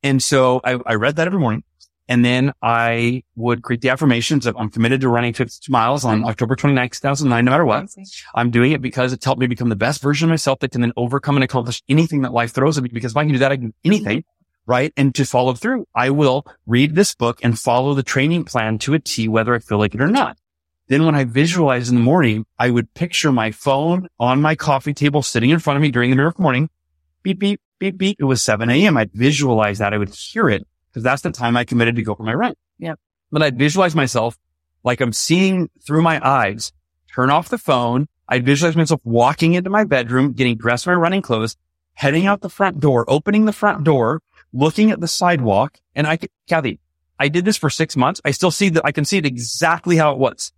And 0.02 0.22
so 0.22 0.62
I, 0.64 0.80
I 0.84 0.96
read 0.96 1.18
that 1.18 1.28
every 1.28 1.40
morning. 1.40 1.64
And 2.10 2.26
then 2.26 2.54
I 2.64 3.24
would 3.36 3.62
create 3.62 3.82
the 3.82 3.90
affirmations 3.90 4.48
of 4.48 4.58
I'm 4.58 4.72
committed 4.72 5.02
to 5.02 5.10
running 5.10 5.34
52 5.34 5.72
miles 5.72 6.04
on 6.04 6.26
October 6.26 6.56
29, 6.56 6.90
2009, 6.90 7.46
no 7.46 7.52
matter 7.52 7.66
what. 7.66 7.86
I'm 8.34 8.50
doing 8.50 8.72
it 8.72 8.82
because 8.82 9.14
it's 9.14 9.24
helped 9.24 9.40
me 9.40 9.46
become 9.46 9.70
the 9.70 9.76
best 9.76 10.02
version 10.02 10.28
of 10.28 10.30
myself 10.32 10.58
that 10.60 10.72
can 10.72 10.82
then 10.82 10.92
overcome 10.98 11.38
and 11.38 11.44
accomplish 11.44 11.84
anything 11.88 12.24
that 12.24 12.34
life 12.34 12.52
throws 12.52 12.80
at 12.80 12.84
me. 12.84 12.90
Because 12.92 13.12
if 13.12 13.18
I 13.18 13.24
can 13.24 13.32
do 13.32 13.38
that, 13.38 13.52
I 13.52 13.58
can 13.58 13.68
do 13.68 13.74
anything. 13.86 14.24
Right. 14.66 14.92
And 14.98 15.14
to 15.16 15.26
follow 15.26 15.54
through, 15.54 15.86
I 15.94 16.10
will 16.10 16.46
read 16.66 16.96
this 16.96 17.14
book 17.14 17.40
and 17.44 17.60
follow 17.60 17.94
the 17.94 18.04
training 18.04 18.46
plan 18.46 18.80
to 18.80 18.96
a 18.96 19.00
T, 19.00 19.28
whether 19.28 19.54
I 19.54 19.60
feel 19.60 19.78
like 19.78 19.94
it 19.94 20.02
or 20.02 20.08
not. 20.08 20.38
Then 20.94 21.08
when 21.08 21.16
I 21.16 21.24
visualize 21.24 21.90
in 21.90 21.96
the 21.96 22.02
morning, 22.02 22.46
I 22.60 22.70
would 22.70 22.94
picture 22.94 23.32
my 23.32 23.50
phone 23.50 24.10
on 24.20 24.44
my 24.44 24.54
coffee 24.54 24.94
table 24.94 25.24
sitting 25.24 25.50
in 25.50 25.58
front 25.58 25.76
of 25.76 25.82
me 25.82 25.90
during 25.90 26.12
the 26.12 26.16
miracle 26.16 26.44
morning. 26.44 26.70
Beep, 27.24 27.40
beep, 27.40 27.60
beep, 27.80 27.98
beep. 27.98 28.18
It 28.20 28.26
was 28.26 28.44
7 28.44 28.70
a.m. 28.70 28.96
I'd 28.96 29.12
visualize 29.12 29.80
that. 29.80 29.92
I 29.92 29.98
would 29.98 30.14
hear 30.14 30.52
it 30.52 30.68
because 30.92 31.02
that's 31.02 31.24
the 31.24 31.32
time 31.32 31.58
I 31.58 31.64
committed 31.64 31.96
to 31.96 32.04
go 32.04 32.14
for 32.14 32.22
my 32.22 32.36
run. 32.36 32.54
Yep. 32.78 33.00
But 33.32 33.42
I'd 33.42 33.58
visualize 33.58 33.96
myself 33.96 34.38
like 34.84 35.02
I'm 35.02 35.14
seeing 35.14 35.72
through 35.84 36.04
my 36.04 36.24
eyes, 36.24 36.72
turn 37.12 37.32
off 37.32 37.50
the 37.50 37.58
phone. 37.58 38.08
I'd 38.30 38.46
visualize 38.46 38.76
myself 38.76 39.02
walking 39.04 39.56
into 39.56 39.72
my 39.72 39.86
bedroom, 39.86 40.34
getting 40.34 40.58
dressed 40.58 40.86
in 40.86 40.94
my 40.94 41.00
running 41.00 41.24
clothes, 41.24 41.58
heading 41.94 42.28
out 42.28 42.42
the 42.42 42.50
front 42.50 42.80
door, 42.80 43.04
opening 43.08 43.46
the 43.46 43.52
front 43.52 43.84
door, 43.84 44.22
looking 44.54 44.92
at 44.92 45.02
the 45.02 45.08
sidewalk. 45.08 45.80
And 45.96 46.06
I 46.06 46.18
could, 46.18 46.30
Cathy, 46.48 46.80
I 47.18 47.30
did 47.30 47.46
this 47.46 47.58
for 47.58 47.72
six 47.72 47.98
months. 47.98 48.22
I 48.24 48.30
still 48.30 48.52
see 48.52 48.70
that 48.70 48.86
I 48.86 48.92
can 48.92 49.06
see 49.06 49.18
it 49.18 49.26
exactly 49.26 49.98
how 49.98 50.12
it 50.12 50.20
was. 50.20 50.52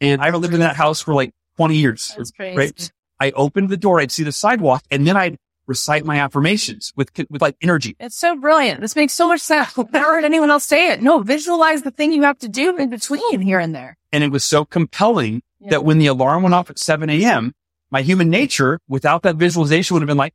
And 0.00 0.20
I've 0.22 0.34
lived 0.34 0.54
in 0.54 0.60
that 0.60 0.76
house 0.76 1.00
for 1.00 1.14
like 1.14 1.32
20 1.56 1.76
years. 1.76 2.14
That's 2.16 2.30
crazy. 2.30 2.56
Right. 2.56 2.92
I 3.20 3.30
opened 3.32 3.68
the 3.68 3.76
door. 3.76 4.00
I'd 4.00 4.10
see 4.10 4.22
the 4.22 4.32
sidewalk 4.32 4.82
and 4.90 5.06
then 5.06 5.16
I'd 5.16 5.36
recite 5.66 6.04
my 6.04 6.18
affirmations 6.18 6.92
with, 6.96 7.10
with 7.28 7.42
like 7.42 7.56
energy. 7.60 7.94
It's 8.00 8.16
so 8.16 8.34
brilliant. 8.36 8.80
This 8.80 8.96
makes 8.96 9.12
so 9.12 9.28
much 9.28 9.40
sense. 9.40 9.78
I've 9.78 9.92
never 9.92 10.06
heard 10.14 10.24
anyone 10.24 10.50
else 10.50 10.64
say 10.64 10.90
it. 10.90 11.02
No, 11.02 11.20
visualize 11.20 11.82
the 11.82 11.90
thing 11.90 12.12
you 12.12 12.22
have 12.22 12.38
to 12.38 12.48
do 12.48 12.76
in 12.76 12.88
between 12.90 13.40
here 13.40 13.60
and 13.60 13.74
there. 13.74 13.96
And 14.10 14.24
it 14.24 14.32
was 14.32 14.42
so 14.42 14.64
compelling 14.64 15.42
Yeah. 15.60 15.70
that 15.70 15.84
when 15.84 15.98
the 15.98 16.06
alarm 16.06 16.42
went 16.42 16.54
off 16.54 16.70
at 16.70 16.78
7 16.78 17.08
a.m., 17.10 17.52
my 17.90 18.02
human 18.02 18.30
nature 18.30 18.80
without 18.88 19.22
that 19.22 19.36
visualization 19.36 19.94
would 19.94 20.02
have 20.02 20.08
been 20.08 20.16
like, 20.16 20.32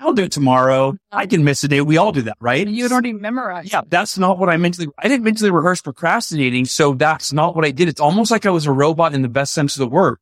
I'll 0.00 0.12
do 0.12 0.24
it 0.24 0.32
tomorrow. 0.32 0.96
I 1.10 1.26
can 1.26 1.42
miss 1.42 1.64
a 1.64 1.68
day. 1.68 1.80
We 1.80 1.96
all 1.96 2.12
do 2.12 2.22
that, 2.22 2.36
right? 2.40 2.66
You 2.66 2.84
had 2.84 2.92
already 2.92 3.12
memorized. 3.12 3.72
Yeah, 3.72 3.82
that's 3.88 4.16
not 4.16 4.38
what 4.38 4.48
I 4.48 4.56
mentally, 4.56 4.88
I 4.96 5.08
didn't 5.08 5.24
mentally 5.24 5.50
rehearse 5.50 5.82
procrastinating. 5.82 6.66
So 6.66 6.94
that's 6.94 7.32
not 7.32 7.56
what 7.56 7.64
I 7.64 7.72
did. 7.72 7.88
It's 7.88 8.00
almost 8.00 8.30
like 8.30 8.46
I 8.46 8.50
was 8.50 8.66
a 8.66 8.72
robot 8.72 9.14
in 9.14 9.22
the 9.22 9.28
best 9.28 9.52
sense 9.52 9.74
of 9.74 9.80
the 9.80 9.88
word, 9.88 10.18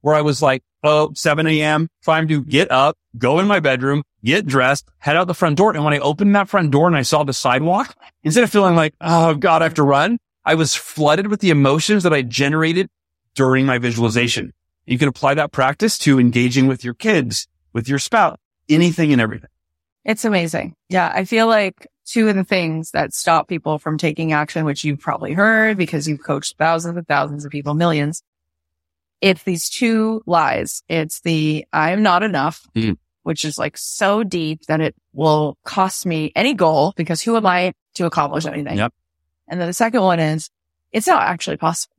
where 0.00 0.14
I 0.16 0.22
was 0.22 0.42
like, 0.42 0.62
oh, 0.82 1.12
7 1.14 1.46
a.m., 1.46 1.88
time 2.04 2.26
to 2.28 2.42
get 2.42 2.70
up, 2.70 2.96
go 3.18 3.38
in 3.38 3.46
my 3.46 3.60
bedroom, 3.60 4.02
get 4.24 4.46
dressed, 4.46 4.88
head 4.98 5.16
out 5.16 5.26
the 5.26 5.34
front 5.34 5.56
door. 5.56 5.74
And 5.74 5.84
when 5.84 5.94
I 5.94 5.98
opened 5.98 6.34
that 6.34 6.48
front 6.48 6.70
door 6.72 6.88
and 6.88 6.96
I 6.96 7.02
saw 7.02 7.22
the 7.22 7.32
sidewalk, 7.32 7.94
instead 8.24 8.44
of 8.44 8.50
feeling 8.50 8.74
like, 8.74 8.94
oh 9.00 9.34
God, 9.34 9.62
I 9.62 9.66
have 9.66 9.74
to 9.74 9.82
run, 9.82 10.18
I 10.44 10.54
was 10.54 10.74
flooded 10.74 11.28
with 11.28 11.40
the 11.40 11.50
emotions 11.50 12.02
that 12.02 12.12
I 12.12 12.22
generated 12.22 12.88
during 13.34 13.66
my 13.66 13.78
visualization. 13.78 14.52
You 14.86 14.98
can 14.98 15.08
apply 15.08 15.34
that 15.34 15.52
practice 15.52 15.98
to 15.98 16.18
engaging 16.18 16.66
with 16.66 16.82
your 16.82 16.94
kids, 16.94 17.46
with 17.72 17.88
your 17.88 18.00
spouse, 18.00 18.38
anything 18.70 19.12
and 19.12 19.20
everything. 19.20 19.50
It's 20.04 20.24
amazing. 20.24 20.74
Yeah. 20.88 21.12
I 21.14 21.24
feel 21.24 21.46
like 21.46 21.86
two 22.06 22.28
of 22.28 22.34
the 22.36 22.44
things 22.44 22.92
that 22.92 23.12
stop 23.12 23.48
people 23.48 23.78
from 23.78 23.98
taking 23.98 24.32
action, 24.32 24.64
which 24.64 24.82
you've 24.84 25.00
probably 25.00 25.32
heard 25.32 25.76
because 25.76 26.08
you've 26.08 26.22
coached 26.22 26.56
thousands 26.56 26.96
and 26.96 27.06
thousands 27.06 27.44
of 27.44 27.52
people, 27.52 27.74
millions. 27.74 28.22
It's 29.20 29.42
these 29.42 29.68
two 29.68 30.22
lies. 30.26 30.82
It's 30.88 31.20
the 31.20 31.66
I'm 31.72 32.02
not 32.02 32.22
enough, 32.22 32.66
Mhm. 32.74 32.96
which 33.22 33.44
is 33.44 33.58
like 33.58 33.76
so 33.76 34.24
deep 34.24 34.62
that 34.66 34.80
it 34.80 34.94
will 35.12 35.58
cost 35.64 36.06
me 36.06 36.32
any 36.34 36.54
goal 36.54 36.94
because 36.96 37.20
who 37.20 37.36
am 37.36 37.44
I 37.46 37.74
to 37.94 38.06
accomplish 38.06 38.46
anything? 38.46 38.78
Yep. 38.78 38.94
And 39.48 39.60
then 39.60 39.68
the 39.68 39.74
second 39.74 40.00
one 40.02 40.18
is 40.20 40.48
it's 40.92 41.06
not 41.06 41.22
actually 41.22 41.58
possible. 41.58 41.94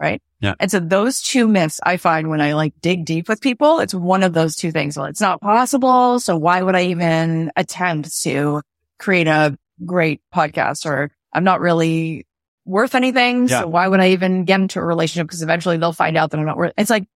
Right. 0.00 0.22
Yeah. 0.40 0.54
And 0.58 0.70
so 0.70 0.80
those 0.80 1.20
two 1.20 1.46
myths 1.46 1.78
I 1.82 1.98
find 1.98 2.30
when 2.30 2.40
I 2.40 2.54
like 2.54 2.72
dig 2.80 3.04
deep 3.04 3.28
with 3.28 3.42
people, 3.42 3.80
it's 3.80 3.92
one 3.92 4.22
of 4.22 4.32
those 4.32 4.56
two 4.56 4.72
things. 4.72 4.96
Well, 4.96 5.06
it's 5.06 5.20
not 5.20 5.42
possible. 5.42 6.18
So 6.20 6.38
why 6.38 6.62
would 6.62 6.74
I 6.74 6.84
even 6.84 7.52
attempt 7.54 8.22
to 8.22 8.62
create 8.98 9.26
a 9.26 9.58
great 9.84 10.22
podcast 10.34 10.86
or 10.86 11.10
I'm 11.32 11.44
not 11.44 11.60
really 11.60 12.26
worth 12.64 12.94
anything. 12.94 13.48
Yeah. 13.48 13.60
So 13.60 13.68
why 13.68 13.88
would 13.88 14.00
I 14.00 14.10
even 14.10 14.44
get 14.44 14.60
into 14.60 14.78
a 14.78 14.84
relationship? 14.84 15.26
Because 15.26 15.42
eventually 15.42 15.76
they'll 15.76 15.92
find 15.92 16.16
out 16.16 16.30
that 16.30 16.38
I'm 16.38 16.46
not 16.46 16.56
worth. 16.56 16.72
It's 16.78 16.90
like 16.90 17.06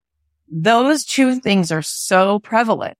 those 0.49 1.05
two 1.05 1.41
things 1.41 1.73
are 1.73 1.83
so 1.83 2.39
prevalent. 2.39 2.97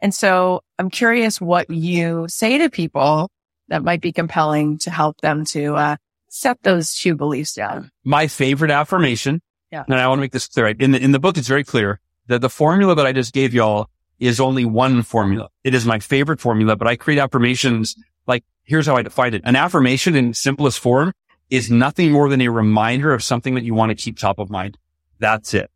And 0.00 0.14
so 0.14 0.62
I'm 0.78 0.90
curious 0.90 1.40
what 1.40 1.70
you 1.70 2.26
say 2.28 2.58
to 2.58 2.70
people 2.70 3.30
that 3.68 3.82
might 3.82 4.00
be 4.00 4.12
compelling 4.12 4.78
to 4.78 4.90
help 4.90 5.20
them 5.20 5.44
to 5.46 5.74
uh, 5.74 5.96
set 6.28 6.62
those 6.62 6.94
two 6.94 7.14
beliefs 7.14 7.54
down. 7.54 7.90
my 8.04 8.26
favorite 8.26 8.70
affirmation. 8.70 9.40
Yeah. 9.72 9.84
And 9.86 9.94
I 9.94 10.06
want 10.08 10.18
to 10.18 10.20
make 10.20 10.32
this 10.32 10.46
clear. 10.46 10.68
In 10.68 10.92
the, 10.92 11.02
in 11.02 11.12
the 11.12 11.18
book, 11.18 11.36
it's 11.36 11.48
very 11.48 11.64
clear 11.64 12.00
that 12.28 12.40
the 12.40 12.48
formula 12.50 12.94
that 12.94 13.06
I 13.06 13.12
just 13.12 13.32
gave 13.32 13.52
y'all 13.54 13.88
is 14.18 14.40
only 14.40 14.64
one 14.64 15.02
formula. 15.02 15.48
It 15.64 15.74
is 15.74 15.84
my 15.84 15.98
favorite 15.98 16.40
formula, 16.40 16.76
but 16.76 16.88
I 16.88 16.96
create 16.96 17.18
affirmations 17.18 17.96
like, 18.26 18.44
here's 18.64 18.86
how 18.86 18.96
I 18.96 19.02
define 19.02 19.34
it. 19.34 19.42
An 19.44 19.56
affirmation 19.56 20.16
in 20.16 20.34
simplest 20.34 20.78
form 20.80 21.12
is 21.50 21.70
nothing 21.70 22.12
more 22.12 22.28
than 22.28 22.40
a 22.40 22.48
reminder 22.48 23.12
of 23.12 23.22
something 23.22 23.54
that 23.54 23.64
you 23.64 23.74
want 23.74 23.90
to 23.90 23.94
keep 23.94 24.18
top 24.18 24.38
of 24.38 24.50
mind. 24.50 24.78
That's 25.18 25.54
it. 25.54 25.70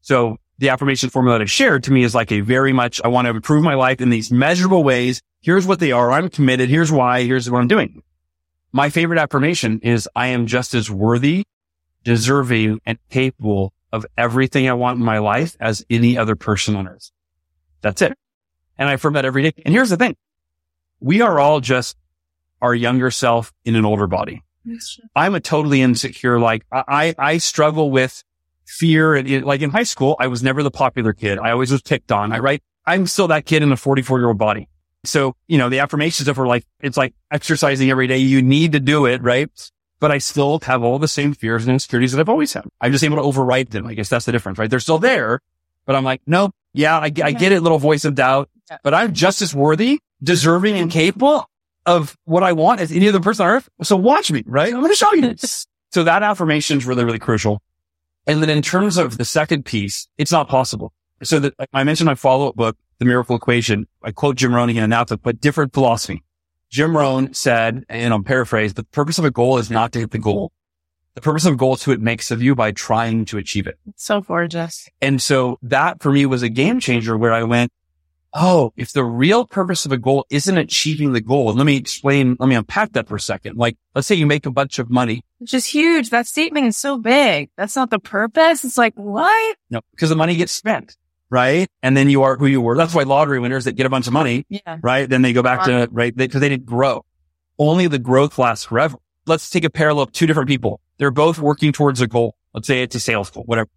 So 0.00 0.38
the 0.58 0.70
affirmation 0.70 1.10
formula 1.10 1.38
that 1.38 1.44
I 1.44 1.46
shared 1.46 1.84
to 1.84 1.92
me 1.92 2.04
is 2.04 2.14
like 2.14 2.32
a 2.32 2.40
very 2.40 2.72
much, 2.72 3.00
I 3.04 3.08
want 3.08 3.26
to 3.26 3.30
improve 3.30 3.62
my 3.62 3.74
life 3.74 4.00
in 4.00 4.10
these 4.10 4.30
measurable 4.30 4.82
ways. 4.84 5.20
Here's 5.40 5.66
what 5.66 5.78
they 5.80 5.92
are. 5.92 6.10
I'm 6.10 6.30
committed. 6.30 6.68
Here's 6.68 6.90
why. 6.90 7.22
Here's 7.24 7.50
what 7.50 7.60
I'm 7.60 7.68
doing. 7.68 8.02
My 8.76 8.90
favorite 8.90 9.20
affirmation 9.20 9.78
is 9.84 10.08
I 10.16 10.26
am 10.26 10.48
just 10.48 10.74
as 10.74 10.90
worthy, 10.90 11.44
deserving, 12.02 12.80
and 12.84 12.98
capable 13.08 13.72
of 13.92 14.04
everything 14.18 14.68
I 14.68 14.72
want 14.72 14.98
in 14.98 15.04
my 15.04 15.18
life 15.18 15.56
as 15.60 15.86
any 15.88 16.18
other 16.18 16.34
person 16.34 16.74
on 16.74 16.88
earth. 16.88 17.12
That's 17.82 18.02
it. 18.02 18.18
And 18.76 18.88
I 18.88 18.94
affirm 18.94 19.12
that 19.12 19.24
every 19.24 19.44
day. 19.44 19.52
And 19.64 19.72
here's 19.72 19.90
the 19.90 19.96
thing. 19.96 20.16
We 20.98 21.20
are 21.20 21.38
all 21.38 21.60
just 21.60 21.96
our 22.60 22.74
younger 22.74 23.12
self 23.12 23.52
in 23.64 23.76
an 23.76 23.84
older 23.84 24.08
body. 24.08 24.42
I'm 25.14 25.36
a 25.36 25.40
totally 25.40 25.80
insecure, 25.80 26.40
like 26.40 26.66
I, 26.72 27.14
I 27.16 27.38
struggle 27.38 27.92
with 27.92 28.24
fear. 28.66 29.14
And 29.14 29.30
it- 29.30 29.44
like 29.44 29.60
in 29.60 29.70
high 29.70 29.84
school, 29.84 30.16
I 30.18 30.26
was 30.26 30.42
never 30.42 30.64
the 30.64 30.72
popular 30.72 31.12
kid. 31.12 31.38
I 31.38 31.52
always 31.52 31.70
was 31.70 31.80
picked 31.82 32.10
on. 32.10 32.32
I 32.32 32.40
right. 32.40 32.60
I'm 32.84 33.06
still 33.06 33.28
that 33.28 33.46
kid 33.46 33.62
in 33.62 33.70
a 33.70 33.76
44 33.76 34.18
year 34.18 34.26
old 34.26 34.38
body. 34.38 34.68
So, 35.04 35.36
you 35.48 35.58
know, 35.58 35.68
the 35.68 35.80
affirmations 35.80 36.28
of 36.28 36.36
her 36.36 36.46
like, 36.46 36.64
it's 36.80 36.96
like 36.96 37.14
exercising 37.30 37.90
every 37.90 38.06
day. 38.06 38.18
You 38.18 38.42
need 38.42 38.72
to 38.72 38.80
do 38.80 39.06
it. 39.06 39.22
Right. 39.22 39.48
But 40.00 40.10
I 40.10 40.18
still 40.18 40.60
have 40.64 40.82
all 40.82 40.98
the 40.98 41.08
same 41.08 41.32
fears 41.32 41.64
and 41.64 41.72
insecurities 41.72 42.12
that 42.12 42.20
I've 42.20 42.28
always 42.28 42.52
had. 42.52 42.64
I'm 42.80 42.92
just 42.92 43.04
able 43.04 43.16
to 43.16 43.22
overwrite 43.22 43.70
them. 43.70 43.86
I 43.86 43.94
guess 43.94 44.08
that's 44.08 44.26
the 44.26 44.32
difference, 44.32 44.58
right? 44.58 44.68
They're 44.68 44.80
still 44.80 44.98
there, 44.98 45.40
but 45.86 45.96
I'm 45.96 46.04
like, 46.04 46.20
no, 46.26 46.50
yeah, 46.74 46.98
I, 46.98 47.04
I 47.04 47.32
get 47.32 47.52
it. 47.52 47.62
Little 47.62 47.78
voice 47.78 48.04
of 48.04 48.14
doubt, 48.14 48.50
but 48.82 48.92
I'm 48.92 49.14
just 49.14 49.40
as 49.40 49.54
worthy, 49.54 50.00
deserving 50.22 50.76
and 50.76 50.90
capable 50.90 51.48
of 51.86 52.16
what 52.24 52.42
I 52.42 52.52
want 52.52 52.80
as 52.80 52.92
any 52.92 53.08
other 53.08 53.20
person 53.20 53.46
on 53.46 53.52
earth. 53.52 53.68
So 53.82 53.96
watch 53.96 54.30
me, 54.30 54.42
right? 54.46 54.72
I'm 54.72 54.80
going 54.80 54.92
to 54.92 54.96
show 54.96 55.12
you. 55.14 55.34
so 55.92 56.04
that 56.04 56.22
affirmation 56.22 56.78
is 56.78 56.86
really, 56.86 57.04
really 57.04 57.18
crucial. 57.18 57.62
And 58.26 58.42
then 58.42 58.50
in 58.50 58.62
terms 58.62 58.96
of 58.96 59.18
the 59.18 59.24
second 59.24 59.64
piece, 59.64 60.08
it's 60.18 60.32
not 60.32 60.48
possible. 60.48 60.92
So 61.22 61.38
that 61.40 61.54
I 61.72 61.84
mentioned 61.84 62.06
my 62.06 62.14
follow 62.14 62.48
up 62.48 62.56
book, 62.56 62.76
The 63.04 63.08
Miracle 63.08 63.36
Equation. 63.36 63.86
I 64.02 64.12
quote 64.12 64.36
Jim 64.36 64.54
Rohn 64.54 64.74
that 64.74 65.08
book, 65.08 65.20
but 65.22 65.40
different 65.40 65.74
philosophy. 65.74 66.22
Jim 66.70 66.96
Rohn 66.96 67.34
said, 67.34 67.84
and 67.88 68.14
I'm 68.14 68.24
paraphrased, 68.24 68.76
the 68.76 68.84
purpose 68.84 69.18
of 69.18 69.24
a 69.24 69.30
goal 69.30 69.58
is 69.58 69.70
not 69.70 69.92
to 69.92 70.00
hit 70.00 70.10
the 70.10 70.18
goal. 70.18 70.52
The 71.14 71.20
purpose 71.20 71.44
of 71.44 71.52
a 71.52 71.56
goal 71.56 71.74
is 71.74 71.82
who 71.82 71.92
it 71.92 72.00
makes 72.00 72.30
of 72.30 72.42
you 72.42 72.54
by 72.54 72.72
trying 72.72 73.26
to 73.26 73.38
achieve 73.38 73.66
it. 73.66 73.78
So 73.96 74.22
gorgeous. 74.22 74.88
And 75.00 75.20
so 75.20 75.58
that 75.62 76.02
for 76.02 76.10
me 76.10 76.26
was 76.26 76.42
a 76.42 76.48
game 76.48 76.80
changer 76.80 77.16
where 77.16 77.32
I 77.32 77.44
went, 77.44 77.70
Oh, 78.36 78.72
if 78.76 78.92
the 78.92 79.04
real 79.04 79.46
purpose 79.46 79.86
of 79.86 79.92
a 79.92 79.96
goal 79.96 80.26
isn't 80.28 80.58
achieving 80.58 81.12
the 81.12 81.20
goal, 81.20 81.52
let 81.52 81.64
me 81.64 81.76
explain, 81.76 82.36
let 82.40 82.48
me 82.48 82.56
unpack 82.56 82.94
that 82.94 83.06
for 83.06 83.14
a 83.14 83.20
second. 83.20 83.56
Like, 83.56 83.76
let's 83.94 84.08
say 84.08 84.16
you 84.16 84.26
make 84.26 84.44
a 84.44 84.50
bunch 84.50 84.80
of 84.80 84.90
money. 84.90 85.22
Which 85.38 85.54
is 85.54 85.66
huge. 85.66 86.10
That 86.10 86.26
statement 86.26 86.66
is 86.66 86.76
so 86.76 86.98
big. 86.98 87.50
That's 87.56 87.76
not 87.76 87.90
the 87.90 88.00
purpose. 88.00 88.64
It's 88.64 88.76
like, 88.76 88.94
what? 88.94 89.56
No, 89.70 89.82
because 89.92 90.08
the 90.08 90.16
money 90.16 90.34
gets 90.34 90.50
spent, 90.50 90.96
right? 91.30 91.68
And 91.82 91.96
then 91.96 92.08
you 92.10 92.22
are 92.22 92.36
who 92.36 92.46
you 92.46 92.60
were. 92.60 92.76
That's 92.76 92.94
why 92.94 93.02
lottery 93.04 93.40
winners 93.40 93.64
that 93.64 93.72
get 93.72 93.86
a 93.86 93.90
bunch 93.90 94.06
of 94.06 94.12
money, 94.12 94.44
Yeah. 94.48 94.78
right? 94.82 95.08
Then 95.08 95.22
they 95.22 95.32
go 95.32 95.42
back 95.42 95.64
to, 95.64 95.88
right? 95.90 96.14
Because 96.14 96.40
they, 96.40 96.48
didn't 96.48 96.66
grow. 96.66 97.04
Only 97.58 97.86
the 97.86 97.98
growth 97.98 98.38
lasts 98.38 98.66
forever. 98.66 98.98
Let's 99.26 99.48
take 99.50 99.64
a 99.64 99.70
parallel 99.70 100.04
of 100.04 100.12
two 100.12 100.26
different 100.26 100.48
people. 100.48 100.80
They're 100.98 101.10
both 101.10 101.38
working 101.38 101.72
towards 101.72 102.00
a 102.00 102.06
goal. 102.06 102.36
Let's 102.52 102.66
say 102.66 102.82
it's 102.82 102.94
a 102.94 103.00
sales 103.00 103.30
goal, 103.30 103.44
whatever. 103.44 103.68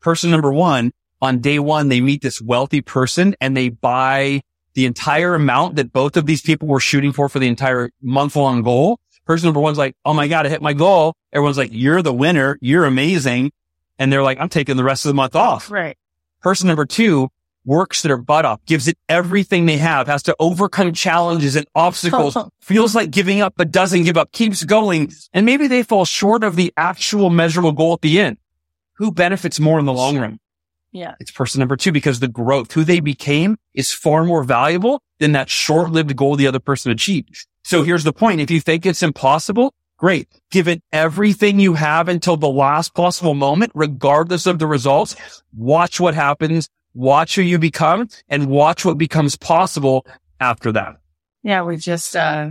Person 0.00 0.30
number 0.30 0.52
one, 0.52 0.92
on 1.20 1.38
day 1.40 1.58
one, 1.58 1.88
they 1.88 2.00
meet 2.00 2.22
this 2.22 2.40
wealthy 2.40 2.80
person 2.80 3.34
and 3.40 3.56
they 3.56 3.68
buy 3.68 4.40
the 4.74 4.86
entire 4.86 5.34
amount 5.34 5.76
that 5.76 5.92
both 5.92 6.16
of 6.16 6.24
these 6.26 6.40
people 6.40 6.66
were 6.66 6.80
shooting 6.80 7.12
for 7.12 7.28
for 7.28 7.38
the 7.38 7.46
entire 7.46 7.90
month 8.00 8.36
long 8.36 8.62
goal. 8.62 8.98
Person 9.26 9.46
number 9.48 9.60
one's 9.60 9.78
like, 9.78 9.94
Oh 10.04 10.14
my 10.14 10.28
God, 10.28 10.46
I 10.46 10.48
hit 10.48 10.62
my 10.62 10.72
goal. 10.72 11.14
Everyone's 11.32 11.58
like, 11.58 11.70
you're 11.72 12.02
the 12.02 12.12
winner. 12.12 12.58
You're 12.60 12.86
amazing. 12.86 13.52
And 13.98 14.12
they're 14.12 14.22
like, 14.22 14.38
I'm 14.40 14.48
taking 14.48 14.76
the 14.76 14.82
rest 14.84 15.04
of 15.04 15.10
the 15.10 15.14
month 15.14 15.36
off. 15.36 15.70
Right. 15.70 15.96
Person 16.42 16.68
number 16.68 16.86
two 16.86 17.28
works 17.64 18.02
their 18.02 18.16
butt 18.16 18.44
off, 18.44 18.64
gives 18.66 18.88
it 18.88 18.98
everything 19.08 19.66
they 19.66 19.76
have, 19.76 20.08
has 20.08 20.22
to 20.24 20.34
overcome 20.40 20.92
challenges 20.92 21.56
and 21.56 21.66
obstacles, 21.74 22.36
feels 22.60 22.94
like 22.94 23.10
giving 23.10 23.40
up, 23.40 23.54
but 23.56 23.70
doesn't 23.70 24.04
give 24.04 24.16
up, 24.16 24.32
keeps 24.32 24.64
going. 24.64 25.12
And 25.32 25.46
maybe 25.46 25.68
they 25.68 25.82
fall 25.82 26.04
short 26.04 26.42
of 26.44 26.56
the 26.56 26.72
actual 26.76 27.30
measurable 27.30 27.72
goal 27.72 27.92
at 27.94 28.00
the 28.00 28.20
end. 28.20 28.38
Who 28.96 29.12
benefits 29.12 29.60
more 29.60 29.78
in 29.78 29.84
the 29.84 29.92
long 29.92 30.18
run? 30.18 30.38
Yeah. 30.92 31.14
It's 31.20 31.30
person 31.30 31.60
number 31.60 31.76
two 31.76 31.92
because 31.92 32.20
the 32.20 32.28
growth, 32.28 32.72
who 32.72 32.84
they 32.84 33.00
became 33.00 33.56
is 33.74 33.92
far 33.92 34.24
more 34.24 34.44
valuable 34.44 35.02
than 35.20 35.32
that 35.32 35.48
short-lived 35.48 36.14
goal 36.16 36.36
the 36.36 36.46
other 36.46 36.60
person 36.60 36.92
achieved. 36.92 37.46
So 37.64 37.82
here's 37.82 38.04
the 38.04 38.12
point. 38.12 38.40
If 38.40 38.50
you 38.50 38.60
think 38.60 38.84
it's 38.84 39.02
impossible, 39.02 39.72
great. 40.02 40.28
Give 40.50 40.66
it 40.66 40.82
everything 40.92 41.60
you 41.60 41.74
have 41.74 42.08
until 42.08 42.36
the 42.36 42.48
last 42.48 42.92
possible 42.92 43.34
moment, 43.34 43.70
regardless 43.74 44.46
of 44.46 44.58
the 44.58 44.66
results. 44.66 45.14
Watch 45.56 46.00
what 46.00 46.14
happens, 46.14 46.68
watch 46.92 47.36
who 47.36 47.42
you 47.42 47.56
become 47.58 48.08
and 48.28 48.48
watch 48.48 48.84
what 48.84 48.98
becomes 48.98 49.36
possible 49.36 50.04
after 50.40 50.72
that. 50.72 50.96
Yeah. 51.44 51.62
We 51.62 51.76
just, 51.76 52.16
uh, 52.16 52.50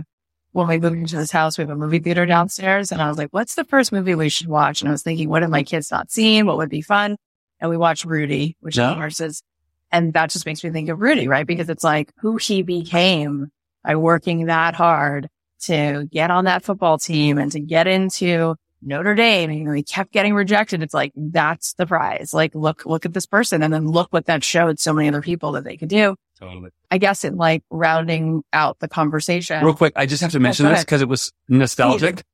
when 0.52 0.66
we 0.66 0.78
moved 0.78 0.96
into 0.96 1.16
this 1.16 1.30
house, 1.30 1.58
we 1.58 1.62
have 1.62 1.70
a 1.70 1.76
movie 1.76 1.98
theater 1.98 2.24
downstairs 2.24 2.90
and 2.90 3.02
I 3.02 3.08
was 3.08 3.18
like, 3.18 3.28
what's 3.32 3.54
the 3.54 3.64
first 3.64 3.92
movie 3.92 4.14
we 4.14 4.30
should 4.30 4.48
watch? 4.48 4.80
And 4.80 4.88
I 4.88 4.92
was 4.92 5.02
thinking, 5.02 5.28
what 5.28 5.42
have 5.42 5.50
my 5.50 5.62
kids 5.62 5.90
not 5.90 6.10
seen? 6.10 6.46
What 6.46 6.56
would 6.56 6.70
be 6.70 6.80
fun? 6.82 7.16
And 7.60 7.70
we 7.70 7.76
watched 7.76 8.06
Rudy, 8.06 8.56
which 8.60 8.78
Yeah. 8.78 8.92
of 8.92 8.96
course 8.96 9.20
is, 9.20 9.42
and 9.90 10.14
that 10.14 10.30
just 10.30 10.46
makes 10.46 10.64
me 10.64 10.70
think 10.70 10.88
of 10.88 11.00
Rudy, 11.00 11.28
right? 11.28 11.46
Because 11.46 11.68
it's 11.68 11.84
like 11.84 12.12
who 12.20 12.38
he 12.38 12.62
became 12.62 13.50
by 13.84 13.96
working 13.96 14.46
that 14.46 14.74
hard 14.74 15.28
to 15.62 16.08
get 16.10 16.30
on 16.30 16.44
that 16.44 16.64
football 16.64 16.98
team 16.98 17.38
and 17.38 17.50
to 17.52 17.60
get 17.60 17.86
into 17.86 18.56
Notre 18.82 19.14
Dame. 19.14 19.50
And, 19.50 19.58
you 19.58 19.64
know, 19.64 19.72
he 19.72 19.82
kept 19.82 20.12
getting 20.12 20.34
rejected. 20.34 20.82
It's 20.82 20.94
like, 20.94 21.12
that's 21.16 21.74
the 21.74 21.86
prize. 21.86 22.34
Like, 22.34 22.54
look, 22.54 22.84
look 22.84 23.06
at 23.06 23.12
this 23.12 23.26
person. 23.26 23.62
And 23.62 23.72
then 23.72 23.86
look 23.86 24.12
what 24.12 24.26
that 24.26 24.42
showed 24.42 24.80
so 24.80 24.92
many 24.92 25.08
other 25.08 25.22
people 25.22 25.52
that 25.52 25.64
they 25.64 25.76
could 25.76 25.88
do. 25.88 26.16
Totally. 26.38 26.70
I 26.90 26.98
guess 26.98 27.24
it 27.24 27.34
like 27.34 27.62
rounding 27.70 28.42
out 28.52 28.80
the 28.80 28.88
conversation. 28.88 29.64
Real 29.64 29.74
quick, 29.74 29.92
I 29.94 30.06
just 30.06 30.22
have 30.22 30.32
to 30.32 30.40
mention 30.40 30.66
go 30.66 30.72
this 30.72 30.84
because 30.84 31.00
it 31.00 31.08
was 31.08 31.32
nostalgic. 31.48 32.24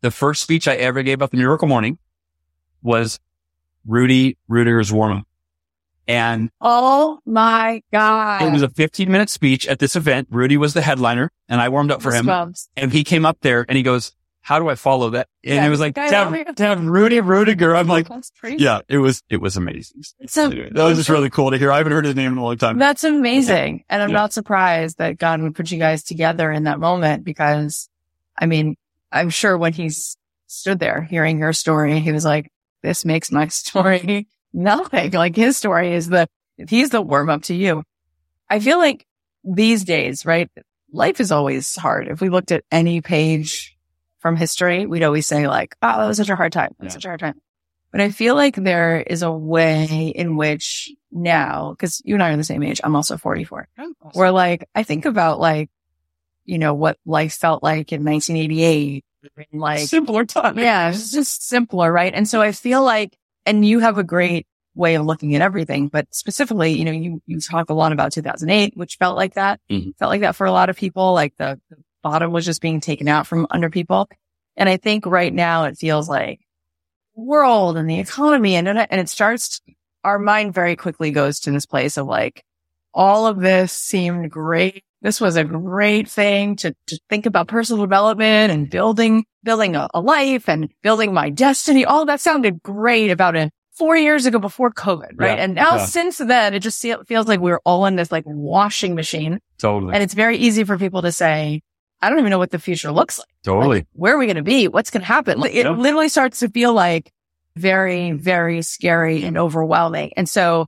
The 0.00 0.12
first 0.12 0.42
speech 0.42 0.68
I 0.68 0.74
ever 0.74 1.02
gave 1.02 1.20
up 1.22 1.30
the 1.30 1.38
Miracle 1.38 1.66
Morning 1.66 1.98
was 2.82 3.18
Rudy 3.86 4.38
Ruettiger's 4.48 4.92
warm 4.92 5.18
up. 5.18 5.26
And 6.06 6.50
Oh 6.60 7.18
my 7.24 7.82
God. 7.92 8.42
it 8.42 8.52
was 8.52 8.62
a 8.62 8.68
15 8.68 9.10
minute 9.10 9.30
speech 9.30 9.66
at 9.66 9.78
this 9.78 9.96
event. 9.96 10.28
Rudy 10.30 10.56
was 10.56 10.74
the 10.74 10.82
headliner 10.82 11.30
and 11.48 11.60
I 11.60 11.68
warmed 11.70 11.90
up 11.90 12.02
for 12.02 12.12
him. 12.12 12.28
And 12.76 12.92
he 12.92 13.04
came 13.04 13.24
up 13.24 13.38
there 13.40 13.64
and 13.68 13.76
he 13.76 13.82
goes, 13.82 14.12
how 14.42 14.58
do 14.58 14.68
I 14.68 14.74
follow 14.74 15.08
that? 15.10 15.28
And 15.42 15.54
Yeah, 15.54 15.66
it 15.66 15.70
was 15.70 15.80
like, 15.80 15.94
guy 15.94 16.08
to 16.10 16.14
have, 16.16 16.34
here. 16.34 16.44
to 16.44 16.62
have 16.62 16.84
Rudy 16.84 17.16
Ruettiger. 17.16 17.74
I'm 17.74 17.88
like, 17.88 18.06
yeah, 18.60 18.80
it 18.88 18.98
was, 18.98 19.22
it 19.30 19.38
was 19.40 19.56
amazing. 19.56 20.02
So 20.26 20.44
Anyway, 20.50 20.68
that 20.72 20.84
was 20.84 20.98
just 20.98 21.08
really 21.08 21.30
cool 21.30 21.50
to 21.50 21.56
hear. 21.56 21.72
I 21.72 21.78
haven't 21.78 21.92
heard 21.92 22.04
his 22.04 22.14
name 22.14 22.32
in 22.32 22.38
a 22.38 22.44
long 22.44 22.58
time. 22.58 22.78
that's 22.78 23.04
amazing. 23.04 23.84
And 23.88 24.02
I'm 24.02 24.10
Yeah. 24.10 24.16
not 24.16 24.34
surprised 24.34 24.98
that 24.98 25.16
God 25.16 25.40
would 25.40 25.54
put 25.54 25.70
you 25.70 25.78
guys 25.78 26.04
together 26.04 26.52
in 26.52 26.64
that 26.64 26.78
moment 26.78 27.24
because 27.24 27.88
I 28.38 28.44
mean, 28.44 28.76
I'm 29.10 29.30
sure 29.30 29.56
when 29.56 29.72
he's 29.72 30.18
stood 30.46 30.78
there 30.78 31.00
hearing 31.00 31.38
your 31.38 31.52
story, 31.54 31.98
he 32.00 32.12
was 32.12 32.24
like, 32.26 32.50
this 32.82 33.06
makes 33.06 33.32
my 33.32 33.48
story 33.48 34.26
nothing. 34.54 35.10
Like 35.12 35.36
his 35.36 35.56
story 35.56 35.94
is 35.94 36.08
the, 36.08 36.26
he's 36.68 36.90
the 36.90 37.02
warm 37.02 37.28
up 37.28 37.42
to 37.44 37.54
you. 37.54 37.82
I 38.48 38.60
feel 38.60 38.78
like 38.78 39.06
these 39.42 39.84
days, 39.84 40.24
right? 40.24 40.50
Life 40.92 41.20
is 41.20 41.32
always 41.32 41.74
hard. 41.76 42.08
If 42.08 42.20
we 42.20 42.28
looked 42.28 42.52
at 42.52 42.64
any 42.70 43.00
page 43.00 43.76
from 44.20 44.36
history, 44.36 44.86
we'd 44.86 45.02
always 45.02 45.26
say 45.26 45.48
like, 45.48 45.74
oh, 45.82 45.98
that 45.98 46.06
was 46.06 46.16
such 46.16 46.30
a 46.30 46.36
hard 46.36 46.52
time. 46.52 46.74
That 46.78 46.84
was 46.84 46.92
Yeah. 46.92 46.96
such 46.98 47.04
a 47.04 47.08
hard 47.08 47.20
time. 47.20 47.40
But 47.90 48.00
I 48.00 48.10
feel 48.10 48.34
like 48.34 48.56
there 48.56 49.00
is 49.00 49.22
a 49.22 49.30
way 49.30 50.12
in 50.14 50.36
which 50.36 50.90
now, 51.12 51.70
because 51.72 52.00
you 52.04 52.14
and 52.14 52.22
I 52.22 52.30
are 52.30 52.36
the 52.36 52.42
same 52.44 52.62
age, 52.62 52.80
I'm 52.82 52.96
also 52.96 53.16
44. 53.16 53.68
We're 54.14 54.30
like, 54.30 54.68
I 54.74 54.82
think 54.82 55.04
about 55.04 55.38
like, 55.40 55.70
you 56.44 56.58
know, 56.58 56.74
what 56.74 56.98
life 57.06 57.34
felt 57.34 57.62
like 57.62 57.92
in 57.92 58.04
1988. 58.04 59.04
Like, 59.52 59.88
simpler 59.88 60.24
time. 60.26 60.58
yeah, 60.58 60.90
it's 60.90 61.10
just 61.12 61.46
simpler, 61.46 61.90
right? 61.90 62.12
And 62.12 62.28
so 62.28 62.42
I 62.42 62.52
feel 62.52 62.82
like, 62.84 63.16
and 63.46 63.66
you 63.66 63.78
have 63.80 63.98
a 63.98 64.04
great 64.04 64.46
way 64.74 64.94
of 64.96 65.06
looking 65.06 65.34
at 65.34 65.42
everything, 65.42 65.88
but 65.88 66.06
specifically, 66.12 66.72
you 66.72 66.84
know, 66.84 66.90
you, 66.90 67.22
you 67.26 67.40
talk 67.40 67.70
a 67.70 67.74
lot 67.74 67.92
about 67.92 68.12
2008, 68.12 68.76
which 68.76 68.96
felt 68.96 69.16
like 69.16 69.34
that, 69.34 69.60
Mhm. 69.70 69.96
felt 69.98 70.10
like 70.10 70.22
that 70.22 70.34
for 70.34 70.46
a 70.46 70.52
lot 70.52 70.68
of 70.68 70.76
people, 70.76 71.12
like 71.14 71.34
the, 71.36 71.60
the 71.70 71.76
bottom 72.02 72.32
was 72.32 72.44
just 72.44 72.60
being 72.60 72.80
taken 72.80 73.06
out 73.06 73.26
from 73.26 73.46
under 73.50 73.70
people. 73.70 74.08
And 74.56 74.68
I 74.68 74.76
think 74.76 75.06
right 75.06 75.32
now 75.32 75.64
it 75.64 75.78
feels 75.78 76.08
like 76.08 76.40
world 77.14 77.76
and 77.76 77.88
the 77.88 78.00
economy 78.00 78.56
and, 78.56 78.68
and 78.68 79.00
it 79.00 79.08
starts, 79.08 79.60
our 80.02 80.18
mind 80.18 80.54
very 80.54 80.76
quickly 80.76 81.10
goes 81.10 81.40
to 81.40 81.50
this 81.50 81.66
place 81.66 81.96
of 81.96 82.06
like, 82.06 82.44
all 82.92 83.26
of 83.26 83.40
this 83.40 83.72
seemed 83.72 84.30
great. 84.30 84.84
This 85.04 85.20
was 85.20 85.36
a 85.36 85.44
great 85.44 86.08
thing 86.08 86.56
to, 86.56 86.74
to 86.88 86.98
think 87.10 87.26
about 87.26 87.46
personal 87.46 87.84
development 87.84 88.50
and 88.52 88.68
building, 88.70 89.24
building 89.44 89.76
a, 89.76 89.86
a 89.94 90.00
life 90.00 90.48
and 90.48 90.72
building 90.82 91.12
my 91.14 91.28
destiny. 91.30 91.84
All 91.84 92.06
that 92.06 92.20
sounded 92.20 92.62
great 92.62 93.10
about 93.10 93.36
it 93.36 93.52
four 93.76 93.96
years 93.96 94.24
ago 94.24 94.38
before 94.38 94.70
COVID, 94.70 95.12
right? 95.16 95.36
Yeah, 95.38 95.44
and 95.44 95.54
now 95.54 95.76
yeah. 95.76 95.84
since 95.84 96.16
then, 96.18 96.54
it 96.54 96.60
just 96.60 96.80
fe- 96.80 96.96
feels 97.06 97.28
like 97.28 97.40
we're 97.40 97.60
all 97.66 97.84
in 97.84 97.96
this 97.96 98.10
like 98.10 98.24
washing 98.26 98.94
machine 98.94 99.40
Totally. 99.58 99.92
and 99.92 100.02
it's 100.02 100.14
very 100.14 100.38
easy 100.38 100.64
for 100.64 100.78
people 100.78 101.02
to 101.02 101.12
say, 101.12 101.60
I 102.00 102.08
don't 102.08 102.18
even 102.18 102.30
know 102.30 102.38
what 102.38 102.50
the 102.50 102.58
future 102.58 102.90
looks 102.90 103.18
like. 103.18 103.28
totally. 103.42 103.78
Like, 103.80 103.86
where 103.92 104.14
are 104.14 104.18
we 104.18 104.24
going 104.26 104.36
to 104.36 104.42
be? 104.42 104.68
What's 104.68 104.90
going 104.90 105.02
to 105.02 105.06
happen? 105.06 105.42
It 105.44 105.52
Yeah. 105.66 105.70
literally 105.70 106.08
starts 106.08 106.40
to 106.40 106.48
feel 106.48 106.72
like 106.72 107.12
very, 107.56 108.12
very 108.12 108.62
scary 108.62 109.22
and 109.24 109.36
overwhelming. 109.36 110.12
And 110.16 110.28
so 110.28 110.66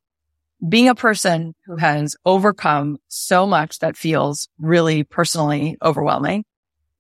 being 0.66 0.88
a 0.88 0.94
person 0.94 1.54
who 1.66 1.76
has 1.76 2.16
overcome 2.24 2.98
so 3.08 3.46
much 3.46 3.78
that 3.80 3.96
feels 3.96 4.48
really 4.58 5.04
personally 5.04 5.76
overwhelming, 5.82 6.44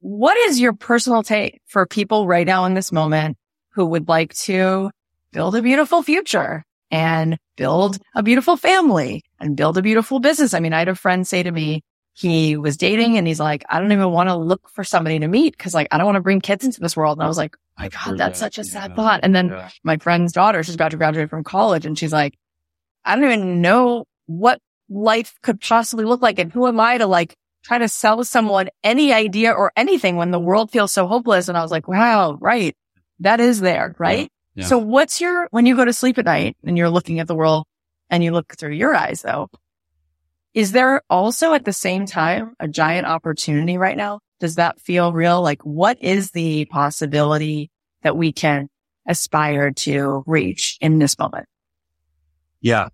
what 0.00 0.36
is 0.36 0.60
your 0.60 0.72
personal 0.72 1.22
take 1.22 1.60
for 1.66 1.86
people 1.86 2.26
right 2.26 2.46
now 2.46 2.64
in 2.64 2.74
this 2.74 2.92
moment 2.92 3.36
who 3.72 3.86
would 3.86 4.08
like 4.08 4.34
to 4.34 4.90
build 5.32 5.56
a 5.56 5.62
beautiful 5.62 6.02
future 6.02 6.64
and 6.90 7.38
build 7.56 7.98
a 8.14 8.22
beautiful 8.22 8.56
family 8.56 9.24
and 9.40 9.56
build 9.56 9.78
a 9.78 9.82
beautiful 9.82 10.20
business? 10.20 10.54
I 10.54 10.60
mean, 10.60 10.72
I 10.72 10.80
had 10.80 10.88
a 10.88 10.94
friend 10.94 11.26
say 11.26 11.42
to 11.42 11.50
me, 11.50 11.82
he 12.12 12.56
was 12.56 12.76
dating 12.76 13.18
and 13.18 13.26
he's 13.26 13.40
like, 13.40 13.64
I 13.68 13.78
don't 13.78 13.92
even 13.92 14.10
want 14.10 14.28
to 14.28 14.36
look 14.36 14.68
for 14.70 14.84
somebody 14.84 15.18
to 15.18 15.28
meet 15.28 15.56
because 15.56 15.74
like, 15.74 15.88
I 15.90 15.98
don't 15.98 16.06
want 16.06 16.16
to 16.16 16.22
bring 16.22 16.40
kids 16.40 16.64
into 16.64 16.80
this 16.80 16.96
world. 16.96 17.18
And 17.18 17.24
I 17.24 17.28
was 17.28 17.36
like, 17.36 17.56
oh 17.56 17.60
my 17.78 17.84
I've 17.86 17.92
God, 17.92 18.18
that's 18.18 18.38
that. 18.40 18.54
such 18.54 18.58
a 18.58 18.64
sad 18.64 18.90
Yeah. 18.92 18.96
thought. 18.96 19.20
And 19.22 19.34
then 19.34 19.48
Yeah. 19.48 19.68
my 19.82 19.96
friend's 19.98 20.32
daughter, 20.32 20.62
she's 20.62 20.74
about 20.74 20.92
to 20.92 20.96
graduate 20.96 21.28
from 21.30 21.44
college 21.44 21.84
and 21.84 21.98
she's 21.98 22.12
like, 22.12 22.34
I 23.06 23.14
don't 23.14 23.24
even 23.24 23.62
know 23.62 24.04
what 24.26 24.60
life 24.88 25.34
could 25.42 25.60
possibly 25.60 26.04
look 26.04 26.20
like. 26.20 26.38
And 26.38 26.52
who 26.52 26.66
am 26.66 26.80
I 26.80 26.98
to 26.98 27.06
like 27.06 27.36
try 27.64 27.78
to 27.78 27.88
sell 27.88 28.22
someone 28.24 28.68
any 28.82 29.12
idea 29.12 29.52
or 29.52 29.72
anything 29.76 30.16
when 30.16 30.32
the 30.32 30.40
world 30.40 30.70
feels 30.70 30.92
so 30.92 31.06
hopeless? 31.06 31.48
And 31.48 31.56
I 31.56 31.62
was 31.62 31.70
like, 31.70 31.88
wow, 31.88 32.36
right. 32.40 32.74
That 33.20 33.40
is 33.40 33.60
there, 33.60 33.94
right? 33.98 34.28
Yeah. 34.54 34.66
So 34.66 34.78
what's 34.78 35.20
your, 35.20 35.48
when 35.50 35.66
you 35.66 35.76
go 35.76 35.84
to 35.84 35.92
sleep 35.92 36.18
at 36.18 36.24
night 36.24 36.56
and 36.64 36.76
you're 36.76 36.90
looking 36.90 37.20
at 37.20 37.28
the 37.28 37.34
world 37.34 37.64
and 38.10 38.22
you 38.22 38.32
look 38.32 38.54
through 38.56 38.72
your 38.72 38.94
eyes 38.94 39.22
though, 39.22 39.48
is 40.52 40.72
there 40.72 41.02
also 41.08 41.54
at 41.54 41.64
the 41.64 41.72
same 41.72 42.06
time 42.06 42.54
a 42.58 42.66
giant 42.66 43.06
opportunity 43.06 43.78
right 43.78 43.96
now? 43.96 44.20
Does 44.40 44.56
that 44.56 44.80
feel 44.80 45.12
real? 45.12 45.42
Like 45.42 45.62
what 45.62 46.02
is 46.02 46.32
the 46.32 46.64
possibility 46.66 47.70
that 48.02 48.16
we 48.16 48.32
can 48.32 48.68
aspire 49.06 49.70
to 49.70 50.24
reach 50.26 50.76
in 50.80 50.98
this 50.98 51.18
moment? 51.18 51.46
Yeah. 52.60 52.88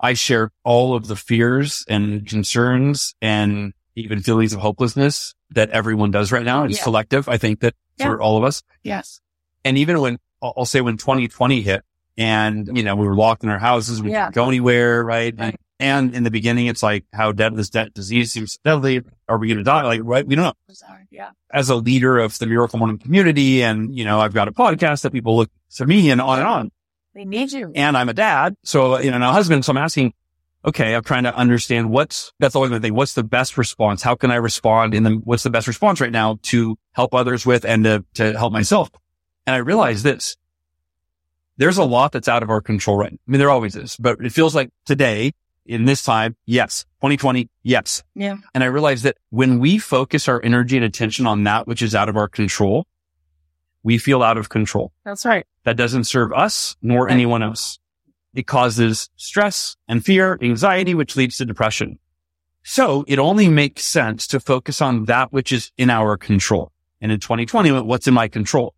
I 0.00 0.12
share 0.14 0.50
all 0.64 0.94
of 0.94 1.06
the 1.08 1.16
fears 1.16 1.84
and 1.88 2.26
concerns 2.26 3.14
and 3.22 3.72
even 3.94 4.20
feelings 4.20 4.52
of 4.52 4.60
hopelessness 4.60 5.34
that 5.50 5.70
everyone 5.70 6.10
does 6.10 6.30
right 6.32 6.44
now. 6.44 6.64
It's 6.64 6.78
Yeah. 6.78 6.84
collective. 6.84 7.28
I 7.28 7.38
think 7.38 7.60
that 7.60 7.74
for 7.98 8.20
all 8.20 8.36
of 8.36 8.44
us. 8.44 8.62
Yes. 8.82 9.20
And 9.64 9.78
even 9.78 10.00
when 10.00 10.18
I'll 10.42 10.66
say 10.66 10.80
when 10.82 10.96
2020 10.98 11.62
hit 11.62 11.82
and, 12.18 12.76
you 12.76 12.82
know, 12.82 12.94
we 12.94 13.06
were 13.06 13.14
locked 13.16 13.42
in 13.42 13.48
our 13.48 13.58
houses, 13.58 14.02
we 14.02 14.10
Yeah. 14.10 14.26
couldn't 14.26 14.34
go 14.34 14.48
anywhere. 14.48 15.02
Right. 15.02 15.34
Right. 15.36 15.56
And, 15.80 16.08
and 16.08 16.14
in 16.14 16.22
the 16.24 16.30
beginning, 16.30 16.66
it's 16.66 16.82
like 16.82 17.04
how 17.12 17.32
dead 17.32 17.56
this 17.56 17.70
dead 17.70 17.94
disease 17.94 18.32
seems 18.32 18.58
deadly. 18.64 19.00
Are 19.28 19.38
we 19.38 19.48
going 19.48 19.58
to 19.58 19.64
die? 19.64 19.82
Like, 19.82 20.00
right. 20.04 20.26
We 20.26 20.34
don't 20.34 20.44
know. 20.44 20.52
Bizarre. 20.68 21.06
Yeah. 21.10 21.30
As 21.52 21.70
a 21.70 21.74
leader 21.76 22.18
of 22.18 22.38
the 22.38 22.46
Miracle 22.46 22.78
Morning 22.78 22.98
community 22.98 23.62
and, 23.62 23.96
you 23.96 24.04
know, 24.04 24.20
I've 24.20 24.34
got 24.34 24.46
a 24.48 24.52
podcast 24.52 25.02
that 25.02 25.12
people 25.12 25.36
look 25.36 25.50
to 25.76 25.86
me 25.86 26.10
and 26.10 26.20
on 26.20 26.38
and 26.38 26.46
on 26.48 26.70
They 27.16 27.24
need 27.24 27.50
you. 27.50 27.72
and 27.74 27.96
I'm 27.96 28.10
a 28.10 28.14
dad. 28.14 28.56
So, 28.62 28.98
you 28.98 29.08
know, 29.10 29.14
and 29.14 29.24
a 29.24 29.32
husband. 29.32 29.64
So 29.64 29.72
I'm 29.72 29.78
asking, 29.78 30.12
okay, 30.66 30.94
I'm 30.94 31.02
trying 31.02 31.24
to 31.24 31.34
understand 31.34 31.88
what's, 31.88 32.30
that's 32.40 32.54
always 32.54 32.70
the 32.70 32.78
thing. 32.78 32.94
What's 32.94 33.14
the 33.14 33.24
best 33.24 33.56
response? 33.56 34.02
How 34.02 34.14
can 34.16 34.30
I 34.30 34.34
respond? 34.34 34.92
And 34.92 35.06
then 35.06 35.22
what's 35.24 35.42
the 35.42 35.48
best 35.48 35.66
response 35.66 35.98
right 35.98 36.12
now 36.12 36.38
to 36.42 36.76
help 36.92 37.14
others 37.14 37.46
with 37.46 37.64
and 37.64 37.84
to, 37.84 38.04
to 38.14 38.36
help 38.36 38.52
myself? 38.52 38.90
And 39.46 39.56
I 39.56 39.60
realized 39.60 40.04
this. 40.04 40.36
There's 41.56 41.78
a 41.78 41.84
lot 41.84 42.12
that's 42.12 42.28
out 42.28 42.42
of 42.42 42.50
our 42.50 42.60
control 42.60 42.98
right. 42.98 43.12
now. 43.12 43.18
I 43.26 43.30
mean, 43.30 43.38
there 43.38 43.50
always 43.50 43.76
is, 43.76 43.96
but 43.96 44.18
it 44.20 44.32
feels 44.32 44.54
like 44.54 44.68
today 44.84 45.32
in 45.64 45.86
this 45.86 46.02
time, 46.02 46.36
yes. 46.44 46.84
2020, 47.00 47.48
yes. 47.62 48.02
Yeah. 48.14 48.36
And 48.54 48.62
I 48.62 48.66
realized 48.66 49.04
that 49.04 49.16
when 49.30 49.58
we 49.58 49.78
focus 49.78 50.28
our 50.28 50.42
energy 50.44 50.76
and 50.76 50.84
attention 50.84 51.26
on 51.26 51.44
that 51.44 51.66
which 51.66 51.80
is 51.80 51.94
out 51.94 52.10
of 52.10 52.16
our 52.18 52.28
control, 52.28 52.86
we 53.86 53.98
feel 53.98 54.20
out 54.20 54.36
of 54.36 54.48
control 54.48 54.92
That's 55.04 55.24
right. 55.24 55.46
that 55.62 55.76
doesn't 55.76 56.04
serve 56.04 56.32
us 56.32 56.76
nor 56.82 57.08
anyone 57.08 57.40
else. 57.40 57.78
It 58.34 58.48
causes 58.48 59.08
stress 59.14 59.76
and 59.86 60.04
fear, 60.04 60.36
anxiety, 60.42 60.92
which 60.92 61.14
leads 61.14 61.36
to 61.36 61.44
depression. 61.44 62.00
So 62.64 63.04
it 63.06 63.20
only 63.20 63.48
makes 63.48 63.84
sense 63.84 64.26
to 64.26 64.40
focus 64.40 64.82
on 64.82 65.04
that 65.04 65.32
which 65.32 65.52
is 65.52 65.70
in 65.78 65.88
our 65.88 66.16
control. 66.16 66.72
And 67.00 67.12
in 67.12 67.20
2020, 67.20 67.70
what's 67.82 68.08
in 68.08 68.14
my 68.14 68.26
control? 68.26 68.74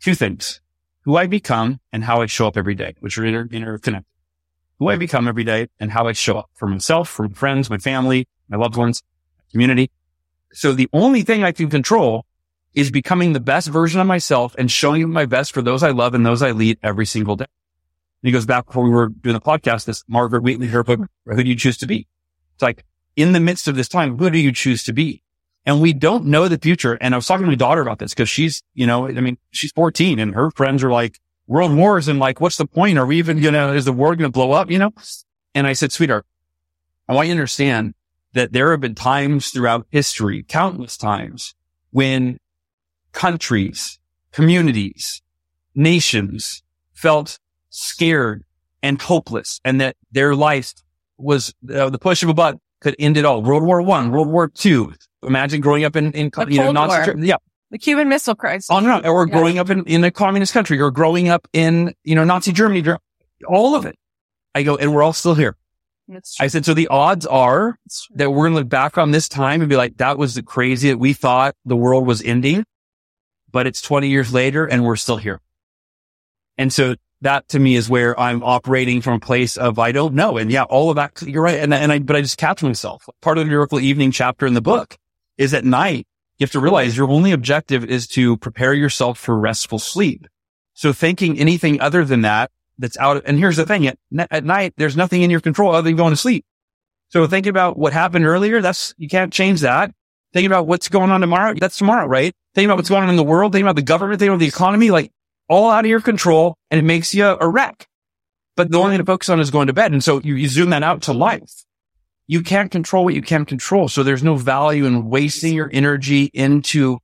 Two 0.00 0.16
things. 0.16 0.60
Who 1.04 1.16
I 1.16 1.28
become 1.28 1.78
and 1.92 2.02
how 2.02 2.20
I 2.20 2.26
show 2.26 2.48
up 2.48 2.56
every 2.56 2.74
day, 2.74 2.96
which 2.98 3.16
are 3.16 3.24
inter- 3.24 3.48
interconnected. 3.52 4.10
Who 4.80 4.88
I 4.88 4.96
become 4.96 5.28
every 5.28 5.44
day 5.44 5.68
and 5.78 5.92
how 5.92 6.08
I 6.08 6.12
show 6.12 6.38
up 6.38 6.50
for 6.54 6.66
myself, 6.66 7.08
for 7.08 7.28
my 7.28 7.34
friends, 7.34 7.70
my 7.70 7.78
family, 7.78 8.26
my 8.48 8.56
loved 8.56 8.76
ones, 8.76 9.00
community. 9.52 9.92
So 10.52 10.72
the 10.72 10.88
only 10.92 11.22
thing 11.22 11.44
I 11.44 11.52
can 11.52 11.70
control 11.70 12.26
is 12.74 12.90
becoming 12.90 13.32
the 13.32 13.40
best 13.40 13.68
version 13.68 14.00
of 14.00 14.06
myself 14.06 14.54
and 14.58 14.70
showing 14.70 15.08
my 15.10 15.26
best 15.26 15.52
for 15.52 15.62
those 15.62 15.82
I 15.82 15.90
love 15.90 16.14
and 16.14 16.26
those 16.26 16.42
I 16.42 16.50
lead 16.50 16.78
every 16.82 17.06
single 17.06 17.36
day. 17.36 17.46
And 18.22 18.28
he 18.28 18.32
goes 18.32 18.46
back 18.46 18.66
before 18.66 18.84
we 18.84 18.90
were 18.90 19.08
doing 19.08 19.34
the 19.34 19.40
podcast, 19.40 19.84
this 19.84 20.02
Margaret 20.08 20.42
Wheatley, 20.42 20.66
her 20.68 20.82
book, 20.82 21.00
Who 21.26 21.42
Do 21.42 21.48
You 21.48 21.56
Choose 21.56 21.78
to 21.78 21.86
Be? 21.86 22.08
It's 22.54 22.62
like 22.62 22.84
in 23.16 23.32
the 23.32 23.40
midst 23.40 23.68
of 23.68 23.76
this 23.76 23.88
time, 23.88 24.18
who 24.18 24.30
do 24.30 24.38
you 24.38 24.52
choose 24.52 24.82
to 24.84 24.92
be? 24.92 25.22
And 25.66 25.80
we 25.80 25.92
don't 25.92 26.26
know 26.26 26.48
the 26.48 26.58
future. 26.58 26.94
And 27.00 27.14
I 27.14 27.18
was 27.18 27.26
talking 27.26 27.44
to 27.44 27.50
my 27.50 27.54
daughter 27.54 27.80
about 27.80 27.98
this 27.98 28.12
because 28.12 28.28
she's, 28.28 28.62
you 28.74 28.86
know, 28.86 29.06
I 29.06 29.12
mean, 29.12 29.38
she's 29.50 29.72
14 29.72 30.18
and 30.18 30.34
her 30.34 30.50
friends 30.50 30.84
are 30.84 30.90
like 30.90 31.20
world 31.46 31.74
wars 31.74 32.08
and 32.08 32.18
like, 32.18 32.40
what's 32.40 32.56
the 32.56 32.66
point? 32.66 32.98
Are 32.98 33.06
we 33.06 33.18
even 33.18 33.40
gonna, 33.40 33.72
is 33.72 33.84
the 33.84 33.92
world 33.92 34.18
going 34.18 34.30
to 34.30 34.32
blow 34.32 34.52
up? 34.52 34.70
You 34.70 34.78
know? 34.78 34.92
And 35.54 35.66
I 35.66 35.72
said, 35.72 35.92
sweetheart, 35.92 36.26
I 37.08 37.14
want 37.14 37.28
you 37.28 37.34
to 37.34 37.38
understand 37.38 37.94
that 38.32 38.52
there 38.52 38.72
have 38.72 38.80
been 38.80 38.94
times 38.94 39.50
throughout 39.50 39.86
history, 39.90 40.42
countless 40.42 40.96
times 40.96 41.54
when 41.90 42.38
countries, 43.14 43.98
communities, 44.32 45.22
nations 45.74 46.62
felt 46.92 47.38
scared 47.70 48.44
and 48.82 49.00
hopeless 49.00 49.60
and 49.64 49.80
that 49.80 49.96
their 50.12 50.34
life 50.34 50.74
was 51.16 51.54
uh, 51.74 51.88
the 51.90 51.98
push 51.98 52.22
of 52.22 52.28
a 52.28 52.34
button 52.34 52.60
could 52.80 52.94
end 52.98 53.16
it 53.16 53.24
all. 53.24 53.40
World 53.42 53.62
War 53.64 53.80
One, 53.80 54.10
World 54.10 54.28
War 54.28 54.48
Two. 54.48 54.92
Imagine 55.22 55.60
growing 55.62 55.84
up 55.84 55.96
in, 55.96 56.12
in 56.12 56.30
The 56.34 56.46
you 56.50 56.58
know, 56.58 56.72
yeah, 57.24 57.36
The 57.70 57.78
Cuban 57.78 58.08
Missile 58.10 58.34
Crisis. 58.34 58.68
on 58.68 58.84
and 58.84 58.92
on. 58.92 59.06
Or 59.06 59.26
Yeah. 59.26 59.32
growing 59.32 59.58
up 59.58 59.70
in, 59.70 59.84
in 59.84 60.04
a 60.04 60.10
communist 60.10 60.52
country 60.52 60.78
or 60.78 60.90
growing 60.90 61.30
up 61.30 61.48
in, 61.54 61.94
you 62.04 62.14
know, 62.14 62.24
Nazi 62.24 62.52
Germany, 62.52 62.84
all 63.48 63.74
of 63.74 63.86
it. 63.86 63.96
I 64.54 64.62
go, 64.62 64.76
and 64.76 64.94
we're 64.94 65.02
all 65.02 65.14
still 65.14 65.34
here. 65.34 65.56
I 66.38 66.48
said, 66.48 66.66
so 66.66 66.74
the 66.74 66.88
odds 66.88 67.24
are 67.24 67.78
that 68.16 68.30
we're 68.30 68.44
going 68.44 68.52
to 68.52 68.58
look 68.58 68.68
back 68.68 68.98
on 68.98 69.10
this 69.12 69.28
time 69.28 69.62
and 69.62 69.70
be 69.70 69.76
like, 69.76 69.96
that 69.96 70.18
was 70.18 70.34
the 70.34 70.42
crazy 70.42 70.90
that 70.90 70.98
we 70.98 71.14
thought 71.14 71.56
the 71.64 71.76
world 71.76 72.06
was 72.06 72.22
ending, 72.22 72.64
but 73.54 73.68
it's 73.68 73.80
20 73.80 74.08
years 74.08 74.34
later 74.34 74.66
and 74.66 74.84
we're 74.84 74.96
still 74.96 75.16
here. 75.16 75.40
And 76.58 76.72
so 76.72 76.96
that 77.20 77.48
to 77.50 77.60
me 77.60 77.76
is 77.76 77.88
where 77.88 78.18
I'm 78.18 78.42
operating 78.42 79.00
from 79.00 79.14
a 79.14 79.20
place 79.20 79.56
of, 79.56 79.78
I 79.78 79.92
don't 79.92 80.14
know. 80.14 80.36
And 80.36 80.50
yeah, 80.50 80.64
all 80.64 80.90
of 80.90 80.96
that, 80.96 81.22
you're 81.22 81.40
right. 81.40 81.60
And, 81.60 81.72
and 81.72 81.92
I, 81.92 82.00
but 82.00 82.16
I 82.16 82.20
just 82.20 82.36
catch 82.36 82.64
myself. 82.64 83.08
Part 83.20 83.38
of 83.38 83.44
the 83.44 83.50
miracle 83.50 83.78
evening 83.78 84.10
chapter 84.10 84.44
in 84.44 84.54
the 84.54 84.60
book 84.60 84.96
is 85.38 85.54
at 85.54 85.64
night, 85.64 86.08
you 86.36 86.44
have 86.44 86.50
to 86.50 86.58
realize 86.58 86.96
your 86.96 87.08
only 87.08 87.30
objective 87.30 87.84
is 87.84 88.08
to 88.08 88.36
prepare 88.38 88.74
yourself 88.74 89.20
for 89.20 89.38
restful 89.38 89.78
sleep. 89.78 90.26
So 90.72 90.92
thinking 90.92 91.38
anything 91.38 91.80
other 91.80 92.04
than 92.04 92.22
that, 92.22 92.50
that's 92.76 92.98
out. 92.98 93.22
And 93.24 93.38
here's 93.38 93.56
the 93.56 93.64
thing 93.64 93.86
at, 93.86 93.98
at 94.32 94.44
night, 94.44 94.74
there's 94.76 94.96
nothing 94.96 95.22
in 95.22 95.30
your 95.30 95.40
control 95.40 95.72
other 95.72 95.88
than 95.88 95.94
going 95.94 96.12
to 96.12 96.16
sleep. 96.16 96.44
So 97.10 97.24
thinking 97.28 97.50
about 97.50 97.78
what 97.78 97.92
happened 97.92 98.26
earlier, 98.26 98.60
that's, 98.60 98.96
you 98.98 99.08
can't 99.08 99.32
change 99.32 99.60
that. 99.60 99.94
Thinking 100.32 100.50
about 100.50 100.66
what's 100.66 100.88
going 100.88 101.10
on 101.10 101.20
tomorrow, 101.20 101.54
that's 101.56 101.78
tomorrow, 101.78 102.08
right? 102.08 102.34
Thinking 102.54 102.70
about 102.70 102.76
what's 102.76 102.88
going 102.88 103.02
on 103.02 103.10
in 103.10 103.16
the 103.16 103.24
world, 103.24 103.52
thinking 103.52 103.66
about 103.66 103.76
the 103.76 103.82
government, 103.82 104.20
thinking 104.20 104.32
about 104.34 104.40
the 104.40 104.46
economy, 104.46 104.90
like 104.90 105.12
all 105.48 105.70
out 105.70 105.84
of 105.84 105.88
your 105.88 106.00
control 106.00 106.56
and 106.70 106.78
it 106.78 106.84
makes 106.84 107.14
you 107.14 107.26
a 107.26 107.48
wreck. 107.48 107.88
But 108.56 108.70
the 108.70 108.78
only 108.78 108.92
thing 108.92 108.98
to 108.98 109.04
focus 109.04 109.28
on 109.28 109.40
is 109.40 109.50
going 109.50 109.66
to 109.66 109.72
bed. 109.72 109.92
And 109.92 110.02
so 110.02 110.20
you, 110.20 110.36
you 110.36 110.48
zoom 110.48 110.70
that 110.70 110.82
out 110.82 111.02
to 111.02 111.12
life. 111.12 111.64
You 112.26 112.42
can't 112.42 112.70
control 112.70 113.04
what 113.04 113.14
you 113.14 113.22
can't 113.22 113.48
control. 113.48 113.88
So 113.88 114.02
there's 114.02 114.22
no 114.22 114.36
value 114.36 114.86
in 114.86 115.10
wasting 115.10 115.54
your 115.54 115.68
energy 115.72 116.30
into 116.32 116.98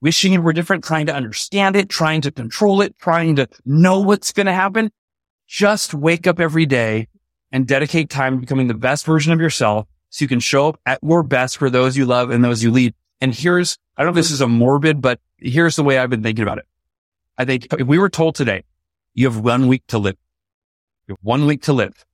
wishing 0.00 0.32
it 0.32 0.38
were 0.38 0.52
different, 0.52 0.84
trying 0.84 1.06
to 1.06 1.14
understand 1.14 1.76
it, 1.76 1.88
trying 1.88 2.22
to 2.22 2.30
control 2.30 2.80
it, 2.80 2.98
trying 2.98 3.36
to 3.36 3.48
know 3.64 4.00
what's 4.00 4.32
going 4.32 4.46
to 4.46 4.52
happen. 4.52 4.90
Just 5.46 5.94
wake 5.94 6.26
up 6.26 6.40
every 6.40 6.66
day 6.66 7.08
and 7.52 7.66
dedicate 7.66 8.10
time 8.10 8.36
to 8.36 8.40
becoming 8.40 8.68
the 8.68 8.74
best 8.74 9.04
version 9.04 9.32
of 9.32 9.40
yourself 9.40 9.86
so 10.10 10.24
you 10.24 10.28
can 10.28 10.40
show 10.40 10.68
up 10.68 10.80
at 10.86 11.00
your 11.02 11.22
best 11.22 11.56
for 11.56 11.70
those 11.70 11.96
you 11.96 12.04
love 12.06 12.30
and 12.30 12.44
those 12.44 12.62
you 12.62 12.70
lead. 12.70 12.94
And 13.20 13.34
here's, 13.34 13.78
I 14.00 14.02
don't 14.02 14.14
know 14.14 14.18
if 14.18 14.24
this 14.24 14.30
is 14.30 14.40
a 14.40 14.48
morbid, 14.48 15.02
but 15.02 15.20
here's 15.36 15.76
the 15.76 15.84
way 15.84 15.98
I've 15.98 16.08
been 16.08 16.22
thinking 16.22 16.42
about 16.42 16.56
it. 16.56 16.64
I 17.36 17.44
think 17.44 17.66
if 17.70 17.86
we 17.86 17.98
were 17.98 18.08
told 18.08 18.34
today, 18.34 18.64
you 19.12 19.26
have 19.26 19.38
one 19.38 19.68
week 19.68 19.82
to 19.88 19.98
live, 19.98 20.16
you 21.06 21.12
have 21.12 21.18
one 21.20 21.44
week 21.44 21.64
to 21.64 21.74
live, 21.74 22.06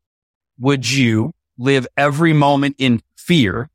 would 0.58 0.90
you 0.90 1.32
live 1.56 1.86
every 1.96 2.32
moment 2.32 2.74
in 2.78 3.02
fear 3.16 3.70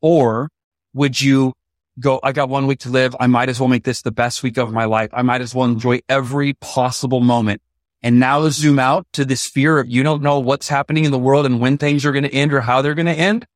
or 0.00 0.48
would 0.94 1.20
you 1.20 1.52
go, 2.00 2.18
I 2.22 2.32
got 2.32 2.48
one 2.48 2.66
week 2.66 2.78
to 2.80 2.88
live. 2.88 3.14
I 3.20 3.26
might 3.26 3.50
as 3.50 3.60
well 3.60 3.68
make 3.68 3.84
this 3.84 4.00
the 4.00 4.10
best 4.10 4.42
week 4.42 4.56
of 4.56 4.72
my 4.72 4.86
life. 4.86 5.10
I 5.12 5.20
might 5.20 5.42
as 5.42 5.54
well 5.54 5.66
enjoy 5.66 6.00
every 6.08 6.54
possible 6.54 7.20
moment. 7.20 7.60
And 8.02 8.18
now 8.18 8.48
zoom 8.48 8.78
out 8.78 9.06
to 9.12 9.26
this 9.26 9.46
fear 9.46 9.78
of 9.78 9.86
you 9.86 10.02
don't 10.02 10.22
know 10.22 10.38
what's 10.38 10.70
happening 10.70 11.04
in 11.04 11.10
the 11.10 11.18
world 11.18 11.44
and 11.44 11.60
when 11.60 11.76
things 11.76 12.06
are 12.06 12.12
going 12.12 12.24
to 12.24 12.32
end 12.32 12.54
or 12.54 12.62
how 12.62 12.80
they're 12.80 12.94
going 12.94 13.04
to 13.04 13.12
end 13.12 13.46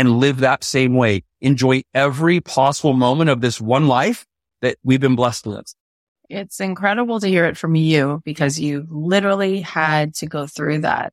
and 0.00 0.18
live 0.18 0.38
that 0.38 0.64
same 0.64 0.94
way. 0.94 1.22
Enjoy 1.42 1.82
every 1.92 2.40
possible 2.40 2.94
moment 2.94 3.28
of 3.28 3.42
this 3.42 3.60
one 3.60 3.86
life 3.86 4.24
that 4.62 4.78
we've 4.82 5.00
been 5.00 5.14
blessed 5.14 5.46
live. 5.46 5.74
It's 6.30 6.58
incredible 6.58 7.20
to 7.20 7.28
hear 7.28 7.44
it 7.44 7.58
from 7.58 7.74
you 7.74 8.22
because 8.24 8.58
you 8.58 8.86
literally 8.88 9.60
had 9.60 10.14
to 10.14 10.26
go 10.26 10.46
through 10.46 10.80
that 10.80 11.12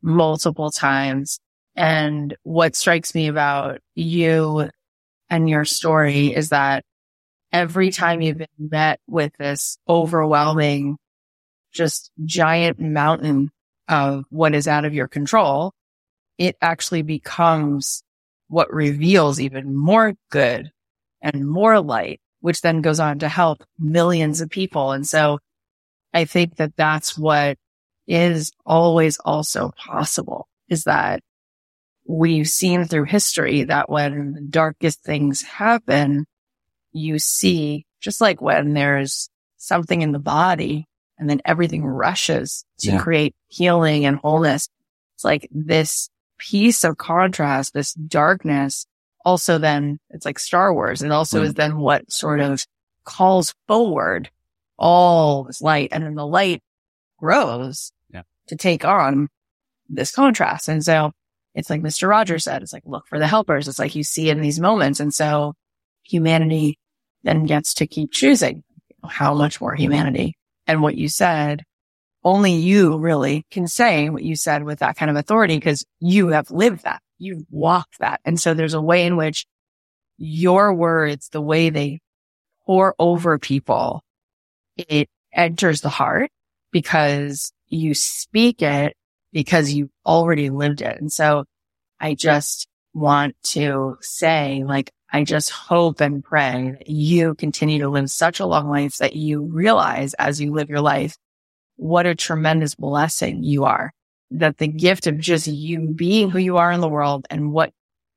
multiple 0.00 0.70
times. 0.70 1.40
And 1.74 2.36
what 2.44 2.76
strikes 2.76 3.16
me 3.16 3.26
about 3.26 3.80
you 3.96 4.70
and 5.28 5.48
your 5.48 5.64
story 5.64 6.28
is 6.28 6.50
that 6.50 6.84
every 7.52 7.90
time 7.90 8.20
you've 8.20 8.38
been 8.38 8.46
met 8.60 9.00
with 9.08 9.32
this 9.40 9.76
overwhelming, 9.88 10.98
just 11.72 12.12
giant 12.24 12.78
mountain 12.78 13.50
of 13.88 14.24
what 14.30 14.54
is 14.54 14.68
out 14.68 14.84
of 14.84 14.94
your 14.94 15.08
control, 15.08 15.72
it 16.38 16.56
actually 16.62 17.02
becomes 17.02 18.04
what 18.50 18.72
reveals 18.72 19.40
even 19.40 19.74
more 19.74 20.12
good 20.30 20.70
and 21.22 21.48
more 21.48 21.80
light 21.80 22.20
which 22.40 22.62
then 22.62 22.80
goes 22.80 23.00
on 23.00 23.18
to 23.18 23.28
help 23.28 23.62
millions 23.78 24.40
of 24.40 24.50
people. 24.50 24.92
And 24.92 25.06
so 25.06 25.38
I 26.12 26.24
think 26.24 26.56
that 26.56 26.74
that's 26.76 27.16
what 27.16 27.58
is 28.06 28.50
always 28.66 29.18
also 29.18 29.72
possible 29.76 30.48
is 30.68 30.84
that 30.84 31.20
we've 32.06 32.48
seen 32.48 32.84
through 32.84 33.04
history 33.04 33.64
that 33.64 33.90
when 33.90 34.32
the 34.32 34.40
darkest 34.40 35.02
things 35.04 35.42
happen, 35.42 36.26
you 36.92 37.18
see 37.18 37.84
just 38.00 38.20
like 38.20 38.40
when 38.40 38.72
there's 38.72 39.28
something 39.58 40.00
in 40.00 40.12
the 40.12 40.18
body 40.18 40.86
and 41.18 41.28
then 41.28 41.42
everything 41.44 41.84
rushes 41.84 42.64
to 42.78 42.92
Yeah. 42.92 43.00
create 43.02 43.34
healing 43.48 44.06
and 44.06 44.16
wholeness. 44.16 44.68
It's 45.14 45.24
like 45.24 45.46
this 45.52 46.08
piece 46.40 46.82
of 46.84 46.96
contrast, 46.96 47.74
this 47.74 47.92
darkness 47.94 48.86
also 49.24 49.58
then 49.58 49.98
it's 50.10 50.24
like 50.24 50.38
Star 50.38 50.72
Wars. 50.72 51.02
It 51.02 51.10
also 51.12 51.42
Mm. 51.42 51.44
is 51.44 51.54
then 51.54 51.76
what 51.78 52.10
sort 52.10 52.40
of 52.40 52.66
calls 53.04 53.54
forward 53.68 54.30
all 54.78 55.44
this 55.44 55.60
light 55.60 55.90
and 55.92 56.02
then 56.04 56.14
the 56.14 56.26
light 56.26 56.62
grows 57.18 57.92
Yeah. 58.12 58.22
to 58.48 58.56
take 58.56 58.84
on 58.84 59.28
this 59.90 60.10
contrast. 60.12 60.68
And 60.68 60.82
so 60.82 61.12
it's 61.54 61.68
like 61.68 61.82
Mr. 61.82 62.08
Rogers 62.08 62.44
said, 62.44 62.62
it's 62.62 62.72
like, 62.72 62.84
look 62.86 63.06
for 63.08 63.18
the 63.18 63.26
helpers. 63.26 63.68
It's 63.68 63.78
like 63.78 63.94
you 63.94 64.04
see 64.04 64.30
in 64.30 64.40
these 64.40 64.58
moments. 64.60 65.00
And 65.00 65.12
so 65.12 65.54
humanity 66.02 66.78
then 67.22 67.44
gets 67.44 67.74
to 67.74 67.86
keep 67.86 68.12
choosing 68.12 68.62
how 69.06 69.34
much 69.34 69.60
more 69.60 69.74
humanity 69.74 70.34
and 70.66 70.80
what 70.82 70.96
you 70.96 71.08
said. 71.10 71.62
Only 72.22 72.52
you 72.52 72.98
really 72.98 73.46
can 73.50 73.66
say 73.66 74.10
what 74.10 74.22
you 74.22 74.36
said 74.36 74.62
with 74.64 74.80
that 74.80 74.96
kind 74.96 75.10
of 75.10 75.16
authority 75.16 75.56
because 75.56 75.84
you 76.00 76.28
have 76.28 76.50
lived 76.50 76.84
that. 76.84 77.00
You've 77.18 77.44
walked 77.50 77.98
that. 78.00 78.20
And 78.24 78.38
so 78.38 78.54
there's 78.54 78.74
a 78.74 78.80
way 78.80 79.06
in 79.06 79.16
which 79.16 79.46
your 80.18 80.74
words, 80.74 81.28
the 81.30 81.40
way 81.40 81.70
they 81.70 82.00
pour 82.66 82.94
over 82.98 83.38
people, 83.38 84.02
it 84.76 85.08
enters 85.32 85.80
the 85.80 85.88
heart 85.88 86.30
because 86.72 87.52
you 87.68 87.94
speak 87.94 88.62
it 88.62 88.96
because 89.32 89.72
you 89.72 89.90
already 90.04 90.50
lived 90.50 90.82
it. 90.82 91.00
And 91.00 91.10
so 91.10 91.44
I 91.98 92.14
just 92.14 92.68
want 92.92 93.36
to 93.44 93.96
say, 94.00 94.62
like, 94.64 94.90
I 95.12 95.24
just 95.24 95.50
hope 95.50 96.00
and 96.00 96.22
pray 96.22 96.76
that 96.78 96.88
you 96.88 97.34
continue 97.34 97.80
to 97.80 97.88
live 97.88 98.10
such 98.10 98.40
a 98.40 98.46
long 98.46 98.68
life 98.68 98.98
that 98.98 99.16
you 99.16 99.42
realize 99.42 100.14
as 100.14 100.40
you 100.40 100.52
live 100.52 100.68
your 100.68 100.80
life, 100.80 101.16
what 101.80 102.04
a 102.04 102.14
tremendous 102.14 102.74
blessing 102.74 103.42
you 103.42 103.64
are. 103.64 103.92
That 104.32 104.58
the 104.58 104.68
gift 104.68 105.06
of 105.06 105.18
just 105.18 105.46
you 105.46 105.88
being 105.88 106.30
who 106.30 106.38
you 106.38 106.58
are 106.58 106.70
in 106.70 106.80
the 106.80 106.88
world 106.88 107.26
and 107.30 107.52
what, 107.52 107.72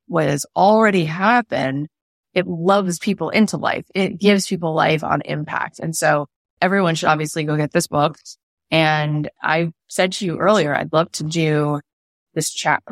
what 0.06 0.26
has 0.26 0.46
already 0.54 1.06
happened, 1.06 1.88
it 2.34 2.46
loves 2.46 2.98
people 2.98 3.30
into 3.30 3.56
life. 3.56 3.86
It 3.94 4.20
gives 4.20 4.46
people 4.46 4.74
life 4.74 5.02
on 5.02 5.22
impact. 5.22 5.80
And 5.80 5.96
so 5.96 6.26
everyone 6.60 6.94
should 6.94 7.08
obviously 7.08 7.44
go 7.44 7.56
get 7.56 7.72
this 7.72 7.86
book. 7.86 8.18
And 8.70 9.30
I 9.42 9.72
said 9.88 10.12
to 10.12 10.26
you 10.26 10.38
earlier, 10.38 10.74
I'd 10.74 10.92
love 10.92 11.10
to 11.12 11.24
do 11.24 11.80
this 12.34 12.52
chat 12.52 12.82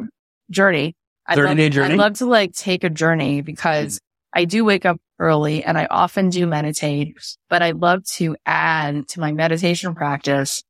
journey. 0.51 0.97
I'd 1.27 1.37
30 1.37 1.49
love, 1.49 1.57
day 1.59 1.69
journey. 1.69 1.95
I'd 1.95 1.99
love 1.99 2.15
to 2.15 2.27
like 2.27 2.55
take 2.55 2.83
a 2.83 2.91
journey 2.91 3.43
because 3.43 3.99
hmm. 3.99 4.41
I 4.41 4.45
do 4.47 4.65
wake 4.65 4.87
up 4.87 4.99
early 5.23 5.63
and 5.63 5.79
I 5.79 5.87
often 5.87 6.31
do 6.31 6.47
meditate, 6.47 7.17
but 7.49 7.63
I 7.63 7.71
love 7.71 8.05
to 8.17 8.37
add 8.45 9.09
to 9.09 9.21
my 9.21 9.31
meditation 9.31 9.95
practice 9.95 10.65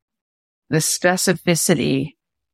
the 0.68 0.78
specificity 0.78 2.10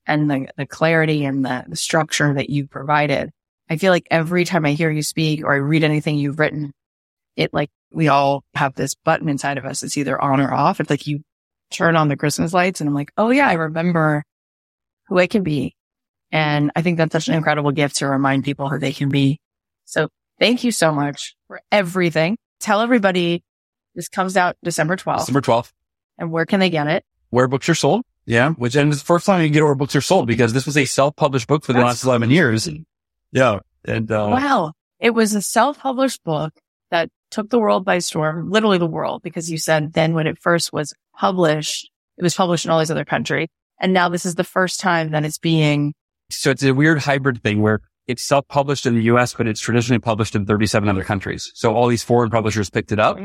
and 0.06 0.30
the, 0.30 0.48
the 0.56 0.66
clarity 0.66 1.24
and 1.24 1.44
the, 1.44 1.64
the 1.68 1.76
structure 1.76 2.32
that 2.34 2.48
you 2.48 2.68
provided. 2.68 3.30
I 3.68 3.76
feel 3.76 3.92
like 3.92 4.06
every 4.10 4.44
time 4.44 4.64
I 4.64 4.72
hear 4.72 4.90
you 4.90 5.02
speak 5.02 5.44
or 5.44 5.52
I 5.52 5.56
read 5.56 5.84
anything 5.84 6.16
you've 6.16 6.38
written, 6.38 6.72
it 7.36 7.52
like 7.52 7.70
we 7.90 8.08
all 8.08 8.44
have 8.54 8.74
this 8.74 8.94
button 8.94 9.28
inside 9.28 9.58
of 9.58 9.64
us. 9.64 9.82
It's 9.82 9.96
either 9.96 10.20
on 10.20 10.40
or 10.40 10.54
off. 10.54 10.80
It's 10.80 10.90
like 10.90 11.06
you 11.06 11.20
turn 11.70 11.96
on 11.96 12.08
the 12.08 12.16
Christmas 12.16 12.52
lights 12.52 12.80
and 12.80 12.88
I'm 12.88 12.94
like, 12.94 13.12
oh 13.16 13.30
yeah, 13.30 13.48
I 13.48 13.54
remember 13.54 14.22
who 15.08 15.18
I 15.18 15.26
can 15.26 15.42
be. 15.42 15.74
And 16.30 16.70
I 16.76 16.82
think 16.82 16.98
that's 16.98 17.12
such 17.12 17.28
an 17.28 17.34
incredible 17.34 17.72
gift 17.72 17.96
to 17.96 18.06
remind 18.06 18.44
people 18.44 18.68
who 18.68 18.78
they 18.78 18.92
can 18.92 19.08
be. 19.08 19.40
So 19.84 20.08
thank 20.38 20.64
you 20.64 20.72
so 20.72 20.92
much 20.92 21.36
for 21.46 21.60
everything. 21.70 22.38
Tell 22.60 22.80
everybody 22.80 23.42
this 23.94 24.08
comes 24.08 24.36
out 24.36 24.56
December 24.62 24.96
12th. 24.96 25.20
December 25.20 25.40
12th. 25.40 25.72
And 26.18 26.30
where 26.30 26.46
can 26.46 26.60
they 26.60 26.70
get 26.70 26.86
it? 26.86 27.04
Where 27.30 27.48
books 27.48 27.68
are 27.68 27.74
sold. 27.74 28.02
Yeah. 28.26 28.50
Which, 28.50 28.74
and 28.74 28.92
it's 28.92 29.00
the 29.00 29.06
first 29.06 29.26
time 29.26 29.42
you 29.42 29.48
get 29.48 29.62
where 29.62 29.74
books 29.74 29.96
are 29.96 30.00
sold 30.00 30.26
because 30.26 30.52
this 30.52 30.66
was 30.66 30.76
a 30.76 30.84
self-published 30.84 31.46
book 31.46 31.64
for 31.64 31.72
the 31.72 31.78
That's 31.78 32.02
last 32.02 32.04
11 32.04 32.30
years. 32.30 32.68
Yeah. 33.32 33.60
And, 33.84 34.10
uh, 34.10 34.28
Wow. 34.32 34.72
It 35.00 35.10
was 35.10 35.34
a 35.34 35.42
self-published 35.42 36.24
book 36.24 36.52
that 36.90 37.08
took 37.30 37.50
the 37.50 37.58
world 37.58 37.84
by 37.84 37.98
storm, 37.98 38.50
literally 38.50 38.78
the 38.78 38.86
world, 38.86 39.22
because 39.22 39.50
you 39.50 39.58
said 39.58 39.92
then 39.92 40.14
when 40.14 40.26
it 40.26 40.38
first 40.40 40.72
was 40.72 40.92
published, 41.16 41.90
it 42.16 42.22
was 42.22 42.34
published 42.34 42.64
in 42.64 42.70
all 42.70 42.80
these 42.80 42.90
other 42.90 43.04
countries. 43.04 43.48
And 43.80 43.92
now 43.92 44.08
this 44.08 44.26
is 44.26 44.34
the 44.34 44.44
first 44.44 44.80
time 44.80 45.12
that 45.12 45.24
it's 45.24 45.38
being, 45.38 45.94
so 46.30 46.50
it's 46.50 46.64
a 46.64 46.74
weird 46.74 46.98
hybrid 46.98 47.42
thing 47.42 47.62
where 47.62 47.80
it's 48.08 48.22
self-published 48.22 48.86
in 48.86 48.94
the 48.94 49.02
US, 49.02 49.34
but 49.34 49.46
it's 49.46 49.60
traditionally 49.60 50.00
published 50.00 50.34
in 50.34 50.46
37 50.46 50.88
other 50.88 51.04
countries. 51.04 51.52
So 51.54 51.74
all 51.74 51.86
these 51.86 52.02
foreign 52.02 52.30
publishers 52.30 52.70
picked 52.70 52.90
it 52.90 52.98
up. 52.98 53.18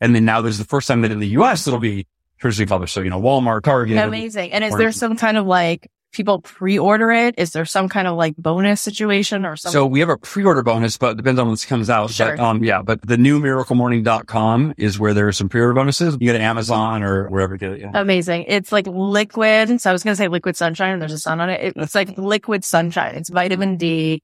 And 0.00 0.14
then 0.14 0.24
now 0.24 0.40
there's 0.40 0.58
the 0.58 0.64
first 0.64 0.86
time 0.86 1.02
that 1.02 1.10
in 1.10 1.18
the 1.18 1.28
US 1.30 1.66
it'll 1.66 1.80
be 1.80 2.06
traditionally 2.38 2.68
published. 2.68 2.94
So, 2.94 3.00
you 3.00 3.10
know, 3.10 3.20
Walmart, 3.20 3.64
Target. 3.64 3.98
amazing. 3.98 4.52
And 4.52 4.64
is 4.64 4.74
there 4.76 4.92
some 4.92 5.16
kind 5.16 5.36
of 5.36 5.46
like 5.46 5.90
people 6.12 6.40
pre-order 6.40 7.10
it? 7.10 7.34
Is 7.36 7.50
there 7.50 7.64
some 7.64 7.88
kind 7.88 8.06
of 8.06 8.16
like 8.16 8.36
bonus 8.36 8.80
situation 8.80 9.44
or 9.44 9.56
something? 9.56 9.72
So 9.72 9.86
we 9.86 9.98
have 10.00 10.08
a 10.08 10.16
pre-order 10.16 10.62
bonus, 10.62 10.96
but 10.96 11.10
it 11.10 11.16
depends 11.16 11.40
on 11.40 11.46
when 11.46 11.54
this 11.54 11.64
comes 11.64 11.90
out. 11.90 12.10
Sure. 12.10 12.36
But, 12.36 12.42
um, 12.42 12.62
yeah, 12.62 12.80
but 12.80 13.02
the 13.02 13.18
new 13.18 13.40
miraclemorning.com 13.40 14.74
is 14.78 15.00
where 15.00 15.14
there 15.14 15.26
are 15.26 15.32
some 15.32 15.48
pre-order 15.48 15.74
bonuses. 15.74 16.14
You 16.14 16.26
get 16.26 16.36
it 16.36 16.40
Amazon 16.40 17.02
or 17.02 17.28
wherever 17.28 17.54
you 17.54 17.58
get 17.58 17.72
it. 17.72 17.80
Yeah. 17.80 17.90
Amazing. 17.92 18.44
It's 18.46 18.70
like 18.70 18.86
liquid. 18.86 19.80
So 19.80 19.90
I 19.90 19.92
was 19.92 20.04
going 20.04 20.12
to 20.12 20.16
say 20.16 20.28
liquid 20.28 20.56
sunshine 20.56 20.92
and 20.92 21.02
there's 21.02 21.12
a 21.12 21.18
sun 21.18 21.40
on 21.40 21.50
it. 21.50 21.72
It's 21.76 21.94
like 21.96 22.16
liquid 22.16 22.64
sunshine. 22.64 23.16
It's 23.16 23.30
vitamin 23.30 23.76
D 23.76 24.22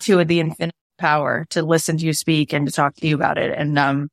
to 0.00 0.24
the 0.24 0.40
infinite 0.40 0.74
power 0.98 1.46
to 1.50 1.62
listen 1.62 1.96
to 1.98 2.06
you 2.06 2.12
speak 2.12 2.52
and 2.52 2.66
to 2.66 2.72
talk 2.72 2.94
to 2.96 3.06
you 3.06 3.14
about 3.14 3.38
it. 3.38 3.54
And, 3.56 3.78
um, 3.78 4.08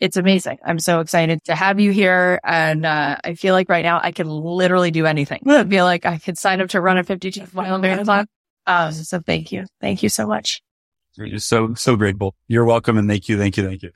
it's 0.00 0.16
amazing. 0.16 0.58
I'm 0.64 0.80
so 0.80 0.98
excited 0.98 1.44
to 1.44 1.54
have 1.54 1.78
you 1.78 1.92
here. 1.92 2.40
And, 2.42 2.84
uh, 2.84 3.16
I 3.22 3.34
feel 3.34 3.54
like 3.54 3.68
right 3.68 3.84
now 3.84 4.00
I 4.02 4.10
can 4.10 4.28
literally 4.28 4.90
do 4.90 5.06
anything. 5.06 5.42
I 5.46 5.64
feel 5.64 5.84
like 5.84 6.04
I 6.04 6.18
could 6.18 6.38
sign 6.38 6.60
up 6.60 6.70
to 6.70 6.80
run 6.80 6.98
a 6.98 7.04
52 7.04 7.46
mile 7.52 7.78
marathon. 7.78 8.26
Um, 8.66 8.92
so 8.92 9.20
thank 9.20 9.52
you. 9.52 9.66
Thank 9.80 10.02
you 10.02 10.08
so 10.08 10.26
much. 10.26 10.62
We're 11.18 11.38
so, 11.38 11.74
so 11.74 11.96
grateful. 11.96 12.34
You're 12.48 12.64
welcome. 12.64 12.96
And 12.96 13.08
thank 13.08 13.28
you. 13.28 13.38
Thank 13.38 13.56
you. 13.56 13.66
Thank 13.66 13.82
you. 13.82 13.90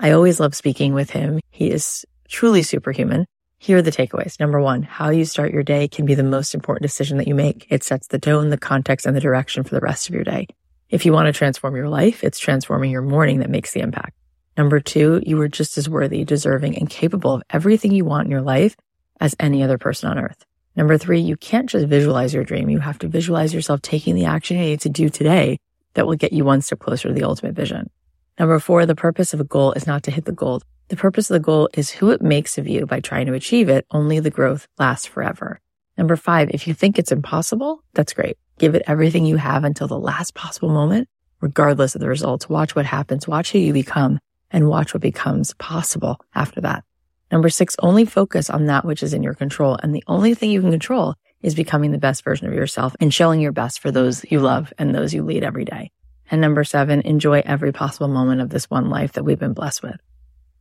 I 0.00 0.12
always 0.12 0.38
love 0.40 0.54
speaking 0.54 0.94
with 0.94 1.10
him. 1.10 1.40
He 1.50 1.70
is 1.70 2.04
truly 2.28 2.62
superhuman. 2.62 3.26
Here 3.58 3.78
are 3.78 3.82
the 3.82 3.90
takeaways. 3.90 4.38
Number 4.38 4.60
one, 4.60 4.82
how 4.82 5.10
you 5.10 5.24
start 5.24 5.52
your 5.52 5.64
day 5.64 5.88
can 5.88 6.06
be 6.06 6.14
the 6.14 6.22
most 6.22 6.54
important 6.54 6.82
decision 6.82 7.18
that 7.18 7.26
you 7.26 7.34
make. 7.34 7.66
It 7.70 7.82
sets 7.82 8.06
the 8.06 8.18
tone, 8.18 8.50
the 8.50 8.58
context, 8.58 9.06
and 9.06 9.16
the 9.16 9.20
direction 9.20 9.64
for 9.64 9.74
the 9.74 9.80
rest 9.80 10.08
of 10.08 10.14
your 10.14 10.24
day. 10.24 10.46
If 10.90 11.04
you 11.04 11.12
want 11.12 11.26
to 11.26 11.32
transform 11.32 11.76
your 11.76 11.88
life, 11.88 12.24
it's 12.24 12.38
transforming 12.38 12.90
your 12.90 13.02
morning 13.02 13.40
that 13.40 13.50
makes 13.50 13.72
the 13.72 13.80
impact. 13.80 14.16
Number 14.56 14.80
two, 14.80 15.22
you 15.24 15.38
are 15.42 15.48
just 15.48 15.76
as 15.76 15.88
worthy, 15.88 16.24
deserving, 16.24 16.78
and 16.78 16.88
capable 16.88 17.34
of 17.34 17.42
everything 17.50 17.92
you 17.92 18.06
want 18.06 18.24
in 18.24 18.30
your 18.30 18.42
life 18.42 18.74
as 19.20 19.36
any 19.38 19.62
other 19.62 19.76
person 19.76 20.08
on 20.08 20.18
earth. 20.18 20.46
Number 20.76 20.96
three, 20.96 21.20
you 21.20 21.36
can't 21.36 21.68
just 21.68 21.86
visualize 21.88 22.32
your 22.32 22.44
dream. 22.44 22.70
You 22.70 22.78
have 22.78 22.98
to 23.00 23.08
visualize 23.08 23.52
yourself 23.52 23.82
taking 23.82 24.14
the 24.14 24.24
action 24.24 24.56
you 24.56 24.64
need 24.64 24.80
to 24.80 24.88
do 24.88 25.10
today 25.10 25.58
that 25.94 26.06
will 26.06 26.14
get 26.14 26.32
you 26.32 26.44
one 26.44 26.62
step 26.62 26.78
closer 26.78 27.08
to 27.08 27.14
the 27.14 27.24
ultimate 27.24 27.54
vision. 27.54 27.90
Number 28.38 28.58
four, 28.58 28.86
the 28.86 28.94
purpose 28.94 29.34
of 29.34 29.40
a 29.40 29.44
goal 29.44 29.72
is 29.72 29.86
not 29.86 30.04
to 30.04 30.10
hit 30.10 30.24
the 30.24 30.32
goal. 30.32 30.62
The 30.88 30.96
purpose 30.96 31.28
of 31.28 31.34
the 31.34 31.40
goal 31.40 31.68
is 31.74 31.90
who 31.90 32.10
it 32.10 32.22
makes 32.22 32.56
of 32.56 32.66
you 32.66 32.86
by 32.86 33.00
trying 33.00 33.26
to 33.26 33.34
achieve 33.34 33.68
it. 33.68 33.86
Only 33.90 34.20
the 34.20 34.30
growth 34.30 34.66
lasts 34.78 35.06
forever. 35.06 35.60
Number 35.98 36.16
five, 36.16 36.48
if 36.54 36.66
you 36.66 36.72
think 36.72 36.98
it's 36.98 37.12
impossible, 37.12 37.82
that's 37.92 38.14
great. 38.14 38.38
Give 38.58 38.74
it 38.74 38.82
everything 38.86 39.24
you 39.24 39.36
have 39.36 39.64
until 39.64 39.86
the 39.86 39.98
last 39.98 40.34
possible 40.34 40.70
moment, 40.70 41.08
regardless 41.40 41.94
of 41.94 42.00
the 42.00 42.08
results. 42.08 42.48
Watch 42.48 42.74
what 42.74 42.86
happens. 42.86 43.28
Watch 43.28 43.52
who 43.52 43.58
you 43.58 43.72
become 43.72 44.18
and 44.50 44.68
watch 44.68 44.92
what 44.92 45.00
becomes 45.00 45.54
possible 45.54 46.20
after 46.34 46.60
that. 46.62 46.84
Number 47.30 47.50
six, 47.50 47.76
only 47.80 48.04
focus 48.04 48.50
on 48.50 48.66
that 48.66 48.84
which 48.84 49.02
is 49.02 49.14
in 49.14 49.22
your 49.22 49.34
control. 49.34 49.78
And 49.82 49.94
the 49.94 50.02
only 50.06 50.34
thing 50.34 50.50
you 50.50 50.60
can 50.60 50.70
control 50.70 51.14
is 51.40 51.54
becoming 51.54 51.92
the 51.92 51.98
best 51.98 52.24
version 52.24 52.48
of 52.48 52.54
yourself 52.54 52.96
and 53.00 53.14
showing 53.14 53.40
your 53.40 53.52
best 53.52 53.80
for 53.80 53.90
those 53.90 54.24
you 54.30 54.40
love 54.40 54.72
and 54.78 54.94
those 54.94 55.14
you 55.14 55.22
lead 55.22 55.44
every 55.44 55.64
day. 55.64 55.92
And 56.30 56.40
number 56.40 56.64
seven, 56.64 57.00
enjoy 57.02 57.42
every 57.44 57.72
possible 57.72 58.08
moment 58.08 58.40
of 58.40 58.50
this 58.50 58.68
one 58.68 58.90
life 58.90 59.12
that 59.12 59.24
we've 59.24 59.38
been 59.38 59.52
blessed 59.52 59.82
with. 59.82 59.96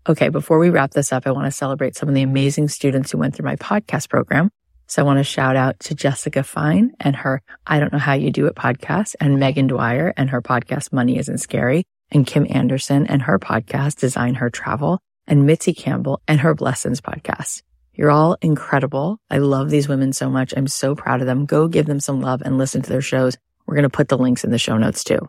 Okay. 0.07 0.29
Before 0.29 0.59
we 0.59 0.69
wrap 0.69 0.91
this 0.91 1.11
up, 1.11 1.25
I 1.25 1.31
want 1.31 1.45
to 1.45 1.51
celebrate 1.51 1.95
some 1.95 2.09
of 2.09 2.15
the 2.15 2.21
amazing 2.21 2.69
students 2.69 3.11
who 3.11 3.17
went 3.17 3.35
through 3.35 3.45
my 3.45 3.55
podcast 3.55 4.09
program. 4.09 4.51
So 4.87 5.01
I 5.01 5.05
want 5.05 5.19
to 5.19 5.23
shout 5.23 5.57
out 5.57 5.79
to 5.81 5.95
Jessica 5.95 6.43
Fein 6.43 6.93
and 6.99 7.15
her 7.17 7.41
I 7.65 7.79
Don't 7.79 7.91
Know 7.91 7.99
How 7.99 8.13
You 8.13 8.31
Do 8.31 8.45
It 8.45 8.55
podcast 8.55 9.15
and 9.19 9.37
Meghan 9.37 9.67
Dwyer 9.67 10.13
and 10.15 10.29
her 10.29 10.41
podcast 10.41 10.93
Money 10.93 11.17
Isn't 11.17 11.39
Scary 11.39 11.85
and 12.09 12.25
Kim 12.25 12.47
Anderson 12.49 13.05
and 13.05 13.21
her 13.23 13.37
podcast 13.37 13.97
Design 13.97 14.35
Her 14.35 14.49
Travel 14.49 15.01
and 15.27 15.45
Mitzi 15.45 15.73
Campbell 15.73 16.21
and 16.25 16.39
her 16.39 16.55
Blessons 16.55 17.01
podcast. 17.01 17.63
You're 17.93 18.11
all 18.11 18.37
incredible. 18.41 19.19
I 19.29 19.39
love 19.39 19.69
these 19.69 19.89
women 19.89 20.13
so 20.13 20.29
much. 20.29 20.53
I'm 20.55 20.67
so 20.67 20.95
proud 20.95 21.19
of 21.19 21.27
them. 21.27 21.45
Go 21.45 21.67
give 21.67 21.85
them 21.85 21.99
some 21.99 22.21
love 22.21 22.41
and 22.45 22.57
listen 22.57 22.81
to 22.81 22.89
their 22.89 23.01
shows. 23.01 23.37
We're 23.65 23.75
going 23.75 23.83
to 23.83 23.89
put 23.89 24.07
the 24.07 24.17
links 24.17 24.45
in 24.45 24.51
the 24.51 24.57
show 24.57 24.77
notes 24.77 25.03
too. 25.03 25.27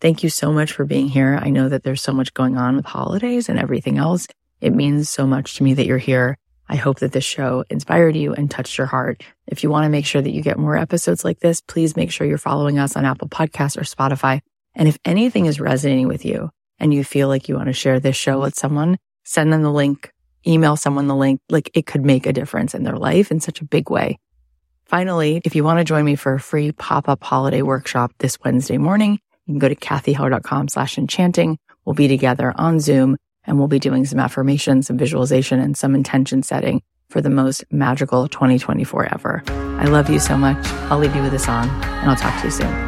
Thank 0.00 0.24
you 0.24 0.30
so 0.30 0.52
much 0.52 0.72
for 0.72 0.84
being 0.84 1.08
here. 1.08 1.38
I 1.40 1.50
know 1.50 1.68
that 1.68 1.84
there's 1.84 2.02
so 2.02 2.12
much 2.12 2.34
going 2.34 2.56
on 2.56 2.74
with 2.74 2.86
holidays 2.86 3.48
and 3.48 3.58
everything 3.58 3.98
else. 3.98 4.26
It 4.60 4.74
means 4.74 5.08
so 5.08 5.26
much 5.26 5.56
to 5.56 5.62
me 5.62 5.74
that 5.74 5.86
you're 5.86 5.98
here. 5.98 6.38
I 6.68 6.76
hope 6.76 6.98
that 6.98 7.12
this 7.12 7.24
show 7.24 7.64
inspired 7.70 8.16
you 8.16 8.32
and 8.34 8.50
touched 8.50 8.76
your 8.76 8.86
heart. 8.86 9.22
If 9.46 9.62
you 9.62 9.70
want 9.70 9.84
to 9.84 9.90
make 9.90 10.06
sure 10.06 10.20
that 10.20 10.32
you 10.32 10.42
get 10.42 10.58
more 10.58 10.76
episodes 10.76 11.24
like 11.24 11.38
this, 11.40 11.60
please 11.60 11.96
make 11.96 12.10
sure 12.10 12.26
you're 12.26 12.38
following 12.38 12.78
us 12.78 12.96
on 12.96 13.04
Apple 13.04 13.28
Podcasts 13.28 13.76
or 13.76 13.82
Spotify. 13.82 14.40
And 14.74 14.88
if 14.88 14.98
anything 15.04 15.46
is 15.46 15.60
resonating 15.60 16.08
with 16.08 16.24
you 16.24 16.50
and 16.78 16.92
you 16.92 17.04
feel 17.04 17.28
like 17.28 17.48
you 17.48 17.54
want 17.54 17.68
to 17.68 17.72
share 17.72 18.00
this 18.00 18.16
show 18.16 18.40
with 18.40 18.56
someone, 18.56 18.98
send 19.24 19.52
them 19.52 19.62
the 19.62 19.72
link, 19.72 20.10
email 20.46 20.76
someone 20.76 21.06
the 21.06 21.16
link. 21.16 21.40
Like 21.48 21.70
it 21.74 21.86
could 21.86 22.04
make 22.04 22.26
a 22.26 22.32
difference 22.32 22.74
in 22.74 22.82
their 22.82 22.96
life 22.96 23.30
in 23.30 23.40
such 23.40 23.60
a 23.60 23.64
big 23.64 23.90
way. 23.90 24.18
Finally, 24.84 25.40
if 25.44 25.56
you 25.56 25.64
want 25.64 25.78
to 25.78 25.84
join 25.84 26.04
me 26.04 26.14
for 26.14 26.34
a 26.34 26.40
free 26.40 26.72
pop-up 26.72 27.22
holiday 27.22 27.62
workshop 27.62 28.12
this 28.18 28.38
Wednesday 28.44 28.78
morning, 28.78 29.18
you 29.46 29.54
can 29.54 29.58
go 29.58 29.68
to 29.68 29.74
cathyheller.com 29.74 30.68
slash 30.68 30.98
enchanting. 30.98 31.58
We'll 31.84 31.94
be 31.94 32.08
together 32.08 32.52
on 32.56 32.80
Zoom 32.80 33.16
and 33.46 33.58
we'll 33.58 33.68
be 33.68 33.78
doing 33.78 34.04
some 34.04 34.18
affirmations, 34.18 34.86
some 34.86 34.98
visualization 34.98 35.60
and 35.60 35.76
some 35.76 35.94
intention 35.94 36.42
setting 36.42 36.82
for 37.08 37.20
the 37.20 37.30
most 37.30 37.64
magical 37.70 38.28
2024 38.28 39.14
ever. 39.14 39.42
I 39.80 39.84
love 39.84 40.10
you 40.10 40.18
so 40.18 40.36
much. 40.36 40.66
I'll 40.90 40.98
leave 40.98 41.14
you 41.14 41.22
with 41.22 41.34
a 41.34 41.38
song 41.38 41.68
and 41.68 42.10
I'll 42.10 42.16
talk 42.16 42.38
to 42.40 42.46
you 42.46 42.50
soon. 42.50 42.85